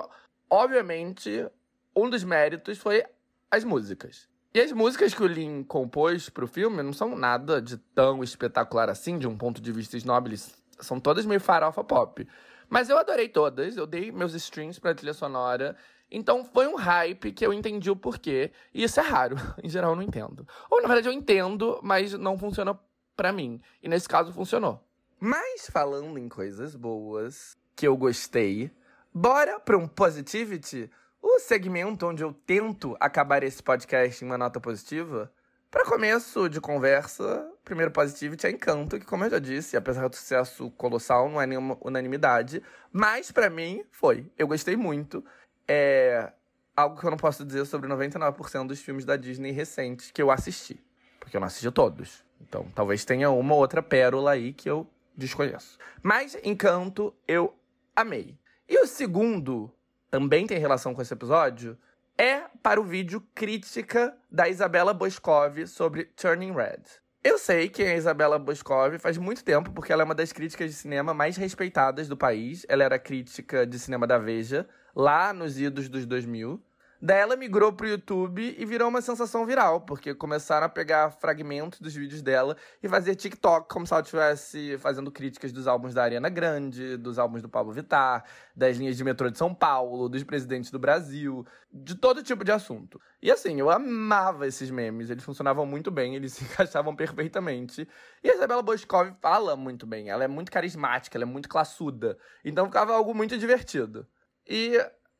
obviamente, 0.50 1.48
um 1.96 2.10
dos 2.10 2.24
méritos 2.24 2.78
foi 2.78 3.04
as 3.50 3.64
músicas. 3.64 4.28
E 4.52 4.60
as 4.60 4.72
músicas 4.72 5.14
que 5.14 5.22
o 5.22 5.28
Lin 5.28 5.64
compôs 5.64 6.28
pro 6.28 6.48
filme 6.48 6.82
não 6.82 6.92
são 6.92 7.16
nada 7.16 7.62
de 7.62 7.78
tão 7.78 8.24
espetacular 8.24 8.90
assim, 8.90 9.20
de 9.20 9.28
um 9.28 9.38
ponto 9.38 9.62
de 9.62 9.72
vista 9.72 9.96
snob, 9.96 10.36
são 10.80 11.00
todas 11.00 11.24
meio 11.24 11.40
farofa 11.40 11.84
pop. 11.84 12.28
Mas 12.68 12.90
eu 12.90 12.98
adorei 12.98 13.30
todas, 13.30 13.78
eu 13.78 13.86
dei 13.86 14.12
meus 14.12 14.34
streams 14.34 14.80
pra 14.80 14.96
trilha 14.96 15.14
sonora, 15.14 15.78
então 16.10 16.44
foi 16.44 16.68
um 16.68 16.76
hype 16.76 17.32
que 17.32 17.46
eu 17.46 17.54
entendi 17.54 17.92
o 17.92 17.96
porquê, 17.96 18.52
e 18.74 18.84
isso 18.84 19.00
é 19.00 19.04
raro, 19.04 19.36
em 19.64 19.70
geral 19.70 19.92
eu 19.92 19.96
não 19.96 20.02
entendo. 20.02 20.48
Ou 20.68 20.82
na 20.82 20.88
verdade 20.88 21.08
eu 21.08 21.14
entendo, 21.14 21.80
mas 21.84 22.14
não 22.14 22.36
funciona 22.36 22.78
pra 23.16 23.32
mim, 23.32 23.62
e 23.84 23.88
nesse 23.88 24.10
caso 24.10 24.34
funcionou. 24.34 24.84
Mas 25.20 25.70
falando 25.72 26.18
em 26.18 26.28
coisas 26.28 26.76
boas, 26.76 27.56
que 27.76 27.88
eu 27.88 27.96
gostei, 27.96 28.72
bora 29.14 29.60
pra 29.60 29.78
um 29.78 29.88
positivity? 29.88 30.90
O 31.22 31.40
segmento 31.40 32.08
onde 32.08 32.24
eu 32.24 32.34
tento 32.34 32.96
acabar 33.00 33.44
esse 33.44 33.62
podcast 33.62 34.24
em 34.24 34.28
uma 34.28 34.38
nota 34.38 34.60
positiva. 34.60 35.32
Para 35.70 35.86
começo 35.86 36.50
de 36.50 36.60
conversa, 36.60 37.48
primeiro 37.64 37.92
positivity 37.92 38.48
é 38.48 38.52
Encanto, 38.52 39.00
que 39.00 39.06
como 39.06 39.24
eu 39.26 39.30
já 39.30 39.40
disse, 39.40 39.78
apesar 39.78 40.08
do 40.08 40.16
sucesso 40.16 40.72
colossal, 40.72 41.30
não 41.30 41.40
é 41.40 41.46
nenhuma 41.46 41.78
unanimidade, 41.82 42.64
mas 42.92 43.32
para 43.32 43.50
mim 43.50 43.84
foi. 43.92 44.26
Eu 44.38 44.48
gostei 44.48 44.76
muito. 44.76 45.24
É 45.68 46.34
algo 46.76 47.00
que 47.00 47.06
eu 47.06 47.12
não 47.12 47.18
posso 47.18 47.46
dizer 47.46 47.66
sobre 47.66 47.90
99% 47.90 48.66
dos 48.66 48.80
filmes 48.82 49.06
da 49.06 49.16
Disney 49.16 49.52
recentes 49.52 50.10
que 50.12 50.22
eu 50.22 50.32
assisti, 50.32 50.82
porque 51.20 51.36
eu 51.36 51.40
não 51.42 51.48
assisti 51.48 51.70
todos. 51.70 52.24
Então, 52.42 52.66
talvez 52.74 53.04
tenha 53.06 53.30
uma 53.30 53.54
ou 53.54 53.60
outra 53.60 53.84
pérola 53.84 54.32
aí 54.32 54.54
que 54.54 54.70
eu 54.70 54.90
desconheço. 55.16 55.78
Mas 56.02 56.36
Encanto 56.44 57.14
eu 57.28 57.54
amei. 57.96 58.40
E 58.68 58.80
o 58.80 58.88
segundo 58.88 59.72
também 60.10 60.48
tem 60.48 60.58
relação 60.58 60.94
com 60.94 61.02
esse 61.02 61.14
episódio, 61.14 61.78
é 62.18 62.42
para 62.62 62.82
o 62.82 62.84
vídeo 62.84 63.24
crítica 63.34 64.16
da 64.30 64.50
Isabela 64.50 64.94
Boscov 64.94 65.66
sobre 65.68 66.06
Turning 66.06 66.52
Red. 66.52 66.84
Eu 67.24 67.38
sei 67.38 67.70
que 67.70 67.84
a 67.84 67.96
Isabela 67.96 68.40
Boscov 68.40 68.98
faz 68.98 69.18
muito 69.18 69.44
tempo, 69.44 69.72
porque 69.72 69.92
ela 69.92 70.04
é 70.04 70.06
uma 70.06 70.16
das 70.16 70.32
críticas 70.32 70.72
de 70.72 70.76
cinema 70.76 71.14
mais 71.14 71.38
respeitadas 71.38 72.08
do 72.08 72.16
país. 72.16 72.66
Ela 72.70 72.84
era 72.84 72.98
crítica 72.98 73.68
de 73.68 73.78
cinema 73.78 74.08
da 74.08 74.18
Veja, 74.18 74.68
lá 74.96 75.34
nos 75.34 75.60
idos 75.60 75.90
dos 75.90 76.06
2000. 76.06 76.62
Daí 77.02 77.20
ela 77.20 77.38
migrou 77.38 77.72
pro 77.72 77.88
YouTube 77.88 78.56
e 78.58 78.66
virou 78.66 78.90
uma 78.90 79.02
sensação 79.02 79.46
viral, 79.46 79.80
porque 79.80 80.14
começaram 80.14 80.66
a 80.66 80.70
pegar 80.70 81.12
fragmentos 81.12 81.80
dos 81.80 81.96
vídeos 81.96 82.22
dela 82.22 82.58
e 82.84 82.90
fazer 82.90 83.16
TikTok 83.16 83.70
como 83.70 83.88
se 83.88 83.94
ela 83.94 84.02
estivesse 84.02 84.78
fazendo 84.80 85.10
críticas 85.10 85.54
dos 85.54 85.66
álbuns 85.66 85.94
da 85.94 86.04
Ariana 86.04 86.28
Grande, 86.28 86.98
dos 86.98 87.18
álbuns 87.18 87.42
do 87.42 87.48
Pablo 87.48 87.72
Vittar, 87.72 88.26
das 88.54 88.76
linhas 88.76 88.98
de 88.98 89.06
metrô 89.06 89.30
de 89.30 89.38
São 89.38 89.56
Paulo, 89.56 90.10
dos 90.10 90.26
presidentes 90.26 90.72
do 90.72 90.78
Brasil, 90.78 91.46
de 91.72 91.96
todo 91.96 92.22
tipo 92.22 92.44
de 92.44 92.52
assunto. 92.52 93.00
E 93.22 93.32
assim, 93.32 93.58
eu 93.58 93.70
amava 93.70 94.46
esses 94.46 94.70
memes, 94.70 95.10
eles 95.10 95.24
funcionavam 95.24 95.66
muito 95.66 95.90
bem, 95.90 96.16
eles 96.16 96.34
se 96.36 96.44
encaixavam 96.44 96.94
perfeitamente. 96.94 97.88
E 98.22 98.30
a 98.30 98.36
Isabela 98.36 98.62
Boscov 98.62 99.14
fala 99.22 99.56
muito 99.56 99.88
bem, 99.88 100.10
ela 100.10 100.26
é 100.26 100.28
muito 100.28 100.52
carismática, 100.52 101.18
ela 101.18 101.24
é 101.24 101.26
muito 101.26 101.48
classuda. 101.48 102.18
Então 102.44 102.66
ficava 102.66 102.94
algo 102.94 103.16
muito 103.16 103.38
divertido. 103.38 104.06
E 104.46 104.78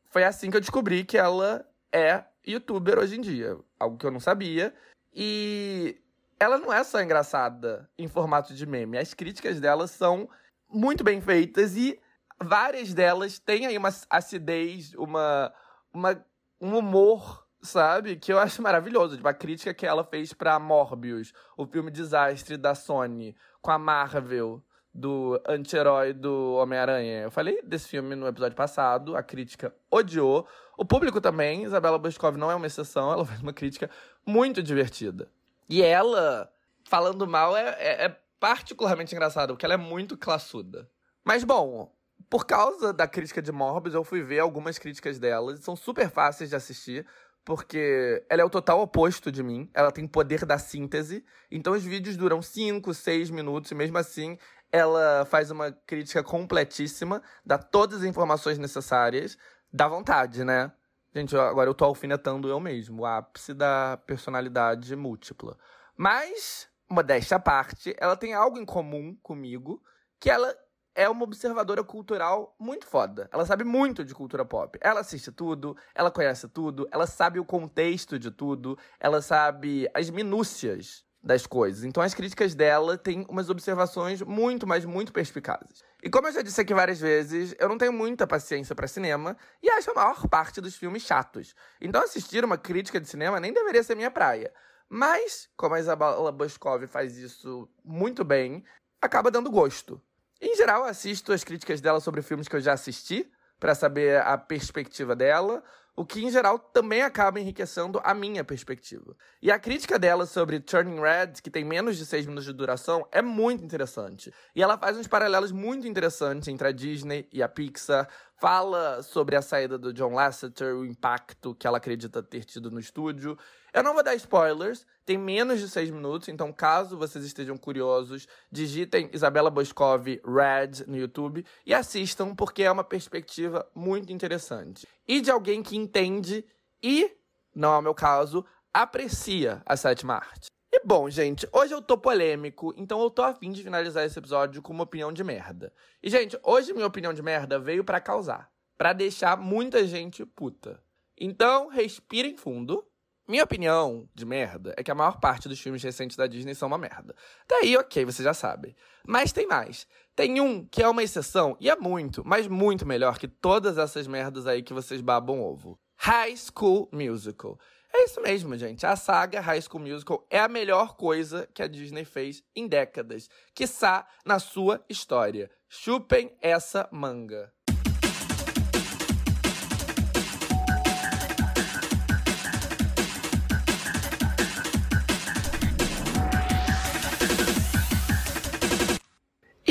foi 0.10 0.24
assim 0.24 0.50
que 0.50 0.58
eu 0.58 0.62
descobri 0.62 1.04
que 1.04 1.18
ela 1.18 1.66
é 1.92 2.24
youtuber 2.46 3.00
hoje 3.00 3.18
em 3.18 3.22
dia. 3.22 3.58
Algo 3.80 3.98
que 3.98 4.06
eu 4.06 4.12
não 4.12 4.20
sabia. 4.20 4.74
E 5.14 6.02
ela 6.40 6.58
não 6.58 6.72
é 6.72 6.84
só 6.84 7.02
engraçada 7.02 7.90
em 7.98 8.08
formato 8.08 8.54
de 8.54 8.66
meme. 8.66 8.98
As 8.98 9.14
críticas 9.14 9.60
dela 9.60 9.88
são 9.88 10.30
muito 10.68 11.04
bem 11.04 11.22
feitas 11.22 11.76
e 11.76 12.00
várias 12.42 12.94
delas 12.94 13.40
têm 13.40 13.66
aí 13.66 13.78
uma 13.78 13.90
acidez, 14.10 14.94
uma, 14.96 15.54
uma 15.94 16.26
um 16.62 16.78
humor, 16.78 17.46
sabe? 17.62 18.16
Que 18.16 18.34
eu 18.34 18.40
acho 18.40 18.62
maravilhoso. 18.62 19.16
Tipo, 19.16 19.28
a 19.28 19.34
crítica 19.34 19.74
que 19.74 19.86
ela 19.86 20.04
fez 20.04 20.34
pra 20.34 20.60
Morbius, 20.60 21.34
o 21.58 21.66
filme 21.66 21.92
desastre 21.92 22.58
da 22.58 22.76
Sony, 22.76 23.36
com 23.62 23.72
a 23.72 23.78
Marvel, 23.78 24.64
do 25.00 25.42
anti-herói 25.48 26.12
do 26.12 26.56
Homem-Aranha. 26.56 27.22
Eu 27.22 27.32
falei 27.32 27.62
desse 27.64 27.88
filme 27.88 28.16
no 28.16 28.28
episódio 28.28 28.56
passado, 28.56 29.16
a 29.16 29.24
crítica 29.24 29.74
odiou. 29.90 30.46
O 30.78 30.84
público 30.84 31.22
também, 31.22 31.64
Isabela 31.64 31.98
Boscov 31.98 32.38
não 32.38 32.52
é 32.52 32.56
uma 32.56 32.68
exceção, 32.68 33.12
ela 33.12 33.24
fez 33.26 33.42
uma 33.42 33.54
crítica 33.54 33.90
muito 34.26 34.62
divertida. 34.62 35.30
E 35.70 35.82
ela, 35.82 36.52
falando 36.84 37.26
mal, 37.26 37.56
é, 37.56 37.76
é, 37.80 38.06
é 38.06 38.18
particularmente 38.40 39.16
engraçado, 39.16 39.54
porque 39.54 39.66
ela 39.66 39.76
é 39.76 39.78
muito 39.78 40.18
classuda. 40.18 40.90
Mas 41.24 41.46
bom, 41.46 41.92
por 42.30 42.46
causa 42.46 42.92
da 42.92 43.08
crítica 43.08 43.42
de 43.42 43.52
Morbius, 43.52 43.96
eu 43.96 44.04
fui 44.04 44.22
ver 44.22 44.40
algumas 44.40 44.78
críticas 44.78 45.18
delas, 45.18 45.62
são 45.62 45.76
super 45.76 46.10
fáceis 46.10 46.50
de 46.50 46.56
assistir, 46.56 47.06
porque 47.46 48.24
ela 48.30 48.42
é 48.42 48.46
o 48.46 48.50
total 48.50 48.82
oposto 48.82 49.32
de 49.32 49.42
mim. 49.42 49.70
Ela 49.74 49.92
tem 49.92 50.06
poder 50.06 50.46
da 50.46 50.60
síntese. 50.60 51.26
Então 51.50 51.74
os 51.74 51.84
vídeos 51.84 52.16
duram 52.16 52.42
5, 52.42 52.94
6 52.94 53.30
minutos, 53.32 53.72
e 53.72 53.76
mesmo 53.76 53.98
assim 53.98 54.38
ela 54.72 55.26
faz 55.26 55.52
uma 55.52 55.72
crítica 55.72 56.24
completíssima, 56.24 57.22
dá 57.46 57.58
todas 57.58 58.00
as 58.00 58.06
informações 58.06 58.58
necessárias, 58.58 59.38
dá 59.72 59.88
vontade, 59.88 60.44
né? 60.44 60.72
Gente, 61.14 61.36
agora 61.36 61.70
eu 61.70 61.74
tô 61.74 61.86
alfinetando 61.86 62.48
eu 62.48 62.60
mesmo, 62.60 63.02
o 63.02 63.06
ápice 63.06 63.54
da 63.54 63.98
personalidade 64.06 64.96
múltipla. 64.96 65.58
Mas, 65.98 66.70
modéstia 66.90 67.38
à 67.38 67.40
parte, 67.40 67.96
ela 67.98 68.16
tem 68.16 68.34
algo 68.34 68.60
em 68.60 68.66
comum 68.66 69.18
comigo, 69.24 69.82
que 70.20 70.30
ela 70.30 70.56
é 70.94 71.10
uma 71.10 71.24
observadora 71.24 71.84
cultural 71.84 72.56
muito 72.60 72.86
foda. 72.86 73.30
Ela 73.32 73.46
sabe 73.46 73.64
muito 73.64 74.04
de 74.04 74.14
cultura 74.14 74.46
pop. 74.46 74.78
Ela 74.82 75.00
assiste 75.00 75.32
tudo, 75.32 75.76
ela 75.96 76.12
conhece 76.12 76.48
tudo, 76.48 76.88
ela 76.92 77.08
sabe 77.08 77.40
o 77.40 77.46
contexto 77.46 78.20
de 78.20 78.30
tudo, 78.30 78.78
ela 79.00 79.22
sabe 79.22 79.90
as 79.94 80.10
minúcias 80.10 81.06
das 81.22 81.46
coisas. 81.46 81.84
Então 81.84 82.02
as 82.02 82.14
críticas 82.14 82.56
dela 82.56 82.98
têm 82.98 83.26
umas 83.30 83.50
observações 83.50 84.22
muito, 84.22 84.66
mas 84.66 84.86
muito 84.86 85.12
perspicazes. 85.12 85.84
E 86.02 86.10
como 86.10 86.28
eu 86.28 86.32
já 86.32 86.42
disse 86.42 86.62
aqui 86.62 86.74
várias 86.74 87.00
vezes, 87.00 87.54
eu 87.60 87.68
não 87.68 87.78
tenho 87.78 87.92
muita 87.92 88.26
paciência 88.26 88.74
para 88.74 88.88
cinema 88.88 89.36
e 89.62 89.70
acho 89.70 89.92
a 89.92 89.94
maior 89.94 90.28
parte 90.28 90.62
dos 90.62 90.76
filmes 90.76 91.04
chatos. 91.04 91.54
Então 91.82 92.02
assistir 92.02 92.44
uma 92.46 92.58
crítica 92.58 93.00
de 93.00 93.08
cinema 93.08 93.40
nem 93.40 93.54
deveria 93.54 93.84
ser 93.84 93.96
minha 93.96 94.12
praia. 94.12 94.52
Mas, 94.88 95.48
como 95.56 95.76
a 95.76 95.80
Isabela 95.80 96.32
Boscov 96.32 96.88
faz 96.88 97.16
isso 97.16 97.70
muito 97.84 98.24
bem, 98.24 98.64
acaba 99.00 99.30
dando 99.30 99.52
gosto. 99.52 100.02
Em 100.42 100.56
geral, 100.56 100.84
assisto 100.84 101.32
as 101.32 101.44
críticas 101.44 101.80
dela 101.80 102.00
sobre 102.00 102.24
filmes 102.24 102.48
que 102.48 102.56
eu 102.56 102.62
já 102.62 102.74
assisti, 102.74 103.30
para 103.60 103.76
saber 103.76 104.22
a 104.22 104.38
perspectiva 104.38 105.16
dela, 105.16 105.64
o 106.00 106.06
que 106.06 106.24
em 106.24 106.32
geral 106.32 106.58
também 106.58 107.02
acaba 107.02 107.42
enriquecendo 107.42 108.00
a 108.06 108.14
minha 108.14 108.42
perspectiva. 108.42 109.18
E 109.42 109.52
a 109.52 109.60
crítica 109.60 110.00
dela 110.00 110.26
sobre 110.26 110.62
Turning 110.62 111.02
Red, 111.02 111.42
que 111.44 111.50
tem 111.50 111.66
menos 111.66 111.98
de 111.98 112.06
6 112.06 112.26
minutos 112.26 112.46
de 112.46 112.54
duração, 112.54 113.06
é 113.12 113.22
muito 113.22 113.66
interessante. 113.66 114.34
E 114.56 114.64
ela 114.64 114.78
faz 114.78 114.96
uns 114.96 115.08
paralelos 115.08 115.52
muito 115.52 115.86
interessantes 115.86 116.48
entre 116.48 116.70
a 116.70 116.72
Disney 116.72 117.28
e 117.34 117.44
a 117.44 117.50
Pixar, 117.50 118.08
fala 118.38 119.04
sobre 119.04 119.36
a 119.36 119.42
saída 119.42 119.78
do 119.78 119.92
John 119.92 120.14
Lasseter, 120.14 120.74
o 120.74 120.86
impacto 120.86 121.54
que 121.54 121.68
ela 121.68 121.80
acredita 121.80 122.24
ter 122.24 122.46
tido 122.46 122.72
no 122.72 122.80
estúdio, 122.80 123.38
eu 123.74 123.84
não 123.84 123.94
vou 123.94 124.04
dar 124.04 124.16
spoilers, 124.16 124.86
tem 125.06 125.18
menos 125.18 125.60
de 125.60 125.70
seis 125.70 125.90
minutos, 125.90 126.28
então 126.28 126.52
caso 126.52 126.98
vocês 126.98 127.24
estejam 127.24 127.58
curiosos, 127.58 128.28
digitem 128.52 129.10
Isabela 129.14 129.50
Boscov 129.50 130.06
Red 130.08 130.86
no 130.88 130.98
YouTube 130.98 131.46
e 131.66 131.74
assistam, 131.74 132.36
porque 132.36 132.64
é 132.64 132.72
uma 132.72 132.84
perspectiva 132.84 133.70
muito 133.76 134.12
interessante. 134.12 134.88
E 135.08 135.22
de 135.22 135.32
alguém 135.32 135.64
que 135.64 135.78
entende 135.78 136.46
e, 136.82 137.12
não 137.56 137.74
é 137.74 137.78
o 137.78 137.82
meu 137.82 137.94
caso, 137.94 138.46
aprecia 138.74 139.62
a 139.66 139.76
sétima 139.76 140.16
arte. 140.16 140.50
E 140.72 140.86
bom, 140.86 141.10
gente, 141.10 141.50
hoje 141.52 141.74
eu 141.74 141.82
tô 141.82 141.98
polêmico, 141.98 142.74
então 142.78 143.02
eu 143.02 143.10
tô 143.10 143.24
afim 143.24 143.52
de 143.52 143.64
finalizar 143.64 144.06
esse 144.06 144.20
episódio 144.20 144.62
com 144.62 144.72
uma 144.72 144.84
opinião 144.84 145.12
de 145.12 145.24
merda. 145.24 145.74
E, 146.02 146.10
gente, 146.10 146.40
hoje 146.44 146.74
minha 146.74 146.86
opinião 146.86 147.12
de 147.12 147.24
merda 147.24 147.58
veio 147.58 147.84
para 147.84 148.00
causar, 148.00 148.52
para 148.78 148.94
deixar 148.94 149.36
muita 149.36 149.88
gente 149.88 150.24
puta. 150.24 150.80
Então, 151.18 151.68
respirem 151.68 152.38
fundo 152.38 152.86
minha 153.30 153.44
opinião 153.44 154.10
de 154.16 154.26
merda 154.26 154.74
é 154.76 154.82
que 154.82 154.90
a 154.90 154.96
maior 154.96 155.20
parte 155.20 155.48
dos 155.48 155.60
filmes 155.60 155.84
recentes 155.84 156.18
da 156.18 156.26
Disney 156.26 156.56
são 156.56 156.68
uma 156.68 156.80
merda. 156.80 157.16
Daí, 157.48 157.78
ok, 157.78 158.04
você 158.04 158.24
já 158.24 158.34
sabe. 158.34 158.76
Mas 159.08 159.32
tem 159.32 159.46
mais. 159.46 159.86
Tem 160.16 160.42
um 160.42 160.66
que 160.66 160.82
é 160.82 160.90
uma 160.90 161.04
exceção 161.04 161.56
e 161.60 161.70
é 161.70 161.76
muito, 161.76 162.24
mas 162.26 162.48
muito 162.48 162.88
melhor 162.88 163.20
que 163.20 163.28
todas 163.28 163.78
essas 163.78 164.08
merdas 164.08 164.48
aí 164.48 164.64
que 164.64 164.74
vocês 164.74 165.00
babam 165.00 165.42
ovo. 165.42 165.80
High 165.98 166.36
School 166.38 166.90
Musical. 166.92 167.60
É 167.94 168.06
isso 168.06 168.20
mesmo, 168.20 168.58
gente. 168.58 168.84
A 168.84 168.96
saga 168.96 169.40
High 169.40 169.62
School 169.62 169.84
Musical 169.84 170.26
é 170.30 170.40
a 170.40 170.48
melhor 170.48 170.96
coisa 170.96 171.48
que 171.54 171.62
a 171.62 171.68
Disney 171.68 172.06
fez 172.06 172.42
em 172.56 172.68
décadas, 172.68 173.30
quiçá 173.54 174.08
na 174.26 174.40
sua 174.40 174.84
história. 174.90 175.52
Chupem 175.68 176.36
essa 176.42 176.90
manga. 176.92 177.54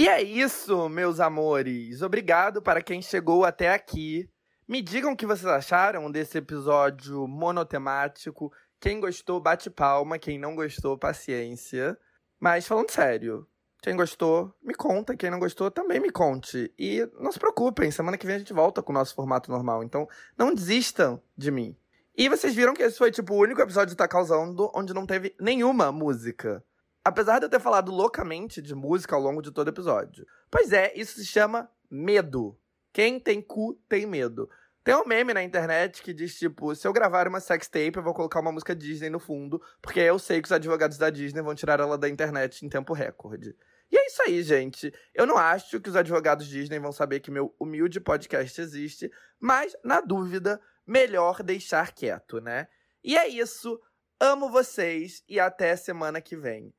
E 0.09 0.11
é 0.11 0.23
isso, 0.23 0.89
meus 0.89 1.21
amores. 1.21 2.01
Obrigado 2.01 2.63
para 2.63 2.81
quem 2.81 3.03
chegou 3.03 3.45
até 3.45 3.75
aqui. 3.75 4.27
Me 4.67 4.81
digam 4.81 5.13
o 5.13 5.17
que 5.17 5.27
vocês 5.27 5.45
acharam 5.45 6.11
desse 6.11 6.39
episódio 6.39 7.29
monotemático. 7.29 8.51
Quem 8.81 9.01
gostou, 9.01 9.39
bate 9.39 9.69
palma. 9.69 10.19
Quem 10.19 10.39
não 10.39 10.57
gostou, 10.57 10.97
paciência. 10.97 11.95
Mas 12.41 12.67
falando 12.67 12.91
sério, 12.91 13.47
quem 13.83 13.95
gostou, 13.95 14.51
me 14.63 14.73
conta. 14.73 15.15
Quem 15.15 15.31
não 15.31 15.39
gostou, 15.39 15.71
também 15.71 16.01
me 16.01 16.11
conte. 16.11 16.73
E 16.79 17.07
não 17.21 17.31
se 17.31 17.39
preocupem, 17.39 17.91
semana 17.91 18.17
que 18.17 18.27
vem 18.27 18.37
a 18.37 18.39
gente 18.39 18.55
volta 18.55 18.83
com 18.83 18.93
o 18.93 18.95
nosso 18.95 19.15
formato 19.15 19.51
normal. 19.51 19.85
Então, 19.85 20.09
não 20.39 20.55
desistam 20.55 21.23
de 21.37 21.51
mim. 21.51 21.77
E 22.17 22.31
vocês 22.31 22.55
viram 22.55 22.73
que 22.73 22.83
esse 22.83 22.97
foi, 22.97 23.11
tipo, 23.11 23.35
o 23.35 23.43
único 23.43 23.61
episódio 23.61 23.91
de 23.91 23.97
Tá 23.97 24.09
Causando 24.09 24.73
onde 24.75 24.95
não 24.95 25.05
teve 25.05 25.37
nenhuma 25.39 25.93
música. 25.93 26.65
Apesar 27.09 27.39
de 27.39 27.47
eu 27.47 27.49
ter 27.49 27.59
falado 27.59 27.91
loucamente 27.91 28.61
de 28.61 28.75
música 28.75 29.17
ao 29.17 29.23
longo 29.23 29.41
de 29.41 29.51
todo 29.51 29.69
o 29.69 29.71
episódio. 29.71 30.27
Pois 30.51 30.75
é, 30.75 30.93
isso 30.95 31.19
se 31.19 31.25
chama 31.25 31.67
medo. 31.91 32.55
Quem 32.93 33.19
tem 33.19 33.41
cu 33.41 33.81
tem 33.89 34.05
medo. 34.05 34.47
Tem 34.85 34.95
um 34.95 35.07
meme 35.07 35.33
na 35.33 35.43
internet 35.43 36.03
que 36.03 36.13
diz, 36.13 36.39
tipo, 36.39 36.75
se 36.75 36.87
eu 36.87 36.93
gravar 36.93 37.27
uma 37.27 37.41
sextape, 37.41 37.97
eu 37.97 38.03
vou 38.03 38.13
colocar 38.13 38.41
uma 38.41 38.53
música 38.53 38.77
Disney 38.77 39.09
no 39.09 39.19
fundo, 39.19 39.59
porque 39.81 40.01
eu 40.01 40.19
sei 40.19 40.43
que 40.43 40.49
os 40.49 40.53
advogados 40.53 40.99
da 40.99 41.09
Disney 41.09 41.41
vão 41.41 41.55
tirar 41.55 41.81
ela 41.81 41.97
da 41.97 42.11
internet 42.11 42.67
em 42.67 42.69
tempo 42.69 42.93
recorde. 42.93 43.57
E 43.91 43.97
é 43.97 44.07
isso 44.07 44.23
aí, 44.25 44.43
gente. 44.43 44.93
Eu 45.15 45.25
não 45.25 45.39
acho 45.39 45.81
que 45.81 45.89
os 45.89 45.97
advogados 45.97 46.47
Disney 46.47 46.79
vão 46.79 46.93
saber 46.93 47.21
que 47.21 47.31
meu 47.31 47.55
humilde 47.59 48.01
podcast 48.01 48.61
existe, 48.61 49.11
mas, 49.41 49.75
na 49.83 50.03
dúvida, 50.03 50.61
melhor 50.87 51.43
deixar 51.43 51.91
quieto, 51.95 52.39
né? 52.39 52.69
E 53.03 53.17
é 53.17 53.27
isso. 53.27 53.81
Amo 54.21 54.51
vocês 54.51 55.25
e 55.27 55.41
até 55.41 55.75
semana 55.75 56.21
que 56.21 56.37
vem. 56.37 56.71